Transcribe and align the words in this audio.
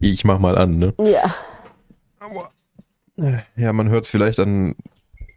ich 0.00 0.24
mach 0.24 0.38
mal 0.38 0.56
an, 0.56 0.78
ne? 0.78 0.94
Ja. 0.98 1.34
Ja, 3.56 3.72
man 3.72 3.88
hört 3.88 4.04
es 4.04 4.10
vielleicht 4.10 4.38
an 4.40 4.74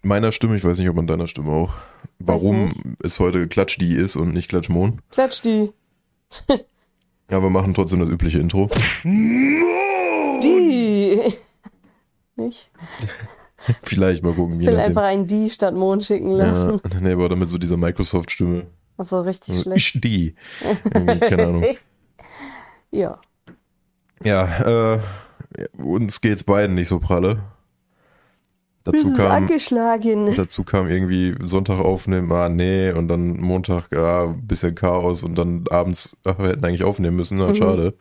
meiner 0.04 0.32
Stimme, 0.32 0.56
ich 0.56 0.64
weiß 0.64 0.78
nicht, 0.78 0.90
ob 0.90 0.98
an 0.98 1.08
deiner 1.08 1.28
Stimme 1.28 1.52
auch, 1.52 1.74
warum 2.20 2.96
es 3.04 3.20
heute 3.20 3.48
Klatsch 3.48 3.78
die 3.80 3.94
ist 3.96 4.16
und 4.16 4.34
nicht 4.34 4.50
Klatschmon. 4.50 5.02
Klatsch 5.12 5.42
die. 5.42 5.72
Ja, 7.32 7.42
wir 7.42 7.50
machen 7.50 7.74
trotzdem 7.74 8.02
das 8.02 8.10
übliche 8.10 8.38
Intro. 8.38 8.70
Die. 10.44 11.20
Nicht? 12.36 12.70
Vielleicht 13.84 14.24
mal 14.24 14.34
gucken, 14.34 14.60
Ich 14.60 14.68
will 14.68 14.78
einfach 14.78 15.04
ein 15.04 15.26
Die 15.26 15.50
statt 15.50 15.74
Mond 15.74 16.04
schicken 16.06 16.30
lassen. 16.32 16.82
Ja, 16.92 17.00
nee, 17.00 17.14
aber 17.14 17.30
damit 17.30 17.48
so 17.48 17.58
dieser 17.58 17.78
Microsoft-Stimme. 17.78 18.68
Achso, 18.98 19.22
richtig 19.22 19.54
Also, 19.56 19.64
schlecht. 19.64 19.96
ich 19.96 20.02
die. 20.02 20.36
Irgendwie, 20.94 21.20
keine 21.22 21.44
Ahnung. 21.48 21.66
Ja. 22.92 23.20
Ja, 24.24 24.96
äh, 24.96 25.00
uns 25.82 26.22
geht's 26.22 26.44
beiden 26.44 26.76
nicht 26.76 26.88
so 26.88 27.00
pralle. 27.00 27.40
Dazu 28.86 29.14
kam, 29.14 29.48
dazu 30.36 30.64
kam 30.66 30.90
irgendwie 30.90 31.36
Sonntag 31.46 31.80
aufnehmen, 31.80 32.30
ah 32.34 32.50
nee, 32.50 32.92
und 32.92 33.08
dann 33.08 33.38
Montag, 33.40 33.86
ja, 33.94 34.26
bisschen 34.26 34.76
Chaos 34.76 35.24
und 35.24 35.36
dann 35.38 35.64
abends, 35.70 36.18
ach, 36.26 36.38
wir 36.38 36.48
hätten 36.50 36.66
eigentlich 36.66 36.84
aufnehmen 36.84 37.16
müssen, 37.16 37.38
na, 37.38 37.48
Mhm. 37.48 37.56
schade. 37.56 37.94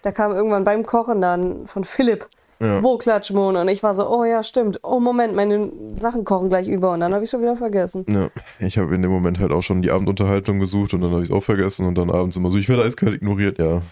Da 0.00 0.12
kam 0.12 0.32
irgendwann 0.32 0.64
beim 0.64 0.86
Kochen 0.86 1.20
dann 1.20 1.66
von 1.66 1.84
Philipp, 1.84 2.26
Ja. 2.58 2.82
wo 2.82 2.96
Klatschmond? 2.96 3.58
Und 3.58 3.68
ich 3.68 3.82
war 3.82 3.92
so, 3.94 4.08
oh 4.08 4.24
ja, 4.24 4.42
stimmt. 4.42 4.80
Oh 4.82 4.98
Moment, 4.98 5.34
meine 5.34 5.70
Sachen 5.96 6.24
kochen 6.24 6.48
gleich 6.48 6.68
über. 6.68 6.92
Und 6.92 7.00
dann 7.00 7.12
habe 7.12 7.24
ich 7.24 7.30
schon 7.30 7.42
wieder 7.42 7.56
vergessen. 7.56 8.06
Ja, 8.08 8.28
ich 8.60 8.78
habe 8.78 8.94
in 8.94 9.02
dem 9.02 9.10
Moment 9.10 9.38
halt 9.40 9.52
auch 9.52 9.62
schon 9.62 9.82
die 9.82 9.90
Abendunterhaltung 9.90 10.58
gesucht 10.58 10.94
und 10.94 11.02
dann 11.02 11.10
habe 11.10 11.22
ich 11.22 11.28
es 11.28 11.34
auch 11.34 11.42
vergessen 11.42 11.86
und 11.86 11.96
dann 11.98 12.10
abends 12.10 12.36
immer 12.36 12.48
so, 12.48 12.56
ich 12.56 12.68
werde 12.70 12.84
eiskalt 12.84 13.12
ignoriert, 13.14 13.58
ja. 13.58 13.82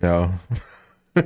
Ja, 0.00 0.30
Das 1.14 1.24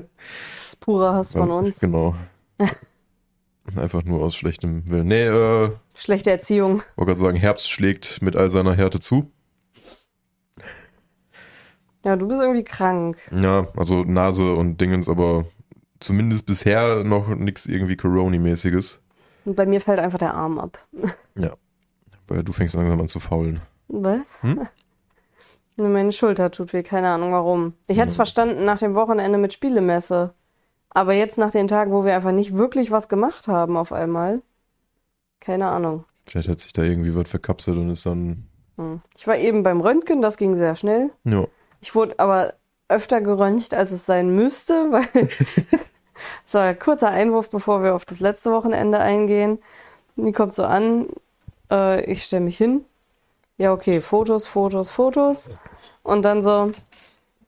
ist 0.59 0.81
purer 0.81 1.15
Hass 1.15 1.33
von 1.33 1.49
ja, 1.49 1.55
uns. 1.55 1.81
Genau. 1.81 2.15
Einfach 3.77 4.05
nur 4.05 4.23
aus 4.23 4.37
schlechtem 4.37 4.89
Willen. 4.89 5.09
Nee, 5.09 5.25
äh, 5.25 5.71
Schlechte 5.97 6.31
Erziehung. 6.31 6.83
wollte 6.97 7.13
gerade 7.13 7.21
sagen, 7.21 7.37
Herbst 7.37 7.71
schlägt 7.71 8.21
mit 8.21 8.37
all 8.37 8.51
seiner 8.51 8.75
Härte 8.75 9.01
zu. 9.01 9.31
Ja, 12.05 12.17
du 12.17 12.29
bist 12.29 12.41
irgendwie 12.41 12.65
krank. 12.65 13.19
Ja, 13.31 13.67
also 13.77 14.05
Nase 14.05 14.53
und 14.53 14.79
Dingens, 14.81 15.09
aber 15.09 15.47
zumindest 16.01 16.45
bisher 16.45 17.03
noch 17.03 17.29
nichts 17.29 17.65
irgendwie 17.65 17.97
Corona-mäßiges. 17.97 19.01
Und 19.47 19.57
bei 19.57 19.65
mir 19.65 19.81
fällt 19.81 20.01
einfach 20.01 20.19
der 20.19 20.35
Arm 20.35 20.59
ab. 20.59 20.79
Weil 22.27 22.43
du 22.43 22.53
fängst 22.53 22.75
langsam 22.75 23.01
an 23.01 23.09
zu 23.09 23.21
faulen. 23.21 23.61
Was? 23.89 24.43
Hm? 24.43 24.67
Meine 25.77 26.13
Schulter 26.13 26.51
tut 26.51 26.73
weh, 26.73 26.83
keine 26.83 27.09
Ahnung 27.09 27.33
warum. 27.33 27.75
Ich 27.89 27.99
hätte 27.99 28.09
es 28.09 28.17
verstanden 28.17 28.65
nach 28.65 28.79
dem 28.79 28.95
Wochenende 28.95 29.39
mit 29.39 29.53
Spielemesse. 29.53 30.35
Aber 30.91 31.13
jetzt 31.13 31.39
nach 31.39 31.51
den 31.51 31.67
Tagen, 31.67 31.93
wo 31.93 32.05
wir 32.05 32.15
einfach 32.15 32.31
nicht 32.31 32.57
wirklich 32.57 32.93
was 32.93 33.09
gemacht 33.09 33.49
haben 33.49 33.77
auf 33.77 33.93
einmal. 33.93 34.43
Keine 35.41 35.69
Ahnung. 35.69 36.05
Vielleicht 36.27 36.49
hat 36.49 36.61
sich 36.61 36.73
da 36.73 36.83
irgendwie 36.83 37.15
was 37.15 37.29
verkapselt 37.29 37.77
und 37.77 37.91
ist 37.91 38.07
dann. 38.07 38.47
Hm. 38.77 39.01
Ich 39.17 39.27
war 39.27 39.37
eben 39.37 39.63
beim 39.65 39.81
Röntgen, 39.81 40.23
das 40.23 40.37
ging 40.37 40.57
sehr 40.57 40.77
schnell. 40.77 41.11
Ja. 41.25 41.47
Ich 41.81 41.95
wurde 41.95 42.19
aber 42.19 42.55
öfter 42.89 43.21
geröntgt, 43.21 43.75
als 43.75 43.91
es 43.91 44.07
sein 44.07 44.35
müsste, 44.35 44.75
weil 44.91 45.29
es 46.45 46.55
war 46.55 46.63
ein 46.63 46.79
kurzer 46.79 47.11
Einwurf, 47.11 47.51
bevor 47.51 47.83
wir 47.83 47.95
auf 47.95 48.05
das 48.05 48.21
letzte 48.21 48.53
Wochenende 48.53 49.01
eingehen. 49.01 49.59
Die 50.17 50.33
kommt 50.33 50.55
so 50.55 50.65
an, 50.65 51.09
äh, 51.71 52.05
ich 52.11 52.23
stelle 52.23 52.45
mich 52.45 52.57
hin. 52.57 52.85
Ja, 53.57 53.73
okay, 53.73 54.01
Fotos, 54.01 54.47
Fotos, 54.47 54.91
Fotos. 54.91 55.49
Und 56.03 56.25
dann 56.25 56.43
so, 56.43 56.71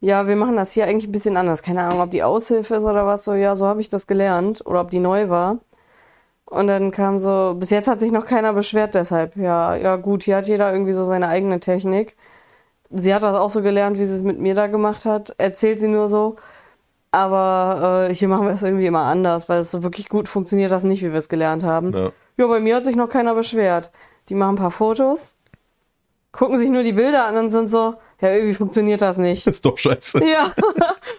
ja, 0.00 0.26
wir 0.26 0.36
machen 0.36 0.56
das 0.56 0.72
hier 0.72 0.86
eigentlich 0.86 1.08
ein 1.08 1.12
bisschen 1.12 1.36
anders. 1.36 1.62
Keine 1.62 1.84
Ahnung, 1.84 2.00
ob 2.00 2.10
die 2.10 2.22
Aushilfe 2.22 2.76
ist 2.76 2.84
oder 2.84 3.06
was. 3.06 3.24
So, 3.24 3.34
ja, 3.34 3.56
so 3.56 3.66
habe 3.66 3.80
ich 3.80 3.88
das 3.88 4.06
gelernt. 4.06 4.64
Oder 4.64 4.80
ob 4.82 4.90
die 4.90 5.00
neu 5.00 5.28
war. 5.28 5.58
Und 6.44 6.68
dann 6.68 6.92
kam 6.92 7.18
so, 7.18 7.54
bis 7.58 7.70
jetzt 7.70 7.88
hat 7.88 7.98
sich 7.98 8.12
noch 8.12 8.24
keiner 8.24 8.52
beschwert 8.52 8.94
deshalb. 8.94 9.36
Ja, 9.36 9.74
ja 9.74 9.96
gut, 9.96 10.22
hier 10.22 10.36
hat 10.36 10.47
jeder 10.47 10.72
irgendwie 10.72 10.92
so 10.92 11.04
seine 11.04 11.28
eigene 11.28 11.58
Technik. 11.58 12.16
Sie 12.91 13.12
hat 13.12 13.25
das 13.25 13.36
auch 13.36 13.50
so 13.50 13.62
gelernt, 13.62 13.98
wie 13.98 14.06
sie 14.06 14.14
es 14.14 14.22
mit 14.22 14.38
mir 14.38 14.54
da 14.54 14.69
gemacht 14.69 15.06
hat. 15.06 15.34
Erzählt 15.38 15.81
sie 15.81 15.88
nur 15.88 16.06
so. 16.08 16.36
Aber 17.10 18.08
äh, 18.10 18.14
hier 18.14 18.28
machen 18.28 18.47
wir 18.47 18.52
es 18.52 18.62
irgendwie 18.62 18.86
immer 18.86 19.02
anders, 19.02 19.48
weil 19.48 19.60
es 19.60 19.70
so 19.70 19.82
wirklich 19.82 20.08
gut 20.08 20.28
funktioniert 20.28 20.70
das 20.70 20.84
nicht, 20.84 21.02
wie 21.02 21.10
wir 21.10 21.19
es 21.19 21.28
gelernt 21.28 21.64
haben. 21.64 21.92
ja. 21.92 22.12
Ja, 22.38 22.47
bei 22.48 22.60
mir 22.60 22.76
hat 22.76 22.84
sich 22.84 22.97
noch 22.97 23.08
keiner 23.08 23.34
beschwert. 23.34 23.91
Die 24.28 24.34
machen 24.34 24.56
ein 24.56 24.58
paar 24.58 24.70
Fotos, 24.70 25.35
gucken 26.36 26.58
sich 26.58 26.70
nur 26.70 26.82
die 26.82 26.92
Bilder 26.92 27.26
an 27.26 27.36
und 27.36 27.50
sind 27.50 27.69
so, 27.69 27.94
ja, 28.20 28.30
irgendwie 28.30 28.54
funktioniert 28.54 29.02
das 29.02 29.19
nicht. 29.19 29.47
Ist 29.47 29.64
doch 29.64 29.76
scheiße. 29.76 30.24
Ja, 30.24 30.52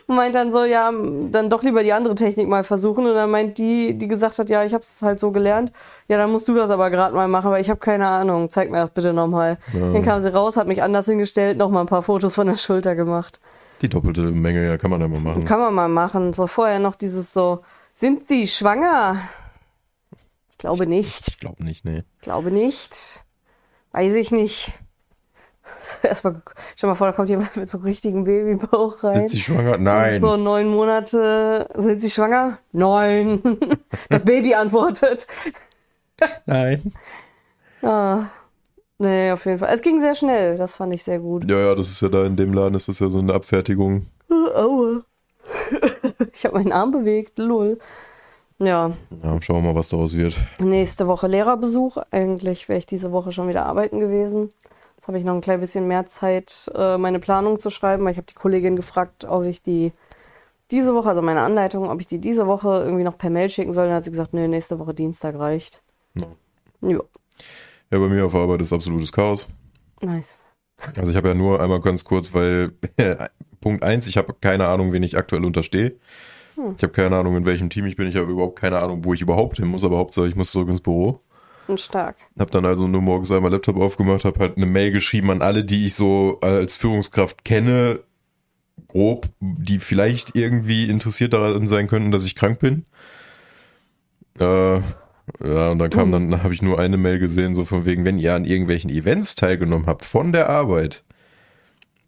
und 0.07 0.15
meint 0.15 0.35
dann 0.35 0.51
so, 0.51 0.63
ja, 0.63 0.91
dann 0.91 1.49
doch 1.49 1.61
lieber 1.63 1.83
die 1.83 1.93
andere 1.93 2.15
Technik 2.15 2.47
mal 2.47 2.63
versuchen. 2.63 3.05
Und 3.05 3.13
dann 3.13 3.29
meint 3.29 3.57
die, 3.57 3.97
die 3.97 4.07
gesagt 4.07 4.39
hat, 4.39 4.49
ja, 4.49 4.63
ich 4.63 4.73
habe 4.73 4.83
es 4.83 5.01
halt 5.01 5.19
so 5.19 5.31
gelernt. 5.31 5.71
Ja, 6.07 6.17
dann 6.17 6.31
musst 6.31 6.47
du 6.47 6.55
das 6.55 6.71
aber 6.71 6.89
gerade 6.89 7.13
mal 7.13 7.27
machen, 7.27 7.51
weil 7.51 7.61
ich 7.61 7.69
habe 7.69 7.79
keine 7.79 8.07
Ahnung. 8.07 8.49
Zeig 8.49 8.71
mir 8.71 8.77
das 8.77 8.91
bitte 8.91 9.13
nochmal. 9.13 9.57
Ja. 9.73 9.91
Dann 9.93 10.03
kam 10.03 10.21
sie 10.21 10.33
raus, 10.33 10.57
hat 10.57 10.67
mich 10.67 10.81
anders 10.81 11.05
hingestellt, 11.05 11.57
nochmal 11.57 11.83
ein 11.83 11.87
paar 11.87 12.03
Fotos 12.03 12.35
von 12.35 12.47
der 12.47 12.57
Schulter 12.57 12.95
gemacht. 12.95 13.39
Die 13.81 13.89
doppelte 13.89 14.21
Menge, 14.21 14.65
ja, 14.65 14.77
kann 14.77 14.89
man 14.89 15.01
ja 15.01 15.07
mal 15.07 15.19
machen. 15.19 15.45
Kann 15.45 15.59
man 15.59 15.73
mal 15.73 15.89
machen. 15.89 16.33
So 16.33 16.47
vorher 16.47 16.79
noch 16.79 16.95
dieses 16.95 17.31
so, 17.31 17.63
sind 17.93 18.27
Sie 18.27 18.47
schwanger? 18.47 19.17
Ich 20.49 20.57
glaube 20.57 20.87
nicht. 20.87 21.27
Ich 21.27 21.39
glaube 21.39 21.63
nicht, 21.63 21.85
nee. 21.85 22.03
Ich 22.15 22.21
glaube 22.21 22.49
nicht. 22.49 23.23
Weiß 23.91 24.15
ich 24.15 24.31
nicht. 24.31 24.73
Erstmal, 26.03 26.41
stell 26.75 26.89
mal 26.89 26.95
vor, 26.95 27.07
da 27.07 27.13
kommt 27.13 27.29
jemand 27.29 27.55
mit 27.55 27.69
so 27.69 27.77
einem 27.77 27.85
richtigen 27.85 28.23
Babybauch 28.23 29.03
rein. 29.03 29.17
Sind 29.19 29.31
sie 29.31 29.41
schwanger? 29.41 29.77
Nein. 29.77 30.21
So 30.21 30.37
neun 30.37 30.67
Monate. 30.67 31.67
Sind 31.75 32.01
Sie 32.01 32.09
schwanger? 32.09 32.59
Nein. 32.71 33.41
Das 34.09 34.23
Baby 34.23 34.53
antwortet. 34.55 35.27
Nein. 36.45 36.93
Ah. 37.81 38.23
Nee, 38.99 39.31
auf 39.31 39.45
jeden 39.45 39.59
Fall. 39.59 39.69
Es 39.73 39.81
ging 39.81 39.99
sehr 39.99 40.15
schnell. 40.15 40.57
Das 40.57 40.77
fand 40.77 40.93
ich 40.93 41.03
sehr 41.03 41.19
gut. 41.19 41.49
Ja, 41.49 41.57
ja, 41.59 41.75
das 41.75 41.89
ist 41.89 42.01
ja 42.01 42.09
da 42.09 42.23
in 42.25 42.35
dem 42.35 42.53
Laden, 42.53 42.73
ist 42.75 42.87
das 42.87 42.99
ja 42.99 43.09
so 43.09 43.19
eine 43.19 43.33
Abfertigung. 43.33 44.07
Äh, 44.29 44.55
Aua. 44.55 45.01
Ich 46.33 46.45
habe 46.45 46.55
meinen 46.55 46.71
Arm 46.71 46.91
bewegt. 46.91 47.37
Lol. 47.39 47.77
Ja, 48.59 48.91
Ja, 49.23 49.41
schauen 49.41 49.63
wir 49.63 49.71
mal, 49.73 49.75
was 49.79 49.89
daraus 49.89 50.15
wird. 50.15 50.35
nächste 50.59 51.07
Woche 51.07 51.27
Lehrerbesuch. 51.27 51.97
Eigentlich 52.11 52.67
wäre 52.69 52.79
ich 52.79 52.85
diese 52.87 53.11
Woche 53.11 53.31
schon 53.31 53.47
wieder 53.47 53.65
arbeiten 53.67 53.99
gewesen. 53.99 54.49
Jetzt 55.07 55.11
habe 55.13 55.19
ich 55.19 55.23
noch 55.23 55.35
ein 55.35 55.41
klein 55.41 55.61
bisschen 55.61 55.87
mehr 55.87 56.05
Zeit, 56.05 56.69
äh, 56.75 56.97
meine 56.97 57.19
Planung 57.19 57.59
zu 57.59 57.69
schreiben, 57.69 58.03
weil 58.03 58.11
ich 58.11 58.17
habe 58.17 58.27
die 58.27 58.33
Kollegin 58.33 58.75
gefragt, 58.75 59.23
ob 59.23 59.45
ich 59.45 59.61
die 59.61 59.93
diese 60.69 60.93
Woche, 60.93 61.07
also 61.07 61.21
meine 61.21 61.39
Anleitung, 61.39 61.89
ob 61.89 62.01
ich 62.01 62.07
die 62.07 62.19
diese 62.19 62.45
Woche 62.45 62.67
irgendwie 62.83 63.05
noch 63.05 63.17
per 63.17 63.29
Mail 63.29 63.49
schicken 63.49 63.71
soll. 63.71 63.85
Dann 63.85 63.95
hat 63.95 64.03
sie 64.03 64.11
gesagt, 64.11 64.33
nee, 64.33 64.49
nächste 64.49 64.79
Woche 64.79 64.93
Dienstag 64.93 65.39
reicht. 65.39 65.81
Ja. 66.15 66.27
Ja, 66.81 66.99
Ja, 67.89 67.99
bei 67.99 68.09
mir 68.09 68.25
auf 68.25 68.33
der 68.33 68.41
Arbeit 68.41 68.61
ist 68.61 68.73
absolutes 68.73 69.13
Chaos. 69.13 69.47
nice. 70.01 70.41
Also 70.97 71.11
ich 71.11 71.15
habe 71.15 71.29
ja 71.29 71.35
nur 71.35 71.61
einmal 71.61 71.79
ganz 71.79 72.03
kurz, 72.03 72.33
weil 72.33 72.73
Punkt 73.61 73.83
eins, 73.83 74.07
ich 74.07 74.17
habe 74.17 74.35
keine 74.41 74.67
Ahnung, 74.67 74.91
wen 74.91 75.03
ich 75.03 75.15
aktuell 75.15 75.45
unterstehe. 75.45 75.95
Hm. 76.55 76.73
Ich 76.75 76.83
habe 76.83 76.91
keine 76.91 77.15
Ahnung, 77.15 77.37
in 77.37 77.45
welchem 77.45 77.69
Team 77.69 77.85
ich 77.85 77.95
bin. 77.95 78.09
Ich 78.09 78.17
habe 78.17 78.29
überhaupt 78.29 78.59
keine 78.59 78.79
Ahnung, 78.79 79.05
wo 79.05 79.13
ich 79.13 79.21
überhaupt 79.21 79.55
hin 79.55 79.69
muss, 79.69 79.85
aber 79.85 79.99
Hauptsache 79.99 80.27
ich 80.27 80.35
muss 80.35 80.51
zurück 80.51 80.67
ins 80.67 80.81
Büro. 80.81 81.21
Stark. 81.75 82.15
Hab 82.39 82.51
dann 82.51 82.65
also 82.65 82.87
nur 82.87 83.01
morgens 83.01 83.31
einmal 83.31 83.51
Laptop 83.51 83.75
aufgemacht, 83.75 84.23
habe 84.23 84.39
halt 84.39 84.55
eine 84.55 84.65
Mail 84.65 84.91
geschrieben 84.91 85.29
an 85.31 85.41
alle, 85.41 85.65
die 85.65 85.87
ich 85.87 85.95
so 85.95 86.39
als 86.41 86.77
Führungskraft 86.77 87.43
kenne, 87.43 87.99
grob, 88.87 89.27
die 89.41 89.79
vielleicht 89.79 90.35
irgendwie 90.35 90.89
interessiert 90.89 91.33
daran 91.33 91.67
sein 91.67 91.87
könnten, 91.87 92.11
dass 92.11 92.25
ich 92.25 92.35
krank 92.35 92.59
bin. 92.59 92.85
Äh, 94.39 94.79
ja, 95.43 95.71
und 95.71 95.79
dann 95.79 95.89
kam 95.89 96.11
dann, 96.11 96.43
habe 96.43 96.53
ich 96.53 96.61
nur 96.61 96.79
eine 96.79 96.97
Mail 96.97 97.19
gesehen, 97.19 97.53
so 97.53 97.65
von 97.65 97.85
wegen, 97.85 98.05
wenn 98.05 98.19
ihr 98.19 98.33
an 98.33 98.45
irgendwelchen 98.45 98.89
Events 98.89 99.35
teilgenommen 99.35 99.87
habt 99.87 100.05
von 100.05 100.31
der 100.31 100.49
Arbeit, 100.49 101.03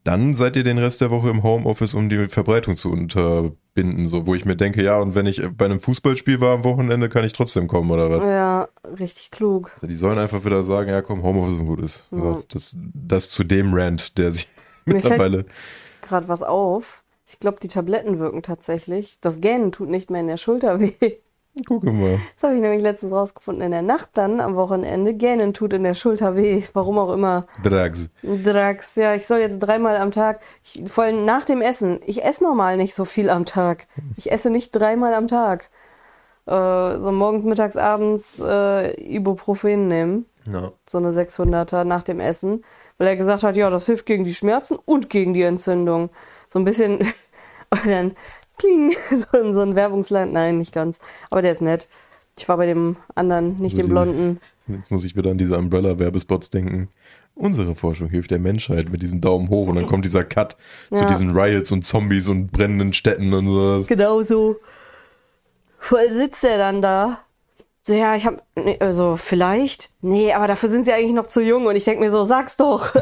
dann 0.03 0.36
seid 0.36 0.56
ihr 0.56 0.64
den 0.64 0.78
Rest 0.78 1.02
der 1.02 1.12
Woche 1.12 1.30
im 1.30 1.44
Homeoffice, 1.44 1.94
um 1.94 2.09
die 2.09 2.28
Verbreitung 2.28 2.75
zu 2.75 2.92
unterbinden, 3.80 4.08
so 4.08 4.26
wo 4.26 4.36
ich 4.36 4.46
mir 4.46 4.56
denke, 4.56 4.84
ja, 4.84 4.98
und 5.00 5.16
wenn 5.16 5.26
ich 5.26 5.42
bei 5.58 5.66
einem 5.66 5.80
Fußballspiel 5.80 6.42
war 6.42 6.54
am 6.54 6.64
Wochenende, 6.64 7.10
kann 7.10 7.24
ich 7.24 7.34
trotzdem 7.34 7.68
kommen 7.68 7.92
oder 7.92 8.10
was? 8.10 8.24
Ja, 8.24 8.68
richtig 9.00 9.31
klug. 9.31 9.72
Also 9.76 9.88
die 9.88 9.96
sollen 9.96 10.18
einfach 10.18 10.46
wieder 10.46 10.64
sagen, 10.64 10.90
ja 10.90 11.02
komm, 11.02 11.24
Homeoffice 11.24 11.60
ist 11.60 11.66
gut 11.66 11.81
ist. 11.81 12.04
Ja. 12.12 12.18
Also 12.18 12.44
das, 12.50 12.78
das 12.78 13.30
zu 13.30 13.44
dem 13.44 13.74
Rant, 13.74 14.18
der 14.18 14.31
sich 14.31 14.48
Mir 14.86 14.96
mittlerweile. 14.96 15.46
Gerade 16.02 16.28
was 16.28 16.44
auf. 16.44 17.04
Ich 17.28 17.40
glaube, 17.40 17.60
die 17.62 17.68
Tabletten 17.68 18.20
wirken 18.20 18.42
tatsächlich. 18.42 19.18
Das 19.22 19.40
Gähnen 19.40 19.72
tut 19.72 19.90
nicht 19.90 20.10
mehr 20.10 20.22
in 20.22 20.28
der 20.28 20.38
Schulter 20.38 20.80
weh. 20.80 21.18
Gucke 21.68 21.92
mal. 21.92 22.19
Das 22.36 22.44
habe 22.44 22.56
ich 22.56 22.62
nämlich 22.62 22.81
letztens 22.81 23.12
rausgefunden. 23.12 23.63
In 23.63 23.72
der 23.72 23.81
Nacht 23.81 24.10
dann 24.13 24.40
am 24.40 24.56
Wochenende. 24.56 25.13
Gähnen 25.13 25.54
tut 25.54 25.74
in 25.74 25.84
der 25.84 25.94
Schulter 25.94 26.36
weh. 26.36 26.63
Warum 26.74 26.98
auch 26.98 27.12
immer. 27.12 27.46
Drags. 27.63 28.10
Drax, 28.24 28.96
ja, 28.96 29.16
ich 29.16 29.28
soll 29.28 29.40
jetzt 29.40 29.60
dreimal 29.60 29.98
am 29.98 30.12
Tag, 30.12 30.42
ich, 30.63 30.84
vor 30.88 31.04
allem 31.04 31.25
nach 31.25 31.46
dem 31.46 31.62
Essen. 31.62 32.00
Ich 32.06 32.24
esse 32.24 32.44
normal 32.44 32.78
nicht 32.78 32.94
so 32.94 33.04
viel 33.06 33.30
am 33.30 33.46
Tag. 33.46 33.88
Ich 34.16 34.31
esse 34.31 34.50
nicht 34.50 34.72
dreimal 34.72 35.13
am 35.13 35.28
Tag. 35.28 35.69
Äh, 36.46 36.51
so 36.51 37.12
morgens, 37.12 37.46
mittags, 37.46 37.78
abends 37.78 38.40
äh, 38.40 38.94
Ibuprofen 39.16 39.88
nehmen. 39.88 40.25
Ja. 40.51 40.72
So 40.88 40.98
eine 40.98 41.12
600er 41.12 41.84
nach 41.84 42.04
dem 42.04 42.19
Essen. 42.19 42.63
Weil 42.98 43.07
er 43.07 43.16
gesagt 43.16 43.44
hat, 43.44 43.56
ja, 43.56 43.69
das 43.69 43.86
hilft 43.86 44.06
gegen 44.06 44.24
die 44.24 44.34
Schmerzen 44.34 44.78
und 44.86 45.10
gegen 45.10 45.34
die 45.34 45.44
Entzündung. 45.44 46.10
So 46.48 46.60
ein 46.60 46.66
bisschen. 46.66 47.00
Und 47.72 47.86
dann 47.86 48.16
kling, 48.60 48.96
so 49.32 49.52
so 49.54 49.62
ein 49.62 49.76
Werbungsland. 49.76 50.32
Nein, 50.34 50.60
nicht 50.60 50.74
ganz. 50.74 51.00
Aber 51.32 51.42
der 51.42 51.52
ist 51.54 51.62
nett. 51.62 51.88
Ich 52.38 52.48
war 52.48 52.58
bei 52.58 52.68
dem 52.68 52.96
anderen, 53.16 53.58
nicht 53.58 53.76
So 53.76 53.82
dem 53.82 53.90
blonden. 53.90 54.40
Jetzt 54.68 54.92
muss 54.92 55.04
ich 55.04 55.16
wieder 55.16 55.32
an 55.32 55.38
diese 55.38 55.58
Umbrella-Werbespots 55.58 56.50
denken. 56.52 56.90
Unsere 57.36 57.74
Forschung 57.76 58.10
hilft 58.10 58.32
der 58.32 58.40
Menschheit 58.40 58.90
mit 58.90 59.02
diesem 59.02 59.20
Daumen 59.22 59.50
hoch 59.50 59.68
und 59.68 59.76
dann 59.76 59.88
kommt 59.88 60.06
dieser 60.06 60.24
Cut 60.24 60.56
zu 60.94 61.02
Ja. 61.02 61.08
diesen 61.08 61.32
Riots 61.32 61.72
und 61.72 61.84
Zombies 61.84 62.28
und 62.30 62.52
brennenden 62.52 62.94
Städten 62.94 63.34
und 63.34 63.48
sowas. 63.48 63.88
Genau 63.88 64.22
so. 64.24 64.58
Voll 65.80 66.10
sitzt 66.12 66.44
er 66.44 66.58
dann 66.58 66.82
da. 66.82 67.20
So, 67.89 67.95
ja, 67.95 68.15
ich 68.15 68.27
hab, 68.27 68.44
nee, 68.53 68.77
also 68.80 69.15
vielleicht. 69.18 69.89
Nee, 70.01 70.31
aber 70.31 70.45
dafür 70.47 70.69
sind 70.69 70.86
sie 70.86 70.94
eigentlich 70.94 71.13
noch 71.13 71.25
zu 71.25 71.41
jung. 71.41 71.65
Und 71.65 71.75
ich 71.75 71.86
denk 71.86 72.00
mir 72.00 72.12
so, 72.12 72.24
sag's 72.24 72.56
doch. 72.56 72.94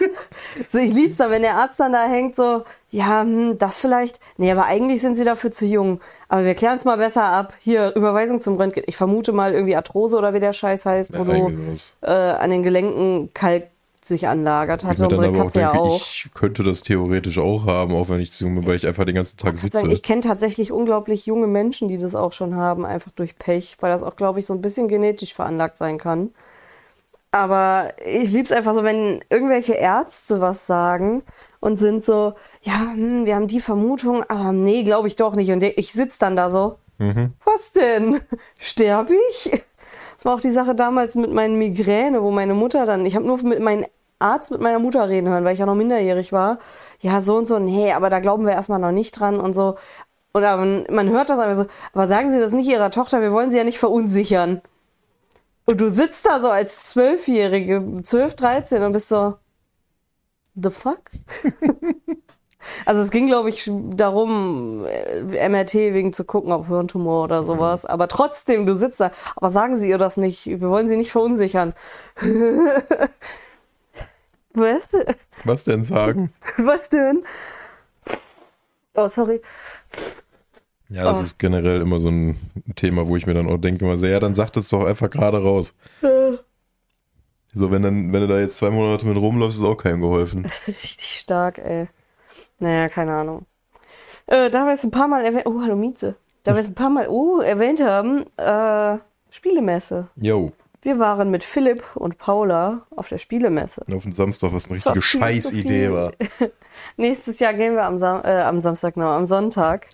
so, 0.68 0.78
ich 0.78 0.92
lieb's 0.92 1.18
dann, 1.18 1.30
wenn 1.30 1.42
der 1.42 1.54
Arzt 1.54 1.78
dann 1.78 1.92
da 1.92 2.08
hängt, 2.08 2.34
so, 2.34 2.64
ja, 2.90 3.20
hm, 3.22 3.58
das 3.58 3.78
vielleicht. 3.78 4.18
Nee, 4.36 4.50
aber 4.50 4.64
eigentlich 4.64 5.00
sind 5.00 5.14
sie 5.14 5.22
dafür 5.22 5.52
zu 5.52 5.66
jung. 5.66 6.00
Aber 6.28 6.44
wir 6.44 6.56
klären's 6.56 6.84
mal 6.84 6.96
besser 6.96 7.22
ab. 7.22 7.54
Hier, 7.60 7.94
Überweisung 7.94 8.40
zum 8.40 8.56
Röntgen. 8.56 8.82
Ich 8.88 8.96
vermute 8.96 9.30
mal 9.32 9.52
irgendwie 9.52 9.76
Arthrose 9.76 10.16
oder 10.16 10.34
wie 10.34 10.40
der 10.40 10.52
Scheiß 10.52 10.84
heißt, 10.84 11.12
wo 11.14 11.18
Ja, 11.18 11.24
du 11.26 11.32
irgendwie 11.32 11.64
sowas. 11.66 11.96
äh, 12.00 12.10
an 12.10 12.50
den 12.50 12.64
Gelenken 12.64 13.30
Kalk 13.34 13.68
sich 14.06 14.28
anlagert. 14.28 14.84
Hatte 14.84 15.04
unsere 15.04 15.28
aber 15.28 15.38
auch 15.38 15.42
Katze 15.42 15.60
ja 15.60 15.72
denke, 15.72 15.86
auch. 15.86 16.00
ich 16.00 16.30
könnte 16.34 16.62
das 16.62 16.82
theoretisch 16.82 17.38
auch 17.38 17.66
haben, 17.66 17.94
auch 17.94 18.08
wenn 18.08 18.20
ich 18.20 18.32
zu 18.32 18.44
jung 18.44 18.56
bin, 18.56 18.66
weil 18.66 18.76
ich 18.76 18.86
einfach 18.86 19.04
den 19.04 19.14
ganzen 19.14 19.36
Tag 19.36 19.56
sitze. 19.56 19.78
sagen, 19.78 19.90
ich 19.90 20.02
kenne 20.02 20.20
tatsächlich 20.20 20.72
unglaublich 20.72 21.26
junge 21.26 21.46
Menschen, 21.46 21.88
die 21.88 21.98
das 21.98 22.14
auch 22.14 22.32
schon 22.32 22.54
haben, 22.54 22.84
einfach 22.84 23.12
durch 23.12 23.38
Pech, 23.38 23.76
weil 23.80 23.90
das 23.90 24.02
auch, 24.02 24.16
glaube 24.16 24.40
ich, 24.40 24.46
so 24.46 24.54
ein 24.54 24.60
bisschen 24.60 24.88
genetisch 24.88 25.34
veranlagt 25.34 25.76
sein 25.76 25.98
kann. 25.98 26.30
Aber 27.30 27.92
ich 28.06 28.32
lieb's 28.32 28.52
einfach 28.52 28.74
so, 28.74 28.84
wenn 28.84 29.20
irgendwelche 29.28 29.74
Ärzte 29.74 30.40
was 30.40 30.66
sagen 30.66 31.22
und 31.60 31.78
sind 31.78 32.04
so, 32.04 32.34
ja, 32.62 32.92
hm, 32.94 33.26
wir 33.26 33.34
haben 33.34 33.48
die 33.48 33.60
Vermutung, 33.60 34.22
aber 34.28 34.52
nee, 34.52 34.84
glaube 34.84 35.08
ich 35.08 35.16
doch 35.16 35.34
nicht. 35.34 35.50
Und 35.50 35.62
ich 35.62 35.92
sitz 35.92 36.18
dann 36.18 36.36
da 36.36 36.50
so, 36.50 36.76
was 37.44 37.72
denn? 37.72 38.20
Sterb 38.58 39.10
ich? 39.30 39.62
Das 40.16 40.24
war 40.24 40.34
auch 40.34 40.40
die 40.40 40.50
Sache 40.50 40.74
damals 40.74 41.16
mit 41.16 41.32
meinen 41.32 41.58
Migräne, 41.58 42.22
wo 42.22 42.30
meine 42.30 42.54
Mutter 42.54 42.86
dann, 42.86 43.04
ich 43.04 43.16
habe 43.16 43.26
nur 43.26 43.42
mit 43.42 43.60
meinem 43.60 43.84
Arzt 44.18 44.50
mit 44.50 44.60
meiner 44.60 44.78
Mutter 44.78 45.08
reden 45.08 45.28
hören, 45.28 45.44
weil 45.44 45.54
ich 45.54 45.58
ja 45.58 45.66
noch 45.66 45.74
minderjährig 45.74 46.32
war. 46.32 46.58
Ja, 47.00 47.20
so 47.20 47.36
und 47.36 47.46
so, 47.46 47.58
nee, 47.58 47.92
aber 47.92 48.10
da 48.10 48.20
glauben 48.20 48.46
wir 48.46 48.52
erstmal 48.52 48.78
noch 48.78 48.92
nicht 48.92 49.12
dran 49.12 49.40
und 49.40 49.54
so. 49.54 49.76
Oder 50.32 50.56
man, 50.56 50.84
man 50.90 51.10
hört 51.10 51.30
das 51.30 51.38
aber 51.38 51.54
so, 51.54 51.66
aber 51.92 52.06
sagen 52.06 52.30
Sie 52.30 52.40
das 52.40 52.52
nicht 52.52 52.68
Ihrer 52.68 52.90
Tochter, 52.90 53.20
wir 53.22 53.32
wollen 53.32 53.50
sie 53.50 53.58
ja 53.58 53.64
nicht 53.64 53.78
verunsichern. 53.78 54.62
Und 55.66 55.80
du 55.80 55.88
sitzt 55.88 56.26
da 56.26 56.40
so 56.40 56.50
als 56.50 56.82
Zwölfjährige, 56.82 58.02
12, 58.02 58.34
13 58.34 58.82
und 58.82 58.92
bist 58.92 59.08
so, 59.08 59.34
the 60.54 60.70
fuck? 60.70 61.10
also 62.86 63.00
es 63.00 63.10
ging, 63.10 63.26
glaube 63.28 63.48
ich, 63.48 63.70
darum, 63.90 64.84
äh, 64.86 65.48
MRT 65.48 65.74
wegen 65.74 66.12
zu 66.12 66.24
gucken, 66.24 66.52
ob 66.52 66.66
Hirntumor 66.68 67.24
oder 67.24 67.44
sowas. 67.44 67.86
Aber 67.86 68.08
trotzdem, 68.08 68.66
du 68.66 68.76
sitzt 68.76 69.00
da. 69.00 69.10
Aber 69.36 69.50
sagen 69.50 69.76
Sie 69.76 69.88
ihr 69.88 69.98
das 69.98 70.16
nicht. 70.16 70.46
Wir 70.46 70.68
wollen 70.68 70.86
sie 70.86 70.96
nicht 70.96 71.12
verunsichern. 71.12 71.74
Was? 74.54 74.88
Was 75.44 75.64
denn 75.64 75.84
sagen? 75.84 76.32
Was 76.58 76.88
denn? 76.88 77.24
Oh, 78.94 79.08
sorry. 79.08 79.40
Ja, 80.88 81.04
das 81.04 81.20
Oh. 81.20 81.24
ist 81.24 81.38
generell 81.38 81.80
immer 81.80 81.98
so 81.98 82.08
ein 82.08 82.36
Thema, 82.76 83.08
wo 83.08 83.16
ich 83.16 83.26
mir 83.26 83.34
dann 83.34 83.48
auch 83.48 83.58
denke, 83.58 83.84
immer 83.84 83.96
so, 83.96 84.06
ja, 84.06 84.20
dann 84.20 84.34
sagt 84.34 84.56
es 84.56 84.68
doch 84.68 84.84
einfach 84.84 85.10
gerade 85.10 85.42
raus. 85.42 85.74
So, 87.52 87.70
wenn 87.70 87.82
dann, 87.82 88.12
wenn 88.12 88.20
du 88.20 88.28
da 88.28 88.38
jetzt 88.38 88.56
zwei 88.58 88.70
Monate 88.70 89.06
mit 89.06 89.16
rumläufst, 89.16 89.58
ist 89.58 89.64
auch 89.64 89.76
keinem 89.76 90.00
geholfen. 90.00 90.46
Richtig 90.68 91.18
stark, 91.18 91.58
ey. 91.58 91.88
Naja, 92.58 92.88
keine 92.88 93.14
Ahnung. 93.14 93.46
Äh, 94.26 94.50
da 94.50 94.64
wir 94.64 94.72
es 94.72 94.84
ein 94.84 94.90
paar 94.90 95.08
Mal 95.08 95.24
erwähnt, 95.24 95.46
oh, 95.46 95.60
hallo 95.60 95.76
Mieze. 95.76 96.14
Da 96.44 96.52
wir 96.54 96.60
es 96.60 96.68
ein 96.68 96.74
paar 96.74 96.90
Mal 96.90 97.08
oh, 97.08 97.40
erwähnt 97.40 97.80
haben, 97.82 98.24
äh, 98.36 98.98
Spielemesse. 99.30 100.08
Yo, 100.16 100.52
Wir 100.84 100.98
waren 100.98 101.30
mit 101.30 101.42
Philipp 101.42 101.82
und 101.96 102.18
Paula 102.18 102.86
auf 102.94 103.08
der 103.08 103.16
Spielemesse. 103.16 103.82
auf 103.90 104.02
den 104.02 104.12
Samstag, 104.12 104.52
was 104.52 104.66
eine 104.66 104.74
Das 104.76 104.86
richtige 104.86 105.02
Scheißidee 105.02 105.90
war. 105.90 106.12
Nächstes 106.98 107.38
Jahr 107.38 107.54
gehen 107.54 107.74
wir 107.74 107.84
am, 107.84 107.98
Sam 107.98 108.22
äh, 108.22 108.42
am 108.42 108.60
Samstag, 108.60 108.94
genau, 108.94 109.08
am 109.08 109.24
Sonntag. 109.24 109.86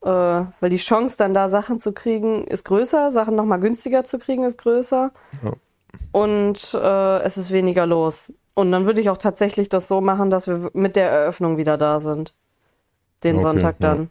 Äh, 0.00 0.08
weil 0.08 0.70
die 0.70 0.78
Chance, 0.78 1.18
dann 1.18 1.34
da 1.34 1.50
Sachen 1.50 1.78
zu 1.78 1.92
kriegen, 1.92 2.46
ist 2.46 2.64
größer. 2.64 3.10
Sachen 3.10 3.36
nochmal 3.36 3.60
günstiger 3.60 4.02
zu 4.04 4.18
kriegen, 4.18 4.44
ist 4.44 4.56
größer. 4.56 5.12
Ja. 5.44 5.52
Und 6.12 6.74
äh, 6.74 7.18
es 7.18 7.36
ist 7.36 7.52
weniger 7.52 7.86
los. 7.86 8.32
Und 8.54 8.72
dann 8.72 8.86
würde 8.86 9.02
ich 9.02 9.10
auch 9.10 9.18
tatsächlich 9.18 9.68
das 9.68 9.88
so 9.88 10.00
machen, 10.00 10.30
dass 10.30 10.48
wir 10.48 10.70
mit 10.72 10.96
der 10.96 11.10
Eröffnung 11.10 11.58
wieder 11.58 11.76
da 11.76 12.00
sind. 12.00 12.32
Den 13.24 13.34
Okay, 13.34 13.42
Sonntag 13.42 13.76
ja. 13.82 14.06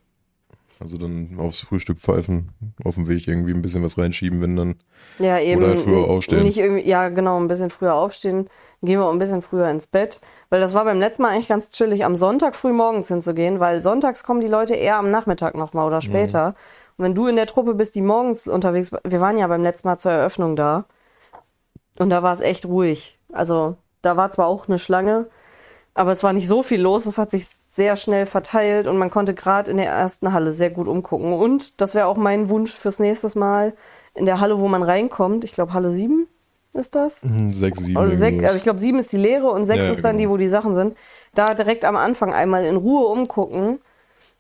Also 0.80 0.98
dann 0.98 1.38
aufs 1.40 1.62
Frühstück 1.62 1.98
pfeifen, 1.98 2.50
auf 2.84 2.96
dem 2.96 3.08
Weg 3.08 3.28
irgendwie 3.28 3.52
ein 3.52 3.62
bisschen 3.62 3.84
was 3.84 3.98
reinschieben, 3.98 4.42
wenn 4.42 4.56
dann. 4.56 4.76
Ja, 5.18 5.40
eben. 5.40 5.64
Oder 5.64 5.78
früher 5.78 6.08
aufstehen. 6.08 6.44
Nicht 6.44 6.58
irgendwie, 6.58 6.88
ja, 6.88 7.10
genau, 7.10 7.40
ein 7.40 7.48
bisschen 7.48 7.70
früher 7.70 7.96
aufstehen. 7.96 8.48
Dann 8.82 8.88
gehen 8.88 9.00
wir 9.00 9.06
auch 9.06 9.12
ein 9.12 9.20
bisschen 9.20 9.42
früher 9.42 9.70
ins 9.70 9.88
Bett. 9.88 10.22
Weil 10.50 10.62
das 10.62 10.74
war 10.74 10.86
beim 10.86 11.00
letzten 11.00 11.24
Mal 11.24 11.30
eigentlich 11.30 11.48
ganz 11.48 11.70
chillig, 11.70 12.06
am 12.06 12.16
Sonntag 12.16 12.56
früh 12.56 12.74
morgens 12.74 13.08
hinzugehen, 13.08 13.60
weil 13.60 13.82
sonntags 13.82 14.24
kommen 14.24 14.42
die 14.42 14.48
Leute 14.48 14.76
eher 14.76 14.98
am 14.98 15.10
Nachmittag 15.10 15.56
nochmal 15.56 15.88
oder 15.88 16.02
später. 16.02 16.56
Und 16.98 17.06
wenn 17.06 17.16
du 17.16 17.28
in 17.28 17.36
der 17.36 17.48
Truppe 17.48 17.74
bist, 17.74 17.96
die 17.96 18.02
morgens 18.02 18.48
unterwegs, 18.48 18.92
wir 18.92 19.22
waren 19.22 19.38
ja 19.38 19.48
beim 19.48 19.64
letzten 19.64 19.88
Mal 19.88 19.98
zur 19.98 20.12
Eröffnung 20.12 20.56
da. 20.56 20.86
Und 21.98 22.12
da 22.12 22.22
war 22.22 22.34
es 22.34 22.42
echt 22.42 22.66
ruhig. 22.66 23.20
Also, 23.32 23.78
da 24.02 24.16
war 24.16 24.30
zwar 24.32 24.48
auch 24.48 24.68
eine 24.68 24.80
Schlange, 24.80 25.28
aber 25.98 26.12
es 26.12 26.24
war 26.24 26.34
nicht 26.34 26.48
so 26.48 26.64
viel 26.64 26.82
los. 26.82 27.06
Es 27.06 27.18
hat 27.18 27.32
sich 27.32 27.48
sehr 27.48 27.96
schnell 27.96 28.26
verteilt 28.26 28.88
und 28.88 28.98
man 28.98 29.10
konnte 29.10 29.34
gerade 29.34 29.72
in 29.72 29.78
der 29.78 29.88
ersten 29.88 30.34
Halle 30.34 30.52
sehr 30.52 30.70
gut 30.70 30.88
umgucken. 30.88 31.34
Und 31.34 31.82
das 31.82 31.96
wäre 31.96 32.08
auch 32.08 32.18
mein 32.18 32.50
Wunsch 32.50 32.74
fürs 32.74 33.00
nächste 33.00 33.38
Mal 33.38 33.74
in 34.14 34.26
der 34.26 34.40
Halle, 34.40 34.60
wo 34.60 34.68
man 34.68 34.84
reinkommt. 34.84 35.44
Ich 35.44 35.52
glaube, 35.52 35.74
Halle 35.74 35.92
7 35.92 36.28
ist 36.74 36.96
das. 36.96 37.22
hm, 37.24 37.54
Sechs, 37.54 37.80
sieben. 37.80 37.98
Oder 37.98 38.10
sechs, 38.10 38.22
irgendwas. 38.22 38.48
also 38.48 38.58
ich 38.58 38.64
glaube, 38.64 38.80
sieben 38.80 39.00
ist 39.00 39.12
die 39.12 39.18
leere 39.18 39.48
und 39.50 39.66
sechs 39.66 39.88
Ja, 39.88 39.92
ist 39.94 40.04
dann 40.04 40.18
genau. 40.18 40.30
die, 40.30 40.34
wo 40.34 40.38
die 40.38 40.48
Sachen 40.48 40.74
sind. 40.74 40.96
Da 41.34 41.54
direkt 41.54 41.86
am 41.86 41.96
Anfang 41.96 42.34
einmal 42.34 42.66
in 42.66 42.76
Ruhe 42.76 43.08
umgucken, 43.08 43.80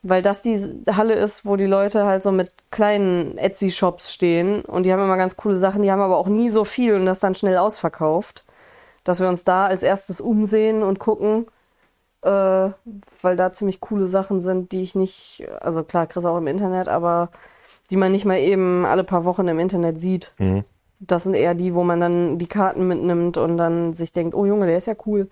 weil 0.03 0.21
das 0.21 0.41
die 0.43 0.57
Halle 0.95 1.15
ist, 1.15 1.45
wo 1.45 1.55
die 1.55 1.65
Leute 1.65 2.05
halt 2.05 2.21
so 2.23 2.31
mit 2.31 2.51
kleinen 2.71 3.37
Etsy-Shops 3.37 4.13
stehen 4.13 4.61
und 4.61 4.83
die 4.83 4.93
haben 4.93 5.01
immer 5.03 5.17
ganz 5.17 5.35
coole 5.37 5.55
Sachen, 5.55 5.81
die 5.81 5.91
haben 5.91 6.01
aber 6.01 6.17
auch 6.17 6.27
nie 6.27 6.49
so 6.49 6.63
viel 6.65 6.93
und 6.95 7.05
das 7.05 7.19
dann 7.19 7.33
schnell 7.35 7.57
ausverkauft. 7.57 8.45
Dass 9.07 9.21
wir 9.21 9.29
uns 9.29 9.45
da 9.45 9.67
als 9.67 9.83
erstes 9.83 10.19
umsehen 10.19 10.83
und 10.83 10.99
gucken, 10.99 11.47
äh, 12.23 12.29
weil 13.21 13.35
da 13.37 13.53
ziemlich 13.53 13.79
coole 13.79 14.09
Sachen 14.09 14.41
sind, 14.41 14.73
die 14.73 14.81
ich 14.81 14.95
nicht, 14.95 15.47
also 15.61 15.85
klar, 15.85 16.07
du 16.07 16.19
auch 16.27 16.37
im 16.37 16.47
Internet, 16.47 16.89
aber 16.89 17.29
die 17.89 17.95
man 17.95 18.11
nicht 18.11 18.25
mal 18.25 18.37
eben 18.37 18.85
alle 18.85 19.05
paar 19.05 19.23
Wochen 19.23 19.47
im 19.47 19.59
Internet 19.59 19.97
sieht. 19.97 20.33
Mhm. 20.39 20.65
Das 20.99 21.23
sind 21.23 21.35
eher 21.35 21.53
die, 21.53 21.73
wo 21.73 21.85
man 21.85 22.01
dann 22.01 22.37
die 22.37 22.47
Karten 22.47 22.85
mitnimmt 22.85 23.37
und 23.37 23.55
dann 23.55 23.93
sich 23.93 24.11
denkt, 24.11 24.35
oh 24.35 24.45
Junge, 24.45 24.65
der 24.65 24.75
ist 24.75 24.87
ja 24.87 24.95
cool. 25.05 25.29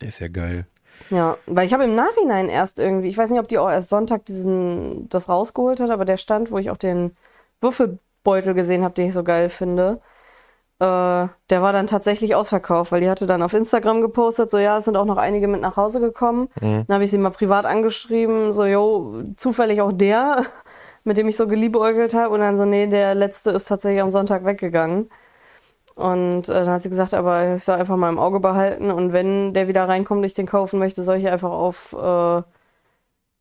Der 0.00 0.08
ist 0.08 0.20
ja 0.20 0.28
geil. 0.28 0.66
Ja, 1.10 1.38
weil 1.46 1.66
ich 1.66 1.72
habe 1.72 1.86
im 1.86 1.96
Nachhinein 1.96 2.48
erst 2.48 2.78
irgendwie, 2.78 3.08
ich 3.08 3.18
weiß 3.18 3.30
nicht, 3.30 3.40
ob 3.40 3.48
die 3.48 3.58
auch 3.58 3.68
erst 3.68 3.88
Sonntag 3.88 4.26
diesen 4.26 5.08
das 5.08 5.28
rausgeholt 5.28 5.80
hat, 5.80 5.90
aber 5.90 6.04
der 6.04 6.18
Stand, 6.18 6.52
wo 6.52 6.58
ich 6.58 6.70
auch 6.70 6.76
den 6.76 7.16
Würfelbeutel 7.60 8.54
gesehen 8.54 8.84
habe, 8.84 8.94
den 8.94 9.08
ich 9.08 9.12
so 9.12 9.24
geil 9.24 9.48
finde, 9.48 10.00
äh, 10.80 10.84
der 11.50 11.62
war 11.62 11.72
dann 11.72 11.88
tatsächlich 11.88 12.34
ausverkauft, 12.36 12.92
weil 12.92 13.00
die 13.00 13.10
hatte 13.10 13.26
dann 13.26 13.42
auf 13.42 13.52
Instagram 13.52 14.00
gepostet, 14.00 14.50
so 14.50 14.58
ja, 14.58 14.78
es 14.78 14.84
sind 14.84 14.96
auch 14.96 15.04
noch 15.06 15.16
einige 15.16 15.48
mit 15.48 15.60
nach 15.60 15.76
Hause 15.76 16.00
gekommen. 16.00 16.48
Dann 16.86 16.94
habe 16.94 17.04
ich 17.04 17.10
sie 17.10 17.18
mal 17.18 17.30
privat 17.30 17.66
angeschrieben, 17.66 18.52
so 18.52 18.64
jo, 18.64 19.22
zufällig 19.36 19.80
auch 19.82 19.92
der, 19.92 20.44
mit 21.04 21.16
dem 21.16 21.28
ich 21.28 21.36
so 21.36 21.48
geliebäugelt 21.48 22.14
habe 22.14 22.34
und 22.34 22.40
dann 22.40 22.56
so, 22.56 22.64
nee, 22.64 22.86
der 22.86 23.14
letzte 23.14 23.50
ist 23.50 23.66
tatsächlich 23.66 24.02
am 24.02 24.10
Sonntag 24.10 24.44
weggegangen. 24.44 25.10
Und 25.96 26.48
äh, 26.48 26.64
dann 26.64 26.68
hat 26.70 26.82
sie 26.82 26.90
gesagt, 26.90 27.12
aber 27.14 27.56
ich 27.56 27.64
soll 27.64 27.76
einfach 27.76 27.96
mal 27.96 28.08
im 28.08 28.20
Auge 28.20 28.38
behalten 28.40 28.92
und 28.92 29.12
wenn 29.12 29.52
der 29.52 29.66
wieder 29.66 29.88
reinkommt 29.88 30.18
und 30.18 30.24
ich 30.24 30.34
den 30.34 30.46
kaufen 30.46 30.78
möchte, 30.78 31.02
soll 31.02 31.16
ich 31.16 31.28
einfach 31.28 31.50
auf 31.50 31.92
äh, 32.00 32.42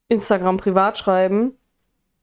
Instagram 0.10 0.58
privat 0.58 0.98
schreiben, 0.98 1.56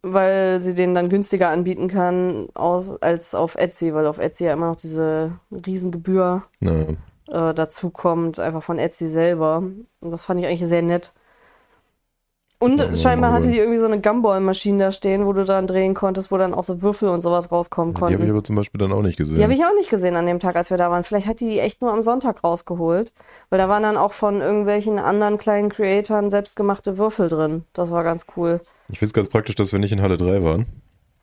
weil 0.04 0.61
sie 0.61 0.75
den 0.75 0.94
dann 0.94 1.08
günstiger 1.08 1.49
anbieten 1.49 1.88
kann 1.88 2.49
aus, 2.54 2.90
als 3.02 3.34
auf 3.34 3.54
Etsy, 3.54 3.94
weil 3.94 4.06
auf 4.06 4.18
Etsy 4.18 4.44
ja 4.44 4.52
immer 4.52 4.68
noch 4.68 4.76
diese 4.76 5.32
Riesengebühr 5.50 6.44
Na, 6.61 6.87
äh, 7.28 7.54
dazu 7.54 7.90
kommt, 7.90 8.38
einfach 8.38 8.62
von 8.62 8.78
Etsy 8.78 9.06
selber. 9.06 9.58
Und 10.00 10.11
das 10.11 10.25
fand 10.25 10.40
ich 10.40 10.46
eigentlich 10.46 10.68
sehr 10.68 10.82
nett. 10.82 11.14
Und 12.64 12.80
Ja, 12.80 12.97
scheinbar 12.97 13.33
hatte 13.33 13.49
die 13.50 13.59
irgendwie 13.59 13.78
so 13.78 13.87
eine 13.87 14.00
Gumball-Maschine 14.00 14.85
da 14.85 14.92
stehen, 14.92 15.25
wo 15.26 15.33
du 15.33 15.44
dann 15.44 15.66
drehen 15.66 15.94
konntest, 15.94 16.30
wo 16.30 16.37
dann 16.37 16.52
auch 16.54 16.64
so 16.64 16.83
Würfel 16.83 17.09
und 17.09 17.21
sowas 17.21 17.52
rauskommen 17.52 17.94
die 17.94 18.00
konnten. 18.00 18.14
habe 18.14 18.25
ich 18.25 18.30
aber 18.30 18.44
zum 18.44 18.56
Beispiel 18.56 18.78
dann 18.78 18.92
auch 18.92 19.02
nicht 19.02 19.16
gesehen. 19.16 19.37
Die 19.37 19.42
habe 19.42 19.54
ich 19.54 19.64
auch 19.64 19.75
nicht 19.76 19.90
gesehen 19.90 20.16
an 20.16 20.26
dem 20.26 20.40
Tag, 20.40 20.56
als 20.56 20.71
wir 20.71 20.76
da 20.76 20.90
waren. 20.90 21.04
Vielleicht 21.04 21.26
hat 21.26 21.40
die 21.40 21.44
die 21.49 21.61
echt 21.61 21.83
nur 21.83 21.92
am 21.92 22.02
Sonntag 22.02 22.42
rausgeholt. 22.42 23.12
Weil 23.50 23.59
da 23.59 23.68
waren 23.68 23.83
dann 23.83 23.97
auch 23.97 24.12
von 24.12 24.40
irgendwelchen 24.40 24.99
anderen 24.99 25.38
kleinen 25.38 25.68
Creatoren 25.68 26.30
selbstgemachte 26.30 26.99
Würfel 26.99 27.28
drin. 27.28 27.64
Das 27.73 27.92
war 27.92 28.02
ganz 28.02 28.26
cool. 28.37 28.61
Ich 28.88 28.99
finde 28.99 29.09
es 29.11 29.12
ganz 29.14 29.28
praktisch, 29.28 29.54
dass 29.54 29.73
wir 29.73 29.78
nicht 29.78 29.92
in 29.92 30.02
Halle 30.02 30.16
3 30.16 30.42
waren. 30.42 30.66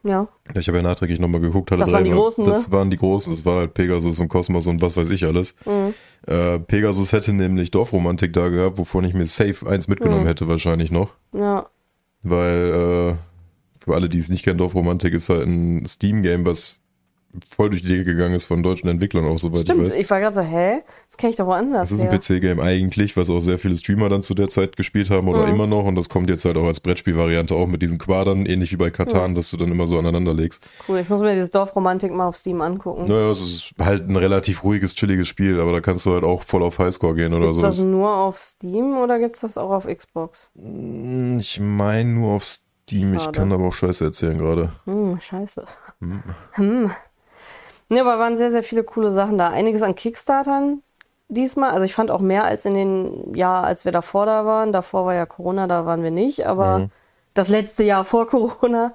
Ja. 0.03 0.27
Ich 0.55 0.67
habe 0.67 0.77
ja 0.77 0.83
nachträglich 0.83 1.19
nochmal 1.19 1.41
geguckt. 1.41 1.69
Halle 1.71 1.81
Das 1.81 1.91
3 1.91 1.97
waren 1.97 2.03
die 2.05 2.11
großen, 2.11 2.45
Das 2.45 2.67
ne? 2.67 2.73
waren 2.73 2.89
die 2.89 2.97
großen. 2.97 3.33
Das 3.33 3.45
war 3.45 3.55
halt 3.57 3.73
Pegasus 3.75 4.19
und 4.19 4.29
Kosmos 4.29 4.65
und 4.67 4.81
was 4.81 4.97
weiß 4.97 5.09
ich 5.11 5.25
alles. 5.25 5.55
Mhm. 5.65 5.93
Äh, 6.27 6.59
Pegasus 6.59 7.11
hätte 7.13 7.33
nämlich 7.33 7.71
Dorfromantik 7.71 8.33
da 8.33 8.49
gehabt, 8.49 8.77
wovon 8.77 9.03
ich 9.05 9.13
mir 9.13 9.25
safe 9.25 9.67
eins 9.69 9.87
mitgenommen 9.87 10.23
Mhm. 10.23 10.27
hätte 10.27 10.47
wahrscheinlich 10.47 10.91
noch. 10.91 11.09
Ja. 11.33 11.67
weil 12.23 13.17
äh, 13.17 13.83
für 13.83 13.95
alle, 13.95 14.07
die 14.09 14.19
es 14.19 14.29
nicht 14.29 14.43
kennen, 14.43 14.59
Dorfromantik 14.59 15.13
ist 15.13 15.29
halt 15.29 15.47
ein 15.47 15.85
Steam-Game, 15.87 16.45
was 16.45 16.79
voll 17.55 17.69
durch 17.69 17.81
die 17.81 17.87
Decke 17.87 18.03
gegangen 18.05 18.33
ist 18.35 18.43
von 18.45 18.61
deutschen 18.63 18.89
Entwicklern 18.89 19.25
auch, 19.25 19.39
soweit 19.39 19.61
Stimmt, 19.61 19.83
ich 19.87 19.89
weiß. 19.93 19.97
ich 19.99 20.09
war 20.09 20.19
gerade 20.19 20.35
so, 20.35 20.41
hä? 20.41 20.81
Das 21.07 21.17
kenne 21.17 21.31
ich 21.31 21.35
doch 21.37 21.45
woanders 21.47 21.89
Das 21.89 21.99
ist 21.99 22.01
ein. 22.01 22.09
PC-Game 22.09 22.59
eigentlich, 22.59 23.15
was 23.17 23.29
auch 23.29 23.39
sehr 23.41 23.57
viele 23.59 23.75
Streamer 23.75 24.09
dann 24.09 24.21
zu 24.21 24.33
der 24.33 24.49
Zeit 24.49 24.75
gespielt 24.77 25.09
haben 25.09 25.27
oder 25.27 25.45
Mhm. 25.47 25.53
immer 25.53 25.67
noch. 25.67 25.85
Und 25.85 25.95
das 25.95 26.09
kommt 26.09 26.29
jetzt 26.29 26.45
halt 26.45 26.57
auch 26.57 26.65
als 26.65 26.79
Brettspielvariante 26.79 27.55
auch 27.55 27.67
mit 27.67 27.81
diesen 27.81 27.97
Quadern, 27.97 28.45
ähnlich 28.45 28.71
wie 28.71 28.77
bei 28.77 28.89
Katan, 28.89 29.35
dass 29.35 29.49
du 29.51 29.57
dann 29.57 29.71
immer 29.71 29.87
so 29.87 29.97
aneinander 29.99 30.33
legst. 30.33 30.73
Cool, 30.87 30.99
ich 30.99 31.09
muss 31.09 31.21
mir 31.21 31.29
dieses 31.33 31.51
Dorfromantik 31.51 32.11
mal 32.11 32.27
auf 32.27 32.37
Steam 32.37 32.61
angucken. 32.61 33.05
Naja, 33.05 33.31
es 33.31 33.41
ist 33.41 33.71
halt 33.79 34.09
ein 34.09 34.15
relativ 34.15 34.63
ruhiges, 34.63 34.95
chilliges 34.95 35.27
Spiel, 35.27 35.59
aber 35.59 35.71
da 35.71 35.81
kannst 35.81 36.05
du 36.05 36.13
halt 36.13 36.23
auch 36.23 36.43
voll 36.43 36.63
auf 36.63 36.79
Highscore 36.79 37.15
gehen 37.15 37.33
oder 37.33 37.53
so. 37.53 37.61
das 37.61 37.81
nur 37.81 38.13
auf 38.15 38.37
Steam 38.39 38.97
oder 38.97 39.19
gibt's 39.19 39.41
das 39.41 39.57
auch 39.57 39.71
auf 39.71 39.87
Xbox? 39.87 40.49
Mm, 40.55 41.37
Ich 41.39 41.59
meine 41.59 42.09
nur 42.09 42.33
auf 42.33 42.43
Steam, 42.45 43.13
ich 43.15 43.21
Schade. 43.21 43.37
kann 43.39 43.51
aber 43.51 43.67
auch 43.67 43.73
Scheiße 43.73 44.03
erzählen 44.03 44.37
gerade. 44.37 44.71
Hm, 44.85 45.17
scheiße. 45.19 45.63
Hm. 46.53 46.91
Ne, 47.91 47.99
aber 47.99 48.17
waren 48.19 48.37
sehr, 48.37 48.51
sehr 48.51 48.63
viele 48.63 48.83
coole 48.85 49.11
Sachen 49.11 49.37
da. 49.37 49.49
Einiges 49.49 49.81
an 49.83 49.95
Kickstartern 49.95 50.81
diesmal. 51.27 51.71
Also 51.71 51.83
ich 51.83 51.93
fand 51.93 52.09
auch 52.09 52.21
mehr 52.21 52.45
als 52.45 52.63
in 52.63 52.73
den 52.73 53.35
Jahr, 53.35 53.65
als 53.65 53.83
wir 53.83 53.91
davor 53.91 54.25
da 54.25 54.45
waren. 54.45 54.71
Davor 54.71 55.05
war 55.05 55.13
ja 55.13 55.25
Corona, 55.25 55.67
da 55.67 55.85
waren 55.85 56.01
wir 56.01 56.09
nicht. 56.11 56.47
Aber 56.47 56.79
Mhm. 56.79 56.89
das 57.33 57.49
letzte 57.49 57.83
Jahr 57.83 58.05
vor 58.05 58.27
Corona, 58.29 58.93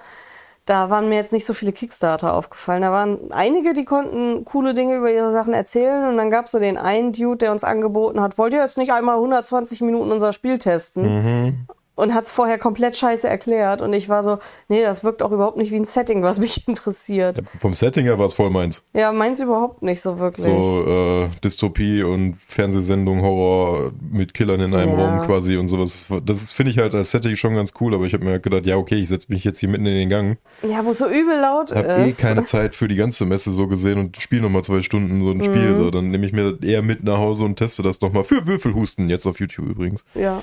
da 0.64 0.88
waren 0.88 1.10
mir 1.10 1.16
jetzt 1.16 1.34
nicht 1.34 1.44
so 1.44 1.52
viele 1.52 1.72
Kickstarter 1.72 2.32
aufgefallen. 2.32 2.80
Da 2.80 2.90
waren 2.90 3.30
einige, 3.32 3.74
die 3.74 3.84
konnten 3.84 4.46
coole 4.46 4.72
Dinge 4.72 4.96
über 4.96 5.12
ihre 5.12 5.30
Sachen 5.30 5.52
erzählen. 5.52 6.08
Und 6.08 6.16
dann 6.16 6.30
gab 6.30 6.46
es 6.46 6.52
so 6.52 6.58
den 6.58 6.78
einen 6.78 7.12
Dude, 7.12 7.36
der 7.36 7.52
uns 7.52 7.64
angeboten 7.64 8.20
hat, 8.22 8.38
wollt 8.38 8.54
ihr 8.54 8.62
jetzt 8.62 8.78
nicht 8.78 8.92
einmal 8.94 9.16
120 9.16 9.82
Minuten 9.82 10.10
unser 10.10 10.32
Spiel 10.32 10.56
testen? 10.56 11.02
Mhm. 11.02 11.66
Und 11.96 12.14
hat 12.14 12.24
es 12.26 12.30
vorher 12.32 12.58
komplett 12.58 12.96
scheiße 12.96 13.28
erklärt. 13.28 13.82
Und 13.82 13.92
ich 13.92 14.08
war 14.08 14.22
so, 14.22 14.38
nee, 14.68 14.82
das 14.82 15.02
wirkt 15.02 15.22
auch 15.22 15.32
überhaupt 15.32 15.56
nicht 15.56 15.72
wie 15.72 15.76
ein 15.76 15.84
Setting, 15.84 16.22
was 16.22 16.38
mich 16.38 16.68
interessiert. 16.68 17.42
Vom 17.60 17.74
Setting 17.74 18.04
her 18.04 18.18
war 18.18 18.26
es 18.26 18.34
voll 18.34 18.50
meins. 18.50 18.82
Ja, 18.92 19.10
meins 19.12 19.40
überhaupt 19.40 19.82
nicht 19.82 20.00
so 20.00 20.18
wirklich. 20.18 20.44
So 20.46 20.84
äh, 20.86 21.28
Dystopie 21.42 22.02
und 22.04 22.36
Fernsehsendung, 22.46 23.22
Horror 23.22 23.92
mit 24.12 24.32
Killern 24.34 24.60
in 24.60 24.74
einem 24.74 24.96
Ja. 24.98 25.16
Raum 25.18 25.26
quasi 25.26 25.56
und 25.56 25.68
sowas. 25.68 26.06
Das 26.24 26.42
ist, 26.42 26.52
finde 26.52 26.70
ich 26.72 26.78
halt 26.78 26.94
als 26.94 27.10
Setting 27.10 27.34
schon 27.36 27.54
ganz 27.54 27.72
cool, 27.80 27.94
aber 27.94 28.04
ich 28.04 28.12
habe 28.14 28.24
mir 28.24 28.38
gedacht, 28.38 28.66
ja, 28.66 28.76
okay, 28.76 28.96
ich 28.96 29.08
setze 29.08 29.32
mich 29.32 29.42
jetzt 29.42 29.58
hier 29.58 29.68
mitten 29.68 29.86
in 29.86 29.94
den 29.94 30.08
Gang. 30.10 30.36
Ja, 30.62 30.84
wo 30.84 30.90
es 30.90 30.98
so 30.98 31.06
übel 31.08 31.40
laut 31.40 31.70
Ich 31.70 31.76
habe 31.76 31.88
eh 31.88 32.08
ist. 32.08 32.20
keine 32.20 32.44
Zeit 32.46 32.74
für 32.74 32.88
die 32.88 32.96
ganze 32.96 33.24
Messe 33.24 33.50
so 33.52 33.66
gesehen 33.66 33.98
und 33.98 34.16
spiele 34.18 34.42
nochmal 34.42 34.62
zwei 34.64 34.82
Stunden 34.82 35.22
so 35.24 35.30
ein 35.30 35.42
Spiel. 35.42 35.70
Mhm. 35.70 35.74
So, 35.76 35.90
dann 35.90 36.08
nehme 36.10 36.26
ich 36.26 36.32
mir 36.32 36.58
eher 36.62 36.82
mit 36.82 37.02
nach 37.02 37.18
Hause 37.18 37.44
und 37.46 37.56
teste 37.56 37.82
das 37.82 38.00
nochmal 38.02 38.24
für 38.24 38.46
Würfelhusten, 38.46 39.08
jetzt 39.08 39.24
auf 39.26 39.40
YouTube 39.40 39.66
übrigens. 39.70 40.04
Ja. 40.14 40.42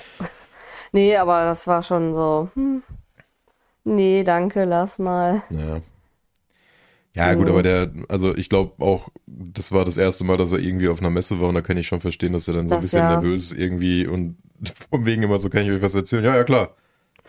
Nee, 0.94 1.18
aber 1.18 1.44
das 1.46 1.68
war 1.68 1.84
schon 1.84 2.14
so, 2.14 2.50
hm. 2.54 2.84
Nee, 3.84 4.24
danke, 4.24 4.64
lass 4.66 5.00
mal. 5.00 5.44
Ja. 5.50 5.82
Ja, 7.16 7.34
gut, 7.36 7.46
Mhm. 7.46 7.52
aber 7.52 7.62
der, 7.64 7.92
also 8.10 8.36
ich 8.36 8.50
glaube 8.50 8.74
auch, 8.84 9.10
das 9.28 9.72
war 9.72 9.86
das 9.86 9.98
erste 9.98 10.24
Mal, 10.24 10.38
dass 10.38 10.52
er 10.52 10.60
irgendwie 10.60 10.88
auf 10.88 11.00
einer 11.00 11.12
Messe 11.12 11.40
war 11.40 11.50
und 11.50 11.56
da 11.56 11.62
kann 11.62 11.78
ich 11.78 11.88
schon 11.88 12.00
verstehen, 12.00 12.34
dass 12.34 12.48
er 12.48 12.56
dann 12.56 12.68
so 12.68 12.76
ein 12.76 12.80
Das 12.80 12.90
bisschen 12.92 13.08
ja. 13.08 13.16
nervös 13.16 13.52
ist 13.52 13.58
irgendwie 13.60 14.08
und 14.08 14.38
von 14.90 15.06
wegen 15.06 15.22
immer 15.24 15.38
so, 15.38 15.50
kann 15.50 15.64
ich 15.64 15.72
euch 15.72 15.82
was 15.82 15.94
erzählen? 15.96 16.24
Ja, 16.24 16.36
ja, 16.36 16.44
klar. 16.44 16.70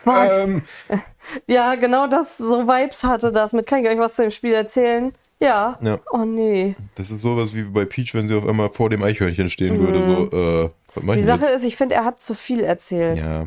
Ähm, 0.06 0.62
Ja, 1.48 1.74
genau 1.74 2.06
das, 2.06 2.36
so 2.38 2.66
Vibes 2.66 3.04
hatte 3.04 3.32
das 3.32 3.52
mit, 3.52 3.66
kann 3.66 3.82
ich 3.84 3.90
euch 3.90 3.98
was 3.98 4.14
zu 4.16 4.22
dem 4.22 4.30
Spiel 4.30 4.52
erzählen? 4.54 5.12
Ja. 5.40 5.78
Ja. 5.82 5.98
Oh 6.12 6.24
nee. 6.24 6.76
das 6.94 7.10
ist 7.10 7.22
sowas 7.22 7.54
wie 7.54 7.64
bei 7.64 7.84
Peach, 7.84 8.14
wenn 8.14 8.26
sie 8.28 8.34
auf 8.36 8.46
einmal 8.46 8.70
vor 8.70 8.88
dem 8.90 9.02
Eichhörnchen 9.02 9.50
stehen 9.50 9.80
würde, 9.80 10.00
so, 10.00 10.30
äh, 10.30 10.64
Mhm. 10.64 10.70
Die 10.96 11.22
Sache 11.22 11.46
ist, 11.46 11.64
ich 11.64 11.76
finde, 11.76 11.94
er 11.94 12.04
hat 12.04 12.20
zu 12.20 12.34
viel 12.34 12.60
erzählt. 12.60 13.20
Ja, 13.20 13.46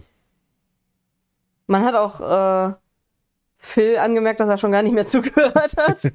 Man 1.67 1.83
hat 1.83 1.95
auch 1.95 2.19
äh, 2.71 2.73
Phil 3.57 3.97
angemerkt, 3.97 4.39
dass 4.39 4.49
er 4.49 4.57
schon 4.57 4.71
gar 4.71 4.83
nicht 4.83 4.93
mehr 4.93 5.05
zugehört 5.07 5.75
hat. 5.77 6.11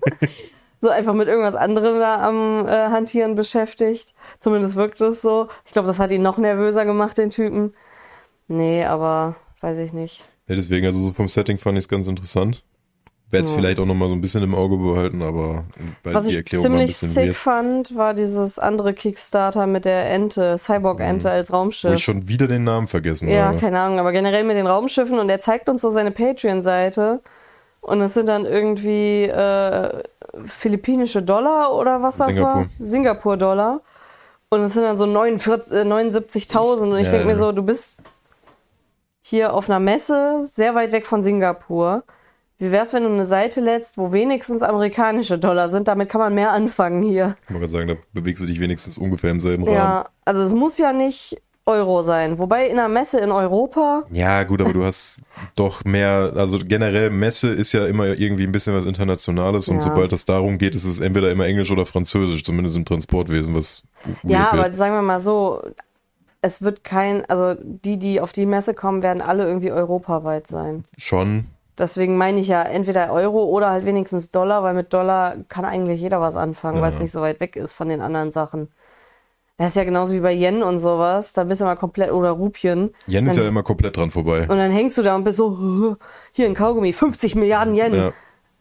so 0.79 0.89
einfach 0.89 1.15
mit 1.15 1.29
irgendwas 1.29 1.55
anderem 1.55 1.99
da 1.99 2.27
am 2.27 2.67
äh, 2.67 2.71
Hantieren 2.89 3.35
beschäftigt. 3.35 4.15
Zumindest 4.39 4.77
wirkt 4.77 5.01
es 5.01 5.23
so. 5.23 5.49
Ich 5.65 5.73
glaube, 5.73 5.89
das 5.89 5.99
hat 5.99 6.11
ihn 6.11 6.23
noch 6.23 6.39
nervöser 6.39 6.85
gemacht, 6.85 7.19
den 7.19 7.31
Typen. 7.31 7.75
Nee, 8.49 8.85
aber 8.85 9.37
weiß 9.61 9.79
ich 9.79 9.93
nicht. 9.93 10.25
ja 10.49 10.57
deswegen, 10.57 10.85
also 10.87 10.99
so 11.01 11.13
vom 11.13 11.29
Setting 11.29 11.59
fand 11.59 11.79
ich 11.79 11.85
es 11.85 11.89
ganz 11.89 12.07
interessant. 12.09 12.65
Werde 13.33 13.47
es 13.47 13.51
Ja. 13.51 13.57
vielleicht 13.57 13.81
auch 13.81 13.87
nochmal 13.87 14.09
so 14.09 14.15
ein 14.15 14.21
bisschen 14.21 14.43
im 14.45 14.55
Auge 14.55 14.77
behalten, 14.77 15.23
aber 15.23 15.65
weil 16.05 16.15
Was 16.15 16.27
ich 16.29 16.47
ziemlich 16.47 16.97
sick 16.97 17.29
weird. 17.29 17.37
fand, 17.37 17.97
war 17.97 18.15
dieses 18.15 18.59
andere 18.59 18.93
Kickstarter 18.95 19.67
mit 19.67 19.85
der 19.87 20.11
Ente, 20.11 20.57
Cyborg-Ente 20.59 21.31
als 21.31 21.51
Wo 21.51 21.57
Raumschiff. 21.57 21.95
ich 21.95 22.05
schon 22.05 22.29
wieder 22.29 22.47
den 22.47 22.63
Namen 22.65 22.87
vergessen 22.87 23.29
Ja, 23.29 23.47
habe. 23.47 23.59
keine 23.59 23.81
Ahnung, 23.81 23.99
aber 23.99 24.13
generell 24.13 24.45
mit 24.45 24.57
den 24.57 24.67
Raumschiffen 24.67 25.19
und 25.19 25.29
er 25.31 25.41
zeigt 25.41 25.69
uns 25.69 25.81
so 25.83 25.91
seine 25.91 26.11
Patreon-Seite 26.11 27.21
und 27.81 28.01
es 28.03 28.15
sind 28.15 28.29
dann 28.29 28.45
irgendwie 28.45 29.25
äh, 29.25 30.03
philippinische 30.45 31.23
Dollar 31.23 31.75
oder 31.75 32.01
was 32.03 32.19
das 32.19 32.35
Singapur. 32.37 32.55
war? 32.61 32.67
Singapur-Dollar. 32.79 33.81
Und 34.51 34.61
es 34.61 34.75
sind 34.75 34.83
dann 34.83 34.99
so 34.99 35.07
49, 35.07 35.73
äh, 35.73 35.85
79.000 35.85 36.91
und 36.93 36.99
ich 36.99 37.07
Ja, 37.07 37.13
denke 37.13 37.27
mir 37.27 37.33
ja. 37.33 37.39
so, 37.39 37.53
du 37.53 37.63
bist 37.63 37.97
hier 39.23 39.55
auf 39.55 39.71
einer 39.71 39.81
Messe, 39.81 40.43
sehr 40.45 40.75
weit 40.75 40.93
weg 40.93 41.07
von 41.07 41.23
Singapur. 41.23 42.03
Wie 42.63 42.71
wär's, 42.71 42.93
wenn 42.93 43.03
du 43.03 43.09
eine 43.09 43.25
Seite 43.25 43.61
lädst, 43.61 43.99
wo 43.99 44.13
wenigstens 44.13 44.63
amerikanische 44.63 45.37
Dollar 45.37 45.69
sind? 45.69 45.89
Damit 45.89 46.09
kann 46.09 46.21
man 46.21 46.33
mehr 46.33 46.53
anfangen 46.53 47.03
hier. 47.03 47.35
Ich 47.49 47.51
wollte 47.51 47.59
gerade 47.59 47.73
sagen, 47.73 47.89
da 47.89 47.95
bewegst 48.13 48.41
du 48.41 48.47
dich 48.47 48.61
wenigstens 48.61 48.99
ungefähr 48.99 49.33
im 49.33 49.41
selben 49.41 49.65
Rahmen. 49.65 49.75
Ja, 49.75 50.05
also 50.25 50.43
es 50.43 50.55
muss 50.55 50.79
ja 50.79 50.93
nicht 50.93 51.43
Euro 51.67 52.03
sein. 52.03 52.39
Wobei 52.39 52.69
in 52.69 52.79
einer 52.79 52.89
Messe 52.89 53.19
in 53.19 53.33
Europa 53.33 54.05
Ja, 54.13 54.45
gut, 54.45 54.63
aber 54.63 54.73
du 54.73 54.85
hast 54.85 55.23
doch 55.57 55.85
mehr, 55.85 56.35
also 56.37 56.61
generell 56.65 57.11
Messe 57.11 57.49
ist 57.49 57.73
ja 57.73 57.85
immer 57.87 58.07
irgendwie 58.07 58.45
ein 58.45 58.53
bisschen 58.53 58.77
was 58.77 58.87
Internationales 58.87 59.67
und 59.67 59.79
Ja. 59.79 59.83
sobald 59.83 60.13
es 60.13 60.25
darum 60.25 60.57
geht, 60.57 60.77
ist 60.77 60.85
es 60.85 61.01
entweder 61.01 61.33
immer 61.33 61.47
Englisch 61.47 61.73
oder 61.73 61.85
Französisch, 61.85 62.45
zumindest 62.45 62.77
im 62.77 62.85
Transportwesen, 62.85 63.57
was 63.57 63.83
Ja, 64.23 64.53
aber 64.53 64.73
sagen 64.77 64.95
wir 64.95 65.03
mal 65.03 65.19
so, 65.19 65.61
es 66.43 66.63
wird 66.63 66.85
kein, 66.85 67.25
also 67.27 67.57
die, 67.61 67.97
die 67.99 68.21
auf 68.21 68.33
die 68.33 68.47
Messe 68.47 68.73
kommen, 68.73 69.03
werden 69.03 69.21
alle 69.21 69.47
irgendwie 69.47 69.73
europaweit 69.73 70.47
sein. 70.47 70.85
schon. 70.97 71.47
Deswegen 71.79 72.17
meine 72.17 72.39
ich 72.41 72.49
ja 72.49 72.63
entweder 72.63 73.11
Euro 73.13 73.45
oder 73.45 73.71
halt 73.71 73.85
wenigstens 73.87 74.31
Dollar, 74.31 74.63
weil 74.63 74.75
mit 74.75 74.93
Dollar 74.93 75.37
kann 75.49 75.65
eigentlich 75.65 76.01
jeder 76.01 76.21
was 76.21 76.37
anfangen, 76.37 76.83
weil 76.83 76.93
es 76.93 76.99
Ja. 76.99 77.03
nicht 77.03 77.13
so 77.13 77.21
weit 77.23 77.41
weg 77.41 77.57
ist 77.57 77.73
von 77.73 77.89
den 77.89 78.01
anderen 78.01 78.31
Sachen. 78.31 78.69
Das 79.59 79.69
ist 79.69 79.77
ja 79.77 79.85
genauso 79.85 80.13
wie 80.15 80.21
bei 80.21 80.33
Yen 80.35 80.63
und 80.63 80.79
sowas, 80.79 81.33
da 81.35 81.45
bist 81.45 81.61
du 81.61 81.65
mal 81.65 81.77
komplett, 81.77 82.11
oder 82.13 82.31
Rupien. 82.33 82.95
Yen 83.07 83.27
ist 83.27 83.37
Dann- 83.37 83.45
ja 83.45 83.49
immer 83.49 83.63
komplett 83.63 83.97
dran 83.97 84.11
vorbei. 84.11 84.41
Und 84.43 84.59
dann 84.59 84.71
hängst 84.71 84.99
du 84.99 85.03
da 85.03 85.15
und 85.15 85.25
bist 85.25 85.37
so, 85.37 85.57
"Hö, 85.59 85.95
hier 86.33 86.47
ein 86.47 86.55
Kaugummi, 86.55 86.93
50 86.93 87.35
Milliarden 87.37 87.75
Yen. 87.75 87.95
Ja. 87.95 88.13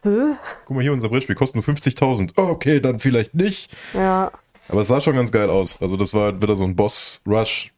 Hö? 0.04 0.32
Guck 0.64 0.76
mal 0.76 0.82
hier, 0.82 0.92
unser 0.92 1.08
Brettspiel 1.08 1.34
kostet 1.36 1.56
nur 1.56 1.64
50.000. 1.64 2.32
Oh, 2.36 2.42
okay, 2.42 2.80
dann 2.80 2.98
vielleicht 2.98 3.34
nicht. 3.34 3.74
Ja, 3.94 4.30
Aber 4.68 4.80
es 4.82 4.88
sah 4.88 5.00
schon 5.00 5.16
ganz 5.16 5.32
geil 5.32 5.50
aus. 5.50 5.76
Also 5.80 5.96
das 5.96 6.14
war 6.14 6.40
wieder 6.40 6.54
so 6.56 6.64
ein 6.64 6.76
Boss-Rush 6.76 7.72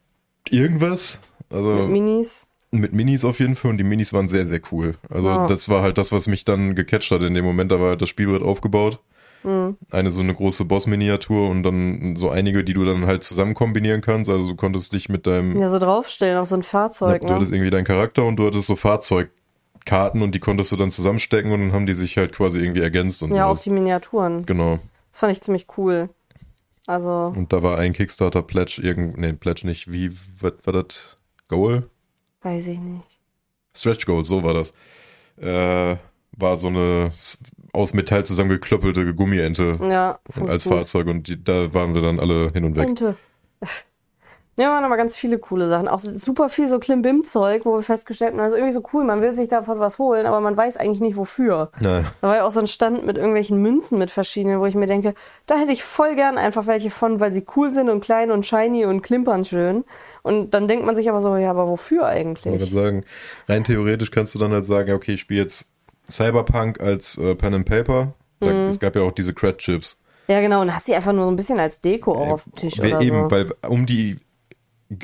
irgendwas. 0.50 1.20
Also 1.50 1.70
mit 1.70 1.88
Minis. 1.88 2.46
Mit 2.80 2.92
Minis 2.92 3.24
auf 3.24 3.40
jeden 3.40 3.54
Fall 3.56 3.70
und 3.72 3.78
die 3.78 3.84
Minis 3.84 4.12
waren 4.12 4.28
sehr, 4.28 4.46
sehr 4.46 4.60
cool. 4.72 4.94
Also 5.10 5.28
Ja. 5.28 5.46
das 5.46 5.68
war 5.68 5.82
halt 5.82 5.98
das, 5.98 6.12
was 6.12 6.26
mich 6.26 6.44
dann 6.44 6.74
gecatcht 6.74 7.10
hat 7.10 7.22
in 7.22 7.34
dem 7.34 7.44
Moment. 7.44 7.70
Da 7.72 7.80
war 7.80 7.90
halt 7.90 8.02
das 8.02 8.08
Spielbrett 8.08 8.42
aufgebaut. 8.42 9.00
Mhm. 9.42 9.76
Eine 9.90 10.10
so 10.10 10.22
eine 10.22 10.34
große 10.34 10.64
Boss-Miniatur 10.64 11.50
und 11.50 11.62
dann 11.64 12.16
so 12.16 12.30
einige, 12.30 12.64
die 12.64 12.72
du 12.72 12.84
dann 12.84 13.04
halt 13.06 13.22
zusammen 13.24 13.54
kombinieren 13.54 14.00
kannst. 14.00 14.30
Also 14.30 14.48
du 14.48 14.56
konntest 14.56 14.92
dich 14.94 15.08
mit 15.10 15.26
deinem, 15.26 15.60
Ja, 15.60 15.68
so 15.68 15.78
draufstellen 15.78 16.38
auf 16.38 16.48
so 16.48 16.54
ein 16.56 16.62
ja, 16.62 16.66
Fahrzeug, 16.66 17.20
du 17.20 17.28
ne? 17.28 17.34
hattest 17.34 17.52
irgendwie 17.52 17.70
deinen 17.70 17.84
Charakter 17.84 18.24
und 18.24 18.36
du 18.36 18.46
hattest 18.46 18.66
so 18.68 18.74
Fahrzeugkarten 18.74 20.22
und 20.22 20.34
die 20.34 20.40
konntest 20.40 20.72
du 20.72 20.76
dann 20.76 20.90
zusammenstecken 20.90 21.52
und 21.52 21.60
dann 21.60 21.72
haben 21.72 21.86
die 21.86 21.94
sich 21.94 22.16
halt 22.16 22.32
quasi 22.32 22.58
irgendwie 22.60 22.80
ergänzt 22.80 23.22
und 23.22 23.34
Ja, 23.34 23.44
auch 23.44 23.50
sowas. 23.54 23.64
die 23.64 23.70
Miniaturen. 23.70 24.46
Genau. 24.46 24.78
Das 25.12 25.20
fand 25.20 25.32
ich 25.32 25.42
ziemlich 25.42 25.66
cool. 25.76 26.08
Also, 26.86 27.32
Und 27.34 27.52
da 27.52 27.62
war 27.62 27.78
ein 27.78 27.92
Kickstarter-Pledge, 27.94 28.82
irgend, 28.82 29.16
nee, 29.18 29.32
Pledge 29.32 29.66
nicht, 29.66 29.90
wie, 29.92 30.10
was 30.38 30.52
war 30.64 30.72
das? 30.72 31.16
Goal? 31.48 31.84
Weiß 32.44 32.68
ich 32.68 32.78
nicht. 32.78 33.06
Stretch 33.76 34.06
Goals, 34.06 34.28
so 34.28 34.44
war 34.44 34.54
das. 34.54 34.72
Äh, 35.40 35.96
war 36.36 36.56
so 36.56 36.68
eine 36.68 37.10
aus 37.72 37.92
Metall 37.94 38.24
zusammengeklöppelte 38.24 39.14
Gummiente 39.14 39.78
Ja, 39.82 40.18
als 40.46 40.64
gut. 40.64 40.72
Fahrzeug 40.74 41.08
und 41.08 41.26
die, 41.26 41.42
da 41.42 41.74
waren 41.74 41.94
wir 41.94 42.02
dann 42.02 42.20
alle 42.20 42.50
hin 42.52 42.64
und 42.64 42.76
weg. 42.76 42.86
Ente. 42.88 43.16
Ja, 44.56 44.68
waren 44.68 44.84
aber 44.84 44.96
ganz 44.96 45.16
viele 45.16 45.40
coole 45.40 45.68
Sachen. 45.68 45.88
Auch 45.88 45.98
super 45.98 46.48
viel 46.48 46.68
so 46.68 46.78
Klimbim-Zeug, 46.78 47.64
wo 47.64 47.74
wir 47.74 47.82
festgestellt 47.82 48.30
haben, 48.30 48.38
das 48.38 48.52
ist 48.52 48.54
irgendwie 48.54 48.72
so 48.72 48.84
cool, 48.92 49.02
man 49.02 49.20
will 49.20 49.34
sich 49.34 49.48
davon 49.48 49.80
was 49.80 49.98
holen, 49.98 50.26
aber 50.26 50.40
man 50.40 50.56
weiß 50.56 50.76
eigentlich 50.76 51.00
nicht 51.00 51.16
wofür. 51.16 51.72
Na, 51.80 52.02
Da 52.20 52.28
war 52.28 52.36
ja 52.36 52.44
auch 52.46 52.52
so 52.52 52.60
ein 52.60 52.68
Stand 52.68 53.04
mit 53.04 53.16
irgendwelchen 53.16 53.60
Münzen 53.60 53.98
mit 53.98 54.12
verschiedenen, 54.12 54.60
wo 54.60 54.66
ich 54.66 54.76
mir 54.76 54.86
denke, 54.86 55.14
da 55.46 55.56
hätte 55.56 55.72
ich 55.72 55.82
voll 55.82 56.14
gern 56.14 56.38
einfach 56.38 56.68
welche 56.68 56.90
von, 56.90 57.18
weil 57.18 57.32
sie 57.32 57.44
cool 57.56 57.72
sind 57.72 57.88
und 57.90 58.00
klein 58.04 58.30
und 58.30 58.46
shiny 58.46 58.84
und 58.86 59.02
klimpern 59.02 59.44
schön. 59.44 59.82
Und 60.24 60.52
dann 60.54 60.68
denkt 60.68 60.86
man 60.86 60.96
sich 60.96 61.10
aber 61.10 61.20
so, 61.20 61.36
ja, 61.36 61.50
aber 61.50 61.68
wofür 61.68 62.00
ich 62.08 62.16
eigentlich? 62.16 62.58
gerade 62.58 62.64
sagen, 62.64 63.04
rein 63.46 63.62
theoretisch 63.62 64.10
kannst 64.10 64.34
du 64.34 64.38
dann 64.38 64.52
halt 64.52 64.64
sagen, 64.64 64.88
ja, 64.88 64.94
okay, 64.94 65.12
ich 65.12 65.20
spiele 65.20 65.42
jetzt 65.42 65.68
Cyberpunk 66.10 66.80
als 66.80 67.18
äh, 67.18 67.34
Pen 67.34 67.52
and 67.52 67.66
Paper. 67.66 68.14
Da, 68.40 68.46
Mhm. 68.46 68.68
Es 68.68 68.80
gab 68.80 68.96
ja 68.96 69.02
auch 69.02 69.12
diese 69.12 69.34
Cred 69.34 69.58
Chips. 69.58 70.00
Ja, 70.26 70.40
genau, 70.40 70.62
und 70.62 70.74
hast 70.74 70.88
die 70.88 70.94
einfach 70.94 71.12
nur 71.12 71.26
so 71.26 71.30
ein 71.30 71.36
bisschen 71.36 71.60
als 71.60 71.80
Deko 71.82 72.12
auch 72.12 72.30
auf 72.30 72.44
dem 72.44 72.52
Tisch 72.54 72.78
oder 72.78 73.00
eben, 73.02 73.24
so. 73.24 73.30
weil 73.30 73.52
um 73.68 73.84
die 73.84 74.16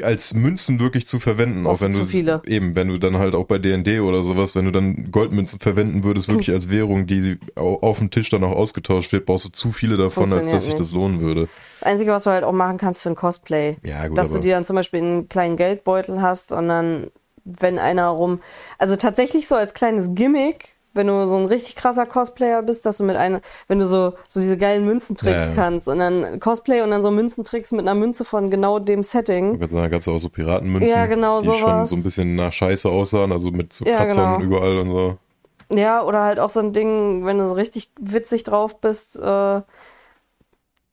als 0.03 0.35
Münzen 0.35 0.79
wirklich 0.79 1.07
zu 1.07 1.19
verwenden, 1.21 1.67
auch 1.67 1.81
wenn 1.81 1.93
du 1.93 2.05
viele. 2.05 2.43
eben, 2.47 2.75
wenn 2.77 2.89
du 2.89 2.99
dann 2.99 3.17
halt 3.17 3.35
auch 3.35 3.47
bei 3.47 3.59
D&D 3.59 4.01
oder 4.01 4.23
sowas, 4.23 4.55
wenn 4.55 4.67
du 4.67 4.71
dann 4.71 5.11
Goldmünzen 5.11 5.59
verwenden 5.59 6.05
würdest, 6.05 6.29
wirklich 6.29 6.51
als 6.51 6.71
Währung, 6.71 7.07
die 7.07 7.39
au- 7.57 7.81
auf 7.81 7.99
dem 7.99 8.11
Tisch 8.11 8.29
dann 8.31 8.45
auch 8.45 8.53
ausgetauscht 8.53 9.13
wird, 9.13 9.27
brauchst 9.27 9.47
du 9.47 9.49
zu 9.51 9.73
viele 9.73 9.97
davon, 9.97 10.33
als 10.33 10.49
dass 10.51 10.65
sich 10.67 10.75
das 10.75 10.93
lohnen 10.93 11.21
würde. 11.21 11.49
Das 11.81 11.89
Einzige, 11.93 12.13
was 12.13 12.25
du 12.25 12.31
halt 12.31 12.45
auch 12.45 12.53
machen 12.53 12.77
kannst 12.79 13.03
für 13.03 13.09
ein 13.09 13.17
Cosplay. 13.17 13.77
Ja, 13.83 14.07
gut, 14.09 14.19
dass 14.19 14.33
du 14.33 14.39
dir 14.39 14.55
dann 14.55 14.65
zum 14.65 14.77
Beispiel 14.77 15.01
einen 15.01 15.29
kleinen 15.29 15.57
Geldbeutel 15.57 16.21
hast 16.21 16.53
und 16.53 16.69
dann, 16.69 17.11
wenn 17.45 17.79
einer 17.79 18.09
rum. 18.09 18.41
Also 18.79 18.97
tatsächlich 18.97 19.49
so 19.49 19.55
als 19.55 19.73
kleines 19.75 20.15
Gimmick, 20.15 20.77
wenn 20.93 21.07
du 21.07 21.29
so 21.29 21.37
ein 21.37 21.47
richtig 21.47 21.77
krasser 21.77 22.05
Cosplayer 22.07 22.63
bist, 22.63 22.85
dass 22.87 22.99
du 22.99 23.05
mit 23.05 23.17
einer, 23.17 23.41
wenn 23.69 23.79
du 23.79 23.87
so, 23.87 24.15
so 24.29 24.41
diese 24.41 24.57
geilen 24.57 24.85
Münzentricks 24.85 25.45
Ja, 25.45 25.49
ja. 25.51 25.55
kannst 25.55 25.89
und 25.89 25.99
dann 26.01 26.41
Cosplay 26.41 26.81
und 26.83 26.91
dann 26.91 27.03
so 27.03 27.11
Münzentricks 27.11 27.73
mit 27.73 27.83
einer 27.83 27.95
Münze 27.95 28.25
von 28.25 28.51
genau 28.51 28.79
dem 28.79 29.03
Setting. 29.03 29.55
Ich 29.55 29.61
würde 29.61 29.73
sagen, 29.73 29.83
da 29.85 29.89
gab 29.89 30.01
es 30.01 30.09
auch 30.09 30.19
so 30.19 30.29
Piratenmünzen, 30.29 30.89
Ja, 30.97 31.07
genau, 31.07 31.41
die 31.41 31.47
schon 31.47 31.57
sowas. 31.59 31.91
so 31.91 31.97
ein 31.97 32.03
bisschen 32.03 32.35
nach 32.35 32.53
Scheiße 32.53 32.89
aussahen, 32.89 33.31
also 33.33 33.51
mit 33.51 33.73
so 33.73 33.85
Ja, 33.85 33.99
Kratzern 33.99 34.39
genau. 34.39 34.45
überall 34.45 34.79
und 34.79 34.89
so. 34.91 35.19
Ja, 35.73 36.03
oder 36.03 36.25
halt 36.25 36.41
auch 36.41 36.51
so 36.51 36.59
ein 36.61 36.73
Ding, 36.73 37.25
wenn 37.25 37.39
du 37.39 37.47
so 37.47 37.55
richtig 37.55 37.93
witzig 38.01 38.43
drauf 38.43 38.81
bist, 38.81 39.17
äh, 39.19 39.61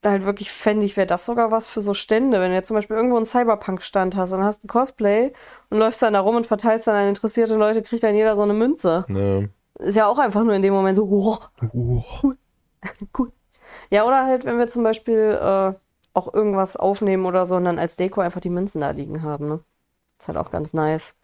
halt 0.03 0.25
wirklich 0.25 0.51
fände 0.51 0.85
ich, 0.85 0.95
wäre 0.95 1.07
das 1.07 1.25
sogar 1.25 1.51
was 1.51 1.67
für 1.67 1.81
so 1.81 1.93
Stände. 1.93 2.39
Wenn 2.39 2.49
du 2.51 2.55
jetzt 2.55 2.67
zum 2.67 2.75
Beispiel 2.75 2.95
irgendwo 2.95 3.17
einen 3.17 3.25
Cyberpunk-Stand 3.25 4.15
hast 4.15 4.31
und 4.31 4.43
hast 4.43 4.63
ein 4.63 4.67
Cosplay 4.67 5.33
und 5.69 5.79
läufst 5.79 6.01
dann 6.01 6.13
da 6.13 6.19
rum 6.21 6.35
und 6.35 6.47
verteilst 6.47 6.87
dann 6.87 6.95
an 6.95 7.07
interessierte 7.09 7.55
Leute, 7.55 7.81
kriegt 7.81 8.03
dann 8.03 8.15
jeder 8.15 8.35
so 8.35 8.43
eine 8.43 8.53
Münze. 8.53 9.05
Ja. 9.09 9.47
Ist 9.79 9.95
ja 9.95 10.07
auch 10.07 10.17
einfach 10.19 10.43
nur 10.43 10.53
in 10.53 10.61
dem 10.61 10.73
Moment 10.73 10.95
so, 10.95 11.09
wow, 11.09 11.49
Oh. 11.73 12.03
cool. 13.17 13.31
Ja, 13.89 14.05
oder 14.05 14.25
halt, 14.25 14.45
wenn 14.45 14.57
wir 14.57 14.67
zum 14.67 14.83
Beispiel 14.83 15.37
äh, 15.41 15.73
auch 16.13 16.33
irgendwas 16.33 16.77
aufnehmen 16.77 17.25
oder 17.25 17.45
so 17.45 17.55
und 17.55 17.65
dann 17.65 17.79
als 17.79 17.95
Deko 17.95 18.21
einfach 18.21 18.41
die 18.41 18.49
Münzen 18.49 18.81
da 18.81 18.91
liegen 18.91 19.21
haben, 19.23 19.47
ne? 19.47 19.59
Ist 20.19 20.27
halt 20.27 20.37
auch 20.37 20.51
ganz 20.51 20.73
nice. 20.73 21.15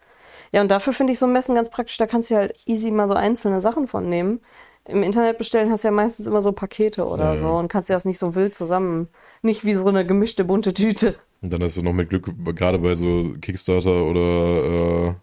Ja, 0.52 0.60
und 0.60 0.70
dafür 0.70 0.92
finde 0.92 1.12
ich 1.12 1.18
so 1.18 1.26
Messen 1.26 1.54
ganz 1.54 1.68
praktisch, 1.70 1.96
da 1.96 2.06
kannst 2.06 2.30
du 2.30 2.36
halt 2.36 2.54
easy 2.66 2.90
mal 2.90 3.08
so 3.08 3.14
einzelne 3.14 3.60
Sachen 3.60 3.86
von 3.86 4.08
nehmen. 4.08 4.40
Im 4.86 5.02
Internet 5.02 5.38
bestellen 5.38 5.70
hast 5.70 5.82
du 5.84 5.88
ja 5.88 5.92
meistens 5.92 6.26
immer 6.26 6.42
so 6.42 6.52
Pakete 6.52 7.06
oder 7.06 7.30
Ja, 7.30 7.36
so 7.36 7.46
ja. 7.46 7.52
und 7.52 7.68
kannst 7.68 7.88
dir 7.88 7.94
das 7.94 8.04
nicht 8.04 8.18
so 8.18 8.34
wild 8.34 8.54
zusammen, 8.54 9.08
nicht 9.42 9.64
wie 9.64 9.74
so 9.74 9.86
eine 9.86 10.06
gemischte 10.06 10.44
bunte 10.44 10.74
Tüte. 10.74 11.16
Und 11.42 11.52
dann 11.52 11.62
hast 11.62 11.76
du 11.76 11.82
noch 11.82 11.92
mit 11.92 12.10
Glück, 12.10 12.30
gerade 12.54 12.78
bei 12.78 12.94
so 12.94 13.32
Kickstarter 13.40 14.04
oder 14.04 15.08
äh, 15.08 15.14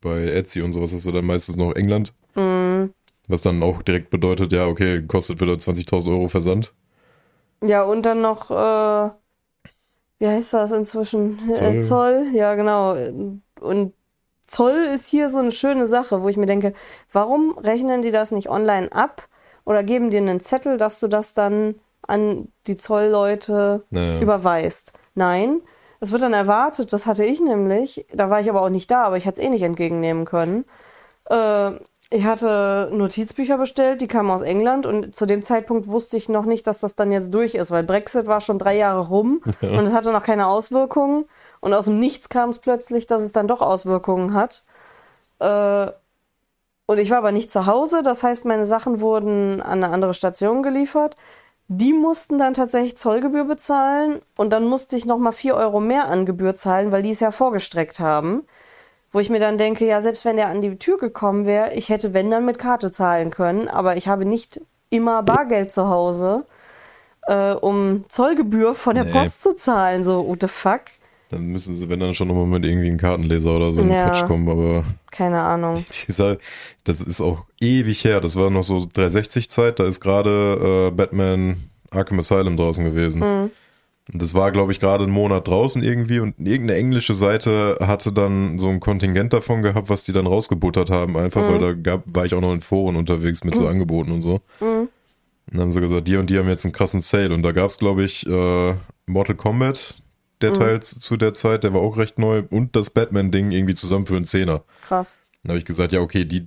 bei 0.00 0.24
Etsy 0.24 0.60
und 0.62 0.72
sowas, 0.72 0.92
hast 0.92 1.06
du 1.06 1.12
dann 1.12 1.24
meistens 1.24 1.56
noch 1.56 1.72
England. 1.74 2.12
Mm, 2.34 2.55
Was 3.28 3.42
dann 3.42 3.62
auch 3.62 3.82
direkt 3.82 4.10
bedeutet, 4.10 4.52
ja, 4.52 4.66
okay, 4.66 5.02
kostet 5.06 5.40
wieder 5.40 5.54
20.000 5.54 6.10
Euro 6.10 6.28
Versand. 6.28 6.72
Ja, 7.62 7.82
und 7.82 8.02
dann 8.06 8.20
noch, 8.20 8.50
äh, 8.50 9.10
wie 10.18 10.26
heißt 10.26 10.54
das 10.54 10.72
inzwischen? 10.72 11.50
Äh, 11.50 11.54
Zoll. 11.54 11.82
Zoll, 11.82 12.26
ja, 12.32 12.54
genau. 12.54 12.96
Und 13.60 13.92
Zoll 14.46 14.76
ist 14.94 15.08
hier 15.08 15.28
so 15.28 15.38
eine 15.38 15.50
schöne 15.50 15.86
Sache, 15.86 16.22
wo 16.22 16.28
ich 16.28 16.36
mir 16.36 16.46
denke, 16.46 16.72
warum 17.12 17.58
rechnen 17.58 18.02
die 18.02 18.12
das 18.12 18.30
nicht 18.30 18.48
online 18.48 18.92
ab 18.92 19.28
oder 19.64 19.82
geben 19.82 20.10
dir 20.10 20.20
einen 20.20 20.40
Zettel, 20.40 20.76
dass 20.76 21.00
du 21.00 21.08
das 21.08 21.34
dann 21.34 21.74
an 22.06 22.48
die 22.68 22.76
Zollleute 22.76 23.84
Naja. 23.90 24.20
überweist? 24.20 24.92
Nein, 25.14 25.62
es 25.98 26.12
wird 26.12 26.22
dann 26.22 26.32
erwartet, 26.34 26.92
das 26.92 27.06
hatte 27.06 27.24
ich 27.24 27.40
nämlich, 27.40 28.06
da 28.12 28.30
war 28.30 28.40
ich 28.40 28.48
aber 28.48 28.62
auch 28.62 28.68
nicht 28.68 28.90
da, 28.90 29.02
aber 29.04 29.16
ich 29.16 29.26
hätte 29.26 29.40
es 29.40 29.46
eh 29.46 29.50
nicht 29.50 29.62
entgegennehmen 29.62 30.24
können. 30.26 30.64
Äh, 31.24 31.72
ich 32.10 32.24
hatte 32.24 32.88
Notizbücher 32.92 33.58
bestellt, 33.58 34.00
die 34.00 34.06
kamen 34.06 34.30
aus 34.30 34.42
England 34.42 34.86
und 34.86 35.16
zu 35.16 35.26
dem 35.26 35.42
Zeitpunkt 35.42 35.88
wusste 35.88 36.16
ich 36.16 36.28
noch 36.28 36.44
nicht, 36.44 36.66
dass 36.66 36.78
das 36.78 36.94
dann 36.94 37.10
jetzt 37.10 37.34
durch 37.34 37.54
ist, 37.54 37.72
weil 37.72 37.82
Brexit 37.82 38.26
war 38.26 38.40
schon 38.40 38.58
drei 38.58 38.76
Jahre 38.76 39.08
rum 39.08 39.42
und 39.60 39.80
es 39.80 39.92
hatte 39.92 40.12
noch 40.12 40.22
keine 40.22 40.46
Auswirkungen. 40.46 41.24
Und 41.60 41.74
aus 41.74 41.86
dem 41.86 41.98
Nichts 41.98 42.28
kam 42.28 42.50
es 42.50 42.58
plötzlich, 42.58 43.06
dass 43.06 43.22
es 43.22 43.32
dann 43.32 43.48
doch 43.48 43.60
Auswirkungen 43.60 44.34
hat. 44.34 44.64
Äh, 45.40 45.90
und 46.86 46.98
ich 46.98 47.10
war 47.10 47.18
aber 47.18 47.32
nicht 47.32 47.50
zu 47.50 47.66
Hause, 47.66 48.02
das 48.04 48.22
heißt, 48.22 48.44
meine 48.44 48.66
Sachen 48.66 49.00
wurden 49.00 49.60
an 49.60 49.82
eine 49.82 49.92
andere 49.92 50.14
Station 50.14 50.62
geliefert. 50.62 51.16
Die 51.66 51.92
mussten 51.92 52.38
dann 52.38 52.54
tatsächlich 52.54 52.96
Zollgebühr 52.96 53.44
bezahlen 53.44 54.20
und 54.36 54.52
dann 54.52 54.64
musste 54.64 54.96
ich 54.96 55.04
nochmal 55.04 55.32
4 55.32 55.56
Euro 55.56 55.80
mehr 55.80 56.06
an 56.06 56.24
Gebühr 56.24 56.54
zahlen, 56.54 56.92
weil 56.92 57.02
die 57.02 57.10
es 57.10 57.18
ja 57.18 57.32
vorgestreckt 57.32 57.98
haben. 57.98 58.46
Wo 59.16 59.20
ich 59.20 59.30
mir 59.30 59.38
dann 59.38 59.56
denke, 59.56 59.86
ja, 59.86 60.02
selbst 60.02 60.26
wenn 60.26 60.36
der 60.36 60.48
an 60.48 60.60
die 60.60 60.76
Tür 60.76 60.98
gekommen 60.98 61.46
wäre, 61.46 61.72
ich 61.72 61.88
hätte, 61.88 62.12
wenn, 62.12 62.30
dann 62.30 62.44
mit 62.44 62.58
Karte 62.58 62.92
zahlen 62.92 63.30
können, 63.30 63.66
aber 63.66 63.96
ich 63.96 64.08
habe 64.08 64.26
nicht 64.26 64.60
immer 64.90 65.22
Bargeld 65.22 65.72
zu 65.72 65.88
Hause, 65.88 66.44
äh, 67.22 67.52
um 67.52 68.04
Zollgebühr 68.08 68.74
von 68.74 68.94
der 68.94 69.04
Nee. 69.04 69.12
Post 69.12 69.42
zu 69.42 69.56
zahlen. 69.56 70.04
So, 70.04 70.28
what 70.28 70.42
the 70.42 70.48
fuck? 70.48 70.82
Dann 71.30 71.46
müssen 71.46 71.74
sie, 71.74 71.88
wenn 71.88 71.98
dann 71.98 72.14
schon 72.14 72.28
nochmal 72.28 72.44
mit 72.44 72.66
irgendwie 72.66 72.88
einem 72.88 72.98
Kartenleser 72.98 73.56
oder 73.56 73.72
so 73.72 73.80
einem 73.80 73.90
Ja. 73.90 74.10
Quatsch 74.10 74.26
kommen, 74.26 74.50
aber 74.50 74.84
Keine 75.10 75.40
Ahnung. 75.40 75.86
dieser, 76.06 76.36
das 76.84 77.00
ist 77.00 77.22
auch 77.22 77.46
ewig 77.58 78.04
her. 78.04 78.20
Das 78.20 78.36
war 78.36 78.50
noch 78.50 78.64
so 78.64 78.76
360-Zeit, 78.76 79.78
da 79.80 79.86
ist 79.86 80.02
gerade 80.02 80.88
äh, 80.88 80.94
Batman 80.94 81.56
Arkham 81.90 82.18
Asylum 82.18 82.58
draußen 82.58 82.84
gewesen. 82.84 83.22
Mhm. 83.22 83.50
Und 84.12 84.22
das 84.22 84.34
war, 84.34 84.52
glaube 84.52 84.70
ich, 84.70 84.78
gerade 84.78 85.02
einen 85.04 85.12
Monat 85.12 85.48
draußen 85.48 85.82
irgendwie 85.82 86.20
und 86.20 86.38
irgendeine 86.38 86.74
englische 86.78 87.14
Seite 87.14 87.76
hatte 87.80 88.12
dann 88.12 88.58
so 88.58 88.68
ein 88.68 88.78
Kontingent 88.78 89.32
davon 89.32 89.62
gehabt, 89.62 89.88
was 89.88 90.04
die 90.04 90.12
dann 90.12 90.26
rausgebuttert 90.28 90.90
haben, 90.90 91.16
einfach, 91.16 91.42
Mhm. 91.42 91.52
weil 91.52 91.58
da 91.60 91.72
gab, 91.72 92.02
war 92.06 92.24
ich 92.24 92.34
auch 92.34 92.40
noch 92.40 92.52
in 92.54 92.60
Foren 92.60 92.94
unterwegs 92.96 93.42
mit 93.42 93.56
so 93.56 93.66
Angeboten 93.66 94.12
und 94.12 94.22
so. 94.22 94.40
Mhm. 94.60 94.66
Und 94.86 94.90
dann 95.52 95.60
haben 95.60 95.70
sie 95.72 95.80
gesagt, 95.80 96.06
die 96.06 96.16
und 96.16 96.30
die 96.30 96.38
haben 96.38 96.48
jetzt 96.48 96.64
einen 96.64 96.72
krassen 96.72 97.00
Sale. 97.00 97.34
Und 97.34 97.42
da 97.42 97.50
gab 97.52 97.68
es, 97.70 97.78
glaube 97.78 98.04
ich, 98.04 98.24
äh, 98.28 98.74
Mortal 99.06 99.34
Kombat, 99.36 100.00
der 100.40 100.50
Mhm. 100.50 100.54
Teil 100.54 100.82
zu 100.82 101.00
zu 101.00 101.16
der 101.16 101.34
Zeit, 101.34 101.64
der 101.64 101.74
war 101.74 101.80
auch 101.80 101.96
recht 101.96 102.18
neu, 102.18 102.42
und 102.50 102.76
das 102.76 102.90
Batman-Ding 102.90 103.50
irgendwie 103.50 103.74
zusammen 103.74 104.06
für 104.06 104.16
einen 104.16 104.24
Zehner. 104.24 104.62
Krass. 104.86 105.18
Dann 105.42 105.50
habe 105.50 105.58
ich 105.58 105.64
gesagt, 105.64 105.92
ja, 105.92 106.00
okay, 106.00 106.24
die 106.24 106.46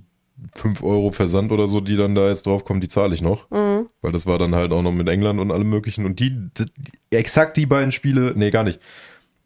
5 0.54 0.82
Euro 0.82 1.10
Versand 1.10 1.52
oder 1.52 1.68
so, 1.68 1.80
die 1.80 1.96
dann 1.96 2.14
da 2.14 2.28
jetzt 2.28 2.46
draufkommen, 2.46 2.80
die 2.80 2.88
zahle 2.88 3.14
ich 3.14 3.20
noch. 3.20 3.50
Mhm. 3.50 3.79
Weil 4.02 4.12
das 4.12 4.26
war 4.26 4.38
dann 4.38 4.54
halt 4.54 4.72
auch 4.72 4.82
noch 4.82 4.92
mit 4.92 5.08
England 5.08 5.40
und 5.40 5.50
allem 5.50 5.68
möglichen. 5.68 6.06
Und 6.06 6.20
die, 6.20 6.30
die 6.30 6.66
exakt 7.10 7.56
die 7.56 7.66
beiden 7.66 7.92
Spiele, 7.92 8.32
nee, 8.34 8.50
gar 8.50 8.64
nicht. 8.64 8.80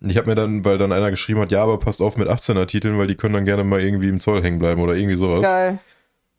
Ich 0.00 0.16
habe 0.16 0.28
mir 0.28 0.34
dann, 0.34 0.64
weil 0.64 0.78
dann 0.78 0.92
einer 0.92 1.10
geschrieben 1.10 1.40
hat, 1.40 1.50
ja, 1.50 1.62
aber 1.62 1.78
passt 1.78 2.02
auf 2.02 2.16
mit 2.16 2.28
18er 2.28 2.66
Titeln, 2.66 2.98
weil 2.98 3.06
die 3.06 3.14
können 3.14 3.34
dann 3.34 3.44
gerne 3.44 3.64
mal 3.64 3.80
irgendwie 3.80 4.08
im 4.08 4.20
Zoll 4.20 4.42
hängen 4.42 4.58
bleiben 4.58 4.80
oder 4.80 4.94
irgendwie 4.94 5.16
sowas. 5.16 5.42
Geil. 5.42 5.78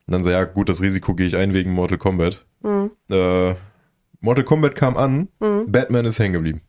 Und 0.08 0.12
dann 0.12 0.24
so, 0.24 0.30
ja, 0.30 0.44
gut, 0.44 0.70
das 0.70 0.82
Risiko 0.82 1.16
gehe 1.16 1.26
ich 1.26 1.36
ein 1.36 1.54
wegen 1.54 1.74
Mortal 1.74 1.98
Kombat. 1.98 2.46
Mhm. 2.62 2.92
Äh, 3.10 3.56
Mortal 4.22 4.44
Kombat 4.44 4.76
kam 4.76 4.98
an, 4.98 5.30
Batman 5.68 6.06
ist 6.06 6.20
hängen 6.20 6.34
geblieben. 6.34 6.62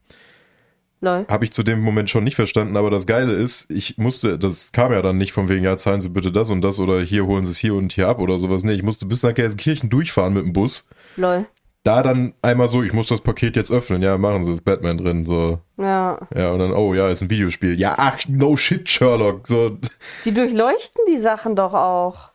Habe 1.28 1.44
ich 1.44 1.52
zu 1.52 1.62
dem 1.62 1.80
Moment 1.80 2.08
schon 2.08 2.24
nicht 2.24 2.36
verstanden, 2.36 2.76
aber 2.76 2.90
das 2.90 3.06
Geile 3.06 3.32
ist, 3.32 3.70
ich 3.70 3.98
musste, 3.98 4.38
das 4.38 4.72
kam 4.72 4.92
ja 4.92 5.02
dann 5.02 5.18
nicht 5.18 5.32
von 5.32 5.48
wegen, 5.48 5.64
ja, 5.64 5.76
zahlen 5.76 6.00
Sie 6.00 6.08
bitte 6.08 6.32
das 6.32 6.50
und 6.50 6.62
das 6.62 6.78
oder 6.78 7.00
hier 7.00 7.26
holen 7.26 7.44
Sie 7.44 7.52
es 7.52 7.58
hier 7.58 7.74
und 7.74 7.92
hier 7.92 8.08
ab 8.08 8.18
oder 8.18 8.38
sowas. 8.38 8.64
Nee, 8.64 8.72
ich 8.72 8.82
musste 8.82 9.06
bis 9.06 9.22
nach 9.22 9.34
Gelsenkirchen 9.34 9.90
durchfahren 9.90 10.32
mit 10.32 10.44
dem 10.44 10.52
Bus. 10.52 10.88
Lol. 11.16 11.46
Da 11.82 12.02
dann 12.02 12.34
einmal 12.42 12.66
so, 12.66 12.82
ich 12.82 12.92
muss 12.92 13.06
das 13.06 13.20
Paket 13.20 13.54
jetzt 13.54 13.70
öffnen. 13.70 14.02
Ja, 14.02 14.18
machen 14.18 14.42
Sie, 14.42 14.52
ist 14.52 14.64
Batman 14.64 14.98
drin. 14.98 15.24
So, 15.24 15.60
Ja. 15.78 16.18
ja, 16.34 16.50
und 16.50 16.58
dann, 16.58 16.72
oh 16.72 16.94
ja, 16.94 17.08
ist 17.10 17.22
ein 17.22 17.30
Videospiel. 17.30 17.78
Ja, 17.78 17.94
ach, 17.96 18.18
no 18.28 18.56
shit, 18.56 18.88
Sherlock. 18.88 19.46
So, 19.46 19.78
Die 20.24 20.34
durchleuchten 20.34 21.02
die 21.08 21.18
Sachen 21.18 21.54
doch 21.54 21.74
auch. 21.74 22.30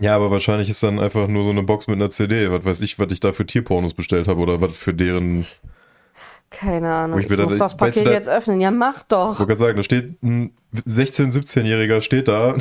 ja, 0.00 0.16
aber 0.16 0.32
wahrscheinlich 0.32 0.68
ist 0.68 0.82
dann 0.82 0.98
einfach 0.98 1.28
nur 1.28 1.44
so 1.44 1.50
eine 1.50 1.62
Box 1.62 1.86
mit 1.86 1.96
einer 1.96 2.10
CD. 2.10 2.50
Was 2.50 2.64
weiß 2.64 2.80
ich, 2.80 2.98
was 2.98 3.12
ich 3.12 3.20
da 3.20 3.30
für 3.32 3.46
Tierpornos 3.46 3.94
bestellt 3.94 4.26
habe 4.26 4.40
oder 4.40 4.60
was 4.60 4.76
für 4.76 4.92
deren. 4.94 5.46
Keine 6.50 6.92
Ahnung. 6.92 7.18
Ich, 7.20 7.30
ich 7.30 7.38
muss 7.38 7.58
das 7.58 7.72
weißt 7.72 7.78
Paket 7.78 7.96
du, 8.00 8.04
da- 8.06 8.12
jetzt 8.12 8.28
öffnen. 8.28 8.60
Ja, 8.60 8.70
mach 8.70 8.96
Ich 8.98 9.02
doch. 9.04 9.38
wollte 9.38 9.46
gerade 9.46 9.56
sagen, 9.58 9.76
da 9.76 9.82
steht 9.84 10.22
ein 10.24 10.54
16-, 10.74 11.32
17-Jähriger 11.32 12.00
steht 12.00 12.26
da. 12.26 12.56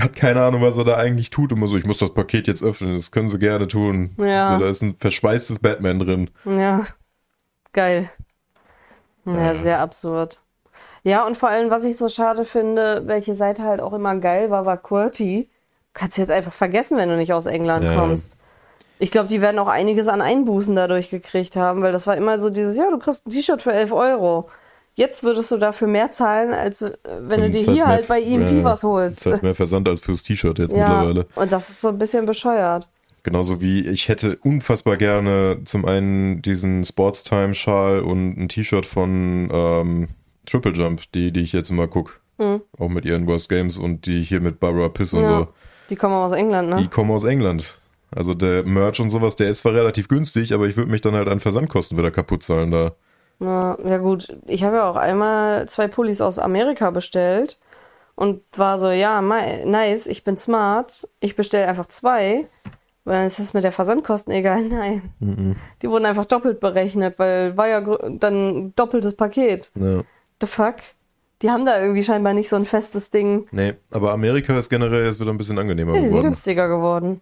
Hat 0.00 0.16
keine 0.16 0.42
Ahnung, 0.42 0.60
was 0.62 0.76
er 0.76 0.84
da 0.84 0.96
eigentlich 0.96 1.30
tut. 1.30 1.52
Immer 1.52 1.68
so, 1.68 1.76
ich 1.76 1.84
muss 1.86 1.98
das 1.98 2.12
Paket 2.14 2.46
jetzt 2.48 2.62
öffnen. 2.62 2.94
Das 2.96 3.10
können 3.12 3.28
sie 3.28 3.38
gerne 3.38 3.68
tun. 3.68 4.14
Ja. 4.18 4.54
So, 4.54 4.64
da 4.64 4.68
ist 4.70 4.82
ein 4.82 4.96
verschweißtes 4.98 5.60
Batman 5.60 5.98
drin. 6.00 6.30
Ja. 6.44 6.84
Geil. 7.72 8.10
Ja, 9.24 9.52
Ja. 9.52 9.54
sehr 9.54 9.80
absurd. 9.80 10.40
Ja, 11.02 11.26
und 11.26 11.36
vor 11.36 11.48
allem, 11.50 11.70
was 11.70 11.84
ich 11.84 11.96
so 11.96 12.08
schade 12.08 12.44
finde, 12.44 13.02
welche 13.06 13.34
Seite 13.34 13.62
halt 13.62 13.80
auch 13.80 13.92
immer 13.92 14.14
geil 14.16 14.50
war, 14.50 14.64
war 14.66 14.76
QWERTY. 14.78 15.50
Kannst 15.92 16.16
du 16.16 16.22
jetzt 16.22 16.30
einfach 16.30 16.52
vergessen, 16.52 16.96
wenn 16.98 17.08
du 17.08 17.16
nicht 17.16 17.32
aus 17.32 17.46
England 17.46 17.84
Ja. 17.84 17.94
kommst. 17.96 18.36
Ich 18.98 19.10
glaube, 19.10 19.28
die 19.28 19.40
werden 19.40 19.58
auch 19.58 19.68
einiges 19.68 20.08
an 20.08 20.20
Einbußen 20.22 20.74
dadurch 20.74 21.10
gekriegt 21.10 21.56
haben, 21.56 21.82
weil 21.82 21.92
das 21.92 22.06
war 22.06 22.16
immer 22.16 22.38
so 22.38 22.48
dieses, 22.48 22.74
ja, 22.76 22.90
du 22.90 22.98
kriegst 22.98 23.26
ein 23.26 23.30
T-Shirt 23.30 23.60
für 23.60 23.72
11 23.72 23.92
Euro. 23.92 24.48
Jetzt 24.96 25.22
würdest 25.24 25.50
du 25.50 25.56
dafür 25.56 25.88
mehr 25.88 26.10
zahlen, 26.12 26.52
als 26.52 26.82
äh, 26.82 26.92
wenn 27.20 27.40
du 27.40 27.46
Und 27.46 27.52
dir 27.54 27.58
das 27.60 27.68
heißt 27.68 27.76
hier 27.76 27.86
halt 27.86 28.08
bei 28.08 28.22
EMP 28.22 28.50
ja, 28.58 28.64
was 28.64 28.82
holst. 28.84 29.26
Das 29.26 29.32
heißt 29.34 29.42
mehr 29.42 29.54
Versand 29.54 29.88
als 29.88 30.00
fürs 30.00 30.22
T-Shirt 30.22 30.58
jetzt 30.58 30.72
ja, 30.74 30.88
mittlerweile. 30.88 31.26
und 31.34 31.50
das 31.52 31.68
ist 31.70 31.80
so 31.80 31.88
ein 31.88 31.98
bisschen 31.98 32.26
bescheuert. 32.26 32.88
Genauso 33.24 33.60
wie 33.62 33.88
ich 33.88 34.08
hätte 34.08 34.36
unfassbar 34.42 34.96
gerne 34.98 35.58
zum 35.64 35.84
einen 35.86 36.42
diesen 36.42 36.84
Sportstime-Schal 36.84 38.00
und 38.02 38.36
ein 38.36 38.48
T-Shirt 38.48 38.84
von 38.86 39.48
ähm, 39.52 40.08
Triple 40.46 40.72
Jump, 40.72 41.00
die, 41.12 41.32
die 41.32 41.40
ich 41.40 41.52
jetzt 41.52 41.70
immer 41.70 41.88
gucke. 41.88 42.14
Auch 42.78 42.88
mit 42.88 43.04
ihren 43.04 43.26
Worst 43.28 43.48
Games 43.48 43.78
und 43.78 44.06
die 44.06 44.22
hier 44.22 44.40
mit 44.40 44.58
Barbara 44.60 44.88
Piss 44.88 45.12
und 45.12 45.20
Mhm. 45.20 45.24
Ja. 45.24 45.38
so. 45.38 45.48
Die 45.88 45.96
kommen 45.96 46.14
aus 46.14 46.32
England, 46.32 46.68
ne? 46.68 46.76
Die 46.82 46.88
kommen 46.88 47.10
aus 47.12 47.24
England. 47.24 47.78
Also 48.10 48.34
der 48.34 48.64
Merch 48.66 49.00
und 49.00 49.10
sowas, 49.10 49.36
der 49.36 49.48
ist 49.50 49.60
zwar 49.60 49.72
relativ 49.72 50.08
günstig, 50.08 50.52
aber 50.52 50.66
ich 50.66 50.76
würde 50.76 50.90
mich 50.90 51.00
dann 51.00 51.14
halt 51.14 51.28
an 51.28 51.40
Versandkosten 51.40 51.96
wieder 51.96 52.10
kaputt 52.10 52.42
zahlen 52.42 52.70
da. 52.72 52.92
Ja, 53.40 53.76
ja 53.84 53.98
gut, 53.98 54.36
ich 54.46 54.62
habe 54.64 54.76
ja 54.76 54.88
auch 54.90 54.96
einmal 54.96 55.68
zwei 55.68 55.86
Pullis 55.88 56.20
aus 56.20 56.38
Amerika 56.38 56.90
bestellt 56.90 57.58
und 58.14 58.42
war 58.56 58.78
so, 58.78 58.90
ja, 58.90 59.20
nice, 59.20 60.06
ich 60.06 60.24
bin 60.24 60.36
smart, 60.36 61.08
ich 61.20 61.34
bestelle 61.36 61.66
einfach 61.66 61.86
zwei, 61.86 62.46
weil 63.04 63.16
dann 63.18 63.26
ist 63.26 63.38
es 63.40 63.52
mit 63.54 63.64
der 63.64 63.72
Versandkosten 63.72 64.32
egal. 64.32 64.62
Nein, 64.68 65.02
Mhm. 65.18 65.56
die 65.82 65.88
wurden 65.90 66.06
einfach 66.06 66.24
doppelt 66.26 66.60
berechnet, 66.60 67.18
weil 67.18 67.56
war 67.56 67.68
ja 67.68 67.80
dann 67.80 68.34
ein 68.48 68.72
doppeltes 68.76 69.14
Paket. 69.16 69.70
Ja. 69.74 70.02
The 70.40 70.46
fuck? 70.46 70.76
Die 71.42 71.50
haben 71.50 71.66
da 71.66 71.78
irgendwie 71.80 72.02
scheinbar 72.04 72.32
nicht 72.32 72.48
so 72.48 72.56
ein 72.56 72.64
festes 72.64 73.10
Ding. 73.10 73.48
Nee, 73.50 73.74
aber 73.90 74.12
Amerika 74.12 74.56
ist 74.56 74.70
generell 74.70 75.04
jetzt 75.04 75.20
wieder 75.20 75.30
ein 75.30 75.36
bisschen 75.36 75.58
angenehmer 75.58 75.90
Ja, 75.94 75.96
die 75.96 76.02
sind 76.06 76.10
geworden. 76.12 76.26
günstiger 76.28 76.68
geworden. 76.68 77.20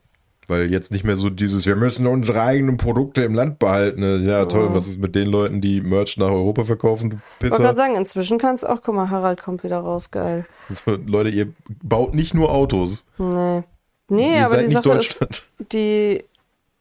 Weil 0.48 0.72
jetzt 0.72 0.90
nicht 0.90 1.04
mehr 1.04 1.16
so 1.16 1.30
dieses, 1.30 1.66
wir 1.66 1.76
müssen 1.76 2.06
unsere 2.06 2.42
eigenen 2.42 2.76
Produkte 2.76 3.22
im 3.22 3.34
Land 3.34 3.60
behalten. 3.60 4.26
Ja, 4.26 4.44
toll, 4.46 4.74
was 4.74 4.88
ist 4.88 4.98
mit 4.98 5.14
den 5.14 5.28
Leuten, 5.28 5.60
die 5.60 5.80
Merch 5.80 6.16
nach 6.16 6.30
Europa 6.30 6.64
verkaufen, 6.64 7.10
du 7.10 7.16
Ich 7.38 7.50
wollte 7.50 7.62
gerade 7.62 7.76
sagen, 7.76 7.94
inzwischen 7.94 8.38
kannst 8.38 8.68
auch, 8.68 8.80
guck 8.82 8.94
mal, 8.94 9.08
Harald 9.08 9.40
kommt 9.40 9.62
wieder 9.62 9.78
raus, 9.78 10.10
geil. 10.10 10.44
So, 10.68 10.98
Leute, 11.06 11.30
ihr 11.30 11.52
baut 11.82 12.14
nicht 12.14 12.34
nur 12.34 12.50
Autos. 12.50 13.04
Nee. 13.18 13.62
Nee, 14.08 14.40
aber 14.40 14.56
die 14.58 14.66
nicht 14.66 14.84
Sache 14.84 14.98
ist, 14.98 15.48
die 15.72 16.24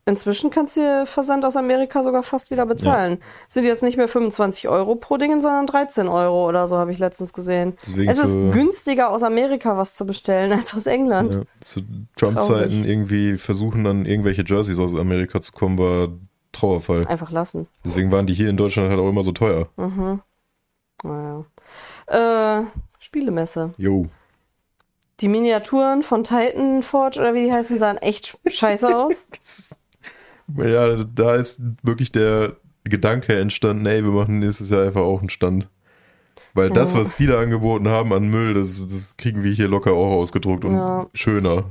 inzwischen 0.05 0.49
kannst 0.49 0.77
du 0.77 1.05
Versand 1.05 1.45
aus 1.45 1.55
Amerika 1.55 2.03
sogar 2.03 2.23
fast 2.23 2.51
wieder 2.51 2.65
bezahlen. 2.65 3.19
Sind 3.47 3.65
jetzt 3.65 3.83
nicht 3.83 3.97
mehr 3.97 4.07
25 4.07 4.67
Euro 4.67 4.95
pro 4.95 5.17
Ding, 5.17 5.39
sondern 5.41 5.67
13 5.67 6.07
Euro 6.07 6.47
oder 6.47 6.67
so, 6.67 6.77
habe 6.77 6.91
ich 6.91 6.99
letztens 6.99 7.33
gesehen. 7.33 7.75
Deswegen 7.81 8.09
es 8.09 8.17
ist 8.19 8.33
so- 8.33 8.51
günstiger 8.51 9.11
aus 9.11 9.23
Amerika 9.23 9.77
was 9.77 9.95
zu 9.95 10.05
bestellen 10.05 10.51
als 10.57 10.73
aus 10.73 10.87
England. 10.87 11.35
Ja, 11.35 11.41
zu 11.59 11.81
Trump-Zeiten 12.17 12.83
irgendwie 12.83 13.37
versuchen 13.37 13.83
dann 13.83 14.05
irgendwelche 14.05 14.43
Jerseys 14.45 14.79
aus 14.79 14.95
Amerika 14.97 15.41
zu 15.41 15.51
kommen, 15.51 15.77
war 15.77 16.09
Trauerfall. 16.51 17.07
Einfach 17.07 17.31
lassen. 17.31 17.67
Deswegen 17.85 18.11
waren 18.11 18.27
die 18.27 18.33
hier 18.33 18.49
in 18.49 18.57
Deutschland 18.57 18.89
halt 18.89 18.99
auch 18.99 19.07
immer 19.09 19.23
so 19.23 19.31
teuer. 19.31 19.69
Naja. 21.03 21.45
Äh, 22.07 22.63
Spielemesse. 22.99 23.73
Jo. 23.77 24.05
Die 25.21 25.27
Miniaturen 25.27 26.03
von 26.03 26.23
Titan 26.23 26.81
Forge 26.83 27.19
oder 27.19 27.33
wie 27.33 27.43
die 27.45 27.53
heißen, 27.53 27.77
sahen 27.77 27.97
echt 27.97 28.37
scheiße 28.47 28.95
aus. 28.97 29.27
Ja, 30.57 31.03
da 31.03 31.35
ist 31.35 31.59
wirklich 31.83 32.11
der 32.11 32.57
Gedanke 32.83 33.37
entstanden, 33.37 33.85
ey, 33.85 34.03
wir 34.03 34.11
machen 34.11 34.39
nächstes 34.39 34.69
Jahr 34.69 34.83
einfach 34.85 35.01
auch 35.01 35.19
einen 35.19 35.29
Stand. 35.29 35.69
Weil 36.53 36.69
das, 36.69 36.93
Ja. 36.93 36.99
was 36.99 37.15
die 37.15 37.27
da 37.27 37.39
angeboten 37.39 37.87
haben 37.87 38.11
an 38.13 38.29
Müll, 38.29 38.53
das, 38.53 38.85
das 38.87 39.15
kriegen 39.17 39.43
wir 39.43 39.51
hier 39.51 39.67
locker 39.67 39.93
auch 39.93 40.11
ausgedruckt 40.11 40.65
und 40.65 40.73
Ja. 40.73 41.05
schöner. 41.13 41.65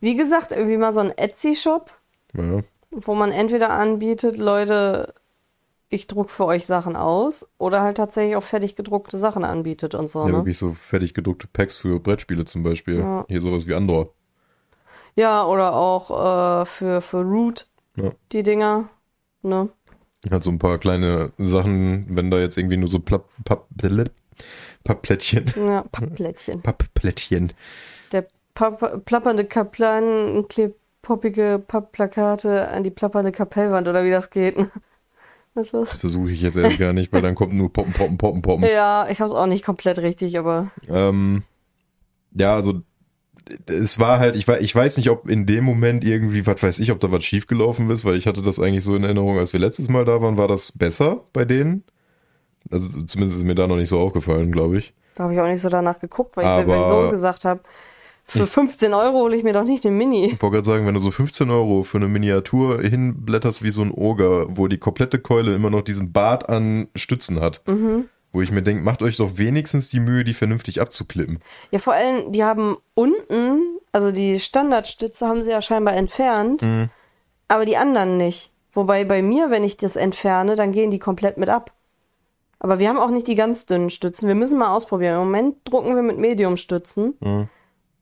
Wie 0.00 0.14
gesagt, 0.16 0.52
irgendwie 0.52 0.76
mal 0.76 0.92
so 0.92 1.00
ein 1.00 1.16
Etsy-Shop, 1.16 1.90
Ja. 2.34 2.60
wo 2.90 3.14
man 3.14 3.32
entweder 3.32 3.70
anbietet, 3.70 4.36
Leute, 4.36 5.14
ich 5.88 6.06
druck 6.06 6.30
für 6.30 6.44
euch 6.46 6.66
Sachen 6.66 6.94
aus, 6.96 7.48
oder 7.58 7.82
halt 7.82 7.96
tatsächlich 7.96 8.36
auch 8.36 8.42
fertig 8.42 8.76
gedruckte 8.76 9.18
Sachen 9.18 9.44
anbietet 9.44 9.94
und 9.94 10.08
so, 10.08 10.20
ja, 10.20 10.26
ne? 10.28 10.32
wirklich 10.34 10.58
so 10.58 10.72
fertig 10.74 11.14
gedruckte 11.14 11.46
Packs 11.52 11.76
für 11.76 11.98
Brettspiele 12.00 12.44
zum 12.44 12.62
Beispiel. 12.62 13.04
Hier 13.28 13.40
sowas 13.40 13.66
wie 13.66 13.74
Andor. 13.74 14.10
Ja, 15.16 15.44
oder 15.44 15.74
auch 15.74 16.62
äh, 16.62 16.64
für, 16.66 17.00
für 17.00 17.22
Root, 17.22 17.66
Ja. 17.96 18.12
die 18.32 18.42
Dinger, 18.42 18.88
ne? 19.42 19.68
Hat 20.30 20.42
so 20.44 20.50
ein 20.50 20.58
paar 20.58 20.78
kleine 20.78 21.32
Sachen, 21.38 22.06
wenn 22.08 22.30
da 22.30 22.38
jetzt 22.38 22.56
irgendwie 22.56 22.76
nur 22.76 22.88
so 22.88 23.00
Plapp, 23.00 23.28
Papp, 23.44 23.68
Pappplättchen, 24.84 25.52
Ja, 25.56 25.82
Pappplättchen. 25.92 26.62
Pappplättchen. 26.62 27.52
Der 28.12 28.26
Papp 28.54 29.04
plappernde 29.04 29.44
Kaplan 29.44 30.46
klebt 30.48 30.76
poppige 31.02 31.58
Pappplakate 31.66 32.68
an 32.68 32.84
die 32.84 32.90
plappernde 32.90 33.32
Kapellwand, 33.32 33.88
oder 33.88 34.04
wie 34.04 34.10
das 34.10 34.30
geht. 34.30 34.56
Was 35.54 35.66
Das 35.66 35.72
los? 35.72 35.98
versuche 35.98 36.30
ich 36.30 36.40
jetzt 36.40 36.56
erst 36.56 36.78
gar 36.78 36.92
nicht, 36.92 37.12
weil 37.12 37.22
dann 37.22 37.34
kommt 37.34 37.52
nur 37.52 37.72
Poppen, 37.72 37.92
Poppen, 37.92 38.16
Poppen, 38.18 38.42
Poppen. 38.42 38.64
Ja, 38.64 39.08
ich 39.10 39.20
hab's 39.20 39.32
auch 39.32 39.46
nicht 39.46 39.64
komplett 39.64 39.98
richtig, 39.98 40.38
aber 40.38 40.70
Ähm, 40.88 41.42
ja, 42.32 42.54
also 42.54 42.82
es 43.66 43.98
war 43.98 44.18
halt, 44.18 44.36
ich, 44.36 44.46
wei- 44.48 44.60
ich 44.60 44.74
weiß 44.74 44.96
nicht, 44.96 45.10
ob 45.10 45.28
in 45.28 45.46
dem 45.46 45.64
Moment 45.64 46.04
irgendwie, 46.04 46.46
was 46.46 46.62
weiß 46.62 46.78
ich, 46.80 46.90
ob 46.92 47.00
da 47.00 47.10
was 47.12 47.24
schiefgelaufen 47.24 47.90
ist, 47.90 48.04
weil 48.04 48.16
ich 48.16 48.26
hatte 48.26 48.42
das 48.42 48.58
eigentlich 48.60 48.84
so 48.84 48.94
in 48.94 49.04
Erinnerung, 49.04 49.38
als 49.38 49.52
wir 49.52 49.60
letztes 49.60 49.88
Mal 49.88 50.04
da 50.04 50.20
waren, 50.22 50.36
war 50.38 50.48
das 50.48 50.72
besser 50.72 51.24
bei 51.32 51.44
denen. 51.44 51.84
Also 52.70 53.02
zumindest 53.02 53.38
ist 53.38 53.44
mir 53.44 53.54
da 53.54 53.66
noch 53.66 53.76
nicht 53.76 53.88
so 53.88 53.98
aufgefallen, 53.98 54.52
glaube 54.52 54.78
ich. 54.78 54.94
da 55.16 55.24
habe 55.24 55.34
ich 55.34 55.40
auch 55.40 55.46
nicht 55.46 55.60
so 55.60 55.68
danach 55.68 55.98
geguckt, 55.98 56.36
weil 56.36 56.44
ich 56.44 56.48
Aber- 56.50 56.76
mir 56.78 57.04
so 57.06 57.10
gesagt 57.10 57.44
habe, 57.44 57.60
für 58.24 58.44
Ich- 58.44 58.48
15 58.48 58.94
Euro 58.94 59.18
hole 59.18 59.36
ich 59.36 59.42
mir 59.42 59.52
doch 59.52 59.64
nicht 59.64 59.82
den 59.84 59.98
Mini. 59.98 60.26
Ich 60.26 60.40
wollte 60.40 60.54
gerade 60.54 60.66
sagen, 60.66 60.86
wenn 60.86 60.94
du 60.94 61.00
so 61.00 61.10
15 61.10 61.50
Euro 61.50 61.82
für 61.82 61.98
eine 61.98 62.06
Miniatur 62.08 62.80
hinblätterst 62.80 63.62
wie 63.64 63.70
so 63.70 63.82
ein 63.82 63.90
Oger, 63.90 64.46
wo 64.56 64.68
die 64.68 64.78
komplette 64.78 65.18
Keule 65.18 65.54
immer 65.54 65.70
noch 65.70 65.82
diesen 65.82 66.12
Bart 66.12 66.48
an 66.48 66.86
Stützen 66.94 67.40
hat, 67.40 67.62
Mhm. 67.66 68.04
Wo 68.32 68.40
ich 68.42 68.50
mir 68.50 68.62
denke, 68.62 68.82
macht 68.82 69.02
euch 69.02 69.16
doch 69.18 69.36
wenigstens 69.36 69.90
die 69.90 70.00
Mühe, 70.00 70.24
die 70.24 70.34
vernünftig 70.34 70.80
abzuklippen. 70.80 71.40
Ja, 71.70 71.78
vor 71.78 71.92
allem, 71.92 72.32
die 72.32 72.44
haben 72.44 72.76
unten, 72.94 73.78
also 73.92 74.10
die 74.10 74.40
Standardstütze 74.40 75.26
haben 75.26 75.42
sie 75.42 75.50
ja 75.50 75.60
scheinbar 75.60 75.94
entfernt, 75.94 76.62
Mhm. 76.62 76.88
aber 77.48 77.64
die 77.64 77.76
anderen 77.76 78.16
nicht. 78.16 78.50
Wobei 78.72 79.04
bei 79.04 79.20
mir, 79.20 79.50
wenn 79.50 79.64
ich 79.64 79.76
das 79.76 79.96
entferne, 79.96 80.54
dann 80.54 80.72
gehen 80.72 80.90
die 80.90 80.98
komplett 80.98 81.36
mit 81.36 81.50
ab. 81.50 81.72
Aber 82.58 82.78
wir 82.78 82.88
haben 82.88 82.98
auch 82.98 83.10
nicht 83.10 83.26
die 83.26 83.34
ganz 83.34 83.66
dünnen 83.66 83.90
Stützen. 83.90 84.28
Wir 84.28 84.34
müssen 84.36 84.58
mal 84.58 84.74
ausprobieren. 84.74 85.14
Im 85.14 85.24
Moment 85.26 85.56
drucken 85.64 85.94
wir 85.96 86.02
mit 86.02 86.16
Medium-Stützen. 86.16 87.14
Mhm. 87.20 87.48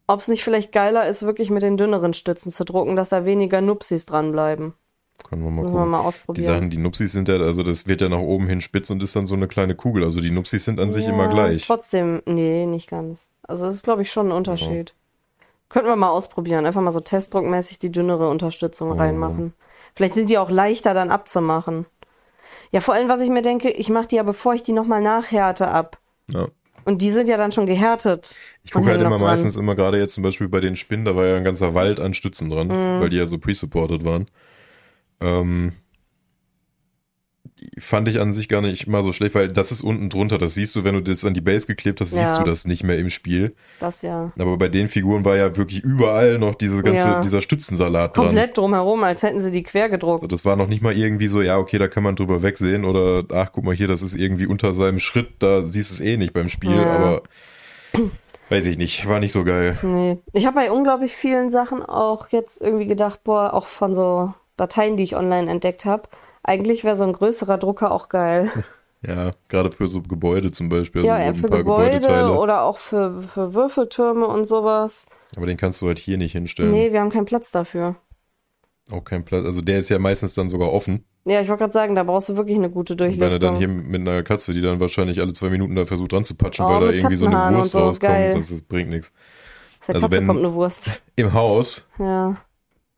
Ob 0.07 0.21
es 0.21 0.29
nicht 0.29 0.45
vielleicht 0.45 0.71
geiler 0.71 1.07
ist, 1.09 1.23
wirklich 1.25 1.51
mit 1.51 1.63
den 1.63 1.77
dünneren 1.77 2.15
Stützen 2.15 2.53
zu 2.53 2.65
drucken, 2.65 2.95
dass 2.95 3.09
da 3.09 3.25
weniger 3.25 3.61
Nupsis 3.63 4.07
dranbleiben. 4.07 4.75
Können 5.29 5.43
wir 5.45 5.51
mal 5.51 5.63
Müssen 5.63 5.75
wir 5.75 5.79
gucken. 5.79 5.91
mal 5.91 6.01
Die 6.01 6.07
ausprobieren. 6.07 6.47
Sachen, 6.47 6.71
die 6.71 6.79
Nupsis 6.79 7.13
sind 7.13 7.29
ja, 7.29 7.37
also 7.37 7.63
das 7.63 7.87
wird 7.87 8.01
ja 8.01 8.09
nach 8.09 8.19
oben 8.19 8.47
hin 8.47 8.61
spitz 8.61 8.91
und 8.91 9.03
ist 9.03 9.15
dann 9.17 9.27
so 9.27 9.35
eine 9.35 9.49
kleine 9.49 9.75
Kugel. 9.75 10.05
Also 10.05 10.21
die 10.21 10.31
Nupsis 10.31 10.65
sind 10.65 10.81
an 10.81 10.93
sich 10.93 11.05
Ja, 11.07 11.13
immer 11.13 11.29
gleich. 11.29 11.67
Trotzdem, 11.67 12.23
nee, 12.27 12.67
nicht 12.67 12.89
ganz. 12.91 13.29
Also 13.43 13.65
das 13.67 13.75
ist, 13.75 13.85
glaube 13.85 14.03
ich, 14.03 14.11
schon 14.11 14.29
ein 14.29 14.33
Unterschied. 14.33 14.95
Könnten 15.69 15.89
wir 15.89 15.97
mal 15.97 16.11
ausprobieren. 16.11 16.67
Einfach 16.67 16.81
mal 16.83 16.91
so 16.93 17.01
testdruckmäßig 17.01 17.79
die 17.79 17.93
dünnere 17.93 18.29
Unterstützung 18.29 18.93
reinmachen. 18.93 19.55
Vielleicht 19.95 20.15
sind 20.15 20.29
die 20.31 20.39
auch 20.39 20.51
leichter 20.51 20.95
dann 20.95 21.11
abzumachen. 21.11 21.87
Ja, 22.73 22.81
vor 22.81 22.95
allem, 22.95 23.09
was 23.09 23.21
ich 23.21 23.31
mir 23.31 23.43
denke, 23.43 23.71
ich 23.71 23.89
mache 23.89 24.07
die 24.09 24.17
ja, 24.17 24.23
bevor 24.23 24.55
ich 24.55 24.63
die 24.63 24.73
nochmal 24.73 25.01
nachhärte, 25.01 25.69
ab. 25.69 25.99
Ja. 26.33 26.47
Und 26.85 27.03
die 27.03 27.11
sind 27.13 27.29
ja 27.29 27.37
dann 27.37 27.53
schon 27.53 27.67
gehärtet. 27.67 28.37
Ich 28.65 28.71
gucke 28.73 28.87
halt 28.87 29.01
immer 29.01 29.19
dran. 29.19 29.21
meistens 29.29 29.57
immer 29.57 29.75
gerade 29.75 29.99
jetzt 29.99 30.15
zum 30.15 30.23
Beispiel 30.25 30.49
bei 30.49 30.61
den 30.61 30.77
Spinnen, 30.77 31.05
da 31.05 31.15
war 31.15 31.27
ja 31.27 31.37
ein 31.37 31.45
ganzer 31.45 31.75
Wald 31.75 32.01
an 32.01 32.15
Stützen 32.15 32.49
dran, 32.49 32.69
Mhm. 32.69 33.01
weil 33.01 33.11
die 33.11 33.17
ja 33.19 33.27
so 33.27 33.39
pre-supported 33.39 34.05
waren. 34.05 34.27
Ähm, 35.21 35.73
fand 37.79 38.09
ich 38.09 38.19
an 38.21 38.33
sich 38.33 38.49
gar 38.49 38.63
nicht 38.63 38.87
mal 38.87 39.03
so 39.05 39.13
schlecht, 39.13 39.35
weil 39.35 39.49
das 39.49 39.71
ist 39.71 39.83
unten 39.83 40.09
drunter. 40.09 40.39
Das 40.39 40.55
siehst 40.55 40.75
du, 40.77 40.85
wenn 40.85 40.95
du 40.95 41.03
das 41.03 41.25
an 41.27 41.35
die 41.35 41.43
Base 41.43 41.67
geklebt 41.67 42.01
hast, 42.01 42.13
Ja. 42.15 42.27
siehst 42.27 42.41
du 42.41 42.45
das 42.45 42.67
nicht 42.67 42.85
mehr 42.85 42.99
im 42.99 43.11
Spiel. 43.11 43.55
Das 43.81 44.01
ja. 44.01 44.33
Aber 44.39 44.57
bei 44.57 44.69
den 44.69 44.89
Figuren 44.89 45.25
war 45.27 45.37
ja 45.37 45.55
wirklich 45.57 45.81
überall 45.81 46.39
noch 46.39 46.55
diese 46.55 46.83
ganze, 46.83 47.09
Ja. 47.09 47.21
dieser 47.21 47.43
Stützensalat 47.43 48.17
dran. 48.17 48.27
Komplett 48.27 48.57
drumherum, 48.57 49.03
als 49.05 49.23
hätten 49.23 49.41
sie 49.41 49.51
die 49.51 49.63
quer 49.63 49.91
gedruckt. 49.91 50.23
Also 50.23 50.27
das 50.29 50.45
war 50.47 50.57
noch 50.57 50.69
nicht 50.69 50.83
mal 50.83 50.97
irgendwie 50.97 51.29
so, 51.29 51.43
ja, 51.43 51.59
okay, 51.59 51.77
da 51.79 51.89
kann 51.89 52.03
man 52.03 52.17
drüber 52.17 52.43
wegsehen 52.43 52.85
oder 52.87 53.25
ach, 53.33 53.51
guck 53.53 53.65
mal 53.65 53.75
hier, 53.75 53.89
das 53.89 54.01
ist 54.01 54.15
irgendwie 54.15 54.47
unter 54.47 54.73
seinem 54.73 54.99
Schritt, 54.99 55.29
da 55.41 55.63
siehst 55.63 55.91
du 55.91 55.95
es 55.95 56.01
eh 56.01 56.17
nicht 56.17 56.33
beim 56.33 56.49
Spiel, 56.49 56.75
Ja. 56.75 56.93
aber 56.97 57.23
weiß 58.49 58.65
ich 58.67 58.79
nicht, 58.79 59.07
war 59.07 59.21
nicht 59.21 59.33
so 59.33 59.45
geil. 59.45 59.79
Nee. 59.83 60.17
Ich 60.33 60.47
habe 60.47 60.57
bei 60.57 60.71
unglaublich 60.71 61.13
vielen 61.13 61.51
Sachen 61.51 61.83
auch 61.83 62.29
jetzt 62.29 62.61
irgendwie 62.63 62.87
gedacht, 62.87 63.23
boah, 63.23 63.53
auch 63.53 63.67
von 63.67 63.95
so 63.95 64.33
Dateien, 64.61 64.97
die 64.97 65.03
ich 65.03 65.17
online 65.17 65.51
entdeckt 65.51 65.85
habe, 65.85 66.09
eigentlich 66.43 66.85
wäre 66.85 66.97
so 66.97 67.05
ein 67.05 67.13
größerer 67.13 67.59
Drucker 67.59 67.93
auch 67.93 68.09
geil. 68.09 68.51
Ja, 69.03 69.31
gerade 69.49 69.73
für 69.73 69.89
so 69.89 70.03
Gebäude 70.03 70.53
zum 70.53 70.69
Beispiel, 70.69 71.07
ja, 71.07 71.15
also 71.15 71.33
so 71.33 71.49
für 71.49 71.57
Gebäude 71.57 72.37
oder 72.37 72.65
auch 72.65 72.77
für, 72.77 73.23
für 73.23 73.55
Würfeltürme 73.55 74.27
und 74.27 74.47
sowas. 74.47 75.07
Aber 75.37 75.47
den 75.47 75.57
kannst 75.57 75.81
du 75.81 75.87
halt 75.87 75.99
hier 75.99 76.19
nicht 76.19 76.33
hinstellen. 76.33 76.71
Nee, 76.71 76.93
wir 76.93 77.01
haben 77.01 77.09
keinen 77.09 77.25
Platz 77.25 77.51
dafür. 77.51 77.97
Auch 78.93 79.03
kein 79.03 79.25
Platz. 79.25 79.47
Also 79.47 79.63
der 79.63 79.79
ist 79.79 79.89
ja 79.89 79.99
meistens 79.99 80.35
dann 80.35 80.51
sogar 80.51 80.71
offen. 80.71 81.05
Ja, 81.25 81.41
ich 81.41 81.49
wollte 81.49 81.61
gerade 81.61 81.73
sagen, 81.73 81.95
da 81.95 82.03
brauchst 82.03 82.29
du 82.29 82.37
wirklich 82.37 82.59
eine 82.59 82.69
gute 82.69 82.93
Und 82.93 83.01
wenn 83.01 83.23
er 83.23 83.39
dann 83.39 83.55
Durchlüftung. 83.55 83.57
hier 83.57 83.69
mit 83.69 84.07
einer 84.07 84.23
Katze, 84.23 84.53
die 84.53 84.61
dann 84.61 84.81
wahrscheinlich 84.81 85.19
alle 85.21 85.33
zwei 85.33 85.49
Minuten 85.49 85.77
da 85.77 85.87
versucht 85.87 86.13
dran 86.13 86.27
zu 86.27 86.35
patschen, 86.35 86.67
Oh, 86.67 86.69
weil 86.69 86.81
da 86.81 86.91
irgendwie 86.93 87.17
so 87.17 87.25
eine 87.25 87.57
Wurst 87.57 87.73
so, 87.73 87.79
rauskommt, 87.79 88.35
das, 88.35 88.49
das 88.49 88.61
bringt 88.61 88.91
nichts. 88.91 89.15
Der 89.87 89.95
also 89.95 90.09
Katze 90.09 90.27
kommt 90.27 90.41
eine 90.41 90.53
Wurst. 90.53 91.03
Im 91.17 91.33
Haus. 91.33 91.89
Ja. 91.99 92.37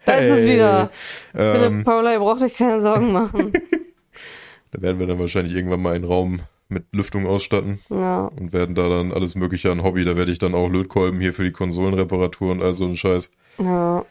Da 0.04 0.14
ist 0.14 0.30
es 0.30 0.40
Hey. 0.44 0.54
wieder. 0.54 0.90
Ähm, 1.34 1.84
Paula, 1.84 2.12
ihr 2.12 2.18
braucht 2.18 2.42
euch 2.42 2.54
keine 2.54 2.80
Sorgen 2.82 3.12
machen. 3.12 3.52
da 4.72 4.82
werden 4.82 4.98
wir 4.98 5.06
dann 5.06 5.18
wahrscheinlich 5.18 5.54
irgendwann 5.54 5.82
mal 5.82 5.94
einen 5.94 6.04
Raum 6.04 6.40
mit 6.68 6.84
Lüftung 6.92 7.26
ausstatten. 7.26 7.80
ja. 7.90 8.26
und 8.38 8.52
werden 8.52 8.74
da 8.74 8.88
dann 8.88 9.12
alles 9.12 9.34
mögliche 9.34 9.70
an 9.70 9.82
Hobby. 9.82 10.04
Da 10.04 10.16
werde 10.16 10.32
ich 10.32 10.38
dann 10.38 10.54
auch 10.54 10.68
Lötkolben 10.68 11.20
hier 11.20 11.32
für 11.34 11.44
die 11.44 11.52
Konsolenreparatur 11.52 12.50
und 12.52 12.62
all 12.62 12.72
so 12.74 12.84
ein 12.86 12.96
Scheiß. 12.96 13.30
ja. 13.58 14.04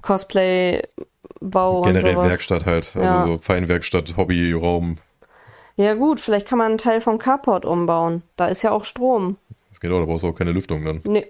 Cosplay, 0.00 0.80
Bau 1.40 1.78
und 1.80 1.88
Generell 1.88 2.14
sowas. 2.14 2.28
Werkstatt 2.28 2.66
halt. 2.66 2.92
Also 2.94 3.00
Ja. 3.02 3.24
so 3.26 3.38
Feinwerkstatt, 3.38 4.16
Hobby, 4.16 4.52
Raum. 4.52 4.96
Ja 5.76 5.94
gut, 5.94 6.20
vielleicht 6.20 6.46
kann 6.46 6.58
man 6.58 6.68
einen 6.68 6.78
Teil 6.78 7.00
vom 7.00 7.18
Carport 7.18 7.64
umbauen. 7.64 8.22
Da 8.36 8.46
ist 8.46 8.62
ja 8.62 8.70
auch 8.70 8.84
Strom. 8.84 9.36
Das 9.70 9.80
geht 9.80 9.90
auch, 9.90 9.98
da 9.98 10.04
brauchst 10.06 10.22
du 10.22 10.28
auch 10.28 10.34
keine 10.36 10.52
Lüftung 10.52 10.84
dann. 10.84 11.00
Nee. 11.04 11.26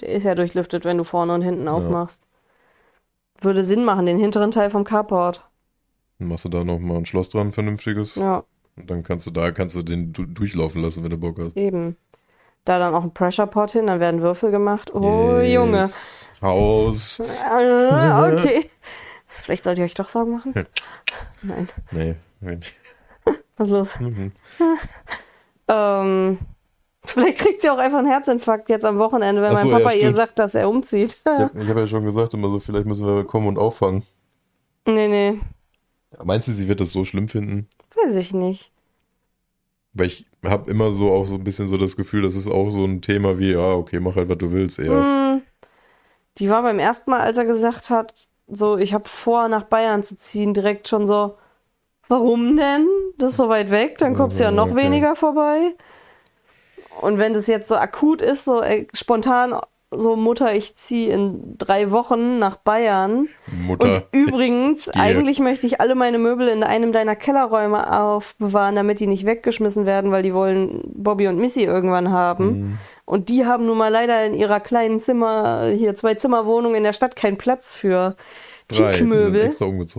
Der 0.00 0.08
ist 0.10 0.22
ja 0.22 0.34
durchlüftet, 0.34 0.84
wenn 0.84 0.96
du 0.96 1.04
vorne 1.04 1.34
und 1.34 1.42
hinten 1.42 1.68
aufmachst. 1.68 2.22
Würde 3.40 3.62
Sinn 3.62 3.84
machen, 3.84 4.06
den 4.06 4.18
hinteren 4.18 4.50
Teil 4.50 4.70
vom 4.70 4.84
Carport. 4.84 5.48
Dann 6.18 6.28
machst 6.28 6.44
du 6.44 6.48
da 6.48 6.64
nochmal 6.64 6.96
ein 6.96 7.06
Schloss 7.06 7.28
dran, 7.28 7.52
vernünftiges. 7.52 8.16
Ja. 8.16 8.44
Und 8.76 8.90
dann 8.90 9.02
kannst 9.02 9.26
du 9.26 9.30
da, 9.30 9.50
kannst 9.50 9.76
du 9.76 9.82
den 9.82 10.12
du 10.12 10.24
durchlaufen 10.24 10.82
lassen, 10.82 11.02
wenn 11.02 11.10
du 11.10 11.18
Bock 11.18 11.38
hast. 11.38 11.56
Eben. 11.56 11.96
Da 12.64 12.78
dann 12.78 12.94
auch 12.94 13.02
ein 13.02 13.14
Pressure 13.14 13.46
Pot 13.46 13.70
hin, 13.72 13.86
dann 13.86 14.00
werden 14.00 14.20
Würfel 14.20 14.50
gemacht. 14.50 14.94
Oh, 14.94 15.40
Junge. 15.40 15.82
Yes. 15.82 16.30
Haus. 16.42 17.20
Ah, 17.20 18.32
okay. 18.32 18.70
Vielleicht 19.26 19.64
sollt 19.64 19.78
ihr 19.78 19.84
euch 19.84 19.94
doch 19.94 20.08
Sorgen 20.08 20.32
machen? 20.32 20.54
Nein. 21.42 21.68
Nee. 21.90 22.16
nein. 22.40 22.60
Was 23.56 23.68
ist 23.68 23.72
los? 23.72 24.00
Mhm. 24.00 24.32
Ähm, 25.68 26.38
vielleicht 27.12 27.38
kriegt 27.38 27.60
sie 27.60 27.70
auch 27.70 27.78
einfach 27.78 27.98
einen 27.98 28.08
Herzinfarkt 28.08 28.68
jetzt 28.68 28.84
am 28.84 28.98
Wochenende, 28.98 29.40
wenn 29.42 29.56
so, 29.56 29.66
mein 29.66 29.78
Papa 29.78 29.92
ja, 29.94 30.08
ihr 30.08 30.14
sagt, 30.14 30.38
dass 30.38 30.54
er 30.54 30.68
umzieht. 30.68 31.18
Ich 31.24 31.26
habe 31.26 31.50
hab 31.68 31.76
ja 31.76 31.86
schon 31.86 32.04
gesagt, 32.04 32.34
immer 32.34 32.48
so, 32.48 32.60
vielleicht 32.60 32.86
müssen 32.86 33.06
wir 33.06 33.24
kommen 33.24 33.48
und 33.48 33.58
auffangen. 33.58 34.02
nee, 34.86 35.08
nee. 35.08 35.40
Meinst 36.22 36.48
du, 36.48 36.52
sie 36.52 36.68
wird 36.68 36.80
das 36.80 36.90
so 36.90 37.04
schlimm 37.04 37.28
finden? 37.28 37.68
Weiß 37.94 38.14
ich 38.14 38.32
nicht. 38.32 38.72
Weil 39.92 40.06
ich 40.06 40.26
habe 40.44 40.70
immer 40.70 40.92
so 40.92 41.10
auch 41.12 41.26
so 41.26 41.34
ein 41.34 41.44
bisschen 41.44 41.68
so 41.68 41.76
das 41.76 41.96
Gefühl, 41.96 42.22
das 42.22 42.36
ist 42.36 42.46
auch 42.46 42.70
so 42.70 42.84
ein 42.84 43.02
Thema 43.02 43.38
wie, 43.38 43.52
ja, 43.52 43.72
okay, 43.74 44.00
mach 44.00 44.16
halt, 44.16 44.28
was 44.28 44.38
du 44.38 44.52
willst, 44.52 44.78
eher. 44.78 44.92
Hm, 44.92 45.42
die 46.38 46.48
war 46.48 46.62
beim 46.62 46.78
ersten 46.78 47.10
Mal, 47.10 47.20
als 47.20 47.38
er 47.38 47.44
gesagt 47.44 47.90
hat, 47.90 48.14
so, 48.46 48.76
ich 48.78 48.94
habe 48.94 49.08
vor, 49.08 49.48
nach 49.48 49.64
Bayern 49.64 50.02
zu 50.02 50.16
ziehen, 50.16 50.54
direkt 50.54 50.88
schon 50.88 51.06
so, 51.06 51.36
warum 52.08 52.56
denn? 52.56 52.86
Das 53.18 53.32
ist 53.32 53.36
so 53.36 53.48
weit 53.48 53.70
weg, 53.70 53.98
dann 53.98 54.14
kommst 54.14 54.38
du 54.40 54.44
ja 54.44 54.50
noch 54.50 54.70
Okay. 54.70 54.76
weniger 54.84 55.14
vorbei. 55.16 55.74
Und 57.00 57.18
wenn 57.18 57.34
das 57.34 57.46
jetzt 57.46 57.68
so 57.68 57.76
akut 57.76 58.22
ist, 58.22 58.44
so 58.44 58.62
ey, 58.62 58.88
spontan, 58.92 59.54
so 59.90 60.16
Mutter, 60.16 60.54
ich 60.54 60.76
ziehe 60.76 61.12
in 61.14 61.56
drei 61.56 61.90
Wochen 61.90 62.38
nach 62.38 62.56
Bayern. 62.56 63.28
Mutter. 63.46 63.94
Und 63.94 64.02
übrigens, 64.12 64.90
eigentlich 64.90 65.40
möchte 65.40 65.66
ich 65.66 65.80
alle 65.80 65.94
meine 65.94 66.18
Möbel 66.18 66.48
in 66.48 66.62
einem 66.62 66.92
deiner 66.92 67.16
Kellerräume 67.16 67.98
aufbewahren, 67.98 68.76
damit 68.76 69.00
die 69.00 69.06
nicht 69.06 69.24
weggeschmissen 69.24 69.86
werden, 69.86 70.10
weil 70.10 70.22
die 70.22 70.34
wollen 70.34 70.82
Bobby 70.94 71.26
und 71.28 71.38
Missy 71.38 71.62
irgendwann 71.64 72.10
haben. 72.10 72.44
Mhm. 72.46 72.78
Und 73.06 73.30
die 73.30 73.46
haben 73.46 73.64
nun 73.64 73.78
mal 73.78 73.88
leider 73.90 74.26
in 74.26 74.34
ihrer 74.34 74.60
kleinen 74.60 75.00
Zimmer, 75.00 75.70
hier 75.74 75.94
zwei 75.94 76.14
Zimmerwohnung 76.14 76.74
in 76.74 76.82
der 76.82 76.92
Stadt 76.92 77.16
keinen 77.16 77.38
Platz 77.38 77.74
für 77.74 78.14
Teakmöbel. 78.68 79.44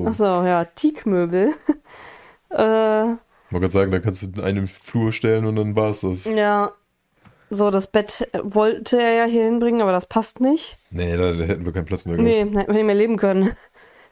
Achso, 0.05 0.43
ja, 0.45 0.65
Teakmöbel. 0.65 1.53
äh, 2.51 3.11
Ich 3.13 3.51
wollte 3.51 3.61
gerade 3.61 3.71
sagen, 3.71 3.91
da 3.91 3.99
kannst 3.99 4.21
du 4.21 4.27
in 4.27 4.41
einem 4.41 4.67
Flur 4.67 5.11
stellen 5.11 5.47
und 5.47 5.55
dann 5.55 5.75
war's 5.75 6.01
das. 6.01 6.25
ja. 6.25 6.73
So, 7.49 7.71
das 7.71 7.87
Bett 7.87 8.29
wollte 8.43 9.01
er 9.01 9.13
ja 9.13 9.25
hier 9.25 9.43
hinbringen, 9.43 9.81
aber 9.81 9.91
das 9.91 10.05
passt 10.05 10.39
nicht. 10.39 10.77
Nee, 10.91 11.17
da, 11.17 11.31
da 11.31 11.43
hätten 11.45 11.65
wir 11.65 11.73
keinen 11.73 11.85
Platz 11.85 12.05
mehr 12.05 12.15
gehabt. 12.15 12.29
Nee, 12.29 12.39
hätten 12.39 12.53
wir 12.53 12.73
nicht 12.73 12.85
mehr 12.85 12.95
leben 12.95 13.17
können. 13.17 13.55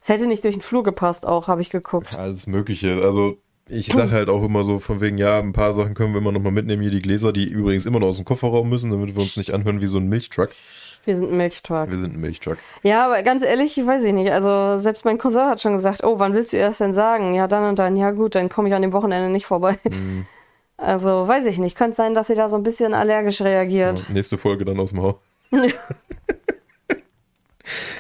Es 0.02 0.10
hätte 0.10 0.28
nicht 0.28 0.44
durch 0.44 0.56
den 0.56 0.62
Flur 0.62 0.84
gepasst, 0.84 1.28
auch, 1.28 1.48
habe 1.48 1.62
ich 1.62 1.70
geguckt. 1.70 2.18
Alles 2.18 2.48
Mögliche. 2.48 3.02
Also, 3.04 3.38
ich 3.68 3.88
sage 3.88 4.12
halt 4.12 4.30
auch 4.30 4.44
immer 4.44 4.64
so 4.64 4.80
von 4.80 5.02
wegen, 5.02 5.18
ja, 5.18 5.40
ein 5.40 5.54
paar 5.54 5.74
Sachen 5.74 5.94
können 5.94 6.14
wir 6.14 6.22
immer 6.22 6.32
noch 6.32 6.42
mal 6.42 6.52
mitnehmen. 6.52 6.82
Hier 6.82 6.92
die 6.92 7.02
Gläser, 7.02 7.34
die 7.34 7.48
übrigens 7.48 7.86
immer 7.86 8.00
noch 8.00 8.08
aus 8.08 8.16
dem 8.16 8.26
Kofferraum 8.26 8.70
müssen, 8.70 8.92
damit 8.92 9.14
wir 9.14 9.22
uns 9.22 9.38
nicht 9.38 9.54
anhören 9.54 9.82
wie 9.82 9.88
so 9.88 9.98
ein 9.98 10.08
Milchtruck. 10.08 10.50
Wir 11.04 11.16
sind 11.16 11.32
ein 11.32 11.38
Milchtruck. 11.38 11.90
Wir 11.90 11.98
sind 11.98 12.16
ein 12.16 12.20
Milchtruck. 12.20 12.58
Ja, 12.84 13.06
aber 13.06 13.24
ganz 13.24 13.44
ehrlich, 13.44 13.78
weiß 13.78 14.04
ich 14.04 14.14
nicht. 14.14 14.32
Also 14.32 14.78
selbst 14.78 15.06
mein 15.06 15.18
Cousin 15.18 15.48
hat 15.48 15.62
schon 15.62 15.74
gesagt, 15.74 16.04
oh, 16.04 16.20
wann 16.20 16.34
willst 16.34 16.54
du 16.54 16.58
erst 16.58 16.82
denn 16.82 16.92
sagen? 16.92 17.34
Ja, 17.34 17.48
dann 17.48 17.70
und 17.70 17.80
dann. 17.80 17.96
Ja 17.96 18.12
gut, 18.12 18.36
dann 18.36 18.50
komme 18.50 18.68
ich 18.68 18.76
an 18.76 18.82
dem 18.82 18.94
Wochenende 18.94 19.30
nicht 19.30 19.46
vorbei. 19.46 19.78
Mhm. 19.90 20.26
Also 20.78 21.28
weiß 21.28 21.48
ich 21.48 21.58
nicht. 21.58 21.76
Könnte 21.76 21.96
sein, 21.96 22.14
dass 22.14 22.28
sie 22.28 22.36
da 22.36 22.50
so 22.50 22.56
ein 22.56 22.64
bisschen 22.64 22.94
allergisch 22.94 23.42
reagiert. 23.42 24.08
Ja, 24.08 24.14
nächste 24.14 24.38
Folge 24.38 24.64
dann 24.64 24.80
aus 24.80 24.92
dem 24.92 25.02
Haus. 25.02 25.16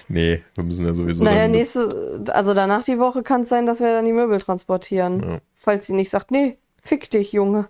nee, 0.07 0.43
wir 0.53 0.63
müssen 0.63 0.85
ja 0.85 0.93
sowieso. 0.93 1.23
naja, 1.23 1.47
nächste, 1.47 2.23
also 2.29 2.53
danach 2.53 2.83
die 2.83 2.99
Woche 2.99 3.23
kann 3.23 3.41
es 3.41 3.49
sein, 3.49 3.65
dass 3.65 3.79
wir 3.79 3.91
dann 3.91 4.05
die 4.05 4.13
Möbel 4.13 4.39
transportieren. 4.39 5.21
Ja. 5.21 5.39
Falls 5.55 5.87
sie 5.87 5.93
nicht 5.93 6.09
sagt, 6.09 6.31
nee, 6.31 6.57
fick 6.81 7.09
dich, 7.09 7.31
Junge. 7.31 7.67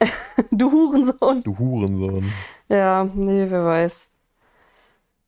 du 0.50 0.72
Hurensohn. 0.72 1.42
Du 1.42 1.58
Hurensohn. 1.58 2.32
Ja, 2.68 3.04
nee, 3.14 3.46
wer 3.48 3.64
weiß. 3.64 4.10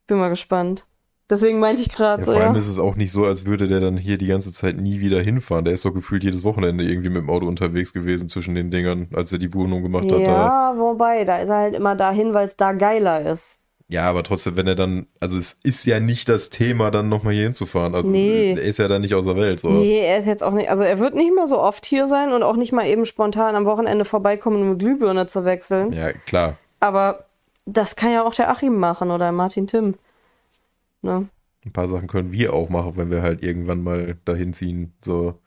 Bin 0.06 0.18
mal 0.18 0.28
gespannt. 0.28 0.86
Deswegen 1.30 1.58
meinte 1.58 1.80
ich 1.80 1.88
gerade 1.88 2.20
Ja, 2.20 2.26
so, 2.26 2.32
vor 2.32 2.40
allem 2.42 2.52
ja. 2.52 2.58
ist 2.58 2.68
es 2.68 2.78
auch 2.78 2.96
nicht 2.96 3.10
so, 3.10 3.24
als 3.24 3.46
würde 3.46 3.66
der 3.66 3.80
dann 3.80 3.96
hier 3.96 4.18
die 4.18 4.26
ganze 4.26 4.52
Zeit 4.52 4.76
nie 4.76 5.00
wieder 5.00 5.20
hinfahren. 5.22 5.64
Der 5.64 5.72
ist 5.72 5.84
doch 5.84 5.94
gefühlt 5.94 6.22
jedes 6.22 6.44
Wochenende 6.44 6.84
irgendwie 6.84 7.08
mit 7.08 7.22
dem 7.22 7.30
Auto 7.30 7.46
unterwegs 7.46 7.92
gewesen 7.94 8.28
zwischen 8.28 8.54
den 8.54 8.70
Dingern, 8.70 9.08
als 9.14 9.32
er 9.32 9.38
die 9.38 9.54
Wohnung 9.54 9.82
gemacht 9.82 10.04
hat. 10.04 10.18
Da. 10.20 10.20
Ja, 10.20 10.74
wobei, 10.76 11.24
da 11.24 11.38
ist 11.38 11.48
er 11.48 11.56
halt 11.56 11.74
immer 11.74 11.94
dahin, 11.96 12.34
weil 12.34 12.46
es 12.46 12.56
da 12.56 12.72
geiler 12.72 13.22
ist. 13.24 13.58
Ja, 13.88 14.04
aber 14.08 14.22
trotzdem, 14.22 14.56
wenn 14.56 14.66
er 14.66 14.74
dann, 14.74 15.06
also 15.20 15.36
es 15.38 15.56
ist 15.62 15.84
ja 15.86 16.00
nicht 16.00 16.28
das 16.28 16.48
Thema, 16.50 16.90
dann 16.90 17.08
nochmal 17.08 17.34
hier 17.34 17.44
hinzufahren. 17.44 17.94
Also 17.94 18.08
Nee. 18.08 18.52
er 18.52 18.62
ist 18.62 18.78
ja 18.78 18.88
dann 18.88 19.02
nicht 19.02 19.14
aus 19.14 19.24
der 19.26 19.36
Welt. 19.36 19.60
So. 19.60 19.70
Nee, 19.70 20.00
er 20.00 20.18
ist 20.18 20.26
jetzt 20.26 20.42
auch 20.42 20.52
nicht, 20.52 20.70
also 20.70 20.82
er 20.82 20.98
wird 20.98 21.14
nicht 21.14 21.34
mehr 21.34 21.46
so 21.46 21.60
oft 21.60 21.84
hier 21.86 22.06
sein 22.06 22.32
und 22.32 22.42
auch 22.42 22.56
nicht 22.56 22.72
mal 22.72 22.86
eben 22.86 23.04
spontan 23.04 23.54
am 23.56 23.66
Wochenende 23.66 24.04
vorbeikommen, 24.04 24.60
um 24.62 24.66
eine 24.68 24.76
Glühbirne 24.78 25.26
zu 25.26 25.44
wechseln. 25.44 25.92
Ja, 25.92 26.12
klar. 26.12 26.56
Aber 26.80 27.24
das 27.66 27.94
kann 27.96 28.10
ja 28.10 28.24
auch 28.26 28.34
der 28.34 28.50
Achim 28.50 28.76
machen 28.78 29.10
oder 29.10 29.32
Martin 29.32 29.66
Tim. 29.66 29.94
Ne? 31.04 31.28
Ein 31.64 31.72
paar 31.72 31.88
Sachen 31.88 32.08
können 32.08 32.32
wir 32.32 32.52
auch 32.54 32.68
machen, 32.70 32.94
wenn 32.96 33.10
wir 33.10 33.22
halt 33.22 33.42
irgendwann 33.42 33.82
mal 33.82 34.16
dahin 34.24 34.52
ziehen. 34.52 34.94
So. 35.02 35.38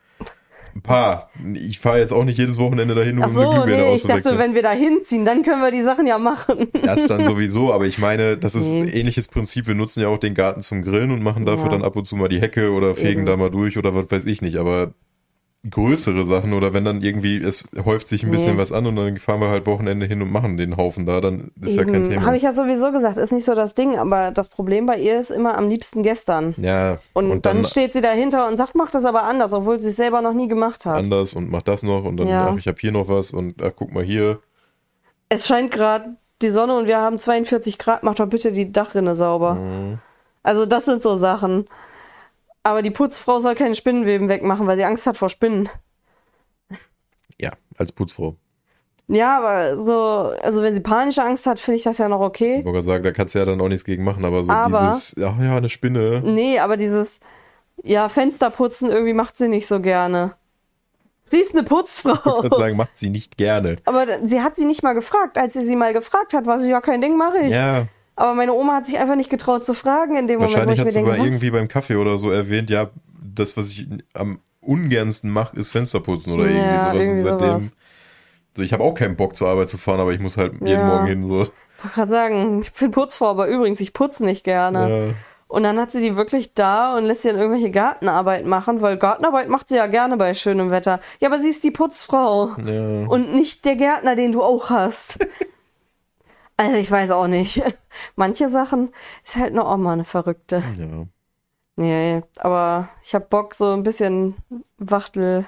Ein 0.76 0.82
paar. 0.82 1.32
Ich 1.56 1.80
fahre 1.80 1.98
jetzt 2.00 2.14
auch 2.14 2.24
nicht 2.24 2.38
jedes 2.38 2.60
Wochenende 2.60 2.94
dahin, 2.94 3.18
um 3.18 3.24
Ach 3.24 3.30
so, 3.30 3.42
Glühbirne 3.42 3.84
nee, 3.84 3.96
ich 3.96 4.04
dachte, 4.04 4.38
wenn 4.38 4.54
wir 4.54 4.62
da 4.62 4.72
hinziehen, 4.72 5.26
dann 5.26 5.42
können 5.42 5.62
wir 5.62 5.72
die 5.72 5.82
Sachen 5.82 6.06
ja 6.06 6.20
machen. 6.20 6.68
Das 6.84 7.08
dann 7.08 7.26
sowieso, 7.26 7.74
aber 7.74 7.86
ich 7.86 7.98
meine, 7.98 8.38
das 8.38 8.54
ist 8.54 8.72
ein 8.72 8.88
ähnliches 8.88 9.28
Prinzip. 9.28 9.66
Wir 9.66 9.74
nutzen 9.74 10.02
ja 10.02 10.08
auch 10.10 10.20
den 10.20 10.36
Garten 10.36 10.62
zum 10.62 10.84
Grillen 10.84 11.12
und 11.12 11.24
machen 11.24 11.46
dafür 11.48 11.66
Ja. 11.66 11.72
dann 11.72 11.84
ab 11.84 11.96
und 11.96 12.06
zu 12.06 12.16
mal 12.16 12.30
die 12.30 12.40
Hecke 12.42 12.72
oder 12.72 12.94
fegen 12.94 13.22
Eben. 13.22 13.26
da 13.26 13.38
mal 13.38 13.50
durch 13.50 13.78
oder 13.80 13.96
was 13.96 14.12
weiß 14.12 14.26
ich 14.26 14.44
nicht. 14.44 14.58
Aber 14.58 14.94
größere 15.70 16.26
Sachen 16.26 16.54
oder 16.54 16.74
wenn 16.74 16.86
dann 16.86 17.02
irgendwie, 17.02 17.38
es 17.38 17.66
häuft 17.84 18.08
sich 18.08 18.24
ein 18.24 18.32
bisschen 18.32 18.54
Nee. 18.54 18.62
was 18.62 18.72
an 18.72 18.86
und 18.86 18.96
dann 18.96 19.18
fahren 19.18 19.42
wir 19.42 19.50
halt 19.50 19.66
Wochenende 19.66 20.06
hin 20.06 20.22
und 20.22 20.32
machen 20.32 20.56
den 20.56 20.78
Haufen 20.78 21.06
da, 21.06 21.20
dann 21.20 21.52
ist 21.62 21.76
ja 21.76 21.84
kein 21.84 22.04
Thema. 22.06 22.22
Habe 22.26 22.38
ich 22.38 22.44
ja 22.44 22.54
sowieso 22.54 22.92
gesagt, 22.92 23.18
ist 23.18 23.34
nicht 23.34 23.44
so 23.44 23.54
das 23.56 23.76
Ding, 23.76 23.98
aber 23.98 24.32
das 24.32 24.48
Problem 24.50 24.86
bei 24.86 24.98
ihr 24.98 25.20
ist 25.20 25.30
immer 25.30 25.58
am 25.58 25.68
liebsten 25.68 26.04
gestern. 26.04 26.54
ja, 26.58 27.00
Und, 27.14 27.46
dann, 27.46 27.66
steht 27.66 27.92
sie 27.92 28.02
dahinter 28.02 28.48
und 28.48 28.56
sagt, 28.56 28.76
mach 28.76 28.92
das 28.92 29.04
aber 29.06 29.24
anders, 29.24 29.52
obwohl 29.54 29.80
sie 29.80 29.90
es 29.90 29.98
selber 29.98 30.22
noch 30.22 30.34
nie 30.34 30.48
gemacht 30.48 30.86
hat. 30.86 30.98
anders 30.98 31.34
und 31.34 31.50
mach 31.52 31.64
das 31.64 31.84
noch 31.84 32.04
und 32.06 32.18
dann, 32.18 32.28
Ja. 32.30 32.50
ach, 32.52 32.58
ich 32.58 32.68
habe 32.68 32.78
hier 32.80 32.92
noch 32.94 33.10
was 33.10 33.32
und 33.32 33.62
ach, 33.62 33.72
guck 33.76 33.92
mal 33.94 34.04
hier. 34.04 34.40
Es 35.30 35.48
scheint 35.48 35.72
gerade 35.72 36.16
die 36.42 36.50
Sonne 36.52 36.78
und 36.78 36.88
wir 36.88 37.00
haben 37.02 37.18
42 37.18 37.78
Grad, 37.78 38.04
mach 38.04 38.16
doch 38.16 38.28
bitte 38.28 38.52
die 38.54 38.72
Dachrinne 38.72 39.16
sauber. 39.16 39.56
Mhm. 39.56 39.98
Also 40.44 40.66
das 40.66 40.86
sind 40.86 41.02
so 41.02 41.18
Sachen. 41.18 41.66
Aber 42.68 42.82
die 42.82 42.92
Putzfrau 42.92 43.40
soll 43.40 43.56
keine 43.56 43.76
Spinnenweben 43.76 44.28
wegmachen, 44.28 44.68
weil 44.68 44.76
sie 44.76 44.84
Angst 44.84 45.08
hat 45.08 45.16
vor 45.16 45.30
Spinnen. 45.30 45.70
Ja, 47.40 47.52
als 47.78 47.94
Putzfrau. 47.94 48.36
Ja, 49.08 49.38
aber 49.38 49.78
so, 49.86 50.36
also 50.42 50.62
wenn 50.62 50.74
sie 50.74 50.82
panische 50.82 51.24
Angst 51.24 51.46
hat, 51.46 51.62
finde 51.62 51.78
ich 51.78 51.84
das 51.84 51.98
ja 51.98 52.10
noch 52.10 52.20
Ich 52.20 52.26
okay. 52.28 52.56
wollte 52.56 52.72
gerade 52.72 52.82
sagen, 52.82 53.04
da 53.06 53.12
kannst 53.14 53.36
du 53.36 53.40
ja 53.40 53.46
dann 53.46 53.62
auch 53.62 53.70
nichts 53.70 53.86
gegen 53.86 54.04
machen, 54.04 54.26
aber 54.26 54.44
so 54.44 54.52
Aber- 54.52 54.90
dieses, 54.90 55.16
ach 55.24 55.40
ja, 55.40 55.56
eine 55.56 55.70
Spinne. 55.70 56.22
Nee, 56.26 56.60
aber 56.60 56.76
dieses, 56.76 57.22
ja, 57.84 58.10
Fenster 58.10 58.50
putzen 58.50 58.90
irgendwie 58.90 59.14
macht 59.14 59.38
sie 59.38 59.48
nicht 59.48 59.66
so 59.66 59.80
gerne. 59.80 60.34
Sie 61.26 61.40
ist 61.40 61.54
eine 61.54 61.62
Ich 61.64 61.70
Putzfrau. 61.70 62.44
würde 62.44 62.58
sagen, 62.58 62.76
macht 62.76 62.98
sie 62.98 63.10
nicht 63.10 63.38
gerne. 63.38 63.78
Aber 63.86 64.06
sie 64.24 64.42
hat 64.42 64.58
sie 64.58 64.66
nicht 64.66 64.84
mal 64.84 64.94
gefragt. 64.94 65.38
Als 65.38 65.54
sie 65.54 65.64
sie 65.64 65.76
mal 65.78 65.94
gefragt 65.94 66.34
hat, 66.34 66.46
war 66.46 66.60
sie, 66.60 66.70
ja, 66.70 66.82
kein 66.82 67.00
Ding, 67.00 67.16
mache 67.18 67.38
ich. 67.40 67.54
Ja, 67.54 67.88
Aber 68.18 68.34
meine 68.34 68.52
Oma 68.54 68.76
hat 68.76 68.86
sich 68.88 68.98
einfach 68.98 69.16
nicht 69.16 69.30
getraut 69.30 69.64
zu 69.66 69.74
fragen 69.74 70.18
in 70.18 70.28
dem 70.28 70.40
Moment, 70.40 70.54
wo 70.56 70.58
wahrscheinlich 70.60 70.80
ich 70.80 70.84
mir 70.84 70.88
hat 70.88 70.94
sie 70.94 71.00
denke, 71.00 71.12
mal 71.12 71.20
was? 71.20 71.26
irgendwie 71.26 71.52
beim 71.52 71.68
Kaffee 71.70 71.96
oder 71.96 72.18
so 72.18 72.30
erwähnt, 72.32 72.70
ja, 72.70 72.90
das, 73.22 73.56
was 73.56 73.70
ich 73.70 73.88
am 74.14 74.40
ungernsten 74.60 75.30
mache, 75.30 75.56
ist 75.56 75.70
Fensterputzen 75.70 76.34
oder 76.34 76.46
irgendwie 76.46 76.62
Ja, 76.66 76.80
sowas. 76.92 76.96
irgendwie 76.96 77.12
und 77.12 77.18
seitdem, 77.30 77.48
sowas. 77.62 77.76
so, 78.58 78.64
ich 78.64 78.74
habe 78.74 78.84
auch 78.84 78.94
keinen 78.96 79.16
Bock 79.16 79.36
zur 79.36 79.48
Arbeit 79.48 79.70
zu 79.70 79.78
fahren, 79.78 80.00
aber 80.02 80.12
ich 80.14 80.20
muss 80.20 80.36
halt 80.36 80.54
jeden 80.54 80.68
Ja. 80.68 80.86
Morgen 80.88 81.06
hin. 81.06 81.26
So. 81.28 81.44
Ich 81.44 81.50
wollte 81.84 81.94
gerade 81.96 82.12
sagen, 82.12 82.62
ich 82.64 82.74
bin 82.74 82.92
Putzfrau, 82.92 83.28
aber 83.28 83.48
übrigens, 83.48 83.80
ich 83.80 83.94
putze 83.94 84.26
nicht 84.26 84.44
gerne. 84.44 85.08
Ja. 85.10 85.14
Und 85.50 85.64
dann 85.64 85.80
hat 85.80 85.92
sie 85.94 86.02
die 86.02 86.18
wirklich 86.18 86.56
da 86.56 86.98
und 86.98 87.06
lässt 87.06 87.22
sie 87.22 87.30
dann 87.30 87.38
irgendwelche 87.38 87.72
Gartenarbeit 87.72 88.46
machen, 88.46 88.82
weil 88.82 88.98
Gartenarbeit 88.98 89.48
macht 89.48 89.70
sie 89.70 89.76
ja 89.78 89.88
gerne 89.88 90.18
bei 90.18 90.34
schönem 90.34 90.72
Wetter. 90.72 91.00
Ja, 91.20 91.30
aber 91.30 91.40
sie 91.40 91.48
ist 91.50 91.64
die 91.64 91.72
Putzfrau 91.72 92.52
Ja. 92.66 93.08
und 93.08 93.34
nicht 93.34 93.64
der 93.64 93.76
Gärtner, 93.78 94.16
den 94.18 94.32
du 94.34 94.42
auch 94.42 94.70
hast. 94.72 95.20
also 96.58 96.76
ich 96.78 96.90
weiß 96.92 97.12
auch 97.12 97.28
nicht. 97.28 97.62
Manche 98.16 98.50
Sachen 98.50 98.90
ist 99.24 99.36
halt 99.38 99.54
noch 99.54 99.66
auch 99.66 99.78
mal 99.78 99.94
eine 99.94 100.04
Verrückte. 100.06 100.62
ja. 100.78 101.06
Nee, 101.80 102.24
aber 102.40 102.90
ich 103.04 103.14
hab 103.14 103.30
Bock, 103.30 103.54
so 103.54 103.72
ein 103.74 103.84
bisschen 103.84 104.34
Wachtel. 104.80 105.46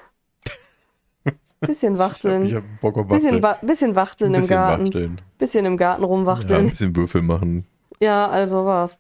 Bisschen 1.61 1.93
Ich 1.95 1.99
hab, 1.99 2.07
wachteln. 2.11 2.45
ich 2.45 2.53
hab 2.55 2.63
Bock 2.81 2.97
auf 2.97 3.07
bisschen, 3.07 3.41
Wachteln. 3.41 3.61
wa 3.61 3.67
bisschen 3.67 3.95
wachteln 3.95 4.31
Ein 4.31 4.35
im 4.35 4.41
bisschen 4.41 4.55
Garten. 4.55 4.85
wachteln. 4.85 5.21
Bisschen 5.39 5.65
im 5.65 5.77
Garten 5.77 6.01
Ja, 6.01 6.07
ein 6.07 6.11
rumwachteln. 6.11 6.69
bisschen 6.69 6.95
Würfel 6.95 7.21
machen. 7.23 7.65
Ja, 7.99 8.27
also 8.29 8.63
war's. 8.65 8.99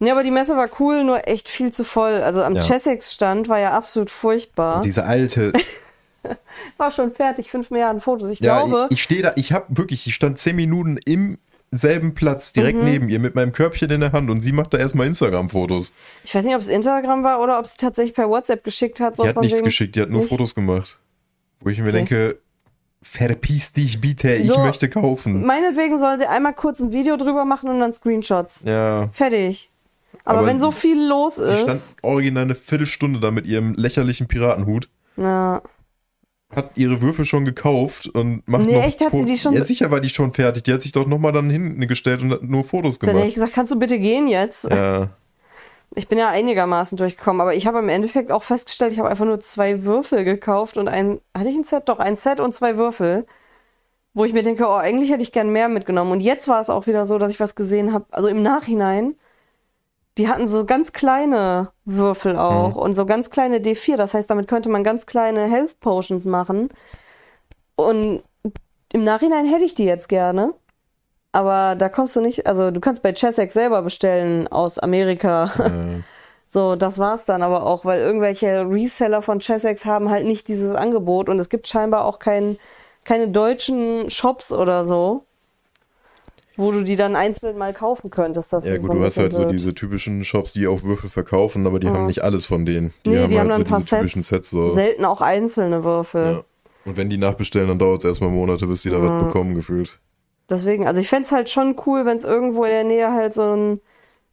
Ja, 0.00 0.12
aber 0.12 0.24
die 0.24 0.32
Messe 0.32 0.56
war 0.56 0.68
cool, 0.80 1.04
nur 1.04 1.28
echt 1.28 1.48
viel 1.48 1.72
zu 1.72 1.84
voll. 1.84 2.14
Also 2.22 2.42
am 2.42 2.56
Ja. 2.56 2.60
Chessex-Stand 2.60 3.48
war 3.48 3.60
ja 3.60 3.70
absolut 3.70 4.10
furchtbar. 4.10 4.82
Diese 4.82 5.04
alte. 5.04 5.52
war 6.76 6.90
schon 6.90 7.12
fertig, 7.12 7.50
fünf 7.50 7.70
Milliarden 7.70 8.00
Fotos. 8.00 8.28
Ich 8.30 8.40
ja, 8.40 8.64
glaube, 8.64 8.86
ich, 8.90 8.94
ich 8.98 9.02
stehe 9.04 9.22
da, 9.22 9.32
ich 9.36 9.52
habe 9.52 9.66
wirklich, 9.68 10.06
ich 10.08 10.14
stand 10.14 10.38
zehn 10.38 10.56
Minuten 10.56 10.98
im 11.06 11.38
selben 11.76 12.14
Platz, 12.14 12.52
direkt 12.52 12.78
Mhm. 12.78 12.84
neben 12.84 13.08
ihr, 13.08 13.18
mit 13.20 13.34
meinem 13.34 13.52
Körbchen 13.52 13.90
in 13.90 14.00
der 14.00 14.12
Hand 14.12 14.30
und 14.30 14.40
sie 14.40 14.52
macht 14.52 14.72
da 14.74 14.78
erstmal 14.78 15.06
Instagram-Fotos. 15.06 15.92
ich 16.24 16.34
weiß 16.34 16.44
nicht, 16.44 16.54
ob 16.54 16.60
es 16.60 16.68
Instagram 16.68 17.22
war 17.24 17.40
oder 17.40 17.58
ob 17.58 17.66
sie 17.66 17.76
tatsächlich 17.76 18.14
per 18.14 18.28
WhatsApp 18.28 18.62
geschickt 18.64 19.00
hat. 19.00 19.18
Die 19.18 19.28
hat 19.28 19.40
nichts 19.40 19.62
geschickt, 19.62 19.96
die 19.96 20.02
hat 20.02 20.10
nur 20.10 20.20
Nicht? 20.20 20.30
Fotos 20.30 20.54
gemacht. 20.54 20.98
Wo 21.60 21.70
ich 21.70 21.78
mir 21.78 21.84
Okay. 21.88 21.92
denke, 21.92 22.38
verpiss 23.02 23.72
dich 23.72 24.00
bitte, 24.00 24.34
ich 24.34 24.48
So. 24.48 24.58
möchte 24.60 24.88
kaufen. 24.88 25.44
Meinetwegen 25.44 25.98
soll 25.98 26.18
sie 26.18 26.26
einmal 26.26 26.54
kurz 26.54 26.80
ein 26.80 26.92
Video 26.92 27.16
drüber 27.16 27.44
machen 27.44 27.68
und 27.68 27.78
dann 27.80 27.92
Screenshots. 27.92 28.64
Ja. 28.66 29.08
Fertig. 29.12 29.70
Aber, 30.24 30.38
Aber 30.38 30.46
wenn 30.48 30.58
so 30.58 30.70
viel 30.70 31.06
los 31.06 31.36
Sie 31.36 31.44
stand 31.44 31.68
ist. 31.68 31.96
original 32.02 32.44
eine 32.44 32.54
Viertelstunde 32.54 33.20
da 33.20 33.30
mit 33.30 33.46
ihrem 33.46 33.74
lächerlichen 33.74 34.26
Piratenhut. 34.26 34.88
Ja. 35.16 35.60
Hat 36.56 36.70
ihre 36.76 37.00
Würfel 37.00 37.24
schon 37.24 37.44
gekauft 37.44 38.06
und 38.08 38.46
macht 38.48 38.64
Nee, 38.66 38.76
noch 38.76 38.84
echt? 38.84 39.00
Hat 39.04 39.16
sie 39.16 39.24
die 39.24 39.36
schon- 39.38 39.54
Ja, 39.54 39.64
sicher 39.64 39.90
war 39.90 40.00
die 40.00 40.08
schon 40.08 40.32
fertig. 40.32 40.64
Die 40.64 40.72
hat 40.72 40.82
sich 40.82 40.92
doch 40.92 41.06
nochmal 41.06 41.32
dann 41.32 41.50
hinten 41.50 41.86
gestellt 41.88 42.22
und 42.22 42.30
hat 42.32 42.42
nur 42.42 42.64
Fotos 42.64 42.98
Dann 42.98 43.08
hätte 43.10 43.18
ich 43.20 43.34
gemacht. 43.34 43.34
gesagt, 43.34 43.52
kannst 43.54 43.72
du 43.72 43.78
bitte 43.78 43.98
gehen 43.98 44.28
jetzt? 44.28 44.64
Ja. 44.70 45.08
Ich 45.96 46.08
bin 46.08 46.18
ja 46.18 46.28
einigermaßen 46.28 46.96
durchgekommen, 46.98 47.40
aber 47.40 47.54
ich 47.54 47.68
habe 47.68 47.78
im 47.78 47.88
Endeffekt 47.88 48.32
auch 48.32 48.42
festgestellt, 48.42 48.92
ich 48.92 48.98
habe 48.98 49.08
einfach 49.08 49.26
nur 49.26 49.38
zwei 49.38 49.84
Würfel 49.84 50.24
gekauft 50.24 50.76
und 50.76 50.88
ein, 50.88 51.20
hatte 51.38 51.48
ich 51.48 51.54
ein 51.54 51.62
Set? 51.62 51.88
Doch, 51.88 52.00
ein 52.00 52.16
Set 52.16 52.40
und 52.40 52.52
zwei 52.52 52.76
Würfel. 52.78 53.26
Wo 54.12 54.24
ich 54.24 54.32
mir 54.32 54.42
denke, 54.42 54.66
oh, 54.66 54.72
eigentlich 54.74 55.12
hätte 55.12 55.22
ich 55.22 55.30
gern 55.30 55.50
mehr 55.50 55.68
mitgenommen. 55.68 56.10
Und 56.10 56.18
jetzt 56.20 56.48
war 56.48 56.60
es 56.60 56.68
auch 56.68 56.88
wieder 56.88 57.06
so, 57.06 57.18
dass 57.18 57.30
ich 57.30 57.38
was 57.38 57.54
gesehen 57.54 57.92
habe, 57.92 58.06
also 58.10 58.26
im 58.26 58.42
Nachhinein, 58.42 59.14
die 60.18 60.28
hatten 60.28 60.46
so 60.46 60.64
ganz 60.64 60.92
kleine 60.92 61.70
Würfel 61.84 62.36
auch 62.36 62.76
und 62.76 62.94
so 62.94 63.04
ganz 63.04 63.30
kleine 63.30 63.58
D4. 63.58 63.96
Das 63.96 64.14
heißt, 64.14 64.30
damit 64.30 64.48
könnte 64.48 64.68
man 64.68 64.84
ganz 64.84 65.06
kleine 65.06 65.46
Health 65.46 65.80
Potions 65.80 66.26
machen. 66.26 66.68
Und 67.76 68.22
im 68.92 69.04
Nachhinein 69.04 69.46
hätte 69.46 69.64
ich 69.64 69.74
die 69.74 69.84
jetzt 69.84 70.08
gerne. 70.08 70.54
Aber 71.32 71.74
da 71.74 71.88
kommst 71.88 72.14
du 72.14 72.20
nicht, 72.20 72.46
also 72.46 72.70
du 72.70 72.78
kannst 72.78 73.02
bei 73.02 73.12
Chessex 73.12 73.54
selber 73.54 73.82
bestellen 73.82 74.46
aus 74.48 74.78
Amerika. 74.78 75.50
Äh, 75.58 76.02
So, 76.54 76.76
das 76.76 77.00
war's 77.00 77.24
dann 77.24 77.42
aber 77.42 77.66
auch, 77.66 77.84
weil 77.84 78.00
irgendwelche 78.00 78.64
Reseller 78.70 79.22
von 79.22 79.40
Chessex 79.40 79.84
haben 79.84 80.08
halt 80.08 80.24
nicht 80.24 80.46
dieses 80.46 80.76
Angebot 80.76 81.28
und 81.28 81.40
es 81.40 81.48
gibt 81.48 81.66
scheinbar 81.66 82.04
auch 82.04 82.20
kein, 82.20 82.58
keine 83.04 83.26
deutschen 83.26 84.08
Shops 84.08 84.52
oder 84.52 84.84
so, 84.84 85.24
wo 86.56 86.70
du 86.70 86.82
die 86.82 86.96
dann 86.96 87.16
einzeln 87.16 87.58
mal 87.58 87.72
kaufen 87.74 88.10
könntest. 88.10 88.52
Das 88.52 88.66
ja 88.66 88.76
gut, 88.76 88.86
so 88.86 88.92
ein 88.92 88.98
du 88.98 89.04
hast 89.04 89.16
halt 89.18 89.32
so 89.32 89.44
diese 89.44 89.74
typischen 89.74 90.24
Shops, 90.24 90.52
die 90.52 90.66
auch 90.66 90.82
Würfel 90.82 91.10
verkaufen, 91.10 91.66
aber 91.66 91.78
die 91.80 91.86
Ja. 91.86 91.94
haben 91.94 92.06
nicht 92.06 92.22
alles 92.22 92.46
von 92.46 92.64
denen. 92.64 92.92
Die 93.04 93.10
nee, 93.10 93.18
haben 93.18 93.28
die 93.28 93.38
haben 93.38 93.48
halt 93.48 93.50
dann 93.50 93.60
ein 93.62 93.64
so 93.66 93.70
paar 93.70 93.78
diese 93.80 93.96
typischen 93.96 94.22
Sets, 94.22 94.50
Sets. 94.50 94.50
so. 94.50 94.68
selten 94.68 95.04
auch 95.04 95.20
einzelne 95.20 95.84
Würfel. 95.84 96.24
Ja. 96.24 96.44
Und 96.84 96.96
wenn 96.96 97.08
die 97.08 97.16
nachbestellen, 97.16 97.68
dann 97.68 97.78
dauert 97.78 97.98
es 97.98 98.04
erstmal 98.04 98.30
Monate, 98.30 98.66
bis 98.66 98.82
die 98.82 98.90
da 98.90 99.00
was 99.00 99.24
bekommen, 99.24 99.54
gefühlt. 99.54 99.98
Deswegen, 100.50 100.86
also 100.86 101.00
ich 101.00 101.08
fänd's 101.08 101.32
halt 101.32 101.48
schon 101.48 101.76
cool, 101.86 102.04
wenn 102.04 102.18
es 102.18 102.24
irgendwo 102.24 102.64
in 102.64 102.70
der 102.70 102.84
Nähe 102.84 103.12
halt 103.12 103.32
so 103.32 103.42
einen 103.42 103.80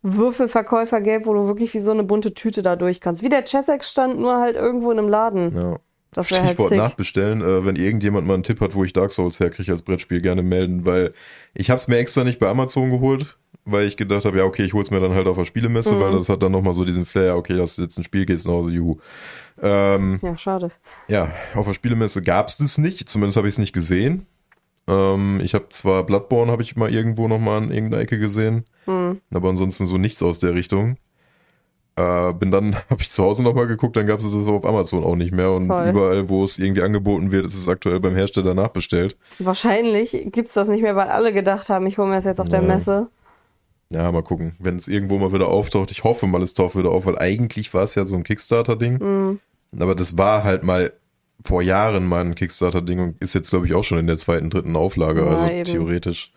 Würfelverkäufer 0.03 0.99
gäbe, 0.99 1.25
wo 1.27 1.33
du 1.33 1.47
wirklich 1.47 1.73
wie 1.73 1.79
so 1.79 1.91
eine 1.91 2.03
bunte 2.03 2.33
Tüte 2.33 2.61
da 2.61 2.75
durch 2.75 2.99
kannst. 3.01 3.23
Wie 3.23 3.29
der 3.29 3.43
Chessex 3.43 3.91
stand, 3.91 4.19
nur 4.19 4.37
halt 4.39 4.55
irgendwo 4.55 4.91
in 4.91 4.99
einem 4.99 5.07
Laden. 5.07 5.55
Ja. 5.55 5.79
Das 6.13 6.29
wäre 6.31 6.43
halt 6.43 6.59
sick. 6.61 6.77
nachbestellen. 6.77 7.41
Äh, 7.41 7.65
wenn 7.65 7.75
irgendjemand 7.77 8.27
mal 8.27 8.33
einen 8.33 8.43
Tipp 8.43 8.59
hat, 8.61 8.75
wo 8.75 8.83
ich 8.83 8.91
Dark 8.93 9.11
Souls 9.13 9.39
herkriege 9.39 9.71
als 9.71 9.81
Brettspiel, 9.81 10.21
gerne 10.21 10.41
melden, 10.43 10.85
weil 10.85 11.13
ich 11.53 11.69
habe 11.69 11.77
es 11.77 11.87
mir 11.87 11.97
extra 11.97 12.23
nicht 12.25 12.37
bei 12.39 12.49
Amazon 12.49 12.91
geholt, 12.91 13.37
weil 13.63 13.85
ich 13.87 13.95
gedacht 13.95 14.25
habe, 14.25 14.37
ja 14.39 14.43
okay, 14.43 14.63
ich 14.65 14.73
hol's 14.73 14.91
mir 14.91 14.99
dann 14.99 15.13
halt 15.13 15.27
auf 15.27 15.37
der 15.37 15.45
Spielemesse, 15.45 15.93
Mhm. 15.95 15.99
weil 16.01 16.11
das 16.11 16.27
hat 16.29 16.43
dann 16.43 16.51
nochmal 16.51 16.73
so 16.73 16.83
diesen 16.83 17.05
Flair, 17.05 17.37
okay, 17.37 17.55
das 17.55 17.71
ist 17.71 17.77
jetzt 17.77 17.97
ein 17.97 18.03
Spiel, 18.03 18.25
gehst 18.25 18.45
nach 18.45 18.53
Hause, 18.53 18.71
juhu. 18.71 18.97
Ähm, 19.61 20.19
Ja, 20.21 20.37
schade. 20.37 20.71
ja, 21.07 21.31
auf 21.55 21.67
der 21.67 21.73
Spielemesse 21.73 22.21
gab's 22.21 22.57
das 22.57 22.77
nicht, 22.77 23.07
zumindest 23.07 23.37
habe 23.37 23.47
ich 23.47 23.55
es 23.55 23.59
nicht 23.59 23.73
gesehen. 23.73 24.25
Ähm, 24.87 25.39
ich 25.43 25.53
habe 25.53 25.69
zwar 25.69 26.03
Bloodborne, 26.05 26.51
habe 26.51 26.63
ich 26.63 26.75
mal 26.75 26.91
irgendwo 26.93 27.27
nochmal 27.27 27.63
in 27.63 27.71
irgendeiner 27.71 28.01
Ecke 28.01 28.17
gesehen, 28.19 28.65
Hm. 28.85 29.21
aber 29.33 29.49
ansonsten 29.49 29.85
so 29.85 29.97
nichts 29.97 30.21
aus 30.23 30.39
der 30.39 30.55
Richtung. 30.55 30.97
Äh, 31.97 32.33
bin 32.33 32.51
dann, 32.51 32.75
habe 32.89 33.01
ich 33.01 33.11
zu 33.11 33.23
Hause 33.23 33.43
nochmal 33.43 33.67
geguckt, 33.67 33.97
dann 33.97 34.07
gab 34.07 34.19
es 34.19 34.25
es 34.25 34.47
auf 34.47 34.65
Amazon 34.65 35.03
auch 35.03 35.15
nicht 35.15 35.33
mehr 35.33 35.51
und 35.51 35.67
Toll. 35.67 35.89
überall, 35.89 36.29
wo 36.29 36.43
es 36.43 36.57
irgendwie 36.57 36.81
angeboten 36.83 37.31
wird, 37.31 37.45
ist 37.45 37.55
es 37.55 37.67
aktuell 37.67 37.99
beim 37.99 38.15
Hersteller 38.15 38.53
nachbestellt. 38.53 39.17
Wahrscheinlich 39.39 40.11
gibt's 40.31 40.53
das 40.53 40.69
nicht 40.69 40.81
mehr, 40.81 40.95
weil 40.95 41.09
alle 41.09 41.33
gedacht 41.33 41.69
haben, 41.69 41.85
ich 41.87 41.97
hole 41.97 42.07
mir 42.07 42.15
das 42.15 42.25
jetzt 42.25 42.39
auf 42.39 42.49
der 42.49 42.61
Ja. 42.61 42.67
Messe. 42.67 43.07
Ja, 43.89 44.09
mal 44.11 44.23
gucken. 44.23 44.55
Wenn 44.59 44.77
es 44.77 44.87
irgendwo 44.87 45.17
mal 45.17 45.33
wieder 45.33 45.49
auftaucht, 45.49 45.91
ich 45.91 46.05
hoffe 46.05 46.25
mal, 46.27 46.41
es 46.41 46.53
taucht 46.53 46.77
wieder 46.77 46.91
auf, 46.91 47.05
weil 47.05 47.19
eigentlich 47.19 47.73
war 47.73 47.83
es 47.83 47.95
ja 47.95 48.05
so 48.05 48.15
ein 48.15 48.23
Kickstarter-Ding. 48.23 48.99
Hm. 48.99 49.39
Aber 49.77 49.95
das 49.95 50.17
war 50.17 50.45
halt 50.45 50.63
mal 50.63 50.93
vor 51.43 51.61
Jahren 51.61 52.05
mal 52.05 52.21
ein 52.23 52.35
Kickstarter-Ding 52.35 52.99
und 52.99 53.21
ist 53.21 53.33
jetzt, 53.35 53.49
glaube 53.49 53.65
ich, 53.65 53.73
auch 53.73 53.83
schon 53.83 53.97
in 53.99 54.07
der 54.07 54.17
zweiten, 54.17 54.49
dritten 54.49 54.77
Auflage. 54.77 55.25
Ja, 55.25 55.31
also 55.31 55.51
eben. 55.51 55.65
theoretisch. 55.65 56.31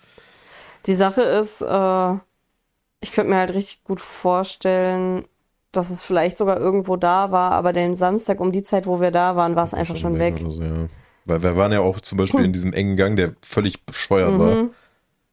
Die 0.86 0.94
Sache 0.94 1.22
ist, 1.22 1.62
äh, 1.62 2.12
ich 3.00 3.12
könnte 3.12 3.30
mir 3.30 3.36
halt 3.38 3.54
richtig 3.54 3.84
gut 3.84 4.00
vorstellen, 4.00 5.24
dass 5.76 5.90
es 5.90 6.02
vielleicht 6.02 6.38
sogar 6.38 6.58
irgendwo 6.58 6.96
da 6.96 7.30
war, 7.30 7.52
aber 7.52 7.72
den 7.72 7.96
Samstag 7.96 8.40
um 8.40 8.52
die 8.52 8.62
Zeit, 8.62 8.86
wo 8.86 9.00
wir 9.00 9.10
da 9.10 9.36
waren, 9.36 9.56
war 9.56 9.64
es 9.64 9.74
einfach 9.74 9.96
schon 9.96 10.18
weg. 10.18 10.42
So, 10.48 10.62
ja. 10.62 10.70
Weil 11.26 11.42
wir 11.42 11.56
waren 11.56 11.72
ja 11.72 11.80
auch 11.80 12.00
zum 12.00 12.18
Beispiel 12.18 12.44
in 12.44 12.52
diesem 12.52 12.72
engen 12.72 12.96
Gang, 12.96 13.16
der 13.16 13.32
völlig 13.42 13.84
bescheuert 13.86 14.38
war. 14.38 14.54
Mhm. 14.54 14.70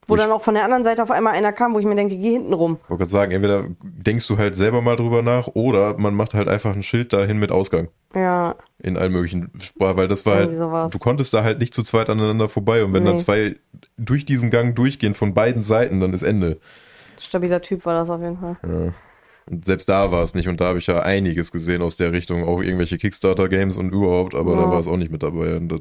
Wo 0.08 0.16
dann 0.16 0.32
auch 0.32 0.42
von 0.42 0.56
der 0.56 0.64
anderen 0.66 0.84
Seite 0.84 1.04
auf 1.04 1.12
einmal 1.12 1.34
einer 1.34 1.54
kam, 1.54 1.74
wo 1.74 1.80
ich 1.80 1.86
mir 1.86 1.96
denke, 1.96 2.18
geh 2.18 2.32
hinten 2.32 2.54
rum. 2.54 2.80
Ich 2.84 2.90
wollte 2.90 3.02
gerade 3.02 3.12
sagen, 3.12 3.32
entweder 3.32 3.66
denkst 3.84 4.28
du 4.28 4.38
halt 4.38 4.56
selber 4.56 4.82
mal 4.82 4.96
drüber 4.96 5.22
nach 5.22 5.48
oder 5.54 5.98
man 5.98 6.16
macht 6.16 6.34
halt 6.34 6.50
einfach 6.50 6.74
ein 6.76 6.84
Schild 6.84 7.14
dahin 7.14 7.40
mit 7.40 7.52
Ausgang. 7.52 7.88
Ja, 8.14 8.56
In 8.80 8.98
allen 8.98 9.12
möglichen 9.14 9.52
Sprachen, 9.60 9.96
weil 9.98 10.08
das 10.10 10.26
war 10.26 10.34
Irgendwie 10.42 10.48
halt, 10.50 10.58
sowas. 10.58 10.92
du 10.92 11.00
konntest 11.00 11.34
da 11.34 11.44
halt 11.44 11.60
nicht 11.60 11.74
zu 11.74 11.84
zweit 11.84 12.10
aneinander 12.10 12.50
vorbei 12.50 12.84
und 12.84 12.94
wenn 12.94 13.06
dann 13.06 13.16
Nee. 13.16 13.22
zwei 13.22 13.56
durch 13.98 14.26
diesen 14.26 14.50
Gang 14.50 14.76
durchgehen 14.76 15.14
von 15.14 15.34
beiden 15.34 15.62
Seiten, 15.62 16.02
dann 16.02 16.12
ist 16.14 16.24
Ende. 16.24 16.60
stabiler 17.20 17.62
Typ 17.62 17.86
war 17.86 17.94
das 17.94 18.10
auf 18.10 18.20
jeden 18.22 18.38
Fall. 18.38 18.58
Und 19.50 19.66
selbst 19.66 19.90
da 19.90 20.12
war 20.12 20.22
es 20.24 20.36
nicht 20.36 20.48
und 20.48 20.62
da 20.62 20.66
habe 20.66 20.80
ich 20.80 20.88
ja 20.88 21.00
einiges 21.02 21.52
gesehen 21.52 21.82
aus 21.82 21.98
der 21.98 22.12
Richtung, 22.12 22.44
auch 22.48 22.62
irgendwelche 22.62 22.98
Kickstarter-Games 22.98 23.78
und 23.78 23.92
überhaupt, 23.92 24.36
aber 24.36 24.56
da 24.56 24.64
Ja. 24.64 24.72
war 24.72 24.80
es 24.80 24.88
auch 24.88 24.98
nicht 24.98 25.12
mit 25.12 25.24
dabei 25.24 25.56
und 25.58 25.70
da, 25.70 25.78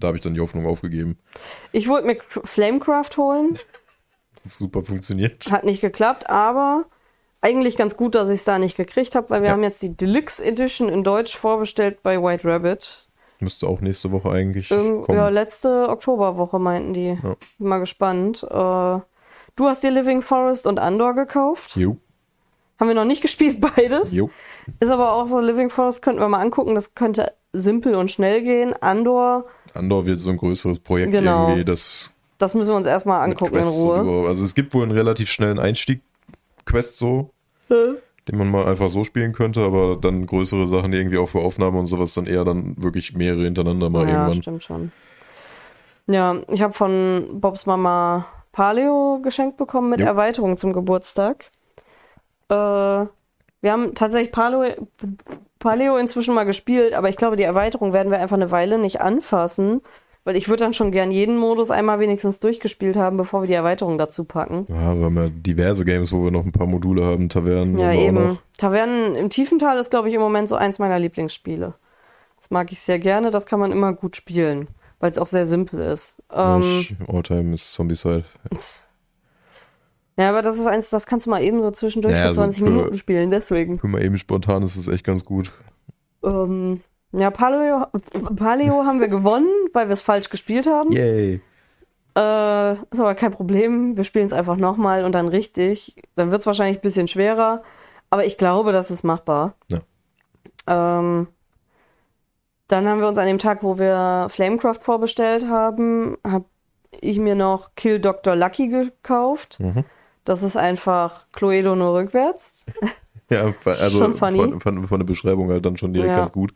da 0.00 0.08
habe 0.08 0.16
ich 0.16 0.22
dann 0.22 0.34
die 0.34 0.40
Hoffnung 0.40 0.66
aufgegeben. 0.66 1.18
Ich 1.72 1.88
wollte 1.88 2.06
mir 2.08 2.18
Flamecraft 2.28 3.16
holen, 3.16 3.58
super 4.46 4.82
funktioniert. 4.82 5.50
hat 5.50 5.64
nicht 5.64 5.80
geklappt, 5.80 6.28
aber 6.28 6.84
eigentlich 7.40 7.76
ganz 7.76 7.96
gut, 7.96 8.14
dass 8.14 8.28
ich 8.30 8.36
es 8.36 8.44
da 8.44 8.58
nicht 8.58 8.76
gekriegt 8.76 9.14
habe, 9.14 9.30
weil 9.30 9.42
wir 9.42 9.48
Ja. 9.48 9.52
haben 9.54 9.62
jetzt 9.62 9.82
die 9.82 9.96
Deluxe 9.96 10.44
Edition 10.44 10.88
in 10.88 11.04
Deutsch 11.04 11.36
vorbestellt 11.36 12.02
bei 12.02 12.20
White 12.20 12.46
Rabbit. 12.48 13.08
Müsste 13.40 13.66
auch 13.66 13.80
nächste 13.80 14.10
Woche 14.12 14.30
eigentlich 14.30 14.70
Irgend, 14.70 15.06
kommen. 15.06 15.18
ja, 15.18 15.28
letzte 15.28 15.88
Oktoberwoche 15.88 16.58
meinten 16.58 16.92
die. 16.94 17.18
Ja. 17.22 17.36
Bin 17.58 17.68
mal 17.68 17.78
gespannt. 17.80 18.42
Äh, 18.44 18.48
du 18.50 19.02
hast 19.60 19.82
dir 19.84 19.90
Living 19.90 20.22
Forest 20.22 20.66
und 20.66 20.78
Andor 20.78 21.14
gekauft. 21.14 21.76
Jo, 21.76 21.96
Haben 22.80 22.88
wir 22.88 22.94
noch 22.94 23.04
nicht 23.04 23.22
gespielt, 23.22 23.60
beides. 23.60 24.12
jo. 24.12 24.30
Ist 24.80 24.90
aber 24.90 25.12
auch 25.12 25.26
so, 25.26 25.40
Living 25.40 25.70
Forest 25.70 26.02
könnten 26.02 26.20
wir 26.20 26.28
mal 26.28 26.40
angucken. 26.40 26.74
Das 26.74 26.94
könnte 26.94 27.32
simpel 27.52 27.94
und 27.94 28.10
schnell 28.10 28.42
gehen. 28.42 28.74
Andor, 28.80 29.44
Andor 29.74 30.06
wird 30.06 30.18
so 30.18 30.30
ein 30.30 30.36
größeres 30.36 30.80
Projekt 30.80 31.12
Genau. 31.12 31.48
irgendwie, 31.48 31.64
das 31.64 32.14
das 32.38 32.52
müssen 32.54 32.70
wir 32.70 32.76
uns 32.76 32.86
erstmal 32.86 33.20
angucken 33.22 33.56
in 33.56 33.62
Ruhe. 33.64 34.28
Also 34.28 34.44
es 34.44 34.54
gibt 34.56 34.74
wohl 34.74 34.82
einen 34.82 34.92
relativ 34.92 35.30
schnellen 35.30 35.58
Einstieg-Quest 35.60 36.98
so, 36.98 37.30
den 37.70 38.38
man 38.38 38.50
mal 38.50 38.66
einfach 38.66 38.90
so 38.90 39.04
spielen 39.04 39.32
könnte, 39.32 39.60
aber 39.60 39.96
dann 39.96 40.26
größere 40.26 40.66
Sachen 40.66 40.92
irgendwie 40.92 41.18
auch 41.18 41.28
für 41.28 41.38
Aufnahme 41.40 41.78
und 41.78 41.86
sowas 41.86 42.12
dann 42.14 42.26
eher 42.26 42.44
dann 42.44 42.74
wirklich 42.76 43.14
mehrere 43.14 43.44
hintereinander 43.44 43.88
mal 43.88 44.02
Ja, 44.08 44.14
irgendwann. 44.14 44.42
stimmt 44.42 44.64
schon. 44.64 44.92
Ja, 46.06 46.36
ich 46.48 46.60
habe 46.60 46.72
von 46.74 47.28
Bobs 47.40 47.66
Mama 47.66 48.26
Paleo 48.52 49.20
geschenkt 49.22 49.56
bekommen 49.56 49.88
mit 49.88 50.00
Jo. 50.00 50.06
Erweiterung 50.06 50.56
zum 50.56 50.72
Geburtstag. 50.72 51.50
Äh, 52.48 53.06
wir 53.64 53.72
haben 53.72 53.94
tatsächlich 53.94 54.32
Paleo, 54.32 54.74
Paleo 55.58 55.96
inzwischen 55.96 56.34
mal 56.34 56.44
gespielt, 56.44 56.92
aber 56.92 57.08
ich 57.08 57.16
glaube, 57.16 57.36
die 57.36 57.42
Erweiterung 57.42 57.92
werden 57.92 58.12
wir 58.12 58.20
einfach 58.20 58.36
eine 58.36 58.50
Weile 58.50 58.78
nicht 58.78 59.00
anfassen, 59.00 59.80
weil 60.24 60.36
ich 60.36 60.48
würde 60.48 60.64
dann 60.64 60.74
schon 60.74 60.90
gern 60.90 61.10
jeden 61.10 61.36
Modus 61.38 61.70
einmal 61.70 62.00
wenigstens 62.00 62.40
durchgespielt 62.40 62.96
haben, 62.96 63.16
bevor 63.16 63.42
wir 63.42 63.46
die 63.46 63.54
Erweiterung 63.54 63.96
dazu 63.96 64.24
packen. 64.24 64.66
Ja, 64.68 64.94
wir 64.94 65.04
haben 65.06 65.16
ja 65.16 65.28
diverse 65.28 65.84
Games, 65.84 66.12
wo 66.12 66.24
wir 66.24 66.30
noch 66.30 66.44
ein 66.44 66.52
paar 66.52 66.66
Module 66.66 67.04
haben, 67.04 67.28
Tavernen. 67.28 67.78
Ja, 67.78 67.92
eben. 67.92 68.38
Tavernen 68.58 69.16
im 69.16 69.30
Tiefental 69.30 69.78
ist, 69.78 69.90
glaube 69.90 70.08
ich, 70.08 70.14
im 70.14 70.20
Moment 70.20 70.48
so 70.48 70.56
eins 70.56 70.78
meiner 70.78 70.98
Lieblingsspiele. 70.98 71.74
Das 72.38 72.50
mag 72.50 72.70
ich 72.72 72.80
sehr 72.82 72.98
gerne, 72.98 73.30
das 73.30 73.46
kann 73.46 73.58
man 73.58 73.72
immer 73.72 73.94
gut 73.94 74.16
spielen, 74.16 74.68
weil 75.00 75.10
es 75.10 75.18
auch 75.18 75.26
sehr 75.26 75.46
simpel 75.46 75.80
ist. 75.80 76.22
Ähm, 76.30 76.86
Alltime 77.08 77.54
ist 77.54 77.72
Zombicide. 77.72 78.24
Ja, 80.16 80.28
aber 80.30 80.42
das 80.42 80.58
ist 80.58 80.66
eins, 80.66 80.90
das 80.90 81.06
kannst 81.06 81.26
du 81.26 81.30
mal 81.30 81.42
eben 81.42 81.60
so 81.62 81.70
zwischendurch 81.70 82.14
Ja, 82.14 82.26
für 82.28 82.32
so 82.32 82.40
20 82.42 82.62
für- 82.64 82.70
Minuten 82.70 82.96
spielen, 82.98 83.30
deswegen. 83.30 83.78
Für 83.78 83.88
mal 83.88 84.02
eben 84.02 84.18
spontan 84.18 84.62
ist 84.62 84.76
es 84.76 84.88
echt 84.88 85.04
ganz 85.04 85.24
gut. 85.24 85.50
Ähm, 86.22 86.80
ja, 87.12 87.30
Paleo, 87.30 87.86
Paleo 88.36 88.84
haben 88.84 89.00
wir 89.00 89.08
gewonnen, 89.08 89.48
weil 89.72 89.88
wir 89.88 89.92
es 89.92 90.02
falsch 90.02 90.30
gespielt 90.30 90.66
haben. 90.66 90.90
Yay. 90.92 91.40
Äh, 92.16 92.72
ist 92.72 93.00
aber 93.00 93.14
kein 93.16 93.32
Problem. 93.32 93.96
Wir 93.96 94.04
spielen 94.04 94.26
es 94.26 94.32
einfach 94.32 94.56
nochmal 94.56 95.04
und 95.04 95.12
dann 95.12 95.26
richtig. 95.28 95.96
Dann 96.14 96.30
wird 96.30 96.40
es 96.40 96.46
wahrscheinlich 96.46 96.78
ein 96.78 96.82
bisschen 96.82 97.08
schwerer. 97.08 97.62
Aber 98.10 98.24
ich 98.24 98.38
glaube, 98.38 98.70
das 98.72 98.90
ist 98.92 99.02
machbar. 99.02 99.54
Ja. 99.70 99.80
Ähm, 100.66 101.26
dann 102.68 102.88
haben 102.88 103.00
wir 103.00 103.08
uns 103.08 103.18
an 103.18 103.26
dem 103.26 103.38
Tag, 103.38 103.62
wo 103.62 103.78
wir 103.78 104.28
Flamecraft 104.30 104.78
vorbestellt 104.80 105.48
haben, 105.48 106.16
habe 106.26 106.44
ich 107.00 107.18
mir 107.18 107.34
noch 107.34 107.74
Kill 107.74 107.98
Dr. 108.00 108.36
Lucky 108.36 108.68
gekauft. 108.68 109.58
Mhm. 109.60 109.84
Das 110.24 110.42
ist 110.42 110.56
einfach 110.56 111.26
Cluedo 111.32 111.76
nur 111.76 111.94
rückwärts. 111.94 112.52
Ja, 113.30 113.54
also 113.64 113.98
Schon 113.98 114.16
funny. 114.18 114.36
Von, 114.36 114.60
von, 114.60 114.86
von 114.86 115.00
der 115.00 115.06
Beschreibung 115.06 115.48
halt 115.48 115.64
dann 115.64 115.78
schon 115.78 115.94
direkt 115.94 116.10
Ja. 116.10 116.18
ganz 116.18 116.30
gut. 116.32 116.52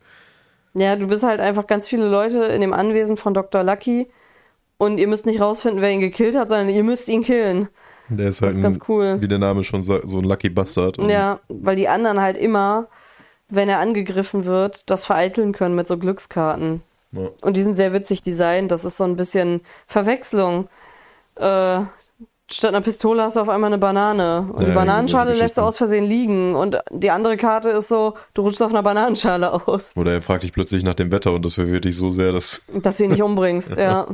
Ja, 0.75 0.97
du 0.97 1.07
bist 1.07 1.25
halt 1.25 1.41
einfach 1.41 1.67
ganz 1.67 1.89
viele 1.89 2.07
Leute 2.07 2.45
in 2.45 2.61
dem 2.61 2.75
Anwesen 2.75 3.17
von 3.17 3.33
Dr. 3.33 3.65
Lucky 3.65 4.07
und 4.77 4.99
ihr 4.99 5.09
müsst 5.09 5.25
nicht 5.25 5.41
rausfinden, 5.41 5.81
wer 5.81 5.91
ihn 5.91 6.01
gekillt 6.01 6.37
hat, 6.37 6.51
sondern 6.51 6.69
ihr 6.69 6.85
müsst 6.85 7.09
ihn 7.09 7.23
killen. 7.25 7.69
Der 8.11 8.29
ist 8.29 8.43
halt, 8.43 8.51
Das 8.51 8.57
ist 8.59 8.63
ganz 8.63 8.77
ein, 8.77 8.83
cool. 8.89 9.17
wie 9.21 9.29
der 9.29 9.39
Name 9.39 9.65
schon 9.65 9.83
sagt, 9.83 10.07
so 10.07 10.19
ein 10.19 10.25
Lucky 10.25 10.51
Bastard. 10.51 10.99
Und 10.99 11.09
Ja, 11.09 11.41
weil 11.49 11.75
die 11.75 11.89
anderen 11.89 12.21
halt 12.21 12.37
immer, 12.37 12.87
wenn 13.49 13.71
er 13.71 13.79
angegriffen 13.79 14.45
wird, 14.45 14.91
das 14.91 15.07
vereiteln 15.07 15.53
können 15.53 15.75
mit 15.75 15.87
so 15.87 15.97
Glückskarten. 15.97 16.83
Ja. 17.13 17.29
Und 17.41 17.57
die 17.57 17.63
sind 17.63 17.77
sehr 17.79 17.95
witzig 17.95 18.23
designt. 18.23 18.71
Das 18.71 18.85
ist 18.85 18.99
so 18.99 19.05
ein 19.05 19.17
bisschen 19.17 19.63
Verwechslung. 19.87 20.69
Äh, 21.37 21.81
statt 22.51 22.69
einer 22.71 22.81
Pistole 22.81 23.23
hast 23.23 23.37
du 23.37 23.41
auf 23.41 23.49
einmal 23.49 23.69
eine 23.69 23.79
Banane. 23.79 24.49
Und 24.53 24.61
Ja, 24.61 24.67
die 24.67 24.73
Bananenschale 24.73 25.35
lässt 25.35 25.59
du 25.59 25.63
aus 25.63 25.77
Versehen 25.77 26.05
liegen. 26.05 26.55
Und 26.55 26.79
die 26.91 27.11
andere 27.11 27.37
Karte 27.37 27.71
ist 27.71 27.89
so, 27.89 28.15
du 28.35 28.43
rutschst 28.43 28.63
auf 28.63 28.71
einer 28.71 28.83
Bananenschale 28.83 29.53
aus. 29.67 29.93
Oder 29.97 30.13
er 30.13 30.23
fragt 30.23 30.43
dich 30.43 30.53
plötzlich 30.53 30.83
nach 30.83 30.95
dem 30.95 31.11
Wetter 31.13 31.33
und 31.33 31.45
das 31.45 31.55
verwirrt 31.55 31.85
dich 31.85 31.97
so 31.97 32.11
sehr, 32.11 32.33
dass. 32.33 32.63
Dass 32.73 32.97
du 32.97 33.05
ihn 33.05 33.11
nicht 33.11 33.23
umbringst, 33.23 33.77
ja. 33.77 34.07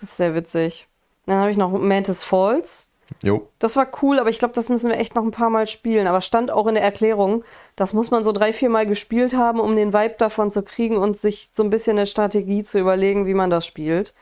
Das 0.00 0.10
ist 0.10 0.16
sehr 0.18 0.34
witzig. 0.34 0.86
Dann 1.26 1.38
habe 1.38 1.50
ich 1.50 1.56
noch 1.56 1.70
Mantis 1.72 2.22
Falls. 2.22 2.88
Jo, 3.22 3.48
Das 3.60 3.76
war 3.76 3.86
cool, 4.02 4.18
aber 4.18 4.30
ich 4.30 4.40
glaube, 4.40 4.54
das 4.54 4.68
müssen 4.68 4.90
wir 4.90 4.98
echt 4.98 5.14
noch 5.14 5.22
ein 5.22 5.30
paar 5.30 5.48
Mal 5.48 5.68
spielen. 5.68 6.08
Aber 6.08 6.20
stand 6.20 6.50
auch 6.50 6.66
in 6.66 6.74
der 6.74 6.82
Erklärung, 6.82 7.44
das 7.76 7.92
muss 7.92 8.10
man 8.10 8.24
so 8.24 8.32
drei, 8.32 8.52
vier 8.52 8.68
Mal 8.68 8.84
gespielt 8.84 9.34
haben, 9.36 9.60
um 9.60 9.76
den 9.76 9.92
Vibe 9.92 10.16
davon 10.18 10.50
zu 10.50 10.62
kriegen 10.62 10.96
und 10.96 11.16
sich 11.16 11.50
so 11.52 11.62
ein 11.62 11.70
bisschen 11.70 11.96
eine 11.96 12.06
Strategie 12.06 12.64
zu 12.64 12.80
überlegen, 12.80 13.26
wie 13.26 13.34
man 13.34 13.48
das 13.48 13.64
spielt. 13.64 14.12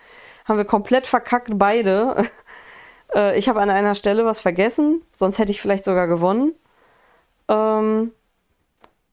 Haben 0.44 0.58
wir 0.58 0.66
komplett 0.66 1.06
verkackt, 1.06 1.50
beide. 1.54 2.26
Äh, 3.14 3.38
ich 3.38 3.48
habe 3.48 3.60
an 3.60 3.70
einer 3.70 3.94
Stelle 3.94 4.24
was 4.24 4.40
vergessen, 4.40 5.02
sonst 5.16 5.38
hätte 5.38 5.52
ich 5.52 5.60
vielleicht 5.60 5.84
sogar 5.84 6.06
gewonnen. 6.06 6.52
Ähm, 7.48 8.12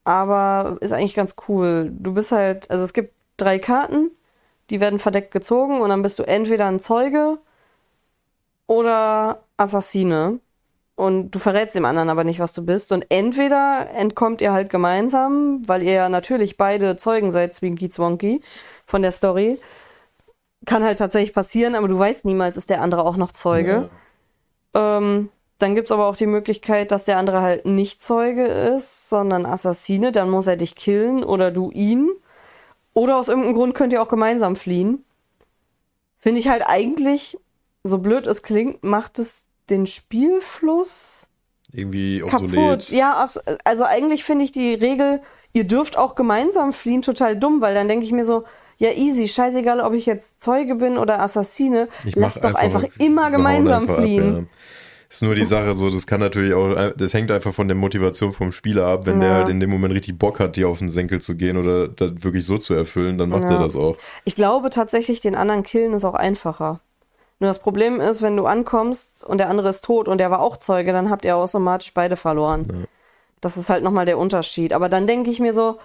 aber 0.04 0.78
ist 0.82 0.94
eigentlich 0.94 1.16
ganz 1.16 1.36
cool. 1.48 1.92
Du 1.94 2.14
bist 2.14 2.32
halt, 2.32 2.70
also 2.72 2.84
es 2.84 2.94
gibt 2.94 3.14
drei 3.38 3.60
Karten, 3.60 4.12
die 4.70 4.80
werden 4.80 5.00
verdeckt 5.00 5.32
gezogen 5.32 5.82
und 5.82 5.90
dann 5.90 6.02
bist 6.02 6.20
du 6.20 6.24
entweder 6.24 6.68
ein 6.68 6.80
Zeuge 6.80 7.40
oder 8.68 9.44
Assassine. 9.58 10.40
Und 10.96 11.32
du 11.32 11.40
verrätst 11.40 11.76
dem 11.76 11.86
anderen 11.86 12.10
aber 12.10 12.24
nicht, 12.24 12.40
was 12.40 12.54
du 12.54 12.64
bist. 12.64 12.92
Und 12.92 13.08
entweder 13.10 13.90
entkommt 13.96 14.40
ihr 14.40 14.52
halt 14.54 14.70
gemeinsam, 14.70 15.68
weil 15.68 15.82
ihr 15.82 15.94
ja 15.94 16.10
natürlich 16.10 16.58
beide 16.58 16.96
Zeugen 16.96 17.32
seid, 17.32 17.54
Zwinky 17.54 17.90
Zwonky, 17.90 18.42
von 18.86 19.02
der 19.02 19.12
Story. 19.12 19.60
Kann 20.66 20.84
halt 20.84 21.00
tatsächlich 21.00 21.34
passieren, 21.34 21.76
aber 21.76 21.88
du 21.88 21.98
weißt 21.98 22.26
niemals, 22.26 22.56
ist 22.58 22.70
der 22.70 22.82
andere 22.82 23.04
auch 23.04 23.18
noch 23.18 23.32
Zeuge. 23.32 23.90
Ähm, 24.74 25.30
dann 25.58 25.76
gibt's 25.76 25.92
aber 25.92 26.06
auch 26.08 26.16
die 26.16 26.28
Möglichkeit, 26.28 26.92
dass 26.92 27.06
der 27.06 27.18
andere 27.18 27.42
halt 27.42 27.66
nicht 27.66 28.02
Zeuge 28.04 28.46
ist, 28.46 29.10
sondern 29.10 29.46
Assassine. 29.46 30.12
Dann 30.12 30.30
muss 30.30 30.48
er 30.48 30.56
dich 30.58 30.76
killen 30.76 31.24
oder 31.24 31.52
du 31.52 31.72
ihn. 31.72 32.10
Oder 32.94 33.18
aus 33.18 33.28
irgendeinem 33.28 33.56
Grund 33.56 33.76
könnt 33.76 33.94
ihr 33.94 34.02
auch 34.02 34.08
gemeinsam 34.10 34.56
fliehen. 34.56 35.04
Finde 36.20 36.40
ich 36.40 36.50
halt 36.50 36.64
eigentlich, 36.68 37.38
so 37.84 37.98
blöd 37.98 38.28
es 38.28 38.44
klingt, 38.44 38.84
macht 38.84 39.18
es 39.18 39.46
den 39.70 39.86
Spielfluss 39.86 41.28
irgendwie 41.74 42.20
kaputt. 42.20 42.44
obsolet. 42.44 42.90
Ja, 42.90 43.14
abs- 43.14 43.40
also 43.64 43.84
eigentlich 43.86 44.24
finde 44.24 44.44
ich 44.44 44.52
die 44.52 44.74
Regel, 44.74 45.22
ihr 45.54 45.64
dürft 45.64 45.98
auch 45.98 46.16
gemeinsam 46.16 46.74
fliehen, 46.74 47.02
total 47.02 47.38
dumm, 47.38 47.62
weil 47.62 47.74
dann 47.74 47.88
denke 47.88 48.06
ich 48.06 48.12
mir 48.12 48.26
so, 48.26 48.44
ja 48.82 48.92
easy, 48.92 49.28
scheißegal, 49.28 49.80
ob 49.80 49.94
ich 49.94 50.06
jetzt 50.06 50.42
Zeuge 50.42 50.76
bin 50.76 50.98
oder 50.98 51.22
Assassine, 51.22 51.88
Ich 52.04 52.16
lass 52.16 52.42
doch 52.42 52.54
einfach, 52.56 52.82
wir 52.84 52.90
immer 53.00 53.32
gemeinsam 53.32 53.84
einfach 53.84 53.96
ab, 53.96 54.02
fliehen. 54.02 54.34
ja. 54.34 54.44
Ist 55.10 55.22
nur 55.24 55.36
die 55.36 55.44
Sache 55.44 55.74
so, 55.74 55.90
das 55.90 56.08
kann 56.08 56.22
natürlich 56.22 56.54
auch, 56.54 56.94
das 56.96 57.14
hängt 57.14 57.32
einfach 57.32 57.54
von 57.54 57.68
der 57.68 57.76
Motivation 57.76 58.32
vom 58.32 58.54
Spieler 58.54 58.86
ab. 58.88 59.06
Wenn 59.06 59.20
der 59.20 59.30
Ja. 59.30 59.36
halt 59.36 59.50
in 59.50 59.60
dem 59.60 59.70
Moment 59.70 59.94
richtig 59.94 60.18
Bock 60.18 60.40
hat, 60.40 60.56
dir 60.56 60.70
auf 60.70 60.80
den 60.80 60.90
Senkel 60.90 61.20
zu 61.20 61.36
gehen 61.36 61.58
oder 61.58 61.90
das 61.90 62.12
wirklich 62.24 62.46
so 62.46 62.58
zu 62.58 62.74
erfüllen, 62.74 63.18
dann 63.18 63.28
macht 63.30 63.44
Ja. 63.44 63.52
er 63.56 63.60
das 63.60 63.76
auch. 63.76 63.98
Ich 64.24 64.36
glaube 64.36 64.70
tatsächlich, 64.70 65.20
den 65.20 65.36
anderen 65.36 65.64
killen 65.64 65.92
ist 65.94 66.06
auch 66.06 66.14
einfacher. 66.14 66.80
Nur 67.40 67.50
das 67.50 67.60
Problem 67.60 68.00
ist, 68.00 68.22
wenn 68.22 68.38
du 68.38 68.46
ankommst 68.46 69.26
und 69.26 69.40
der 69.40 69.50
andere 69.50 69.68
ist 69.70 69.84
tot 69.84 70.08
und 70.08 70.20
der 70.20 70.32
war 70.32 70.40
auch 70.42 70.56
Zeuge, 70.58 70.94
dann 70.94 71.10
habt 71.10 71.26
ihr 71.26 71.36
automatisch 71.36 71.94
beide 71.94 72.16
verloren. 72.16 72.88
Das 73.42 73.58
ist 73.58 73.70
halt 73.70 73.84
nochmal 73.84 74.06
der 74.06 74.18
Unterschied. 74.18 74.72
Aber 74.72 74.88
dann 74.88 75.08
denke 75.08 75.30
ich 75.30 75.40
mir 75.42 75.52
so, 75.52 75.78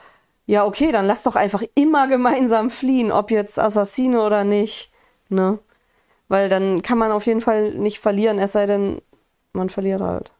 ja, 0.46 0.64
okay, 0.64 0.92
dann 0.92 1.06
lass 1.06 1.24
doch 1.24 1.36
einfach 1.36 1.62
immer 1.74 2.06
gemeinsam 2.06 2.70
fliehen, 2.70 3.10
ob 3.10 3.30
jetzt 3.30 3.58
Assassine 3.58 4.22
oder 4.22 4.44
nicht. 4.44 4.92
Ne? 5.28 5.58
Weil 6.28 6.48
dann 6.48 6.82
kann 6.82 6.98
man 6.98 7.12
auf 7.12 7.26
jeden 7.26 7.40
Fall 7.40 7.72
nicht 7.74 7.98
verlieren, 7.98 8.38
es 8.38 8.52
sei 8.52 8.66
denn, 8.66 9.02
man 9.52 9.68
verliert 9.68 10.00
halt. 10.00 10.32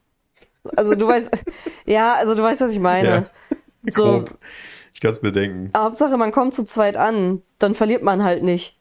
Also 0.77 0.95
du 0.95 1.07
weißt, 1.07 1.45
ja, 1.87 2.15
also 2.15 2.35
du 2.35 2.43
weißt, 2.43 2.61
was 2.61 2.73
ich 2.73 2.81
meine. 2.81 3.29
So, 3.91 4.05
Grob. 4.05 4.39
Ich 4.95 5.01
kann 5.01 5.13
es 5.13 5.21
bedenken. 5.21 5.71
Hauptsache, 5.77 6.17
man 6.17 6.33
kommt 6.33 6.55
zu 6.55 6.65
zweit 6.65 6.97
an, 6.97 7.43
dann 7.59 7.75
verliert 7.75 8.03
man 8.03 8.25
halt 8.25 8.43
nicht. 8.43 8.79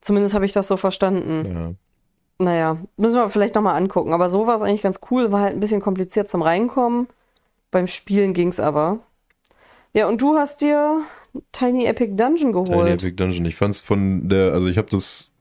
Zumindest 0.00 0.34
habe 0.34 0.44
ich 0.46 0.52
das 0.52 0.68
so 0.68 0.76
verstanden. 0.76 1.76
Ja. 2.38 2.44
Naja, 2.44 2.78
müssen 2.96 3.16
wir 3.16 3.30
vielleicht 3.30 3.54
nochmal 3.54 3.76
angucken. 3.76 4.12
Aber 4.12 4.28
so 4.28 4.46
war 4.46 4.56
es 4.56 4.62
eigentlich 4.62 4.82
ganz 4.82 5.00
cool. 5.10 5.32
War 5.32 5.40
halt 5.40 5.54
ein 5.54 5.60
bisschen 5.60 5.80
kompliziert 5.80 6.28
zum 6.28 6.42
Reinkommen. 6.42 7.08
Beim 7.70 7.86
Spielen 7.86 8.32
ging's 8.32 8.60
aber. 8.60 9.00
Ja, 9.94 10.06
und 10.08 10.20
du 10.20 10.36
hast 10.36 10.60
dir 10.60 11.02
Tiny 11.52 11.86
Epic 11.86 12.12
Dungeon 12.14 12.52
Tiny 12.52 12.64
geholt. 12.66 13.02
Epic 13.02 13.16
Dungeon. 13.16 13.44
Ich 13.46 13.56
fand's 13.56 13.80
von 13.80 14.28
der, 14.28 14.52
also 14.52 14.68
ich 14.68 14.78
habe 14.78 14.88
das 14.90 15.32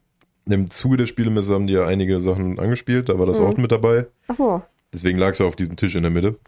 im 0.49 0.69
Zuge 0.69 0.97
der 0.97 1.05
Spielemesse 1.07 1.53
haben 1.53 1.67
die 1.67 1.73
ja 1.73 1.85
einige 1.85 2.19
Sachen 2.19 2.57
angespielt, 2.59 3.09
da 3.09 3.19
war 3.19 3.25
das 3.25 3.39
Mhm. 3.39 3.45
auch 3.47 3.57
mit 3.57 3.71
dabei. 3.71 4.07
Ach 4.27 4.35
so. 4.35 4.61
Deswegen 4.93 5.17
lag 5.17 5.31
es 5.31 5.39
ja 5.39 5.45
auf 5.45 5.55
diesem 5.57 5.75
Tisch 5.75 5.95
in 5.95 6.03
der 6.03 6.11
Mitte. 6.11 6.39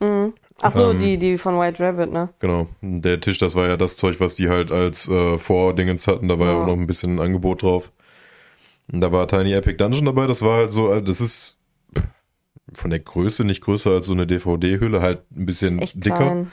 Mhm. 0.00 0.34
Ach 0.60 0.70
so, 0.72 0.90
Ähm, 0.90 0.98
die, 0.98 1.18
die 1.18 1.38
von 1.38 1.58
White 1.58 1.82
Rabbit, 1.82 2.12
ne? 2.12 2.28
Genau. 2.40 2.68
Der 2.82 3.20
Tisch, 3.20 3.38
das 3.38 3.54
war 3.54 3.66
ja 3.68 3.76
das 3.76 3.96
Zeug, 3.96 4.20
was 4.20 4.34
die 4.34 4.48
halt 4.48 4.70
als 4.70 5.08
äh, 5.08 5.38
Vordingens 5.38 6.06
hatten. 6.06 6.28
Da 6.28 6.38
war 6.38 6.46
ja. 6.48 6.52
Ja. 6.52 6.62
auch 6.62 6.66
noch 6.66 6.74
ein 6.74 6.86
bisschen 6.86 7.18
Angebot 7.20 7.62
drauf. 7.62 7.90
Und 8.92 9.00
da 9.00 9.10
war 9.12 9.26
Tiny 9.28 9.52
Epic 9.54 9.76
Dungeon 9.78 10.04
dabei. 10.04 10.26
Das 10.26 10.42
war 10.42 10.58
halt 10.58 10.70
so, 10.72 10.92
äh, 10.92 11.02
das 11.02 11.20
ist 11.20 11.58
von 12.74 12.90
der 12.90 13.00
Größe 13.00 13.44
nicht 13.44 13.62
größer 13.62 13.90
als 13.92 14.06
so 14.06 14.12
eine 14.12 14.26
DVD-Hülle, 14.26 15.00
halt 15.00 15.20
ein 15.34 15.46
bisschen 15.46 15.78
dicker. 15.94 16.16
klein. 16.16 16.52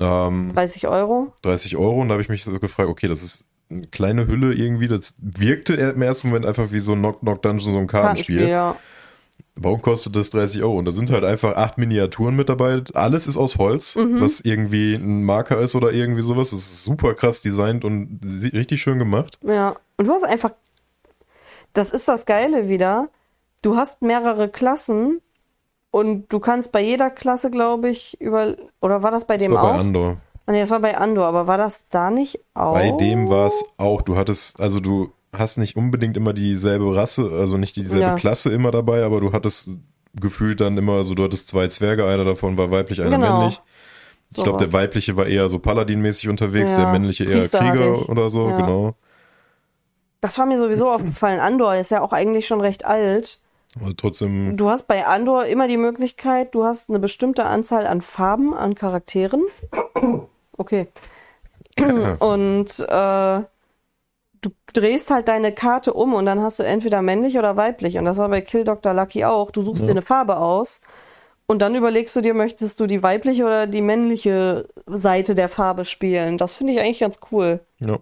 Ähm, 0.00 0.52
30 0.54 0.88
Euro. 0.88 1.32
30 1.42 1.76
Euro. 1.76 2.00
Und 2.00 2.08
da 2.08 2.12
habe 2.14 2.22
ich 2.22 2.28
mich 2.28 2.44
so 2.44 2.58
gefragt, 2.58 2.88
okay, 2.88 3.06
das 3.08 3.22
ist 3.22 3.46
eine 3.70 3.86
kleine 3.86 4.26
Hülle 4.26 4.52
irgendwie. 4.54 4.88
Das 4.88 5.14
wirkte 5.18 5.74
im 5.74 6.02
ersten 6.02 6.28
Moment 6.28 6.46
einfach 6.46 6.72
wie 6.72 6.80
so 6.80 6.92
ein 6.92 6.98
Knock 6.98 7.20
Knock 7.20 7.42
Dungeon, 7.42 7.72
so 7.72 7.78
ein 7.78 7.86
Kartenspiel. 7.86 8.48
ja. 8.48 8.76
Warum 9.56 9.82
kostet 9.82 10.16
das 10.16 10.30
30 10.30 10.62
Euro? 10.62 10.78
Und 10.78 10.86
da 10.86 10.92
sind 10.92 11.10
halt 11.10 11.24
einfach 11.24 11.54
acht 11.56 11.76
Miniaturen 11.76 12.34
mit 12.34 12.48
dabei. 12.48 12.82
Alles 12.94 13.26
ist 13.26 13.36
aus 13.36 13.58
Holz, 13.58 13.94
Mhm. 13.96 14.20
was 14.20 14.40
irgendwie 14.40 14.94
ein 14.94 15.22
Marker 15.24 15.58
ist 15.60 15.74
oder 15.74 15.92
irgendwie 15.92 16.22
sowas. 16.22 16.50
Das 16.50 16.60
ist 16.60 16.84
super 16.84 17.14
krass 17.14 17.42
designt 17.42 17.84
und 17.84 18.20
richtig 18.54 18.80
schön 18.80 18.98
gemacht. 18.98 19.38
Ja, 19.42 19.76
und 19.98 20.06
du 20.06 20.12
hast 20.12 20.24
einfach, 20.24 20.52
das 21.74 21.90
ist 21.90 22.08
das 22.08 22.24
Geile 22.26 22.68
wieder, 22.68 23.08
du 23.62 23.76
hast 23.76 24.00
mehrere 24.02 24.48
Klassen 24.48 25.20
und 25.90 26.28
du 26.32 26.38
kannst 26.40 26.72
bei 26.72 26.80
jeder 26.82 27.10
Klasse, 27.10 27.50
glaube 27.50 27.88
ich, 27.88 28.20
über, 28.20 28.56
oder 28.80 29.02
war 29.02 29.10
das 29.10 29.26
bei 29.26 29.36
Das 29.36 29.44
dem 29.46 29.54
war 29.54 29.62
auch? 29.64 29.72
bei 29.74 29.78
Andor. 29.78 30.16
Ah, 30.46 30.52
nee, 30.52 30.60
das 30.60 30.70
war 30.70 30.80
bei 30.80 30.96
Andor, 30.96 31.26
aber 31.26 31.46
war 31.46 31.58
das 31.58 31.88
da 31.88 32.10
nicht 32.10 32.40
auch? 32.54 32.72
Bei 32.74 32.90
dem 32.90 33.28
war 33.28 33.46
es 33.46 33.64
auch. 33.76 34.02
Du 34.02 34.16
hattest, 34.16 34.58
also 34.60 34.80
du 34.80 35.12
hast 35.36 35.58
nicht 35.58 35.76
unbedingt 35.76 36.16
immer 36.16 36.32
dieselbe 36.32 36.94
Rasse, 36.96 37.30
also 37.32 37.56
nicht 37.56 37.76
dieselbe 37.76 38.06
Ja. 38.06 38.14
Klasse 38.16 38.52
immer 38.52 38.70
dabei, 38.70 39.04
aber 39.04 39.20
du 39.20 39.32
hattest 39.32 39.70
gefühlt 40.20 40.60
dann 40.60 40.76
immer 40.76 41.04
so, 41.04 41.14
du 41.14 41.22
hattest 41.22 41.48
zwei 41.48 41.68
Zwerge, 41.68 42.04
einer 42.06 42.24
davon 42.24 42.58
war 42.58 42.70
weiblich, 42.72 43.00
einer 43.00 43.10
Genau. 43.16 43.38
männlich. 43.38 43.60
Ich 44.32 44.42
glaube, 44.42 44.58
der 44.58 44.72
weibliche 44.72 45.16
war 45.16 45.26
eher 45.26 45.48
so 45.48 45.58
Paladin-mäßig 45.58 46.28
unterwegs, 46.28 46.70
Ja, 46.70 46.76
der 46.78 46.86
männliche 46.92 47.24
eher 47.24 47.46
Krieger 47.48 48.08
oder 48.08 48.30
so, 48.30 48.48
Ja. 48.48 48.56
genau. 48.56 48.94
Das 50.20 50.38
war 50.38 50.46
mir 50.46 50.58
sowieso 50.58 50.90
aufgefallen. 50.92 51.40
Andor 51.40 51.74
ist 51.76 51.90
ja 51.90 52.00
auch 52.00 52.12
eigentlich 52.12 52.46
schon 52.46 52.60
recht 52.60 52.84
alt. 52.84 53.40
Aber 53.78 53.96
trotzdem, 53.96 54.56
Du 54.56 54.68
hast 54.70 54.88
bei 54.88 55.06
Andor 55.06 55.44
immer 55.46 55.68
die 55.68 55.76
Möglichkeit, 55.76 56.54
du 56.54 56.64
hast 56.64 56.88
eine 56.88 56.98
bestimmte 56.98 57.44
Anzahl 57.44 57.86
an 57.86 58.00
Farben, 58.00 58.52
an 58.54 58.74
Charakteren. 58.74 59.44
Okay. 60.56 60.88
Und 62.18 62.80
äh, 62.80 63.40
du 64.42 64.50
drehst 64.72 65.10
halt 65.10 65.28
deine 65.28 65.52
Karte 65.52 65.92
um 65.94 66.14
und 66.14 66.26
dann 66.26 66.40
hast 66.40 66.58
du 66.58 66.62
entweder 66.62 67.00
männlich 67.02 67.38
oder 67.38 67.56
weiblich. 67.56 67.96
Und 67.98 68.04
das 68.06 68.18
war 68.18 68.28
bei 68.28 68.40
Kill 68.40 68.64
Dr. 68.64 68.92
Lucky 68.94 69.24
auch. 69.24 69.50
Du 69.50 69.62
suchst 69.62 69.86
dir 69.86 69.92
eine 69.92 70.02
Farbe 70.02 70.38
aus 70.38 70.80
und 71.46 71.60
dann 71.62 71.74
überlegst 71.74 72.14
du 72.16 72.20
dir, 72.22 72.34
möchtest 72.34 72.80
du 72.80 72.86
die 72.86 73.02
weibliche 73.02 73.44
oder 73.44 73.66
die 73.66 73.82
männliche 73.82 74.68
Seite 74.86 75.34
der 75.34 75.48
Farbe 75.48 75.84
spielen. 75.84 76.38
Das 76.38 76.54
finde 76.54 76.72
ich 76.72 76.80
eigentlich 76.80 77.00
ganz 77.00 77.18
cool. 77.30 77.60
ja. 77.80 77.98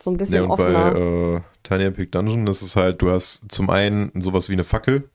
So 0.00 0.10
ein 0.10 0.14
Ja, 0.14 0.18
bisschen 0.18 0.44
und 0.44 0.50
offener. 0.52 0.90
bei 0.92 0.98
äh, 1.00 1.40
Tiny 1.68 1.84
Epic 1.84 2.10
Dungeon 2.10 2.46
ist 2.46 2.62
es 2.62 2.76
halt, 2.76 3.02
du 3.02 3.10
hast 3.10 3.50
zum 3.52 3.68
einen 3.70 4.10
sowas 4.20 4.48
wie 4.48 4.54
eine 4.54 4.64
Fackel. 4.64 5.08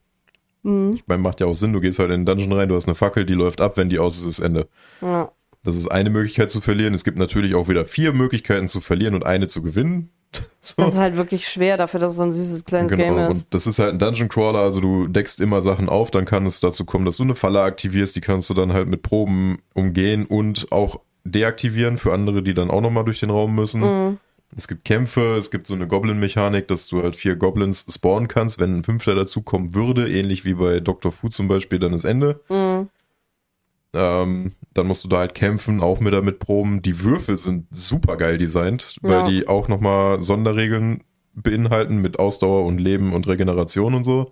Mhm. 0.64 0.94
Ich 0.96 1.04
meine, 1.08 1.22
macht 1.22 1.40
ja 1.40 1.48
auch 1.48 1.56
Sinn, 1.56 1.74
du 1.74 1.82
gehst 1.82 2.00
halt 2.00 2.12
in 2.12 2.22
den 2.22 2.26
Dungeon 2.26 2.54
rein, 2.54 2.70
du 2.70 2.76
hast 2.76 2.86
eine 2.86 2.96
Fackel, 2.96 3.26
die 3.26 3.34
läuft 3.34 3.60
ab, 3.62 3.78
wenn 3.78 3.90
die 3.90 4.00
aus 4.00 4.18
ist, 4.20 4.26
ist 4.26 4.40
Ende. 4.40 4.68
Ja. 5.02 5.32
Das 5.64 5.76
ist 5.76 5.88
eine 5.88 6.10
Möglichkeit 6.10 6.52
zu 6.52 6.60
verlieren. 6.60 6.94
Es 6.94 7.04
gibt 7.06 7.18
natürlich 7.18 7.56
auch 7.56 7.70
wieder 7.70 7.86
vier 7.86 8.12
Möglichkeiten 8.14 8.68
zu 8.68 8.82
verlieren 8.82 9.16
und 9.16 9.26
eine 9.26 9.48
zu 9.48 9.62
gewinnen. 9.62 10.10
So. 10.60 10.76
Das 10.78 10.94
ist 10.94 11.00
halt 11.00 11.16
wirklich 11.16 11.48
schwer 11.48 11.78
dafür, 11.78 12.00
dass 12.00 12.14
es 12.14 12.18
so 12.18 12.24
ein 12.24 12.32
süßes 12.32 12.66
kleines 12.66 12.94
Game 12.94 13.16
Genau, 13.16 13.30
ist. 13.30 13.46
und 13.46 13.54
das 13.54 13.68
ist 13.68 13.78
halt 13.78 13.92
ein 13.94 14.00
Dungeon 14.00 14.30
Crawler, 14.30 14.60
also 14.60 14.80
du 14.80 15.08
deckst 15.08 15.40
immer 15.40 15.62
Sachen 15.62 15.90
auf, 15.90 16.10
dann 16.10 16.26
kann 16.26 16.48
es 16.48 16.60
dazu 16.60 16.86
kommen, 16.86 17.06
dass 17.06 17.18
du 17.18 17.24
eine 17.24 17.36
Falle 17.36 17.62
aktivierst, 17.62 18.16
die 18.16 18.22
kannst 18.22 18.50
du 18.50 18.56
dann 18.56 18.74
halt 18.74 18.88
mit 18.88 19.04
Proben 19.04 19.60
umgehen 19.76 20.26
und 20.26 20.72
auch 20.72 21.02
deaktivieren 21.24 21.98
für 22.00 22.14
andere, 22.14 22.42
die 22.42 22.56
dann 22.56 22.72
auch 22.72 22.82
nochmal 22.82 23.06
durch 23.06 23.20
den 23.20 23.30
Raum 23.30 23.54
müssen. 23.54 23.82
Mhm. 23.82 24.18
Es 24.56 24.68
gibt 24.68 24.86
Kämpfe, 24.86 25.36
es 25.38 25.50
gibt 25.52 25.66
so 25.68 25.74
eine 25.74 25.88
Goblin-Mechanik, 25.88 26.68
dass 26.68 26.88
du 26.88 27.02
halt 27.02 27.16
vier 27.16 27.36
Goblins 27.36 27.86
spawnen 27.92 28.28
kannst. 28.28 28.60
Wenn 28.60 28.78
ein 28.78 28.84
fünfter 28.84 29.16
dazukommen 29.16 29.74
würde, 29.74 30.10
ähnlich 30.12 30.46
wie 30.46 30.54
bei 30.54 30.80
Dr. 30.80 31.12
Fu 31.12 31.28
zum 31.30 31.48
Beispiel, 31.48 31.80
dann 31.80 31.94
ist 31.94 32.04
Ende. 32.04 32.40
Mhm. 32.50 32.90
Ähm, 33.96 34.52
dann 34.74 34.88
musst 34.88 35.04
du 35.04 35.08
da 35.08 35.20
halt 35.20 35.36
kämpfen, 35.36 35.82
auch 35.82 36.00
mit 36.00 36.14
damit 36.14 36.40
proben. 36.40 36.82
Die 36.82 37.00
Würfel 37.02 37.38
sind 37.38 37.68
super 37.72 38.18
geil 38.18 38.38
designt, 38.38 38.98
weil 39.02 39.20
Ja. 39.20 39.24
die 39.28 39.48
auch 39.48 39.68
nochmal 39.68 40.20
Sonderregeln 40.22 41.04
beinhalten 41.36 41.98
mit 42.02 42.20
Ausdauer 42.20 42.66
und 42.66 42.80
Leben 42.80 43.14
und 43.14 43.28
Regeneration 43.28 43.94
und 43.94 44.04
so. 44.04 44.32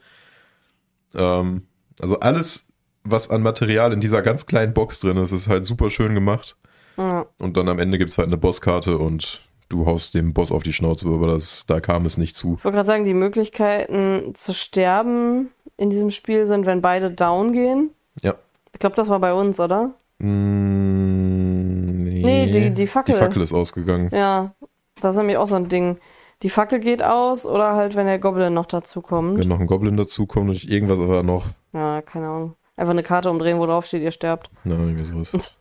Ähm, 1.15 1.63
also 1.99 2.19
alles, 2.19 2.67
was 3.03 3.29
an 3.29 3.41
Material 3.43 3.93
in 3.93 4.01
dieser 4.01 4.21
ganz 4.21 4.45
kleinen 4.45 4.73
Box 4.73 4.99
drin 4.99 5.17
ist, 5.17 5.31
ist 5.31 5.47
halt 5.47 5.65
super 5.65 5.89
schön 5.89 6.13
gemacht. 6.15 6.57
Ja. 6.97 7.25
Und 7.37 7.57
dann 7.57 7.69
am 7.69 7.79
Ende 7.79 7.97
gibt's 7.97 8.17
halt 8.17 8.27
eine 8.27 8.37
Bosskarte 8.37 8.97
und 8.97 9.41
du 9.71 9.85
haust 9.85 10.13
dem 10.13 10.33
Boss 10.33 10.51
auf 10.51 10.63
die 10.63 10.73
Schnauze, 10.73 11.07
aber 11.07 11.27
das, 11.27 11.65
da 11.67 11.79
kam 11.79 12.05
es 12.05 12.17
nicht 12.17 12.35
zu. 12.35 12.55
Ich 12.57 12.63
wollte 12.63 12.75
gerade 12.75 12.85
sagen, 12.87 13.05
die 13.05 13.13
Möglichkeiten 13.13 14.33
zu 14.35 14.53
sterben 14.53 15.49
in 15.77 15.89
diesem 15.89 16.09
Spiel 16.09 16.45
sind, 16.47 16.65
wenn 16.65 16.81
beide 16.81 17.09
down 17.11 17.51
gehen. 17.53 17.91
Ja. 18.21 18.35
Ich 18.73 18.79
glaube, 18.79 18.95
das 18.95 19.09
war 19.09 19.19
bei 19.19 19.33
uns, 19.33 19.59
oder? 19.59 19.91
Mm, 20.19 22.03
nee, 22.03 22.21
Nee, 22.23 22.45
die- 22.47 22.73
die 22.73 22.87
Fackel. 22.87 23.15
Die 23.15 23.19
Fackel 23.19 23.41
ist 23.41 23.53
ausgegangen. 23.53 24.09
Ja, 24.13 24.53
das 25.01 25.15
ist 25.15 25.17
nämlich 25.19 25.37
auch 25.37 25.47
so 25.47 25.55
ein 25.55 25.67
Ding. 25.67 25.97
Die 26.43 26.49
Fackel 26.49 26.79
geht 26.79 27.03
aus 27.03 27.45
oder 27.45 27.75
halt, 27.75 27.95
wenn 27.95 28.07
der 28.07 28.19
Goblin 28.19 28.53
noch 28.53 28.65
dazu 28.65 29.01
kommt. 29.01 29.37
Wenn 29.39 29.47
noch 29.47 29.59
ein 29.59 29.67
Goblin 29.67 29.95
dazukommt 29.97 30.49
und 30.49 30.63
irgendwas 30.63 30.99
aber 30.99 31.23
noch, 31.23 31.45
Ja, 31.73 32.01
keine 32.01 32.27
Ahnung. 32.27 32.53
Einfach 32.75 32.91
eine 32.91 33.03
Karte 33.03 33.29
umdrehen, 33.29 33.59
wo 33.59 33.65
drauf 33.65 33.85
steht, 33.85 34.01
ihr 34.01 34.11
sterbt. 34.11 34.49
na, 34.63 34.75
irgendwie 34.75 35.03
sowas. 35.03 35.57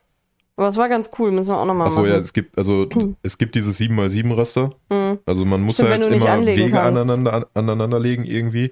Aber 0.61 0.67
es 0.67 0.77
war 0.77 0.89
ganz 0.89 1.09
cool, 1.17 1.31
müssen 1.31 1.49
wir 1.49 1.57
auch 1.57 1.65
nochmal 1.65 1.87
Achso, 1.87 2.01
machen. 2.01 2.11
ja, 2.11 2.19
es 2.19 2.33
gibt, 2.33 2.55
also, 2.55 2.87
es 3.23 3.39
gibt 3.39 3.55
dieses 3.55 3.79
7x7 3.79 4.37
Raster. 4.37 4.69
Mhm. 4.91 5.17
Also 5.25 5.43
man 5.43 5.63
muss 5.63 5.73
Stimmt, 5.73 5.89
halt 5.89 6.05
immer 6.05 6.45
Wege 6.45 6.69
kannst. 6.69 7.01
aneinander, 7.01 7.33
an, 7.33 7.45
aneinanderlegen 7.55 8.25
irgendwie. 8.25 8.71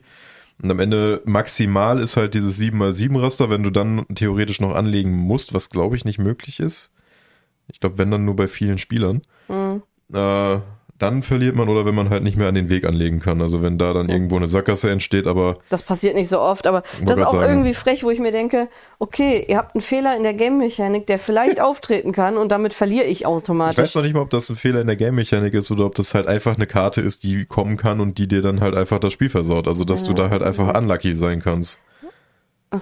Und 0.62 0.70
am 0.70 0.78
Ende 0.80 1.24
maximal 1.26 2.00
ist 2.00 2.16
halt 2.16 2.36
dieses 2.36 2.60
7x7 2.60 3.20
Raster, 3.20 3.50
wenn 3.50 3.64
du 3.64 3.72
dann 3.72 4.06
theoretisch 4.14 4.62
noch 4.62 4.76
anlegen 4.76 5.14
musst, 5.18 5.56
was 5.56 5.72
glaube 5.72 5.96
ich 5.96 6.06
nicht 6.06 6.20
möglich 6.20 6.60
ist. 6.60 6.92
Ich 7.72 7.80
glaube, 7.80 7.98
wenn 7.98 8.12
dann 8.12 8.24
nur 8.24 8.36
bei 8.36 8.48
vielen 8.48 8.78
Spielern. 8.78 9.24
Mhm. 9.48 9.82
Äh, 10.14 10.60
dann 11.00 11.24
verliert 11.24 11.56
man 11.56 11.70
oder 11.70 11.86
wenn 11.86 11.96
man 11.96 12.10
halt 12.10 12.24
nicht 12.24 12.38
mehr 12.38 12.48
an 12.48 12.56
den 12.56 12.70
Weg 12.70 12.86
anlegen 12.86 13.20
kann. 13.20 13.42
Also 13.42 13.62
wenn 13.64 13.78
da 13.78 13.94
dann 13.94 14.10
irgendwo 14.10 14.36
eine 14.36 14.48
Sackgasse 14.48 14.90
entsteht, 14.92 15.26
aber 15.28 15.58
Das 15.70 15.82
passiert 15.84 16.14
nicht 16.16 16.28
so 16.30 16.40
oft, 16.40 16.68
aber 16.68 16.84
das 17.04 17.18
ist 17.20 17.24
auch 17.26 17.34
sagen. 17.34 17.50
irgendwie 17.52 17.74
frech, 17.74 18.04
wo 18.04 18.10
ich 18.12 18.20
mir 18.20 18.32
denke, 18.32 18.68
okay, 19.00 19.46
ihr 19.48 19.58
habt 19.58 19.76
einen 19.76 19.82
Fehler 19.82 20.16
in 20.18 20.24
der 20.24 20.34
Game-Mechanik, 20.34 21.08
der 21.08 21.18
vielleicht 21.20 21.62
auftreten 21.62 22.12
kann 22.12 22.38
und 22.38 22.52
damit 22.52 22.74
verliere 22.74 23.06
ich 23.06 23.10
ich 23.22 23.26
automatisch. 23.26 23.78
weiß 23.80 23.96
noch 23.96 24.04
nicht 24.04 24.14
mal, 24.14 24.22
ob 24.22 24.30
das 24.30 24.50
ein 24.50 24.56
Fehler 24.56 24.82
in 24.82 24.88
der 24.88 24.96
Game-Mechanik 24.96 25.54
ist 25.56 25.72
oder 25.72 25.86
ob 25.86 25.96
das 25.96 26.14
halt 26.14 26.28
einfach 26.28 26.56
eine 26.56 26.68
Karte 26.68 27.02
ist, 27.02 27.24
die 27.24 27.46
kommen 27.46 27.76
kann 27.78 28.00
und 28.02 28.18
die 28.18 28.28
dir 28.28 28.42
dann 28.42 28.62
halt 28.62 28.76
einfach 28.76 29.00
das 29.00 29.14
Spiel 29.14 29.30
versaut. 29.30 29.68
Also 29.68 29.84
dass 29.86 30.04
du 30.04 30.14
da 30.14 30.30
halt 30.30 30.44
einfach 30.44 30.78
unlucky 30.78 31.16
sein 31.16 31.42
kannst. 31.42 31.80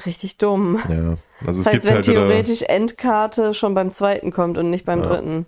Richtig 0.05 0.38
dumm. 0.38 0.80
Ja. 0.89 0.95
Also 0.95 1.18
Das 1.45 1.57
es 1.59 1.65
heißt, 1.65 1.74
gibt 1.76 1.86
wenn 1.86 1.93
halt 1.93 2.05
theoretisch 2.05 2.61
Endkarte 2.63 3.53
schon 3.53 3.74
beim 3.74 3.91
zweiten 3.91 4.32
kommt 4.34 4.57
und 4.57 4.70
nicht 4.70 4.86
beim 4.86 5.01
Ja. 5.01 5.07
dritten. 5.07 5.45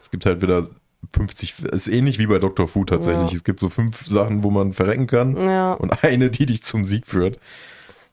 es 0.00 0.10
gibt 0.10 0.26
halt 0.26 0.42
wieder 0.42 0.66
50, 1.14 1.64
ist 1.72 1.88
ähnlich 1.88 2.18
wie 2.18 2.26
bei 2.26 2.38
Dr. 2.38 2.68
Fu 2.68 2.84
tatsächlich. 2.84 3.30
Ja. 3.30 3.36
Es 3.36 3.44
gibt 3.44 3.60
so 3.60 3.68
fünf 3.68 4.06
Sachen, 4.06 4.42
wo 4.44 4.50
man 4.50 4.72
verrecken 4.72 5.06
kann 5.06 5.36
Ja, 5.36 5.72
und 5.74 6.02
eine, 6.04 6.30
die 6.30 6.46
dich 6.46 6.62
zum 6.62 6.84
Sieg 6.84 7.06
führt. 7.06 7.38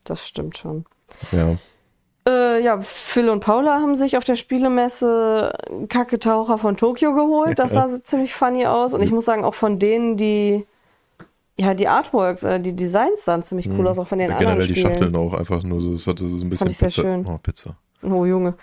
das 0.04 0.28
stimmt 0.28 0.58
schon. 0.58 0.86
Ja. 1.32 1.56
Äh, 2.28 2.64
ja, 2.64 2.80
Phil 2.82 3.30
und 3.30 3.41
Paula 3.41 3.80
haben 3.82 3.96
sich 3.98 4.16
auf 4.18 4.24
der 4.24 4.36
Spielemesse 4.38 5.52
Kacke-Taucher 5.89 6.58
von 6.58 6.78
Tokio 6.78 7.14
geholt. 7.14 7.60
Das 7.60 7.74
sah 7.74 7.88
ziemlich 8.04 8.34
funny 8.34 8.66
aus. 8.66 8.94
Und 8.94 9.02
ich 9.02 9.12
muss 9.12 9.26
sagen, 9.26 9.44
auch 9.44 9.54
von 9.56 9.78
denen, 9.78 10.16
die, 10.16 10.66
ja, 11.60 11.74
die 11.74 11.88
Artworks, 11.89 12.44
äh, 12.44 12.60
die 12.62 12.76
Designs 12.76 13.26
sahen 13.26 13.44
ziemlich 13.44 13.70
cool 13.70 13.88
aus, 13.88 14.00
auch 14.00 14.08
von 14.08 14.20
den 14.20 14.30
Ja, 14.30 14.38
anderen 14.38 14.60
Generell 14.60 14.68
die 14.74 14.80
Spielen. 14.80 14.94
Schachteln 14.94 15.16
auch 15.18 15.34
einfach 15.34 15.64
nur, 15.64 15.91
das 15.91 16.08
hatte 16.08 16.30
so 16.30 16.46
ein 16.46 16.50
bisschen 16.50 16.68
Fand 16.68 16.72
ich 16.72 16.78
sehr 16.78 16.88
Pizza. 16.88 17.02
schön. 17.02 17.26
Oh, 17.28 17.38
Pizza. 17.44 17.76
Oh, 18.04 18.26
Junge. 18.26 18.56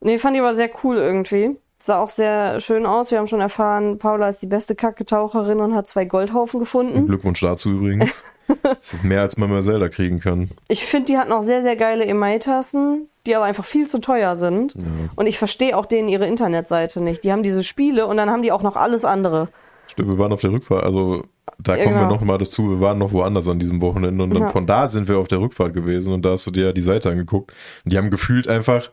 Nee, 0.00 0.18
fand 0.18 0.34
ich 0.36 0.42
aber 0.42 0.54
sehr 0.56 0.70
cool 0.82 0.96
irgendwie. 0.96 1.56
Sah 1.78 1.98
auch 1.98 2.08
sehr 2.08 2.60
schön 2.60 2.86
aus. 2.86 3.10
Wir 3.10 3.18
haben 3.18 3.26
schon 3.26 3.40
erfahren, 3.40 3.98
Paula 3.98 4.28
ist 4.28 4.40
die 4.42 4.46
beste 4.46 4.74
Kacke-Taucherin 4.74 5.60
und 5.60 5.74
hat 5.74 5.86
zwei 5.86 6.04
Goldhaufen 6.04 6.60
gefunden. 6.60 7.06
Glückwunsch 7.06 7.40
dazu 7.40 7.70
übrigens. 7.70 8.10
das 8.62 8.94
ist 8.94 9.04
mehr, 9.04 9.20
als 9.20 9.36
man 9.36 9.50
bei 9.50 9.60
Zelda 9.60 9.88
kriegen 9.88 10.20
kann. 10.20 10.50
Ich 10.68 10.84
finde, 10.86 11.06
die 11.06 11.18
hat 11.18 11.28
noch 11.28 11.42
sehr, 11.42 11.62
sehr 11.62 11.76
geile 11.76 12.04
Email-Tassen, 12.04 13.08
die 13.26 13.36
aber 13.36 13.44
einfach 13.44 13.64
viel 13.64 13.88
zu 13.88 14.00
teuer 14.00 14.36
sind. 14.36 14.74
Und 15.16 15.26
ich 15.26 15.36
verstehe 15.36 15.76
auch 15.76 15.84
denen 15.84 16.08
ihre 16.08 16.26
Internetseite 16.26 17.02
nicht. 17.02 17.24
Die 17.24 17.32
haben 17.32 17.42
diese 17.42 17.62
Spiele 17.62 18.06
und 18.06 18.16
dann 18.16 18.30
haben 18.30 18.42
die 18.42 18.52
auch 18.52 18.62
noch 18.62 18.76
alles 18.76 19.04
andere. 19.04 19.48
Stimmt, 19.88 20.08
wir 20.08 20.18
waren 20.18 20.32
auf 20.32 20.40
der 20.40 20.52
Rückfahrt, 20.52 20.84
also 20.84 21.22
da 21.58 21.76
kommen 21.76 21.94
wir 21.94 22.00
genau. 22.02 22.10
noch 22.10 22.20
mal 22.20 22.38
dazu, 22.38 22.70
wir 22.70 22.80
waren 22.80 22.98
noch 22.98 23.12
woanders 23.12 23.48
an 23.48 23.58
diesem 23.58 23.80
Wochenende 23.80 24.24
und 24.24 24.30
dann 24.34 24.42
Ja. 24.42 24.48
von 24.48 24.66
da 24.66 24.88
sind 24.88 25.08
wir 25.08 25.18
auf 25.18 25.28
der 25.28 25.40
Rückfahrt 25.40 25.74
gewesen 25.74 26.12
und 26.12 26.24
da 26.24 26.30
hast 26.30 26.46
du 26.46 26.50
dir 26.50 26.66
ja 26.66 26.72
die 26.72 26.82
Seite 26.82 27.10
angeguckt 27.10 27.52
und 27.84 27.92
die 27.92 27.98
haben 27.98 28.10
gefühlt 28.10 28.48
einfach, 28.48 28.90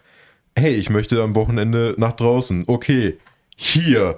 hey, 0.57 0.73
ich 0.75 0.89
möchte 0.89 1.21
am 1.21 1.35
Wochenende 1.35 1.95
nach 1.97 2.13
draußen, 2.13 2.63
okay, 2.67 3.17
hier, 3.55 4.17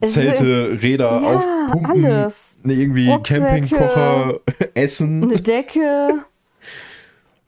Es 0.00 0.14
Zelte, 0.14 0.78
Räder, 0.82 1.20
Ja, 1.22 1.36
aufpumpen, 1.66 2.04
alles. 2.06 2.58
ne, 2.62 2.72
irgendwie 2.74 3.10
Rucksäcke. 3.10 3.40
Campingkocher, 3.46 4.40
Essen, 4.74 5.24
Eine 5.24 5.34
Decke. 5.40 6.24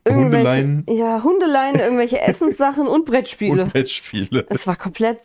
Hundeleien 0.09 0.85
ja, 0.89 1.23
Hundeleien, 1.23 1.79
irgendwelche 1.79 2.19
Essenssachen 2.27 2.87
und 2.87 3.05
Brettspiele. 3.05 3.63
und 3.63 3.71
Brettspiele. 3.73 4.45
Es 4.49 4.67
war 4.67 4.75
komplett 4.75 5.19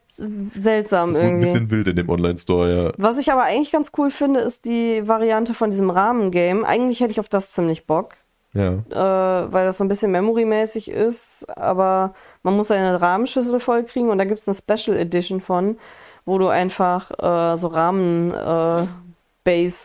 seltsam 0.57 1.09
Das 1.11 1.17
ist 1.19 1.23
ein 1.23 1.29
irgendwie. 1.31 1.47
bisschen 1.47 1.71
wild 1.73 1.89
in 1.89 1.97
dem 1.97 2.09
Online-Store, 2.09 2.85
ja. 2.85 2.93
Was 2.97 3.19
ich 3.19 3.33
aber 3.33 3.43
eigentlich 3.43 3.73
ganz 3.73 3.91
cool 3.99 4.11
finde, 4.13 4.39
ist 4.39 4.67
die 4.67 5.03
Variante 5.09 5.53
von 5.53 5.71
diesem 5.71 5.91
Rahmengame. 5.91 6.65
Eigentlich 6.65 7.01
hätte 7.01 7.11
ich 7.11 7.19
auf 7.19 7.29
das 7.29 7.51
ziemlich 7.51 7.87
Bock, 7.87 8.15
Ja, 8.55 8.73
äh, 8.73 9.53
weil 9.53 9.67
das 9.67 9.79
so 9.79 9.85
ein 9.85 9.89
bisschen 9.89 10.11
Memory-mäßig 10.11 10.91
ist, 10.91 11.47
aber 11.57 12.15
man 12.43 12.57
muss 12.57 12.71
eine 12.71 13.01
Rahmenschüssel 13.01 13.61
voll 13.61 13.85
kriegen 13.85 14.09
und 14.09 14.19
da 14.19 14.25
gibt 14.25 14.41
es 14.41 14.49
eine 14.49 14.55
Special 14.55 14.97
Edition 14.97 15.41
von, 15.41 15.79
wo 16.25 16.39
du 16.39 16.49
einfach 16.49 17.11
äh, 17.19 17.57
so 17.57 17.69
Rahmen-Base 17.69 18.89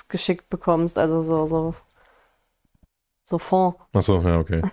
geschickt 0.07 0.49
bekommst, 0.49 0.97
also 0.97 1.21
so, 1.21 1.45
so, 1.45 1.75
so 3.23 3.37
Fond. 3.37 3.75
achso, 3.93 4.21
ja, 4.21 4.39
okay. 4.39 4.61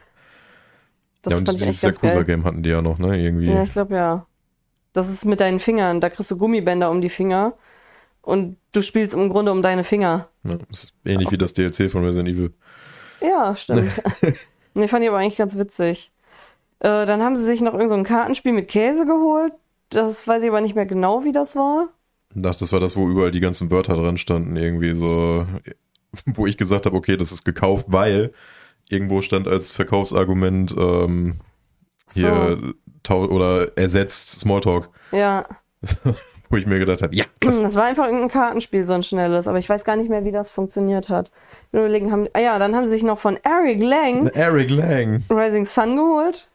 Das 1.23 1.33
ja, 1.33 1.39
und 1.39 1.47
fand 1.47 1.61
dieses. 1.61 1.83
Yakuza-Game 1.83 2.45
hatten 2.45 2.63
die 2.63 2.71
ja 2.71 2.81
noch, 2.81 2.99
ne, 2.99 3.23
irgendwie. 3.23 3.51
Ja, 3.51 3.63
ich 3.63 3.73
glaube 3.73 3.95
ja. 3.95 4.27
Das 4.93 5.09
ist 5.11 5.25
mit 5.25 5.41
deinen 5.41 5.59
Fingern. 5.59 6.01
Da 6.01 6.09
kriegst 6.11 6.31
du 6.31 6.37
Gummibänder 6.37 6.91
um 6.91 7.01
die 7.01 7.11
Finger 7.11 7.53
und 8.23 8.57
du 8.73 8.83
spielst 8.83 9.15
im 9.15 9.29
Grunde 9.29 9.53
um 9.53 9.63
deine 9.63 9.85
Finger. 9.85 10.29
Ja, 10.45 10.57
das 10.69 10.85
ist 10.85 10.95
ähnlich 11.05 11.31
wie 11.31 11.39
das 11.39 11.53
DLC 11.53 11.91
von 11.91 12.05
Resident 12.05 12.29
Evil. 12.29 12.53
Ja, 13.21 13.55
stimmt. 13.55 14.03
nee, 14.75 14.89
fand 14.89 15.03
ich 15.03 15.09
aber 15.09 15.19
eigentlich 15.19 15.37
ganz 15.37 15.57
witzig. 15.57 16.11
Äh, 16.81 17.07
dann 17.07 17.23
haben 17.23 17.39
sie 17.39 17.45
sich 17.45 17.61
noch 17.61 17.75
irgend 17.75 17.91
so 17.91 17.95
ein 17.95 18.05
Kartenspiel 18.05 18.53
mit 18.53 18.69
Käse 18.69 19.05
geholt. 19.07 19.53
Das 19.91 20.27
weiß 20.27 20.43
ich 20.43 20.49
aber 20.49 20.61
nicht 20.61 20.75
mehr 20.75 20.87
genau, 20.87 21.25
wie 21.25 21.33
das 21.33 21.57
war. 21.57 21.89
Ich 22.35 22.43
dachte, 22.43 22.61
das 22.61 22.73
war 22.73 22.81
das, 22.81 22.97
wo 22.97 23.09
überall 23.09 23.33
die 23.33 23.41
ganzen 23.41 23.71
Wörter 23.71 23.95
dran 23.95 24.19
standen, 24.19 24.57
irgendwie 24.57 24.95
so, 24.95 25.47
wo 26.27 26.47
ich 26.47 26.57
gesagt 26.57 26.87
habe, 26.87 26.97
okay, 26.97 27.17
das 27.17 27.33
ist 27.33 27.45
gekauft, 27.45 27.87
weil 27.89 28.33
irgendwo 28.89 29.21
stand 29.21 29.49
als 29.49 29.71
Verkaufsargument 29.71 30.75
ähm, 30.79 31.41
So. 32.09 32.21
hier 32.21 32.75
oder 33.09 33.77
ersetzt 33.77 34.41
Smalltalk, 34.41 34.91
Ja. 35.13 35.47
Wo 36.51 36.57
ich 36.57 36.67
mir 36.67 36.79
gedacht 36.79 37.01
habe, 37.03 37.15
ja, 37.15 37.25
das, 37.41 37.63
Das 37.63 37.77
war 37.77 37.85
einfach 37.85 38.05
irgendein 38.07 38.29
Kartenspiel, 38.29 38.85
so 38.85 38.93
ein 38.93 39.03
schnelles, 39.03 39.49
aber 39.49 39.59
ich 39.59 39.69
weiß 39.69 39.85
gar 39.85 39.97
nicht 39.97 40.11
mehr, 40.11 40.25
wie 40.25 40.33
das 40.33 40.51
funktioniert 40.51 41.09
hat. 41.09 41.31
Überlegen, 41.73 42.11
haben, 42.13 42.27
ah 42.35 42.41
ja, 42.41 42.59
dann 42.59 42.75
haben 42.77 42.87
sie 42.87 42.93
sich 42.95 43.03
noch 43.05 43.19
von 43.19 43.39
Eric 43.45 43.81
Lang 43.81 44.27
Eric 44.35 44.71
Lang. 44.71 45.23
Rising 45.31 45.65
Sun 45.65 45.97
geholt. 45.97 46.49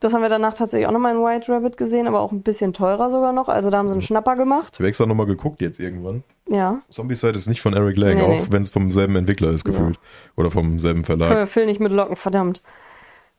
Das 0.00 0.14
haben 0.14 0.22
wir 0.22 0.28
danach 0.28 0.54
tatsächlich 0.54 0.86
auch 0.86 0.92
nochmal 0.92 1.14
in 1.16 1.20
White 1.22 1.50
Rabbit 1.52 1.76
gesehen, 1.76 2.06
aber 2.06 2.20
auch 2.20 2.30
ein 2.30 2.42
bisschen 2.42 2.72
teurer 2.72 3.10
sogar 3.10 3.32
noch. 3.32 3.48
Also 3.48 3.68
da 3.70 3.78
haben 3.78 3.88
sie 3.88 3.94
einen 3.94 4.02
Schnapper 4.02 4.36
gemacht. 4.36 4.70
Ich 4.74 4.78
habe 4.78 4.88
extra 4.88 5.06
nochmal 5.06 5.26
geguckt 5.26 5.60
jetzt 5.60 5.80
irgendwann. 5.80 6.22
Ja. 6.48 6.80
Zombicide 6.88 7.32
ist 7.36 7.48
nicht 7.48 7.60
von 7.60 7.74
Eric 7.74 7.96
Lang, 7.96 8.14
Nee, 8.14 8.22
auch 8.22 8.28
nee. 8.28 8.46
wenn 8.50 8.62
es 8.62 8.70
vom 8.70 8.90
selben 8.92 9.16
Entwickler 9.16 9.50
ist 9.50 9.64
gefühlt. 9.64 9.98
Oder 10.36 10.50
vom 10.52 10.78
selben 10.78 11.04
Verlag. 11.04 11.30
Äh, 11.32 11.46
Phil 11.46 11.66
nicht 11.66 11.80
mit 11.80 11.90
Locken, 11.90 12.14
verdammt. 12.14 12.62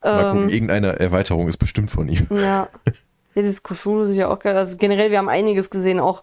Mal 0.02 0.32
gucken, 0.32 0.42
Ähm, 0.44 0.48
irgendeine 0.50 0.98
Erweiterung 1.00 1.48
ist 1.48 1.56
bestimmt 1.58 1.90
von 1.90 2.08
ihm. 2.08 2.26
ja. 2.30 2.68
ja. 3.34 3.42
Dieses 3.42 3.62
Cthulhu 3.62 4.04
sieht 4.04 4.16
ja 4.16 4.28
auch 4.28 4.38
geil. 4.38 4.56
Also 4.56 4.76
generell, 4.76 5.10
wir 5.10 5.18
haben 5.18 5.28
einiges 5.28 5.70
gesehen, 5.70 6.00
auch 6.00 6.22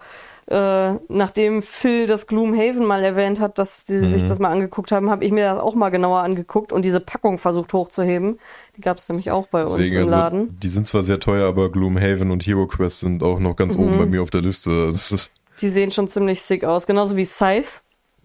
äh, 0.50 0.94
nachdem 1.10 1.62
Phil 1.62 2.06
das 2.06 2.26
Gloomhaven 2.26 2.86
mal 2.86 3.04
erwähnt 3.04 3.42
hat, 3.42 3.58
dass 3.58 3.84
die 3.84 3.98
sich 4.00 4.24
Mhm. 4.24 4.28
das 4.28 4.40
mal 4.40 4.50
angeguckt 4.50 4.94
haben, 4.94 5.10
habe 5.10 5.26
ich 5.26 5.32
mir 5.34 5.44
das 5.44 5.60
auch 5.60 5.76
mal 5.76 5.90
genauer 5.90 6.20
angeguckt 6.22 6.72
und 6.72 6.86
diese 6.86 7.02
Packung 7.02 7.38
versucht 7.38 7.74
hochzuheben. 7.74 8.40
Die 8.78 8.82
gab 8.82 8.98
es 8.98 9.10
nämlich 9.10 9.30
auch 9.30 9.48
bei 9.48 9.64
uns 9.64 9.72
Deswegen, 9.74 9.96
im 9.96 10.02
also, 10.04 10.16
Laden. 10.16 10.58
die 10.62 10.70
sind 10.70 10.88
zwar 10.88 11.04
sehr 11.04 11.20
teuer, 11.20 11.50
aber 11.50 11.70
Gloomhaven 11.70 12.32
und 12.32 12.46
Hero 12.48 12.66
Quest 12.66 13.02
sind 13.02 13.24
auch 13.24 13.40
noch 13.40 13.58
ganz 13.58 13.76
Mhm. 13.76 13.84
oben 13.84 13.98
bei 13.98 14.06
mir 14.06 14.22
auf 14.24 14.30
der 14.30 14.42
Liste. 14.42 14.90
Die 15.60 15.70
sehen 15.70 15.92
schon 15.92 16.08
ziemlich 16.08 16.42
sick 16.42 16.64
aus. 16.64 16.88
Genauso 16.88 17.18
wie 17.18 17.26
Scythe 17.26 17.68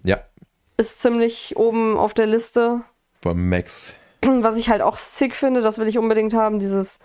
ja, 0.04 0.18
ist 0.76 1.00
ziemlich 1.00 1.56
oben 1.56 1.96
auf 1.96 2.14
der 2.14 2.26
Liste. 2.26 2.82
war 3.22 3.34
Max. 3.34 3.94
Was 4.24 4.58
ich 4.58 4.68
halt 4.70 4.82
auch 4.82 4.96
sick 4.96 5.34
finde, 5.34 5.60
das 5.60 5.78
will 5.78 5.88
ich 5.88 5.98
unbedingt 5.98 6.34
haben, 6.34 6.60
dieses 6.60 7.00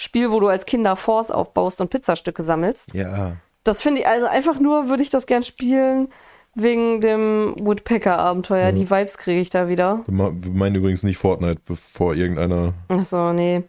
Spiel, 0.00 0.30
wo 0.30 0.40
du 0.40 0.48
als 0.48 0.64
Kinder 0.64 0.96
Force 0.96 1.30
aufbaust 1.30 1.80
und 1.80 1.90
Pizzastücke 1.90 2.42
sammelst. 2.42 2.94
Ja. 2.94 3.36
Das 3.64 3.82
finde 3.82 4.00
ich, 4.00 4.06
also 4.06 4.26
einfach 4.26 4.58
nur 4.58 4.88
würde 4.88 5.02
ich 5.02 5.10
das 5.10 5.26
gern 5.26 5.42
spielen 5.42 6.08
wegen 6.54 7.00
dem 7.00 7.54
Woodpecker-Abenteuer. 7.58 8.72
Die 8.72 8.90
Vibes 8.90 9.18
kriege 9.18 9.40
ich 9.40 9.50
da 9.50 9.68
wieder. 9.68 10.02
Wir 10.06 10.32
meinen 10.52 10.74
übrigens 10.74 11.02
nicht 11.02 11.18
Fortnite, 11.18 11.60
bevor 11.66 12.14
irgendeiner. 12.14 12.72
Achso, 12.88 13.32
nee. 13.34 13.62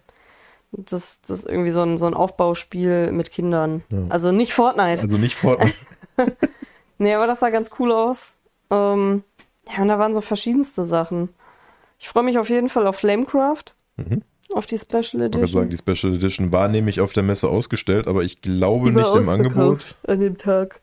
Das, 0.71 1.19
das 1.21 1.39
ist 1.39 1.49
irgendwie 1.49 1.71
so 1.71 1.81
ein, 1.81 1.97
so 1.97 2.05
ein 2.05 2.13
Aufbauspiel 2.13 3.11
mit 3.11 3.31
Kindern. 3.31 3.83
Also 4.07 4.31
nicht 4.31 4.53
Fortnite. 4.53 5.01
Also 5.01 5.17
nicht 5.17 5.35
Fortnite. 5.35 5.75
Nee, 7.01 7.15
aber 7.15 7.25
das 7.25 7.39
sah 7.39 7.49
ganz 7.49 7.71
cool 7.79 7.91
aus. 7.91 8.37
Ähm, 8.69 9.23
ja, 9.67 9.81
und 9.81 9.87
da 9.87 9.97
waren 9.97 10.13
so 10.13 10.21
verschiedenste 10.21 10.85
Sachen. 10.85 11.29
Ich 11.97 12.07
freue 12.07 12.21
mich 12.21 12.37
auf 12.37 12.47
jeden 12.47 12.69
Fall 12.69 12.85
auf 12.85 12.97
Flamecraft. 12.97 13.73
Auf 14.53 14.65
die 14.65 14.77
Special 14.77 15.03
Ich 15.03 15.15
Edition. 15.15 15.47
sagen, 15.47 15.69
die 15.69 15.77
Special 15.77 16.13
Edition 16.15 16.51
war 16.51 16.67
nämlich 16.67 16.99
auf 16.99 17.13
der 17.13 17.23
Messe 17.23 17.47
ausgestellt, 17.47 18.07
aber 18.07 18.23
ich 18.23 18.41
glaube 18.41 18.89
Die 18.91 18.97
nicht 18.97 19.15
im 19.15 19.29
Angebot. 19.29 19.75
ausverkauft 19.77 19.95
An 20.07 20.19
dem 20.19 20.37
Tag. 20.37 20.81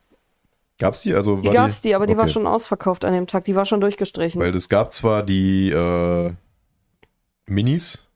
Gab's 0.79 1.03
die? 1.03 1.13
Also 1.15 1.37
Die 1.37 1.51
gab's 1.51 1.81
die, 1.81 1.95
aber 1.95 2.07
die 2.07 2.17
war 2.17 2.25
Okay. 2.25 2.33
schon 2.33 2.47
ausverkauft 2.47 3.05
an 3.05 3.13
dem 3.13 3.27
Tag. 3.27 3.45
Die 3.45 3.57
war 3.57 3.65
schon 3.65 3.81
durchgestrichen. 3.81 4.41
Weil 4.41 4.55
es 4.55 4.69
gab 4.69 4.93
zwar 4.93 5.23
die 5.25 5.71
äh, 5.71 6.33
Minis, 7.47 8.07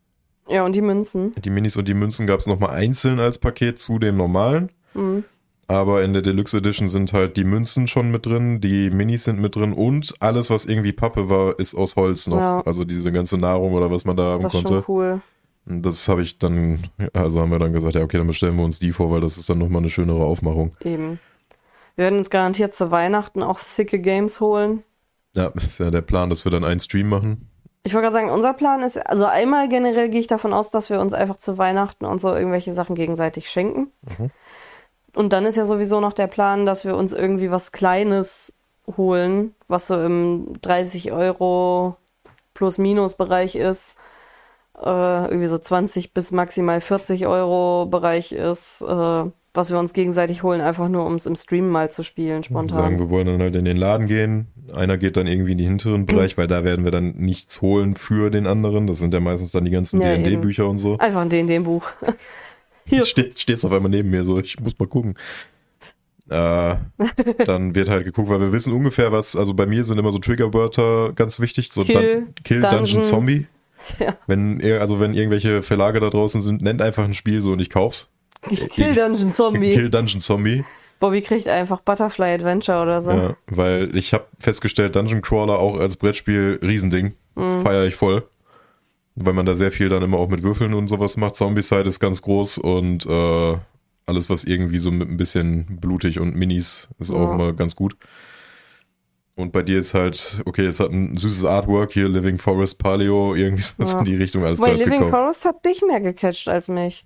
ja, 0.48 0.64
und 0.64 0.74
die 0.74 0.80
Münzen. 0.82 1.34
die 1.42 1.50
Minis 1.50 1.76
und 1.76 1.86
die 1.88 1.94
Münzen 1.94 2.26
gab 2.26 2.40
es 2.40 2.46
nochmal 2.46 2.70
einzeln 2.70 3.20
als 3.20 3.38
Paket 3.38 3.78
zu 3.78 3.98
dem 3.98 4.16
normalen. 4.16 4.70
Mhm. 4.94 5.24
Aber 5.68 6.02
in 6.02 6.12
der 6.12 6.20
Deluxe 6.22 6.58
Edition 6.58 6.88
sind 6.88 7.12
halt 7.12 7.36
die 7.36 7.44
Münzen 7.44 7.88
schon 7.88 8.10
mit 8.10 8.26
drin, 8.26 8.60
die 8.60 8.90
Minis 8.90 9.24
sind 9.24 9.40
mit 9.40 9.56
drin 9.56 9.72
und 9.72 10.14
alles, 10.20 10.50
was 10.50 10.66
irgendwie 10.66 10.92
Pappe 10.92 11.30
war, 11.30 11.58
ist 11.58 11.74
aus 11.74 11.96
Holz 11.96 12.26
noch. 12.26 12.36
Ja. 12.38 12.60
Also 12.66 12.84
diese 12.84 13.10
ganze 13.12 13.38
Nahrung 13.38 13.72
oder 13.72 13.90
was 13.90 14.04
man 14.04 14.16
da 14.16 14.24
haben 14.24 14.42
Das 14.42 14.52
ist 14.52 14.64
konnte. 14.64 14.82
schon 14.82 14.94
cool. 14.94 15.20
Das 15.64 16.08
habe 16.08 16.22
ich 16.22 16.38
dann, 16.38 16.82
also 17.12 17.40
haben 17.40 17.50
wir 17.50 17.58
dann 17.58 17.72
gesagt, 17.72 17.94
ja, 17.94 18.02
okay, 18.02 18.18
dann 18.18 18.26
bestellen 18.26 18.56
wir 18.56 18.64
uns 18.64 18.78
die 18.78 18.92
vor, 18.92 19.10
weil 19.10 19.20
das 19.20 19.38
ist 19.38 19.48
dann 19.48 19.58
nochmal 19.58 19.82
eine 19.82 19.90
schönere 19.90 20.24
Aufmachung. 20.24 20.76
Eben. 20.80 21.20
Wir 21.94 22.04
werden 22.04 22.18
uns 22.18 22.30
garantiert 22.30 22.74
zu 22.74 22.90
Weihnachten 22.90 23.42
auch 23.42 23.58
sicke 23.58 23.98
Games 23.98 24.40
holen. 24.40 24.82
Ja, 25.34 25.50
das 25.50 25.64
ist 25.64 25.78
ja 25.78 25.90
der 25.90 26.00
Plan, 26.00 26.30
dass 26.30 26.44
wir 26.44 26.50
dann 26.50 26.64
einen 26.64 26.80
Stream 26.80 27.08
machen. 27.08 27.48
Ich 27.84 27.94
wollte 27.94 28.04
gerade 28.04 28.14
sagen, 28.14 28.30
unser 28.30 28.54
Plan 28.54 28.82
ist, 28.82 28.96
also 28.98 29.24
einmal 29.24 29.68
generell 29.68 30.08
gehe 30.08 30.20
ich 30.20 30.26
davon 30.26 30.52
aus, 30.52 30.70
dass 30.70 30.88
wir 30.88 31.00
uns 31.00 31.14
einfach 31.14 31.36
zu 31.36 31.58
Weihnachten 31.58 32.04
und 32.04 32.20
so 32.20 32.34
irgendwelche 32.34 32.72
Sachen 32.72 32.94
gegenseitig 32.94 33.50
schenken. 33.50 33.90
Und 35.14 35.32
dann 35.32 35.44
ist 35.44 35.56
ja 35.56 35.64
sowieso 35.64 36.00
noch 36.00 36.12
der 36.12 36.28
Plan, 36.28 36.64
dass 36.64 36.84
wir 36.84 36.96
uns 36.96 37.12
irgendwie 37.12 37.50
was 37.50 37.72
Kleines 37.72 38.54
holen, 38.96 39.54
was 39.68 39.88
so 39.88 40.00
im 40.00 40.52
30 40.62 41.12
Euro 41.12 41.96
plus 42.54 42.78
minus 42.78 43.14
Bereich 43.14 43.56
ist. 43.56 43.96
Äh, 44.84 45.26
irgendwie 45.28 45.46
so 45.46 45.58
20 45.58 46.12
bis 46.12 46.32
maximal 46.32 46.80
40 46.80 47.26
Euro 47.26 47.86
Bereich 47.86 48.32
ist, 48.32 48.82
äh, 48.82 49.24
was 49.54 49.70
wir 49.70 49.78
uns 49.78 49.92
gegenseitig 49.92 50.42
holen, 50.42 50.60
einfach 50.60 50.88
nur 50.88 51.04
um 51.04 51.14
es 51.14 51.26
im 51.26 51.36
Stream 51.36 51.68
mal 51.68 51.90
zu 51.90 52.02
spielen, 52.02 52.38
Wir 52.38 52.44
spontan. 52.44 52.78
sagen, 52.78 52.98
wir 52.98 53.10
wollen 53.10 53.26
dann 53.26 53.40
halt 53.40 53.54
in 53.54 53.64
den 53.66 53.76
Laden 53.76 54.06
gehen. 54.06 54.46
Einer 54.74 54.96
geht 54.96 55.16
dann 55.16 55.26
irgendwie 55.26 55.52
in 55.52 55.58
den 55.58 55.68
hinteren 55.68 56.06
Bereich, 56.06 56.38
weil 56.38 56.46
da 56.46 56.64
werden 56.64 56.84
wir 56.84 56.90
dann 56.90 57.12
nichts 57.16 57.60
holen 57.60 57.94
für 57.94 58.30
den 58.30 58.46
anderen. 58.46 58.86
Das 58.86 58.98
sind 58.98 59.12
ja 59.12 59.20
meistens 59.20 59.52
dann 59.52 59.64
die 59.66 59.70
ganzen 59.70 60.00
Ja. 60.00 60.16
D&D-Bücher 60.16 60.66
und 60.66 60.78
so. 60.78 60.96
Einfach 60.98 61.20
ein 61.20 61.28
D&D-Buch. 61.28 61.90
Hier. 62.88 62.98
Jetzt 62.98 63.10
steht, 63.10 63.38
stehst 63.38 63.64
auf 63.64 63.72
einmal 63.72 63.90
neben 63.90 64.10
mir 64.10 64.24
so, 64.24 64.40
ich 64.40 64.58
muss 64.58 64.78
mal 64.78 64.88
gucken. 64.88 65.14
Äh, 66.30 66.76
dann 67.44 67.74
wird 67.74 67.88
halt 67.90 68.04
geguckt, 68.04 68.28
weil 68.30 68.40
wir 68.40 68.52
wissen 68.52 68.72
ungefähr 68.72 69.12
was, 69.12 69.36
also 69.36 69.52
bei 69.54 69.66
mir 69.66 69.84
sind 69.84 69.98
immer 69.98 70.12
so 70.12 70.18
Triggerwörter 70.18 71.12
ganz 71.14 71.40
wichtig, 71.40 71.70
so 71.72 71.84
Kill, 71.84 72.22
Dun 72.22 72.34
Kill 72.42 72.60
Dungeon, 72.62 72.84
Dungeon. 72.84 73.02
Zombie. 73.02 73.46
Ja. 73.98 74.16
Wenn 74.26 74.60
ihr, 74.60 74.80
also 74.80 75.00
wenn 75.00 75.14
irgendwelche 75.14 75.62
Verlage 75.62 76.00
da 76.00 76.10
draußen 76.10 76.40
sind, 76.40 76.62
nennt 76.62 76.82
einfach 76.82 77.04
ein 77.04 77.14
Spiel 77.14 77.40
so 77.40 77.52
und 77.52 77.60
ich 77.60 77.70
kauf's. 77.70 78.08
Kill 78.48 78.94
Dungeon 78.94 79.32
Zombie. 79.32 79.72
Kill 79.74 79.90
Dungeon 79.90 80.20
Zombie. 80.20 80.64
Bobby 80.98 81.20
kriegt 81.22 81.48
einfach 81.48 81.80
Butterfly 81.80 82.34
Adventure 82.34 82.80
oder 82.82 83.02
so. 83.02 83.10
Ja, 83.10 83.36
weil 83.46 83.94
ich 83.96 84.12
habe 84.14 84.24
festgestellt, 84.38 84.94
Dungeon 84.96 85.20
Crawler 85.22 85.58
auch 85.58 85.78
als 85.78 85.96
Brettspiel 85.96 86.58
Riesending. 86.62 87.14
Mhm. 87.34 87.62
Feiere 87.62 87.86
ich 87.86 87.94
voll. 87.96 88.24
Weil 89.14 89.32
man 89.34 89.44
da 89.46 89.54
sehr 89.54 89.72
viel 89.72 89.88
dann 89.88 90.02
immer 90.02 90.18
auch 90.18 90.28
mit 90.28 90.42
Würfeln 90.42 90.74
und 90.74 90.88
sowas 90.88 91.16
macht. 91.16 91.34
Zombicide 91.36 91.88
ist 91.88 92.00
ganz 92.00 92.22
groß 92.22 92.58
und 92.58 93.04
äh, 93.06 93.56
alles, 94.06 94.30
was 94.30 94.44
irgendwie 94.44 94.78
so 94.78 94.90
mit 94.90 95.08
ein 95.08 95.16
bisschen 95.16 95.78
blutig 95.80 96.18
und 96.18 96.34
Minis 96.34 96.88
ist 96.98 97.10
auch 97.10 97.28
Ja. 97.28 97.34
immer 97.34 97.52
ganz 97.52 97.76
gut. 97.76 97.96
Und 99.42 99.52
bei 99.52 99.62
dir 99.62 99.78
ist 99.78 99.92
halt, 99.92 100.40
okay, 100.46 100.64
es 100.66 100.80
hat 100.80 100.90
ein 100.92 101.16
süßes 101.16 101.44
Artwork 101.44 101.92
hier, 101.92 102.08
Living 102.08 102.38
Forest, 102.38 102.78
Paleo, 102.78 103.34
irgendwie 103.34 103.62
sowas 103.62 103.92
Ja. 103.92 103.98
in 103.98 104.04
die 104.04 104.16
Richtung, 104.16 104.44
alles 104.44 104.60
Weil 104.60 104.76
Living 104.76 104.92
gekauft. 105.00 105.10
Forest 105.10 105.44
hat 105.44 105.64
dich 105.66 105.82
mehr 105.86 106.00
gecatcht 106.00 106.48
als 106.48 106.68
mich. 106.68 107.04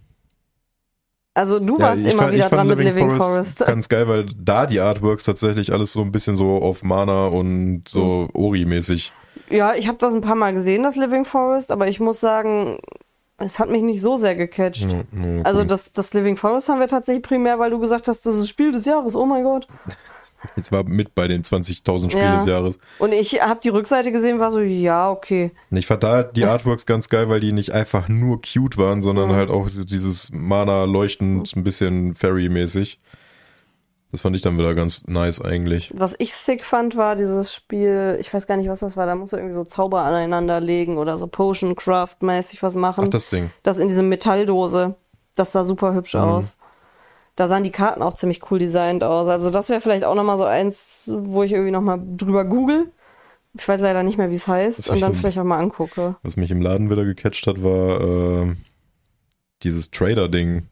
Also 1.35 1.59
du 1.59 1.75
Ja, 1.79 1.87
warst 1.87 2.07
immer 2.07 2.23
fand- 2.25 2.35
wieder 2.35 2.49
dran 2.49 2.67
mit 2.69 2.79
Living 2.79 3.11
Forest. 3.11 3.67
Ganz 3.67 3.89
geil, 3.89 4.09
weil 4.09 4.27
da 4.39 4.67
die 4.67 4.81
Artworks 4.81 5.25
tatsächlich 5.25 5.73
alles 5.73 5.93
so 5.93 6.01
ein 6.03 6.13
bisschen 6.13 6.37
so 6.37 6.57
auf 6.63 6.83
Mana 6.83 7.27
und 7.27 7.85
so 7.89 8.29
Ori-mäßig. 8.33 9.13
Ja, 9.51 9.75
ich 9.75 9.87
habe 9.87 9.99
das 9.99 10.15
ein 10.15 10.23
paar 10.23 10.35
Mal 10.35 10.55
gesehen, 10.55 10.83
das 10.83 10.97
Living 10.97 11.25
Forest, 11.25 11.71
aber 11.73 11.89
ich 11.89 12.01
muss 12.01 12.21
sagen, 12.21 12.79
es 13.39 13.59
hat 13.59 13.69
mich 13.71 13.83
nicht 13.83 14.01
so 14.01 14.17
sehr 14.17 14.35
gecatcht. 14.35 14.91
Ja, 14.91 15.43
Also 15.45 15.63
das, 15.63 15.93
das 15.93 16.15
Living 16.15 16.37
Forest 16.37 16.69
haben 16.71 16.81
wir 16.81 16.89
tatsächlich 16.89 17.23
primär, 17.23 17.59
weil 17.59 17.71
du 17.71 17.79
gesagt 17.79 18.09
hast, 18.09 18.25
das 18.25 18.35
ist 18.37 18.41
das 18.43 18.49
Spiel 18.49 18.73
des 18.73 18.87
Jahres, 18.87 19.15
oh 19.15 19.27
mein 19.27 19.45
Gott. 19.45 19.69
Jetzt 20.57 20.73
war 20.73 20.85
mit 20.85 21.15
bei 21.15 21.29
den 21.29 21.43
20.000 21.43 22.11
Spielen 22.11 22.25
Ja. 22.25 22.37
des 22.37 22.47
Jahres. 22.47 22.79
Und 22.99 23.13
ich 23.13 23.41
habe 23.43 23.61
die 23.63 23.69
Rückseite 23.71 24.13
gesehen, 24.13 24.39
war 24.39 24.51
so, 24.51 24.61
ja, 24.61 25.11
okay. 25.11 25.53
Und 25.71 25.77
ich 25.77 25.87
fand 25.87 26.03
da 26.03 26.23
die 26.23 26.45
Artworks 26.45 26.87
ganz 26.87 27.09
geil, 27.09 27.29
weil 27.29 27.41
die 27.41 27.53
nicht 27.53 27.73
einfach 27.73 28.09
nur 28.09 28.41
cute 28.43 28.79
waren, 28.79 29.03
sondern 29.03 29.31
Mhm. 29.31 29.35
halt 29.35 29.51
auch 29.51 29.69
dieses 29.69 30.31
Mana 30.33 30.85
leuchtend, 30.85 31.55
ein 31.57 31.65
bisschen 31.65 32.15
Fairy-mäßig. 32.15 32.99
Das 34.13 34.21
fand 34.21 34.37
ich 34.37 34.41
dann 34.43 34.57
wieder 34.57 34.75
ganz 34.75 35.05
nice 35.09 35.43
eigentlich. 35.43 35.93
Was 35.95 36.15
ich 36.19 36.33
sick 36.35 36.65
fand, 36.65 36.97
war 36.97 37.17
dieses 37.17 37.53
Spiel, 37.53 38.17
ich 38.21 38.33
weiß 38.33 38.47
gar 38.47 38.57
nicht, 38.57 38.69
was 38.69 38.81
das 38.81 38.97
war, 38.97 39.05
da 39.05 39.15
musst 39.15 39.33
du 39.33 39.37
irgendwie 39.37 39.55
so 39.55 39.65
Zauber 39.65 40.03
aneinander 40.03 40.61
legen 40.61 40.97
oder 40.97 41.19
so 41.19 41.27
Potion 41.27 41.75
Craft 41.75 42.17
mäßig 42.23 42.63
was 42.63 42.75
machen. 42.77 43.05
Ach, 43.07 43.11
das 43.11 43.29
Ding. 43.31 43.51
Das 43.63 43.79
in 43.79 43.89
diese 43.89 44.03
Metalldose, 44.05 44.95
das 45.35 45.53
sah 45.53 45.65
super 45.65 45.93
hübsch 45.93 46.15
Mhm. 46.15 46.21
aus. 46.21 46.57
Da 47.37 47.49
sahen 47.49 47.63
die 47.65 47.71
Karten 47.71 48.03
auch 48.03 48.15
ziemlich 48.15 48.51
cool 48.51 48.59
designt 48.59 49.05
aus. 49.05 49.29
Also 49.29 49.51
das 49.51 49.69
wäre 49.69 49.81
vielleicht 49.81 50.05
auch 50.05 50.15
nochmal 50.15 50.39
so 50.39 50.45
eins, 50.45 51.13
wo 51.17 51.43
ich 51.43 51.53
irgendwie 51.53 51.71
nochmal 51.71 52.01
drüber 52.17 52.45
google. 52.45 52.91
Ich 53.55 53.67
weiß 53.69 53.81
leider 53.81 54.03
nicht 54.03 54.19
mehr, 54.19 54.31
wie 54.31 54.37
es 54.37 54.49
heißt. 54.49 54.87
hab 54.89 54.95
Und 54.95 55.01
dann 55.03 55.13
so- 55.15 55.19
vielleicht 55.21 55.39
auch 55.39 55.45
mal 55.45 55.59
angucke. 55.59 56.17
Was 56.23 56.37
mich 56.37 56.51
im 56.51 56.61
Laden 56.63 56.91
wieder 56.91 57.05
gecatcht 57.05 57.47
hat, 57.47 57.63
war 57.63 58.01
äh, 58.01 58.55
dieses 59.63 59.91
Trader-Ding. 59.91 60.67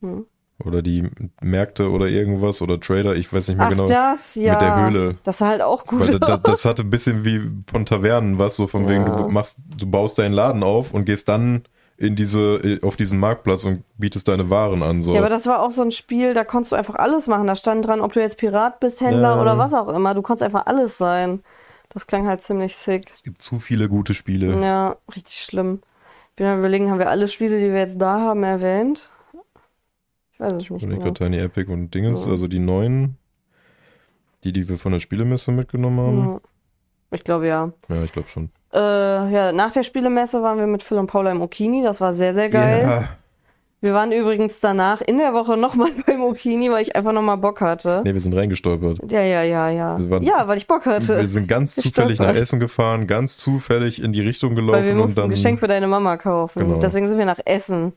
Hm. 0.00 0.26
Oder 0.64 0.82
die 0.82 1.10
Märkte 1.42 1.90
oder 1.90 2.06
irgendwas 2.06 2.62
oder 2.62 2.78
Trader, 2.78 3.16
ich 3.16 3.32
weiß 3.32 3.48
nicht 3.48 3.56
mehr 3.58 3.66
Ach, 3.66 3.70
genau. 3.70 3.88
das, 3.88 4.36
ja. 4.36 4.52
Mit 4.52 4.62
der 4.62 4.84
Höhle. 4.86 5.16
Das 5.24 5.38
sah 5.38 5.48
halt 5.48 5.62
auch 5.62 5.84
gut 5.84 6.00
Weil 6.08 6.20
da, 6.20 6.36
das 6.36 6.64
hatte 6.64 6.82
ein 6.82 6.90
bisschen 6.90 7.24
wie 7.24 7.40
von 7.68 7.84
Tavernen 7.84 8.38
was, 8.38 8.54
so 8.56 8.66
von 8.68 8.88
wegen, 8.88 9.04
Ja. 9.04 9.16
du 9.16 9.28
machst, 9.30 9.56
du 9.76 9.86
baust 9.90 10.16
deinen 10.18 10.32
Laden 10.32 10.62
auf 10.62 10.92
und 10.94 11.06
gehst 11.06 11.28
dann 11.28 11.64
in 11.96 12.16
diese, 12.16 12.80
auf 12.82 12.96
diesen 12.96 13.20
Marktplatz 13.20 13.64
und 13.64 13.84
bietest 13.98 14.26
deine 14.28 14.50
Waren 14.50 14.82
an. 14.82 15.02
So. 15.02 15.12
Ja, 15.14 15.20
aber 15.20 15.28
das 15.28 15.46
war 15.46 15.62
auch 15.62 15.70
so 15.70 15.82
ein 15.82 15.90
Spiel, 15.92 16.34
da 16.34 16.42
konntest 16.44 16.72
du 16.72 16.76
einfach 16.76 16.96
alles 16.96 17.28
machen. 17.28 17.46
Da 17.46 17.54
stand 17.56 17.86
dran, 17.86 18.00
ob 18.00 18.12
du 18.12 18.20
jetzt 18.20 18.36
Pirat 18.38 18.80
bist, 18.80 19.00
Händler 19.00 19.36
Ja. 19.36 19.40
oder 19.40 19.58
was 19.58 19.74
auch 19.74 19.88
immer. 19.88 20.14
Du 20.14 20.22
konntest 20.22 20.42
einfach 20.44 20.66
alles 20.66 20.98
sein. 20.98 21.42
Das 21.90 22.06
klang 22.08 22.26
halt 22.26 22.40
ziemlich 22.42 22.76
sick. 22.76 23.08
es 23.12 23.22
gibt 23.22 23.40
zu 23.42 23.60
viele 23.60 23.88
gute 23.88 24.14
Spiele. 24.14 24.60
Ja, 24.60 24.96
richtig 25.14 25.36
schlimm. 25.36 25.80
Ich 26.30 26.36
bin 26.36 26.46
am 26.46 26.58
überlegen, 26.58 26.90
haben 26.90 26.98
wir 26.98 27.10
alle 27.10 27.28
Spiele, 27.28 27.58
die 27.60 27.70
wir 27.70 27.78
jetzt 27.78 28.00
da 28.00 28.18
haben, 28.18 28.42
erwähnt? 28.42 29.10
Ich 30.32 30.40
weiß 30.40 30.50
es 30.50 30.56
nicht 30.56 30.70
Und 30.72 30.82
ich 30.90 30.98
gerade 30.98 31.14
Tiny 31.14 31.38
Epic 31.38 31.70
und 31.70 31.94
Dingens, 31.94 32.24
Ja. 32.26 32.32
also 32.32 32.48
die 32.48 32.58
neuen, 32.58 33.16
die, 34.42 34.52
die 34.52 34.68
wir 34.68 34.78
von 34.78 34.90
der 34.90 34.98
Spielemesse 34.98 35.52
mitgenommen 35.52 36.00
haben. 36.24 36.40
Ich 37.12 37.22
glaube 37.22 37.46
ja. 37.46 37.72
Ja, 37.88 38.02
ich 38.02 38.10
glaube 38.10 38.28
schon. 38.28 38.50
Äh, 38.74 38.78
ja, 38.78 39.52
nach 39.52 39.72
der 39.72 39.82
Spielemesse 39.84 40.42
waren 40.42 40.58
wir 40.58 40.66
mit 40.66 40.82
Phil 40.82 40.98
und 40.98 41.06
Paula 41.06 41.30
im 41.30 41.40
Okini. 41.42 41.82
Das 41.82 42.00
war 42.00 42.12
sehr, 42.12 42.34
sehr 42.34 42.48
geil. 42.48 42.82
Ja. 42.82 43.04
Wir 43.80 43.92
waren 43.92 44.12
übrigens 44.12 44.60
danach 44.60 45.02
in 45.02 45.18
der 45.18 45.34
Woche 45.34 45.58
nochmal 45.58 45.90
beim 46.06 46.22
Okini, 46.22 46.70
weil 46.70 46.80
ich 46.80 46.96
einfach 46.96 47.12
nochmal 47.12 47.36
Bock 47.36 47.60
hatte. 47.60 48.00
Nee, 48.02 48.14
wir 48.14 48.20
sind 48.20 48.34
reingestolpert. 48.34 48.98
Ja, 49.12 49.20
ja, 49.20 49.42
ja, 49.42 49.68
ja. 49.68 49.98
Waren- 50.10 50.22
Ja, 50.22 50.48
weil 50.48 50.56
ich 50.56 50.66
Bock 50.66 50.86
hatte. 50.86 51.18
Wir 51.18 51.28
sind 51.28 51.46
ganz 51.48 51.76
zufällig 51.76 52.18
nach. 52.18 52.34
Essen 52.34 52.60
gefahren, 52.60 53.06
ganz 53.06 53.36
zufällig 53.36 54.02
in 54.02 54.12
die 54.14 54.22
Richtung 54.22 54.54
gelaufen 54.54 54.72
Weil 54.78 54.84
wir 54.86 54.92
und 54.92 54.98
mussten 55.00 55.16
dann 55.16 55.24
ein 55.26 55.30
Geschenk 55.30 55.60
für 55.60 55.68
deine 55.68 55.86
Mama 55.86 56.16
kaufen. 56.16 56.60
Genau. 56.64 56.80
Deswegen 56.80 57.06
sind 57.08 57.18
wir 57.18 57.26
nach 57.26 57.40
Essen. 57.44 57.92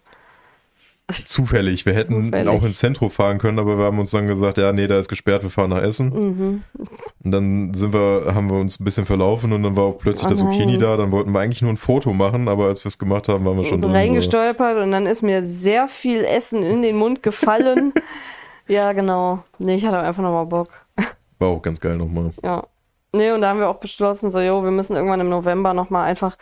Zufällig. 1.09 1.85
Wir 1.85 1.93
hätten 1.93 2.25
Zufällig. 2.25 2.49
auch 2.49 2.63
ins 2.63 2.79
Zentrum 2.79 3.09
fahren 3.09 3.37
können, 3.37 3.59
aber 3.59 3.77
wir 3.77 3.85
haben 3.85 3.97
uns 3.97 4.11
dann 4.11 4.27
gesagt, 4.27 4.57
ja, 4.57 4.73
nee, 4.73 4.87
da 4.87 4.99
ist 4.99 5.07
gesperrt, 5.07 5.43
wir 5.43 5.49
fahren 5.49 5.69
nach 5.69 5.81
Essen. 5.81 6.09
Mhm. 6.09 6.63
Und 7.23 7.31
dann 7.31 7.73
sind 7.73 7.93
wir, 7.93 8.33
haben 8.35 8.49
wir 8.49 8.59
uns 8.59 8.79
ein 8.79 8.83
bisschen 8.83 9.05
verlaufen 9.05 9.53
und 9.53 9.63
dann 9.63 9.77
war 9.77 9.85
auch 9.85 9.97
plötzlich 9.97 10.27
Oh 10.27 10.29
das 10.29 10.39
Zucchini 10.39 10.77
da. 10.77 10.97
Dann 10.97 11.11
wollten 11.11 11.31
wir 11.31 11.39
eigentlich 11.39 11.61
nur 11.61 11.71
ein 11.71 11.77
Foto 11.77 12.11
machen, 12.13 12.49
aber 12.49 12.65
als 12.65 12.83
wir 12.83 12.89
es 12.89 12.99
gemacht 12.99 13.29
haben, 13.29 13.45
waren 13.45 13.55
wir 13.55 13.63
schon 13.63 13.79
so 13.79 13.87
reingestolpert 13.87 14.77
und 14.77 14.91
dann 14.91 15.05
ist 15.05 15.21
mir 15.21 15.41
sehr 15.41 15.87
viel 15.87 16.25
Essen 16.25 16.61
in 16.61 16.81
den 16.81 16.97
Mund 16.97 17.23
gefallen. 17.23 17.93
ja, 18.67 18.91
genau. 18.91 19.43
Nee, 19.59 19.75
ich 19.75 19.85
hatte 19.85 19.99
einfach 19.99 20.21
nochmal 20.21 20.45
Bock. 20.45 20.67
War 21.39 21.47
auch 21.47 21.61
ganz 21.61 21.79
geil 21.79 21.95
nochmal. 21.95 22.31
Ja. 22.43 22.63
Nee, 23.13 23.31
und 23.31 23.39
da 23.41 23.49
haben 23.49 23.59
wir 23.59 23.69
auch 23.69 23.79
beschlossen, 23.79 24.29
so, 24.29 24.41
jo, 24.41 24.61
wir 24.61 24.71
müssen 24.71 24.95
irgendwann 24.95 25.21
im 25.21 25.29
November 25.29 25.73
nochmal 25.73 26.05
einfach 26.05 26.35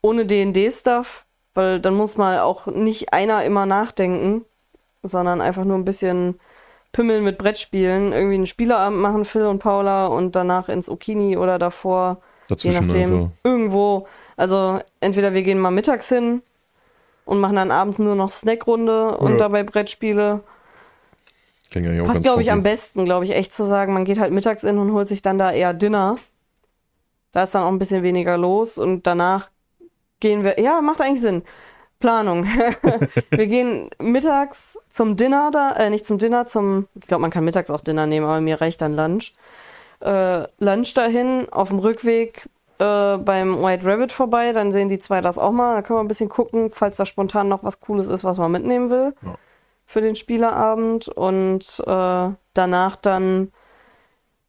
ohne 0.00 0.24
D&D-Stuff 0.24 1.25
Weil 1.56 1.80
dann 1.80 1.94
muss 1.94 2.18
mal 2.18 2.40
auch 2.40 2.66
nicht 2.66 3.14
einer 3.14 3.42
immer 3.42 3.64
nachdenken, 3.64 4.44
sondern 5.02 5.40
einfach 5.40 5.64
nur 5.64 5.78
ein 5.78 5.86
bisschen 5.86 6.38
pimmeln 6.92 7.24
mit 7.24 7.38
Brettspielen. 7.38 8.12
Irgendwie 8.12 8.34
einen 8.34 8.46
Spieleabend 8.46 9.00
machen, 9.00 9.24
Phil 9.24 9.46
und 9.46 9.58
Paula, 9.58 10.06
und 10.06 10.36
danach 10.36 10.68
ins 10.68 10.90
Okini 10.90 11.38
oder 11.38 11.58
davor, 11.58 12.18
je 12.48 12.48
Dazwischen 12.48 12.86
nachdem, 12.86 13.14
einfach. 13.14 13.30
irgendwo. 13.42 14.06
Also 14.36 14.80
entweder 15.00 15.32
wir 15.32 15.42
gehen 15.42 15.58
mal 15.58 15.70
mittags 15.70 16.10
hin 16.10 16.42
und 17.24 17.40
machen 17.40 17.56
dann 17.56 17.70
abends 17.70 17.98
nur 17.98 18.16
noch 18.16 18.30
Snackrunde 18.30 19.16
und 19.16 19.32
Ja. 19.32 19.38
dabei 19.38 19.62
Brettspiele. 19.62 20.42
Klingt 21.70 21.88
eigentlich 21.88 22.02
auch 22.02 22.06
Passt, 22.06 22.22
glaube 22.22 22.42
ich, 22.42 22.52
am 22.52 22.62
besten, 22.62 23.06
glaube 23.06 23.24
ich, 23.24 23.34
echt 23.34 23.54
zu 23.54 23.64
sagen, 23.64 23.94
man 23.94 24.04
geht 24.04 24.20
halt 24.20 24.34
mittags 24.34 24.62
in 24.62 24.78
und 24.78 24.92
holt 24.92 25.08
sich 25.08 25.22
dann 25.22 25.38
da 25.38 25.52
eher 25.52 25.72
Dinner. 25.72 26.16
Da 27.32 27.44
ist 27.44 27.54
dann 27.54 27.62
auch 27.62 27.72
ein 27.72 27.78
bisschen 27.78 28.02
weniger 28.02 28.36
los 28.36 28.76
und 28.76 29.06
danach 29.06 29.48
gehen 30.20 30.44
wir, 30.44 30.60
ja, 30.60 30.80
macht 30.80 31.00
eigentlich 31.00 31.20
Sinn. 31.20 31.42
Planung. 31.98 32.44
wir 33.30 33.46
gehen 33.46 33.88
mittags 33.98 34.78
zum 34.90 35.16
Dinner 35.16 35.50
da, 35.50 35.72
äh, 35.76 35.88
nicht 35.90 36.06
zum 36.06 36.18
Dinner, 36.18 36.44
zum, 36.46 36.88
ich 36.94 37.06
glaube, 37.06 37.22
man 37.22 37.30
kann 37.30 37.44
mittags 37.44 37.70
auch 37.70 37.80
Dinner 37.80 38.06
nehmen, 38.06 38.26
aber 38.26 38.40
mir 38.40 38.60
reicht 38.60 38.82
dann 38.82 38.94
Lunch. 38.94 39.32
Äh, 40.00 40.46
Lunch 40.58 40.92
dahin, 40.94 41.48
auf 41.50 41.68
dem 41.68 41.78
Rückweg 41.78 42.48
äh, 42.78 43.16
beim 43.16 43.62
White 43.62 43.86
Rabbit 43.86 44.12
vorbei, 44.12 44.52
dann 44.52 44.72
sehen 44.72 44.90
die 44.90 44.98
zwei 44.98 45.22
das 45.22 45.38
auch 45.38 45.52
mal, 45.52 45.76
da 45.76 45.82
können 45.82 45.98
wir 45.98 46.04
ein 46.04 46.08
bisschen 46.08 46.28
gucken, 46.28 46.70
falls 46.70 46.98
da 46.98 47.06
spontan 47.06 47.48
noch 47.48 47.64
was 47.64 47.80
Cooles 47.80 48.08
ist, 48.08 48.24
was 48.24 48.36
man 48.36 48.52
mitnehmen 48.52 48.90
will 48.90 49.14
Ja. 49.22 49.36
für 49.86 50.02
den 50.02 50.16
Spielerabend 50.16 51.08
und 51.08 51.82
äh, 51.86 52.28
danach 52.52 52.96
dann 52.96 53.52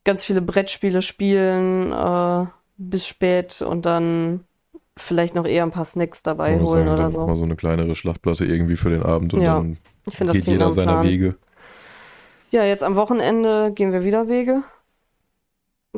ganz 0.03 0.25
viele 0.25 0.41
Brettspiele 0.41 1.01
spielen 1.01 1.93
äh, 1.93 2.45
bis 2.77 3.07
spät 3.07 3.61
und 3.61 3.85
dann 3.85 4.43
vielleicht 4.97 5.35
noch 5.35 5.45
eher 5.45 5.63
ein 5.63 5.71
paar 5.71 5.85
Snacks 5.85 6.23
dabei 6.23 6.55
Ich 6.55 6.61
muss 6.61 6.71
holen 6.71 6.79
sagen, 6.85 6.93
oder 6.93 7.01
dann 7.03 7.11
so. 7.11 7.25
mal 7.25 7.35
so 7.35 7.43
eine 7.45 7.55
kleinere 7.55 7.95
Schlachtplatte 7.95 8.45
irgendwie 8.45 8.75
für 8.75 8.89
den 8.89 9.03
Abend 9.03 9.33
und 9.33 9.41
Ja, 9.41 9.55
dann 9.55 9.77
Ich 10.05 10.15
finde, 10.17 10.33
das 10.33 10.37
geht 10.43 10.47
jeder 10.53 10.71
seiner. 10.71 11.03
Wege. 11.03 11.35
Ja, 12.49 12.63
jetzt 12.63 12.83
am 12.83 12.95
Wochenende 12.95 13.71
gehen 13.73 13.91
wir 13.91 14.03
wieder 14.03 14.27
Wege. 14.27 14.63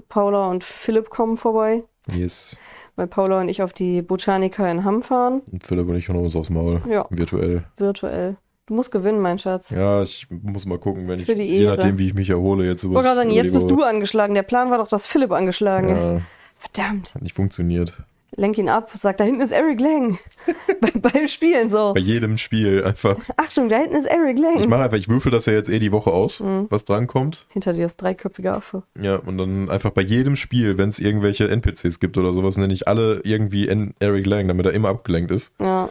Paula 0.07 0.47
und 0.47 0.63
Philipp 0.63 1.09
kommen 1.09 1.35
vorbei, 1.37 1.83
Yes. 2.13 2.57
weil 2.95 3.07
Paula 3.07 3.41
und 3.41 3.49
ich 3.49 3.61
auf 3.61 3.73
die 3.73 4.01
Botanica 4.01 4.69
in 4.69 4.83
Hamm 4.85 5.01
fahren, 5.01 5.41
Und 5.51 5.65
Philipp 5.65 5.87
und 5.89 5.95
ich 5.97 6.09
hauen 6.09 6.17
uns 6.17 6.35
aufs 6.35 6.49
Maul. 6.49 6.81
Ja. 6.89 7.05
Virtuell. 7.09 7.63
virtuell. 7.77 8.37
Du 8.65 8.75
musst 8.75 8.91
gewinnen, 8.91 9.19
mein 9.19 9.39
Schatz. 9.39 9.71
Ja, 9.71 10.03
ich 10.03 10.27
muss 10.29 10.65
mal 10.67 10.77
gucken, 10.77 11.07
wenn 11.07 11.19
ich, 11.19 11.27
je 11.27 11.65
nachdem, 11.67 11.97
wie 11.97 12.05
ich 12.05 12.13
mich 12.13 12.29
erhole, 12.29 12.65
jetzt 12.65 12.83
Ich 12.83 12.89
über 12.89 13.01
sagen, 13.01 13.31
jetzt 13.31 13.51
bist 13.51 13.69
du 13.69 13.81
angeschlagen. 13.81 14.35
Der 14.35 14.43
Plan 14.43 14.69
war 14.69 14.77
doch, 14.77 14.87
dass 14.87 15.07
Philipp 15.07 15.31
angeschlagen 15.31 15.89
ist. 15.89 16.07
Ja, 16.07 16.21
Verdammt. 16.55 17.15
hat 17.15 17.21
nicht 17.23 17.35
funktioniert. 17.35 17.93
Lenk 18.35 18.57
ihn 18.57 18.69
ab, 18.69 18.91
sag, 18.95 19.17
da 19.17 19.23
hinten 19.23 19.41
ist 19.41 19.51
Eric 19.51 19.79
Lang. 19.81 20.17
Bei, 20.81 20.91
beim 20.91 21.27
Spielen 21.27 21.67
so. 21.69 21.93
Bei 21.93 21.99
jedem 21.99 22.37
Spiel 22.37 22.83
einfach. 22.83 23.17
Achtung, 23.37 23.69
da 23.69 23.77
hinten 23.77 23.95
ist 23.95 24.05
Eric 24.05 24.37
Lang. 24.39 24.59
Ich 24.59 24.67
mache 24.67 24.83
einfach, 24.83 24.97
ich 24.97 25.09
würfel 25.09 25.31
das 25.31 25.45
ja 25.45 25.53
jetzt 25.53 25.69
eh 25.69 25.79
die 25.79 25.91
Woche 25.91 26.11
aus, 26.11 26.39
Mhm. 26.39 26.67
was 26.69 26.85
drankommt. 26.85 27.45
Hinter 27.49 27.73
dir 27.73 27.85
ist 27.85 27.97
dreiköpfiger 27.97 28.55
Affe. 28.55 28.83
Ja, 28.99 29.15
und 29.17 29.37
dann 29.37 29.69
einfach 29.69 29.91
bei 29.91 30.01
jedem 30.01 30.35
Spiel, 30.35 30.77
wenn 30.77 30.89
es 30.89 30.99
irgendwelche 30.99 31.49
NPCs 31.49 31.99
gibt 31.99 32.17
oder 32.17 32.31
sowas, 32.33 32.57
nenne 32.57 32.73
ich 32.73 32.87
alle 32.87 33.21
irgendwie 33.23 33.67
N 33.67 33.93
Eric 33.99 34.25
Lang, 34.25 34.47
damit 34.47 34.65
er 34.65 34.73
immer 34.73 34.89
abgelenkt 34.89 35.31
ist. 35.31 35.53
Ja, 35.59 35.89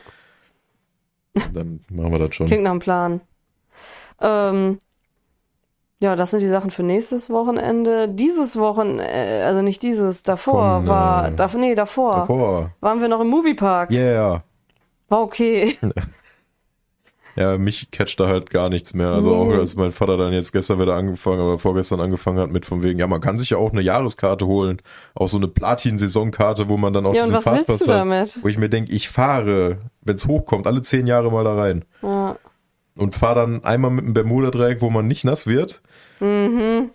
Dann 1.53 1.80
machen 1.91 2.12
wir 2.12 2.18
das 2.18 2.34
schon. 2.34 2.47
klingt 2.47 2.62
nach 2.64 2.70
einem 2.72 2.80
Plan. 2.80 3.20
Ähm, 4.20 4.78
ja, 6.01 6.14
das 6.16 6.30
sind 6.30 6.40
die 6.42 6.49
Sachen 6.49 6.70
für 6.70 6.82
nächstes 6.82 7.28
Wochenende. 7.30 8.09
Dieses 8.09 8.57
Wochenende, 8.59 9.05
äh, 9.09 9.42
also 9.42 9.62
nicht 9.62 9.82
dieses, 9.82 10.22
davor 10.22 10.74
kommende. 10.74 10.88
war, 10.90 11.30
dav 11.32 11.55
nee, 11.55 11.74
davor, 11.74 12.14
Davor. 12.16 12.70
waren 12.80 13.01
wir 13.01 13.09
noch 13.09 13.20
im 13.20 13.28
Moviepark. 13.28 13.90
Yeah. 13.90 14.42
War 15.09 15.22
okay. 15.22 15.76
Ja, 17.36 17.57
mich 17.57 17.92
catcht 17.92 18.18
da 18.18 18.26
halt 18.26 18.51
gar 18.51 18.68
nichts 18.68 18.94
mehr. 18.94 19.11
Also 19.11 19.30
Nee. 19.30 19.36
auch 19.55 19.59
als 19.61 19.76
mein 19.76 19.92
Vater 19.92 20.16
dann 20.16 20.32
jetzt 20.32 20.53
gestern 20.53 20.80
wieder 20.80 20.96
angefangen 20.96 21.40
oder 21.40 21.57
vorgestern 21.57 22.01
angefangen 22.01 22.38
hat 22.40 22.51
mit 22.51 22.66
von 22.66 22.82
wegen, 22.82 22.99
ja, 22.99 23.07
man 23.07 23.20
kann 23.20 23.38
sich 23.38 23.51
ja 23.51 23.59
auch 23.59 23.70
eine 23.70 23.80
Jahreskarte 23.80 24.44
holen, 24.44 24.82
auch 25.14 25.28
so 25.28 25.36
eine 25.36 25.46
Platin-Saisonkarte, 25.46 26.68
wo 26.68 26.76
man 26.76 26.92
dann 26.92 27.07
auch 27.07 27.14
Ja, 27.14 27.22
und 27.22 27.30
diesen 27.32 27.46
was 27.46 27.68
willst 27.68 27.86
du 27.86 27.92
hat. 27.92 28.01
damit? 28.01 28.42
Wo 28.42 28.49
ich 28.49 28.59
mir 28.59 28.68
denke, 28.68 28.90
ich 28.92 29.09
fahre, 29.09 29.78
wenn 30.01 30.16
es 30.16 30.26
hochkommt, 30.26 30.66
alle 30.66 30.82
zehn 30.82 31.07
Jahre 31.07 31.30
mal 31.30 31.44
da 31.44 31.55
rein. 31.55 31.84
Ja. 32.03 32.36
Und 32.96 33.14
fahre 33.14 33.36
dann 33.42 33.62
einmal 33.62 33.92
mit 33.92 34.05
dem 34.05 34.14
Bermuda-Dreieck, 34.14 34.80
wo 34.82 34.90
man 34.90 35.07
nicht 35.07 35.24
nass 35.24 35.46
wird. 35.46 35.80
Mhm. 36.20 36.90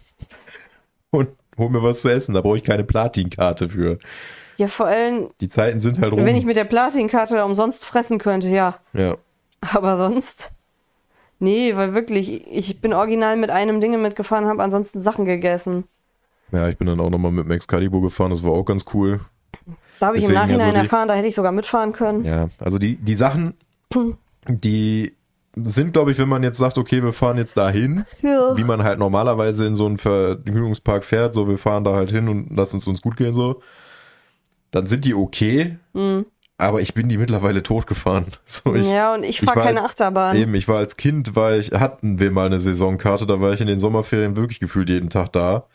Und 1.12 1.30
hol 1.58 1.70
mir 1.70 1.84
was 1.84 2.02
zu 2.02 2.10
essen. 2.10 2.34
Da 2.34 2.42
brauche 2.42 2.58
ich 2.58 2.64
keine 2.64 2.84
Platin-Karte 2.84 3.70
für. 3.70 4.00
ja, 4.58 4.68
vor 4.68 4.88
allem, 4.88 5.30
Die 5.42 5.50
Zeiten 5.50 5.80
sind 5.80 6.00
halt 6.00 6.14
rum. 6.14 6.26
wenn 6.26 6.36
ich 6.36 6.46
mit 6.46 6.58
der 6.58 6.64
Platinkarte 6.66 7.36
da 7.36 7.44
umsonst 7.46 7.86
fressen 7.86 8.18
könnte, 8.20 8.50
ja. 8.50 8.80
ja. 8.94 9.18
Aber 9.74 9.98
sonst. 9.98 10.52
Nee, 11.40 11.76
weil 11.76 11.94
wirklich, 11.94 12.48
ich 12.48 12.80
bin 12.80 12.94
original 12.94 13.36
mit 13.38 13.50
einem 13.52 13.82
Ding 13.82 14.00
mitgefahren 14.02 14.46
und 14.46 14.50
habe 14.50 14.64
ansonsten 14.64 15.02
Sachen 15.02 15.26
gegessen. 15.26 15.84
ja, 16.52 16.70
ich 16.70 16.78
bin 16.78 16.88
dann 16.88 17.00
auch 17.00 17.10
nochmal 17.10 17.32
mit 17.32 17.46
dem 17.46 17.52
Excalibur 17.52 18.02
gefahren. 18.02 18.30
Das 18.32 18.44
war 18.44 18.52
auch 18.54 18.64
ganz 18.64 18.86
cool. 18.94 19.20
Da 20.00 20.08
habe 20.08 20.18
ich 20.18 20.26
im 20.26 20.34
Nachhinein 20.34 20.62
also 20.62 20.74
die- 20.74 20.80
erfahren, 20.80 21.08
da 21.08 21.14
hätte 21.16 21.28
ich 21.28 21.36
sogar 21.36 21.52
mitfahren 21.52 21.92
können. 21.92 22.24
Ja, 22.26 22.48
also 22.60 22.78
die, 22.80 22.96
die 22.98 23.16
Sachen, 23.16 23.56
die 24.48 25.14
sind, 25.56 25.94
glaube 25.94 26.12
ich, 26.12 26.18
wenn 26.18 26.30
man 26.30 26.42
jetzt 26.44 26.58
sagt, 26.58 26.78
okay, 26.78 27.04
wir 27.04 27.14
fahren 27.14 27.38
jetzt 27.38 27.58
dahin, 27.58 28.06
Ja. 28.22 28.58
wie 28.58 28.64
man 28.64 28.84
halt 28.84 28.98
normalerweise 29.00 29.66
in 29.68 29.76
so 29.76 29.86
einen 29.86 29.98
Vergnügungspark 29.98 31.04
fährt, 31.04 31.34
so 31.34 31.48
wir 31.48 31.58
fahren 31.58 31.84
da 31.84 31.94
halt 31.94 32.10
hin 32.12 32.28
und 32.28 32.56
lassen 32.56 32.78
es 32.78 32.88
uns 32.88 33.02
gut 33.02 33.18
gehen, 33.18 33.34
so, 33.34 33.62
dann 34.72 34.88
sind 34.88 35.06
die 35.06 35.14
okay, 35.14 35.78
Mhm. 35.94 36.26
aber 36.58 36.82
ich 36.82 36.94
bin 36.96 37.08
die 37.10 37.18
mittlerweile 37.18 37.62
tot 37.62 37.86
gefahren. 37.88 38.26
So, 38.46 38.74
ich, 38.76 38.90
ja, 38.90 39.14
und 39.14 39.24
ich 39.24 39.42
fahre 39.42 39.62
keine 39.62 39.82
als- 39.82 39.92
Achterbahn. 39.92 40.36
Eben, 40.38 40.56
ich 40.56 40.68
war 40.68 40.78
als 40.78 40.98
Kind, 40.98 41.36
war 41.36 41.54
ich, 41.56 41.72
hatten 41.72 42.20
wir 42.20 42.32
mal 42.32 42.48
eine 42.48 42.60
Saisonkarte, 42.60 43.26
da 43.28 43.40
war 43.40 43.54
ich 43.54 43.62
in 43.62 43.68
den 43.68 43.80
Sommerferien 43.80 44.36
wirklich 44.36 44.60
gefühlt 44.60 44.90
jeden 44.90 45.10
Tag 45.10 45.32
da. 45.34 45.66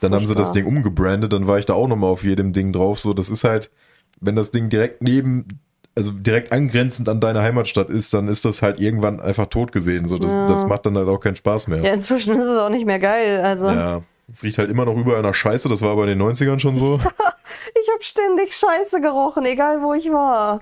Dann 0.00 0.14
haben 0.14 0.24
sie 0.24 0.34
das 0.34 0.48
Furchtbar. 0.48 0.70
Ding 0.70 0.76
umgebrandet, 0.76 1.32
dann 1.34 1.46
war 1.46 1.58
ich 1.58 1.66
da 1.66 1.74
auch 1.74 1.86
nochmal 1.86 2.08
auf 2.08 2.24
jedem 2.24 2.54
Ding 2.54 2.72
drauf. 2.72 2.98
So, 3.00 3.12
das 3.12 3.28
ist 3.28 3.44
halt, 3.44 3.70
wenn 4.18 4.34
das 4.34 4.50
Ding 4.50 4.70
direkt 4.70 5.02
neben, 5.02 5.60
also 5.94 6.12
direkt 6.12 6.52
angrenzend 6.52 7.08
an 7.08 7.20
deine 7.20 7.42
Heimatstadt 7.42 7.90
ist, 7.90 8.14
dann 8.14 8.28
ist 8.28 8.44
das 8.44 8.62
halt 8.62 8.80
irgendwann 8.80 9.20
einfach 9.20 9.46
tot 9.46 9.72
gesehen. 9.72 10.06
So, 10.06 10.18
das, 10.18 10.34
Ja. 10.34 10.46
das 10.46 10.64
macht 10.66 10.86
dann 10.86 10.96
halt 10.96 11.08
auch 11.08 11.18
keinen 11.18 11.36
Spaß 11.36 11.66
mehr. 11.68 11.82
Ja, 11.82 11.92
inzwischen 11.92 12.38
ist 12.40 12.46
es 12.46 12.58
auch 12.58 12.70
nicht 12.70 12.86
mehr 12.86 12.98
geil. 12.98 13.40
Also, 13.40 13.68
Ja. 13.68 14.02
Es 14.32 14.44
riecht 14.44 14.58
halt 14.58 14.70
immer 14.70 14.84
noch 14.84 14.94
überall 14.96 15.22
nach 15.22 15.34
Scheiße, 15.34 15.68
das 15.68 15.82
war 15.82 15.90
aber 15.90 16.04
in 16.04 16.10
den 16.10 16.22
90ern 16.22 16.60
schon 16.60 16.76
so. 16.76 16.96
ich 17.82 17.88
habe 17.92 18.02
ständig 18.02 18.54
Scheiße 18.54 19.00
gerochen, 19.00 19.44
egal 19.44 19.82
wo 19.82 19.92
ich 19.92 20.08
war. 20.12 20.60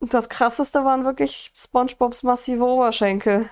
Das 0.00 0.28
krasseste 0.28 0.84
waren 0.84 1.04
wirklich 1.04 1.52
SpongeBobs 1.56 2.24
massive 2.24 2.64
Oberschenkel. 2.64 3.48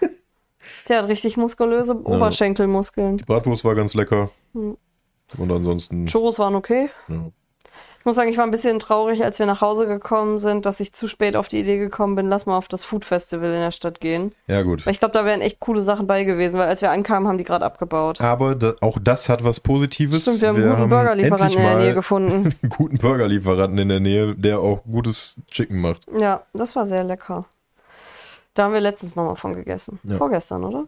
Der 0.89 0.99
hat 0.99 1.09
richtig 1.09 1.37
muskulöse 1.37 1.95
Oberschenkelmuskeln. 1.95 3.19
Die 3.19 3.25
Bratwurst 3.25 3.65
war 3.65 3.77
ganz 3.77 3.95
lecker. 3.95 4.31
Hm. 4.55 4.77
Und 5.39 5.53
ansonsten, 5.53 6.07
Churros 6.07 6.41
waren 6.41 6.57
okay. 6.57 6.91
ja. 7.09 7.27
Ich 8.07 8.09
muss 8.09 8.15
sagen, 8.15 8.31
ich 8.31 8.37
war 8.37 8.45
ein 8.45 8.53
bisschen 8.53 8.79
traurig, 8.79 9.25
als 9.25 9.41
wir 9.41 9.47
nach 9.47 9.61
Hause 9.61 9.85
gekommen 9.85 10.39
sind, 10.39 10.65
dass 10.65 10.79
ich 10.79 10.93
zu 10.93 11.09
spät 11.09 11.35
auf 11.35 11.49
die 11.49 11.59
Idee 11.59 11.77
gekommen 11.77 12.15
bin, 12.15 12.29
lass 12.29 12.47
mal 12.47 12.57
auf 12.57 12.69
das 12.69 12.85
Food 12.85 13.05
Festival 13.05 13.49
in 13.49 13.59
der 13.59 13.73
Stadt 13.73 13.99
gehen. 13.99 14.33
ja 14.47 14.63
gut. 14.63 14.87
Weil 14.87 14.93
ich 14.93 15.01
glaube, 15.01 15.13
da 15.13 15.25
wären 15.25 15.41
echt 15.41 15.59
coole 15.59 15.83
Sachen 15.83 16.07
bei 16.07 16.23
gewesen, 16.23 16.57
weil 16.57 16.69
als 16.69 16.83
wir 16.83 16.93
ankamen, 16.93 17.27
haben 17.29 17.37
die 17.37 17.43
gerade 17.43 17.65
abgebaut. 17.65 18.21
Aber 18.21 18.55
da, 18.55 18.75
auch 18.81 19.01
das 19.03 19.29
hat 19.29 19.43
was 19.43 19.59
Positives. 19.59 20.23
Stimmt, 20.23 20.41
wir 20.41 20.51
haben 20.51 20.63
einen 20.63 20.77
guten 20.77 20.91
Burgerlieferanten 20.91 21.59
in 21.59 21.65
der 21.65 21.77
Nähe 21.79 21.95
gefunden. 21.95 22.55
einen 22.63 22.71
guten 22.71 22.99
Burgerlieferanten 22.99 23.79
in 23.81 23.89
der 23.89 23.99
Nähe, 23.99 24.37
der 24.37 24.61
auch 24.61 24.85
gutes 24.85 25.43
Chicken 25.49 25.81
macht. 25.81 26.07
Ja, 26.17 26.43
das 26.53 26.77
war 26.77 26.87
sehr 26.87 27.03
lecker. 27.03 27.47
Da 28.55 28.67
haben 28.67 28.73
wir 28.73 28.81
letztens 28.81 29.17
nochmal 29.17 29.35
von 29.35 29.57
gegessen. 29.57 29.99
Ja. 30.05 30.17
Vorgestern, 30.19 30.63
oder? 30.63 30.87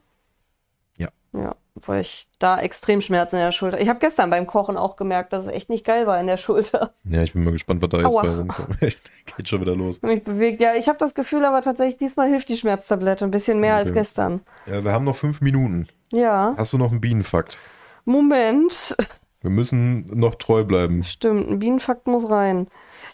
Ja. 0.97 1.09
Ja, 1.33 1.57
weil 1.87 2.01
ich 2.01 2.27
da 2.39 2.59
extrem 2.59 3.01
Schmerzen 3.01 3.37
in 3.37 3.43
der 3.43 3.53
Schulter. 3.53 3.81
Ich 3.81 3.89
habe 3.89 3.99
gestern 3.99 4.31
beim 4.31 4.47
Kochen 4.47 4.77
auch 4.77 4.97
gemerkt, 4.97 5.33
dass 5.33 5.47
es 5.47 5.53
echt 5.53 5.69
nicht 5.69 5.85
geil 5.85 6.07
war 6.07 6.19
in 6.21 6.27
der 6.27 6.37
Schulter. 6.39 6.93
Ja, 7.05 7.23
ich 7.23 7.33
bin 7.35 7.45
mal 7.45 7.51
gespannt, 7.53 7.83
was 7.83 7.91
da 7.91 7.99
jetzt 7.99 8.15
Aua. 8.17 8.23
bei 8.23 8.29
rumkommt. 8.31 8.81
Geht 8.81 9.49
schon 9.49 9.61
wieder 9.61 9.77
los. 9.77 10.03
Mich 10.03 10.25
bewegt. 10.25 10.61
Ja, 10.61 10.75
ich 10.75 10.89
habe 10.89 10.99
das 10.99 11.15
Gefühl, 11.15 11.45
aber 11.45 11.63
tatsächlich 11.63 11.99
diesmal 11.99 12.29
hilft 12.29 12.49
die 12.49 12.57
Schmerztablette 12.57 13.25
ein 13.25 13.31
bisschen 13.31 13.61
mehr 13.61 13.77
als 13.77 13.91
Okay. 13.91 14.01
gestern. 14.01 14.41
Ja, 14.67 14.83
wir 14.83 14.93
haben 14.93 15.05
noch 15.05 15.17
fünf 15.17 15.41
Minuten. 15.41 15.87
Ja, 16.13 16.55
Hast 16.57 16.73
du 16.73 16.79
noch 16.79 16.91
einen 16.91 17.01
Bienenfakt? 17.01 17.59
Moment. 18.05 18.97
Wir 19.41 19.51
müssen 19.51 20.19
noch 20.19 20.35
treu 20.35 20.65
bleiben. 20.65 21.05
Stimmt, 21.05 21.49
ein 21.49 21.59
Bienenfakt 21.59 22.07
muss 22.07 22.29
rein. 22.29 22.67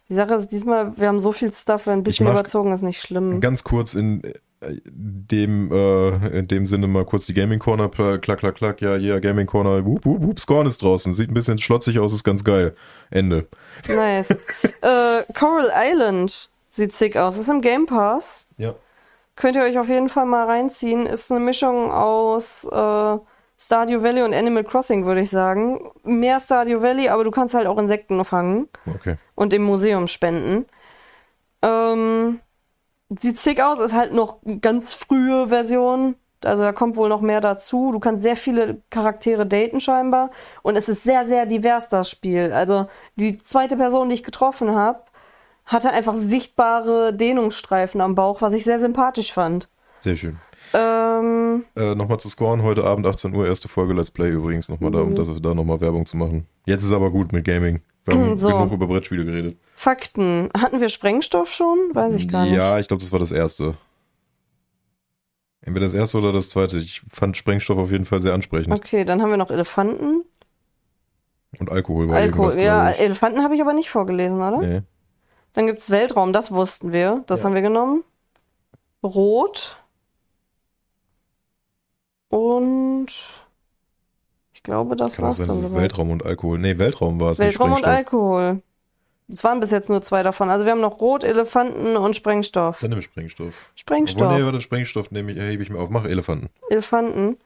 Die 0.08 0.14
Sache 0.14 0.34
ist 0.34 0.48
diesmal, 0.52 0.96
wir 0.96 1.08
haben 1.08 1.20
so 1.20 1.32
viel 1.32 1.52
Stuff, 1.52 1.88
ein 1.88 2.02
bisschen 2.02 2.28
überzogen 2.28 2.72
ist 2.72 2.82
nicht 2.82 3.00
schlimm. 3.00 3.40
Ganz 3.40 3.64
kurz 3.64 3.94
in 3.94 4.22
dem, 4.84 5.70
äh, 5.72 6.38
in 6.38 6.48
dem 6.48 6.66
Sinne 6.66 6.86
mal 6.86 7.04
kurz 7.04 7.26
die 7.26 7.34
Gaming 7.34 7.58
Corner, 7.58 7.88
klack, 7.88 8.38
klack, 8.40 8.54
klack, 8.56 8.80
ja, 8.80 8.96
yeah, 8.96 9.18
Gaming 9.18 9.46
Corner, 9.46 9.84
wup, 9.84 10.04
wup, 10.04 10.22
wup, 10.22 10.40
Scorn 10.40 10.66
ist 10.66 10.82
draußen. 10.82 11.14
Sieht 11.14 11.30
ein 11.30 11.34
bisschen 11.34 11.58
schlotzig 11.58 11.98
aus, 11.98 12.12
ist 12.12 12.24
ganz 12.24 12.44
geil. 12.44 12.74
Ende. 13.10 13.46
Nice. 13.88 14.30
äh, 14.82 15.22
Coral 15.34 15.70
Island 15.74 16.50
sieht 16.68 16.92
sick 16.92 17.16
aus. 17.16 17.38
Ist 17.38 17.48
im 17.48 17.60
Game 17.60 17.86
Pass. 17.86 18.48
Ja. 18.58 18.74
Könnt 19.36 19.56
ihr 19.56 19.62
euch 19.62 19.78
auf 19.78 19.88
jeden 19.88 20.08
Fall 20.08 20.26
mal 20.26 20.46
reinziehen. 20.46 21.06
Ist 21.06 21.30
eine 21.30 21.40
Mischung 21.40 21.90
aus 21.90 22.64
äh, 22.64 23.18
Stardew 23.58 24.02
Valley 24.02 24.22
und 24.22 24.34
Animal 24.34 24.64
Crossing, 24.64 25.06
würde 25.06 25.22
ich 25.22 25.30
sagen. 25.30 25.90
Mehr 26.02 26.40
Stardew 26.40 26.82
Valley, 26.82 27.08
aber 27.08 27.24
du 27.24 27.30
kannst 27.30 27.54
halt 27.54 27.66
auch 27.66 27.78
Insekten 27.78 28.24
fangen 28.24 28.68
Okay. 28.86 29.16
und 29.34 29.52
im 29.52 29.62
Museum 29.62 30.06
spenden. 30.06 30.66
Ähm, 31.62 32.40
Sieht 33.18 33.38
sick 33.38 33.60
aus, 33.60 33.78
ist 33.78 33.94
halt 33.94 34.12
noch 34.12 34.42
eine 34.44 34.58
ganz 34.58 34.92
frühe 34.94 35.48
Version. 35.48 36.16
Also 36.44 36.62
da 36.62 36.72
kommt 36.72 36.96
wohl 36.96 37.08
noch 37.08 37.20
mehr 37.20 37.40
dazu. 37.40 37.90
Du 37.92 38.00
kannst 38.00 38.22
sehr 38.22 38.36
viele 38.36 38.82
Charaktere 38.90 39.46
daten 39.46 39.80
scheinbar. 39.80 40.30
Und 40.62 40.76
es 40.76 40.88
ist 40.88 41.02
sehr, 41.04 41.24
sehr 41.26 41.46
divers, 41.46 41.88
das 41.88 42.10
Spiel. 42.10 42.52
Also 42.52 42.86
die 43.16 43.36
zweite 43.36 43.76
Person, 43.76 44.08
die 44.08 44.14
ich 44.14 44.24
getroffen 44.24 44.74
habe, 44.74 45.00
hatte 45.64 45.90
einfach 45.90 46.16
sichtbare 46.16 47.14
Dehnungsstreifen 47.14 48.00
am 48.02 48.14
Bauch, 48.14 48.42
was 48.42 48.52
ich 48.52 48.64
sehr 48.64 48.78
sympathisch 48.78 49.32
fand. 49.32 49.68
Sehr 50.00 50.16
schön. 50.16 50.38
Ähm, 50.74 51.64
Äh, 51.76 51.94
nochmal 51.94 52.18
zu 52.20 52.28
scoren, 52.28 52.62
heute 52.62 52.84
Abend 52.84 53.06
18 53.06 53.34
Uhr, 53.34 53.46
erste 53.46 53.68
Folge 53.68 53.94
Let's 53.94 54.10
Play 54.10 54.30
übrigens, 54.30 54.68
nochmal 54.68 54.90
da, 54.90 55.00
um 55.00 55.10
Mhm. 55.10 55.14
das, 55.14 55.28
da 55.40 55.54
nochmal 55.54 55.80
Werbung 55.80 56.04
zu 56.04 56.16
machen. 56.16 56.46
Jetzt 56.66 56.82
ist 56.84 56.92
aber 56.92 57.10
gut 57.10 57.32
mit 57.32 57.44
Gaming. 57.46 57.80
Wir 58.04 58.14
haben 58.14 58.38
So. 58.38 58.48
genug 58.48 58.72
über 58.72 58.86
Brettspiele 58.86 59.24
geredet. 59.24 59.56
Fakten. 59.84 60.48
Hatten 60.58 60.80
wir 60.80 60.88
Sprengstoff 60.88 61.52
schon? 61.52 61.78
Weiß 61.92 62.14
ich 62.14 62.26
gar 62.28 62.44
nicht. 62.44 62.54
Ja, 62.54 62.78
ich 62.78 62.88
glaube, 62.88 63.02
das 63.02 63.12
war 63.12 63.18
das 63.18 63.32
erste. 63.32 63.76
Entweder 65.60 65.84
das 65.84 65.92
erste 65.94 66.16
oder 66.18 66.32
das 66.32 66.48
zweite. 66.48 66.78
Ich 66.78 67.02
fand 67.12 67.36
Sprengstoff 67.36 67.76
auf 67.76 67.90
jeden 67.90 68.06
Fall 68.06 68.20
sehr 68.20 68.32
ansprechend. 68.32 68.72
Okay, 68.74 69.04
dann 69.04 69.20
haben 69.20 69.28
wir 69.28 69.36
noch 69.36 69.50
Elefanten. 69.50 70.24
Und 71.58 71.70
Alkohol 71.70 72.08
war 72.08 72.16
Alkohol. 72.16 72.58
Ja. 72.58 72.90
Elefanten 72.90 73.42
habe 73.42 73.54
ich 73.54 73.60
aber 73.60 73.74
nicht 73.74 73.90
vorgelesen, 73.90 74.38
oder? 74.40 74.58
Nee. 74.58 74.82
Dann 75.52 75.66
gibt's 75.66 75.90
Weltraum, 75.90 76.32
das 76.32 76.50
wussten 76.50 76.92
wir. 76.92 77.22
Das 77.26 77.42
Ja. 77.42 77.46
haben 77.46 77.54
wir 77.54 77.62
genommen. 77.62 78.04
Rot. 79.02 79.76
Und 82.28 83.08
ich 84.54 84.62
glaube, 84.62 84.96
das 84.96 85.20
war's 85.20 85.36
sein, 85.36 85.48
dann 85.48 85.56
das 85.58 85.66
ist. 85.66 85.74
Weltraum 85.76 86.10
und 86.10 86.24
Alkohol. 86.24 86.58
Nee, 86.58 86.78
Weltraum 86.78 87.20
war 87.20 87.32
es. 87.32 87.38
Weltraum 87.38 87.70
nicht 87.70 87.84
und. 87.84 87.86
Alkohol. 87.86 88.62
Es 89.30 89.42
waren 89.42 89.60
bis 89.60 89.70
jetzt 89.70 89.88
nur 89.88 90.02
zwei 90.02 90.22
davon. 90.22 90.50
Also 90.50 90.64
wir 90.64 90.72
haben 90.72 90.80
noch 90.80 91.00
Rot, 91.00 91.24
Elefanten 91.24 91.96
und 91.96 92.14
Sprengstoff. 92.14 92.80
Dann 92.80 92.90
nehme 92.90 93.00
ich 93.00 93.06
Sprengstoff. 93.06 93.54
Sprengstoff. 93.74 94.22
Obwohl, 94.22 94.38
nee, 94.38 94.44
warte, 94.44 94.60
Sprengstoff 94.60 95.10
nehme 95.10 95.32
ich, 95.32 95.38
hebe 95.38 95.62
ich 95.62 95.70
mir 95.70 95.78
auf. 95.78 95.88
Mach 95.88 96.04
Elefanten. 96.04 96.50
Elefanten. 96.68 97.38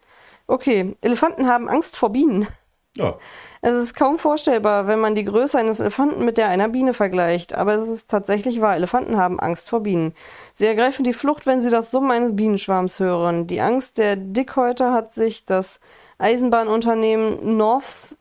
Okay, 0.46 0.96
Elefanten 1.02 1.46
haben 1.46 1.68
Angst 1.68 1.96
vor 1.96 2.10
Bienen. 2.10 2.48
Ja. 2.96 3.16
Es 3.60 3.72
ist 3.74 3.94
kaum 3.94 4.18
vorstellbar, 4.18 4.86
wenn 4.86 4.98
man 4.98 5.14
die 5.14 5.24
Größe 5.24 5.58
eines 5.58 5.78
Elefanten 5.78 6.24
mit 6.24 6.36
der 6.36 6.48
einer 6.48 6.68
Biene 6.68 6.94
vergleicht, 6.94 7.54
aber 7.54 7.74
es 7.74 7.88
ist 7.88 8.10
tatsächlich 8.10 8.60
wahr. 8.60 8.74
Elefanten 8.74 9.16
haben 9.16 9.38
Angst 9.38 9.68
vor 9.70 9.80
Bienen. 9.80 10.14
Sie 10.54 10.66
ergreifen 10.66 11.04
die 11.04 11.12
Flucht, 11.12 11.46
wenn 11.46 11.60
sie 11.60 11.70
das 11.70 11.90
Summen 11.90 12.10
eines 12.10 12.34
Bienenschwarms 12.34 12.98
hören. 12.98 13.46
Die 13.46 13.60
Angst 13.60 13.98
der 13.98 14.16
Dickhäuter 14.16 14.92
hat 14.92 15.12
sich 15.12 15.44
das 15.44 15.80
Eisenbahnunternehmen 16.18 17.56
North 17.56 18.16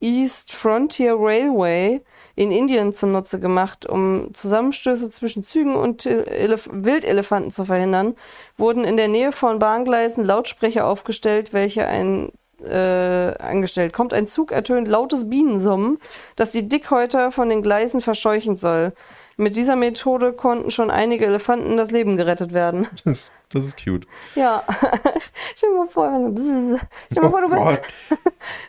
East 0.00 0.52
Frontier 0.52 1.16
Railway 1.18 2.02
in 2.40 2.52
Indien 2.52 2.94
zunutze 2.94 3.38
gemacht, 3.38 3.84
um 3.84 4.32
Zusammenstöße 4.32 5.10
zwischen 5.10 5.44
Zügen 5.44 5.76
und 5.76 6.06
Elef 6.06 6.70
Wildelefanten 6.72 7.50
zu 7.50 7.66
verhindern, 7.66 8.14
wurden 8.56 8.82
in 8.82 8.96
der 8.96 9.08
Nähe 9.08 9.30
von 9.30 9.58
Bahngleisen 9.58 10.24
Lautsprecher 10.24 10.86
aufgestellt, 10.86 11.52
welche 11.52 11.86
ein 11.86 12.32
äh, 12.64 13.34
angestellt. 13.38 13.92
Kommt 13.92 14.14
ein 14.14 14.26
Zug, 14.26 14.52
ertönt 14.52 14.88
lautes 14.88 15.28
Bienensummen, 15.28 15.98
das 16.34 16.50
die 16.50 16.66
Dickhäuter 16.66 17.30
von 17.30 17.50
den 17.50 17.60
Gleisen 17.60 18.00
verscheuchen 18.00 18.56
soll. 18.56 18.94
Mit 19.40 19.56
dieser 19.56 19.74
Methode 19.74 20.34
konnten 20.34 20.70
schon 20.70 20.90
einige 20.90 21.24
Elefanten 21.24 21.78
das 21.78 21.90
Leben 21.90 22.18
gerettet 22.18 22.52
werden. 22.52 22.86
Das, 23.04 23.32
das 23.48 23.64
ist 23.64 23.82
cute. 23.82 24.06
Ja, 24.34 24.62
stell 25.56 25.70
dir 25.70 25.76
mal 25.78 25.86
vor, 25.88 26.12
wenn 26.12 26.34
bzzz. 26.34 26.86
stell 27.10 27.22
mal 27.22 27.30
vor, 27.30 27.40
du 27.40 27.46
bist, 27.48 27.58
Oh 27.60 27.64
Gott. 27.64 27.80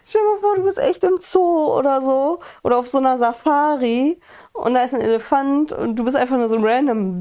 stell 0.06 0.22
mal 0.24 0.40
vor, 0.40 0.56
du 0.56 0.64
bist 0.64 0.80
echt 0.80 1.04
im 1.04 1.18
Zoo 1.20 1.78
oder 1.78 2.02
so 2.02 2.40
oder 2.64 2.78
auf 2.80 2.88
so 2.88 2.98
einer 3.00 3.18
Safari 3.18 4.18
und 4.54 4.74
da 4.74 4.84
ist 4.84 4.94
ein 4.96 5.02
Elefant 5.02 5.72
und 5.74 5.98
du 5.98 6.04
bist 6.06 6.16
einfach 6.16 6.38
nur 6.38 6.48
so 6.50 6.56
ein 6.56 6.64
random 6.66 7.20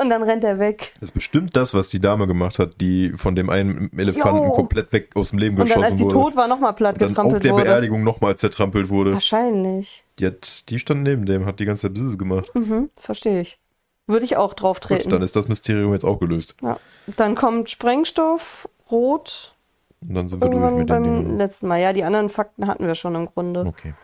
und 0.00 0.10
dann 0.10 0.22
rennt 0.22 0.42
er 0.44 0.58
weg. 0.58 0.92
Das 0.94 1.10
ist 1.10 1.12
bestimmt 1.12 1.54
das, 1.56 1.74
was 1.74 1.88
die 1.90 2.00
Dame 2.00 2.26
gemacht 2.26 2.58
hat, 2.58 2.80
die 2.80 3.12
von 3.16 3.34
dem 3.36 3.48
einen 3.50 3.90
Elefanten 3.96 4.44
Jo. 4.44 4.50
komplett 4.52 4.92
weg 4.92 5.10
aus 5.14 5.30
dem 5.30 5.38
Leben 5.38 5.54
Und 5.56 5.60
dann, 5.60 5.66
geschossen 5.68 5.84
als 5.92 5.98
sie 5.98 6.04
wurde. 6.06 6.14
tot 6.14 6.36
war, 6.36 6.48
nochmal 6.48 6.72
platt 6.72 6.94
und 6.94 7.00
dann 7.02 7.06
auf 7.08 7.12
getrampelt 7.14 7.44
der 7.44 7.52
wurde. 7.52 7.64
Beerdigung 7.64 8.02
nochmal 8.02 8.36
zertrampelt 8.36 8.88
wurde. 8.90 9.12
Wahrscheinlich. 9.12 10.04
Die, 10.18 10.26
hat, 10.26 10.68
die 10.68 10.78
stand 10.78 11.02
neben 11.02 11.24
dem, 11.26 11.46
hat 11.46 11.58
die 11.60 11.64
ganze 11.64 11.82
Zeit 11.82 11.94
Bzzz 11.94 12.18
gemacht. 12.18 12.50
Mhm, 12.54 12.90
verstehe 12.96 13.40
ich. 13.40 13.58
Würde 14.06 14.24
ich 14.24 14.36
auch 14.36 14.52
drauf 14.54 14.78
treten. 14.80 15.04
Gut, 15.04 15.12
dann 15.12 15.22
ist 15.22 15.36
das 15.36 15.48
Mysterium 15.48 15.92
jetzt 15.92 16.04
auch 16.04 16.18
gelöst. 16.18 16.56
ja. 16.62 16.78
Dann 17.16 17.34
kommt 17.34 17.68
Sprengstoff, 17.70 18.68
Rot, 18.90 19.54
Und 20.02 20.14
dann 20.14 20.28
sind 20.28 20.40
wir 20.42 20.50
durch 20.50 20.62
mit 20.72 20.80
den 20.80 20.86
beim 20.86 21.02
Dingen. 21.04 21.38
letzten 21.38 21.66
Mal. 21.66 21.80
Ja, 21.80 21.92
die 21.92 22.04
anderen 22.04 22.28
Fakten 22.28 22.66
hatten 22.68 22.86
wir 22.86 22.94
schon 22.94 23.14
im 23.14 23.26
Grunde. 23.26 23.60
Okay. 23.66 23.94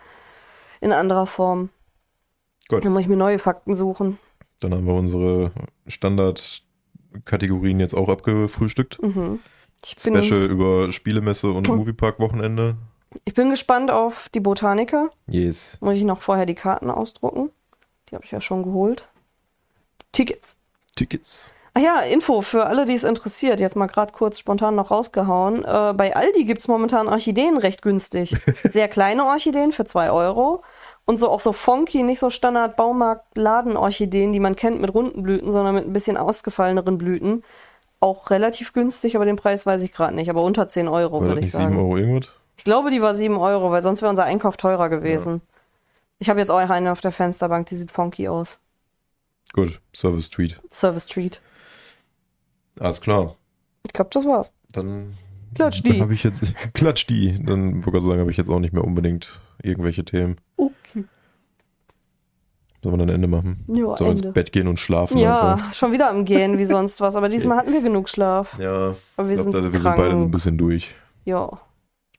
In 0.81 0.93
anderer 0.93 1.27
Form. 1.27 1.69
Gut. 2.69 2.85
Dann 2.85 2.93
muss 2.93 3.03
ich 3.03 3.09
mir 3.09 3.17
neue 3.17 3.39
Fakten 3.39 3.75
suchen. 3.75 4.19
Dann 4.61 4.73
haben 4.75 4.87
wir 4.87 4.95
unsere 4.95 5.53
Standardkategorien 5.87 7.81
jetzt 7.81 7.95
auch 7.95 8.09
abgefrühstückt. 8.09 9.01
Mhm. 9.03 9.41
Special 9.85 10.45
über 10.47 10.91
Spielemesse 10.91 11.51
und 11.51 11.69
Moviepark-Wochenende. 11.77 12.77
Ich 13.25 13.35
bin 13.35 13.51
gespannt 13.51 13.91
auf 13.91 14.29
die 14.31 14.41
Botaniker. 14.41 15.11
Yes. 15.27 15.79
Muss 15.81 15.97
ich 15.97 16.05
noch 16.05 16.23
vorher 16.23 16.47
die 16.47 16.55
Karten 16.55 16.91
ausdrucken. 16.91 17.51
Die 18.09 18.15
habe 18.15 18.25
ich 18.25 18.31
ja 18.31 18.41
schon 18.41 18.63
geholt. 18.63 19.09
Tickets. 20.13 20.57
Tickets. 20.97 21.51
Ach 21.75 21.81
ja, 21.81 22.01
Info 22.01 22.41
für 22.41 22.67
alle, 22.67 22.85
die 22.85 22.95
es 22.95 23.05
interessiert. 23.05 23.61
Jetzt 23.61 23.77
mal 23.77 23.87
gerade 23.87 24.13
kurz 24.13 24.39
spontan 24.39 24.75
noch 24.75 24.91
rausgehauen. 24.91 25.65
Äh, 25.65 25.95
bei 25.95 26.17
Aldi 26.17 26.45
gibt 26.45 26.61
es 26.61 26.69
momentan 26.69 27.09
Orchideen 27.09 27.57
recht 27.57 27.83
günstig. 27.83 28.37
Sehr 28.69 28.89
kleine 28.89 29.25
Orchideen 29.25 29.73
für 29.73 29.85
2 29.85 30.11
Euro. 30.11 30.63
Und 31.05 31.19
so 31.19 31.31
auch 31.31 31.41
so 31.41 31.53
funky, 31.53 32.03
nicht 32.03 32.19
so 32.19 32.31
Standard 32.31 32.77
Baumarkt-Laden-Orchideen, 32.77 34.33
die 34.33 34.41
man 34.41 34.57
kennt 34.57 34.81
mit 34.81 34.93
runden 34.93 35.23
Blüten, 35.23 35.53
sondern 35.53 35.75
mit 35.75 35.87
ein 35.87 35.93
bisschen 35.93 36.17
ausgefalleneren 36.17 36.99
Blüten. 36.99 37.45
Auch 38.01 38.31
relativ 38.31 38.73
günstig, 38.73 39.17
aber 39.17 39.25
den 39.25 39.37
Preis 39.37 39.65
weiß 39.65 39.83
ich 39.83 39.93
gerade 39.93 40.15
nicht. 40.15 40.29
Aber 40.31 40.43
unter 40.43 40.69
10 40.69 40.89
Euro, 40.89 41.21
würde 41.21 41.35
ich 41.35 41.41
nicht 41.41 41.53
7 41.53 41.63
sagen. 41.63 41.77
Euro 41.79 41.97
irgendwas? 41.97 42.38
Ich 42.59 42.65
glaube, 42.65 42.91
die 42.91 43.01
war 43.01 43.15
7 43.15 43.37
Euro, 43.39 43.71
weil 43.71 43.83
sonst 43.83 44.03
wäre 44.03 44.11
unser 44.11 44.25
Einkauf 44.25 44.57
teurer 44.57 44.89
gewesen. 44.89 45.41
Ich 46.19 46.29
habe 46.29 46.41
jetzt 46.41 46.51
auch 46.51 46.59
eine 46.59 46.91
auf 46.93 47.01
der 47.01 47.13
Fensterbank, 47.13 47.67
die 47.69 47.77
sieht 47.77 47.93
funky 47.93 48.29
aus. 48.29 48.59
Gut, 49.53 49.81
Service 49.95 50.29
Tweet. 50.29 50.61
Service 50.71 51.05
Street. 51.05 51.41
Alles 52.81 53.01
klar. 53.01 53.37
Ich 53.87 53.93
glaube, 53.93 54.11
das 54.13 54.25
war's. 54.27 54.53
Dann, 54.73 55.15
Klatsch 55.55 55.83
dann 55.85 55.93
die. 55.95 56.01
habe 56.03 56.13
ich 56.15 56.25
jetzt, 56.25 56.53
klatsch 56.75 57.07
die. 57.09 57.43
Dann 57.43 57.85
wollte 57.87 57.99
ich 57.99 58.05
sagen, 58.05 58.21
habe 58.21 58.31
ich 58.31 58.37
jetzt 58.37 58.51
auch 58.51 58.59
nicht 58.59 58.75
mehr 58.75 58.85
unbedingt 58.85 59.41
irgendwelche 59.63 60.05
Themen. 60.05 60.37
Okay. 60.57 61.05
Sollen 62.83 62.95
wir 62.95 62.99
dann 62.99 63.09
ein 63.09 63.15
Ende 63.15 63.29
machen? 63.29 63.65
Ja, 63.69 63.97
Sollen 63.97 64.19
wir 64.19 64.25
ins. 64.27 64.35
Bett 64.35 64.53
gehen 64.53 64.69
und 64.69 64.79
schlafen 64.79 65.19
Ja, 65.19 65.55
einfach? 65.55 65.73
schon 65.75 65.93
wieder 65.93 66.11
am 66.11 66.25
Gehen 66.25 66.59
wie 66.59 66.65
sonst 66.65 67.01
was. 67.01 67.17
Aber 67.17 67.29
diesmal 67.31 67.57
hatten 67.59 67.73
wir 67.73 67.83
genug 67.83 68.09
Schlaf. 68.09 68.59
Ja, 68.59 68.95
Aber 69.17 69.29
wir 69.29 69.35
ich 69.37 69.41
sind 69.43 69.51
glaube, 69.53 69.73
wir 69.73 69.81
sind 69.81 69.97
beide 69.97 70.19
so 70.19 70.25
ein 70.25 70.31
bisschen 70.31 70.59
durch. 70.59 70.95
Ja. 71.25 71.61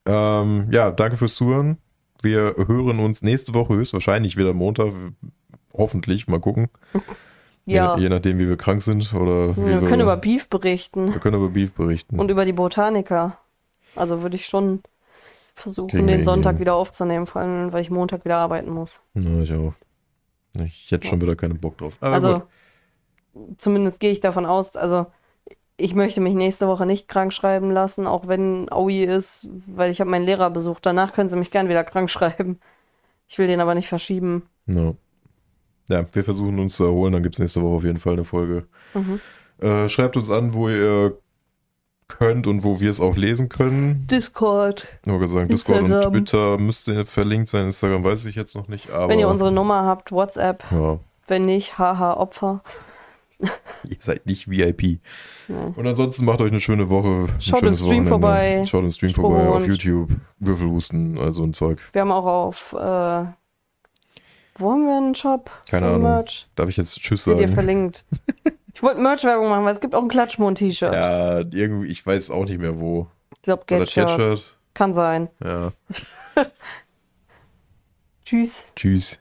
Ähm, 0.09 0.67
ja, 0.71 0.89
danke 0.91 1.17
fürs 1.17 1.35
Zuhören. 1.35 1.77
Wir 2.21 2.55
hören 2.57 2.99
uns 2.99 3.21
nächste 3.21 3.53
Woche 3.53 3.75
höchstwahrscheinlich 3.75 4.37
wieder 4.37 4.53
Montag. 4.53 4.93
Hoffentlich, 5.73 6.27
mal 6.27 6.39
gucken. 6.39 6.69
Ja. 7.65 7.95
Je, 7.97 8.03
je 8.03 8.09
nachdem, 8.09 8.39
wie 8.39 8.47
wir 8.47 8.57
krank 8.57 8.81
sind 8.81 9.13
oder 9.13 9.55
wie 9.55 9.63
wir 9.67 9.87
können 9.87 10.01
über 10.01 10.17
Beef 10.17 10.49
berichten 10.49 11.13
wir 11.13 11.19
können 11.19 11.35
über 11.35 11.49
Beef 11.49 11.71
berichten. 11.73 12.19
und 12.19 12.31
über 12.31 12.43
die 12.43 12.53
Botaniker. 12.53 13.37
Also 13.95 14.23
würde 14.23 14.37
ich 14.37 14.47
schon 14.47 14.81
versuchen, 15.53 15.89
Kriegen 15.89 16.07
den 16.07 16.23
Sonntag 16.23 16.53
hin. 16.53 16.61
wieder 16.61 16.73
aufzunehmen, 16.73 17.27
vor 17.27 17.41
allem, 17.43 17.71
weil 17.71 17.81
ich 17.81 17.91
Montag 17.91 18.25
wieder 18.25 18.37
arbeiten 18.37 18.71
muss. 18.71 19.03
Na, 19.13 19.43
ich 19.43 19.53
auch. 19.53 19.73
Ich 20.65 20.89
hätte 20.89 21.05
schon 21.05 21.21
wieder 21.21 21.35
keinen 21.35 21.59
Bock 21.59 21.77
drauf. 21.77 21.95
Aber 22.01 22.15
also 22.15 22.41
gut. 23.33 23.61
zumindest 23.61 23.99
gehe 23.99 24.09
ich 24.09 24.19
davon 24.19 24.47
aus, 24.47 24.75
also 24.75 25.05
ich 25.79 25.95
möchte 25.95 26.21
mich 26.21 26.33
nächste 26.35 26.67
Woche 26.67 26.85
nicht 26.85 27.07
krank 27.07 27.33
schreiben 27.33 27.71
lassen, 27.71 28.07
auch 28.07 28.27
wenn 28.27 28.71
Aui 28.71 29.03
ist, 29.03 29.47
weil 29.65 29.91
ich 29.91 29.99
habe 30.01 30.09
meinen 30.09 30.25
Lehrer 30.25 30.49
besucht. 30.49 30.85
Danach 30.85 31.13
können 31.13 31.29
sie 31.29 31.37
mich 31.37 31.51
gern 31.51 31.69
wieder 31.69 31.83
krank 31.83 32.09
schreiben. 32.11 32.59
Ich 33.27 33.37
will 33.37 33.47
den 33.47 33.61
aber 33.61 33.75
nicht 33.75 33.87
verschieben. 33.87 34.43
No. 34.65 34.95
Ja, 35.89 36.05
wir 36.13 36.23
versuchen 36.23 36.59
uns 36.59 36.75
zu 36.75 36.83
erholen. 36.85 37.13
Dann 37.13 37.23
gibt 37.23 37.35
es 37.35 37.39
nächste 37.39 37.61
Woche 37.61 37.77
auf 37.77 37.83
jeden 37.83 37.99
Fall 37.99 38.13
eine 38.13 38.23
Folge. 38.25 38.65
Mhm. 38.93 39.19
Äh, 39.59 39.89
schreibt 39.89 40.17
uns 40.17 40.29
an, 40.29 40.53
wo 40.53 40.69
ihr 40.69 41.17
könnt 42.07 42.47
und 42.47 42.63
wo 42.63 42.79
wir 42.79 42.89
es 42.89 42.99
auch 43.01 43.15
lesen 43.15 43.49
können. 43.49 44.07
Discord. 44.09 44.87
Nur 45.05 45.19
gesagt, 45.19 45.51
Discord 45.51 45.79
und 45.81 45.85
Instagram. 45.91 46.13
Twitter 46.13 46.57
müsste 46.57 47.05
verlinkt 47.05 47.49
sein. 47.49 47.65
Instagram 47.67 48.03
weiß 48.03 48.25
ich 48.25 48.35
jetzt 48.35 48.55
noch 48.55 48.67
nicht, 48.67 48.89
aber. 48.91 49.09
Wenn 49.09 49.19
ihr 49.19 49.27
unsere 49.27 49.51
Nummer 49.51 49.83
habt, 49.85 50.11
WhatsApp. 50.11 50.63
ja, 50.71 50.99
Wenn 51.27 51.45
nicht, 51.45 51.77
haha, 51.77 52.13
Opfer. 52.13 52.61
ihr 53.83 53.97
seid 53.99 54.25
nicht 54.25 54.49
VIP. 54.49 54.99
Ja. 55.47 55.73
Und 55.75 55.87
ansonsten 55.87 56.25
macht 56.25 56.41
euch 56.41 56.51
eine 56.51 56.59
schöne 56.59 56.89
Woche. 56.89 57.27
Schaut 57.39 57.63
im 57.63 57.75
Stream 57.75 57.89
Wochenende. 57.89 58.09
vorbei. 58.09 58.63
Schaut 58.67 58.83
im 58.83 58.91
Stream 58.91 59.11
vorbei 59.11 59.47
auf 59.47 59.65
YouTube. 59.65 60.11
Würfelhusten, 60.39 61.17
also 61.17 61.43
ein 61.43 61.53
Zeug. 61.53 61.79
Wir 61.93 62.01
haben 62.01 62.11
auch 62.11 62.25
auf, 62.25 62.73
äh, 62.73 62.77
wo 64.57 64.71
haben 64.71 64.85
wir 64.85 64.97
einen 64.97 65.15
Shop? 65.15 65.49
Keine 65.69 65.85
für 65.85 65.91
Ahnung. 65.91 66.03
Merch? 66.03 66.47
Darf 66.55 66.69
ich 66.69 66.77
jetzt 66.77 66.99
Tschüss 66.99 67.23
Seht 67.23 67.39
ihr 67.39 67.47
sagen? 67.47 67.53
verlinkt. 67.53 68.05
ich 68.73 68.83
wollte 68.83 68.99
Merch-Werbung 68.99 69.49
machen, 69.49 69.63
weil 69.65 69.73
es 69.73 69.79
gibt 69.79 69.95
auch 69.95 70.01
ein 70.01 70.09
Klatschmond-T-Shirt. 70.09 70.93
Ja, 70.93 71.39
irgendwie, 71.39 71.87
ich 71.87 72.05
weiß 72.05 72.31
auch 72.31 72.45
nicht 72.45 72.59
mehr 72.59 72.79
wo. 72.79 73.07
Ich 73.35 73.41
glaube. 73.43 73.63
Get-Shirt? 73.67 74.43
Kann 74.73 74.93
sein. 74.93 75.29
Ja. 75.43 75.71
Tschüss. 78.25 78.67
Tschüss. 78.75 79.17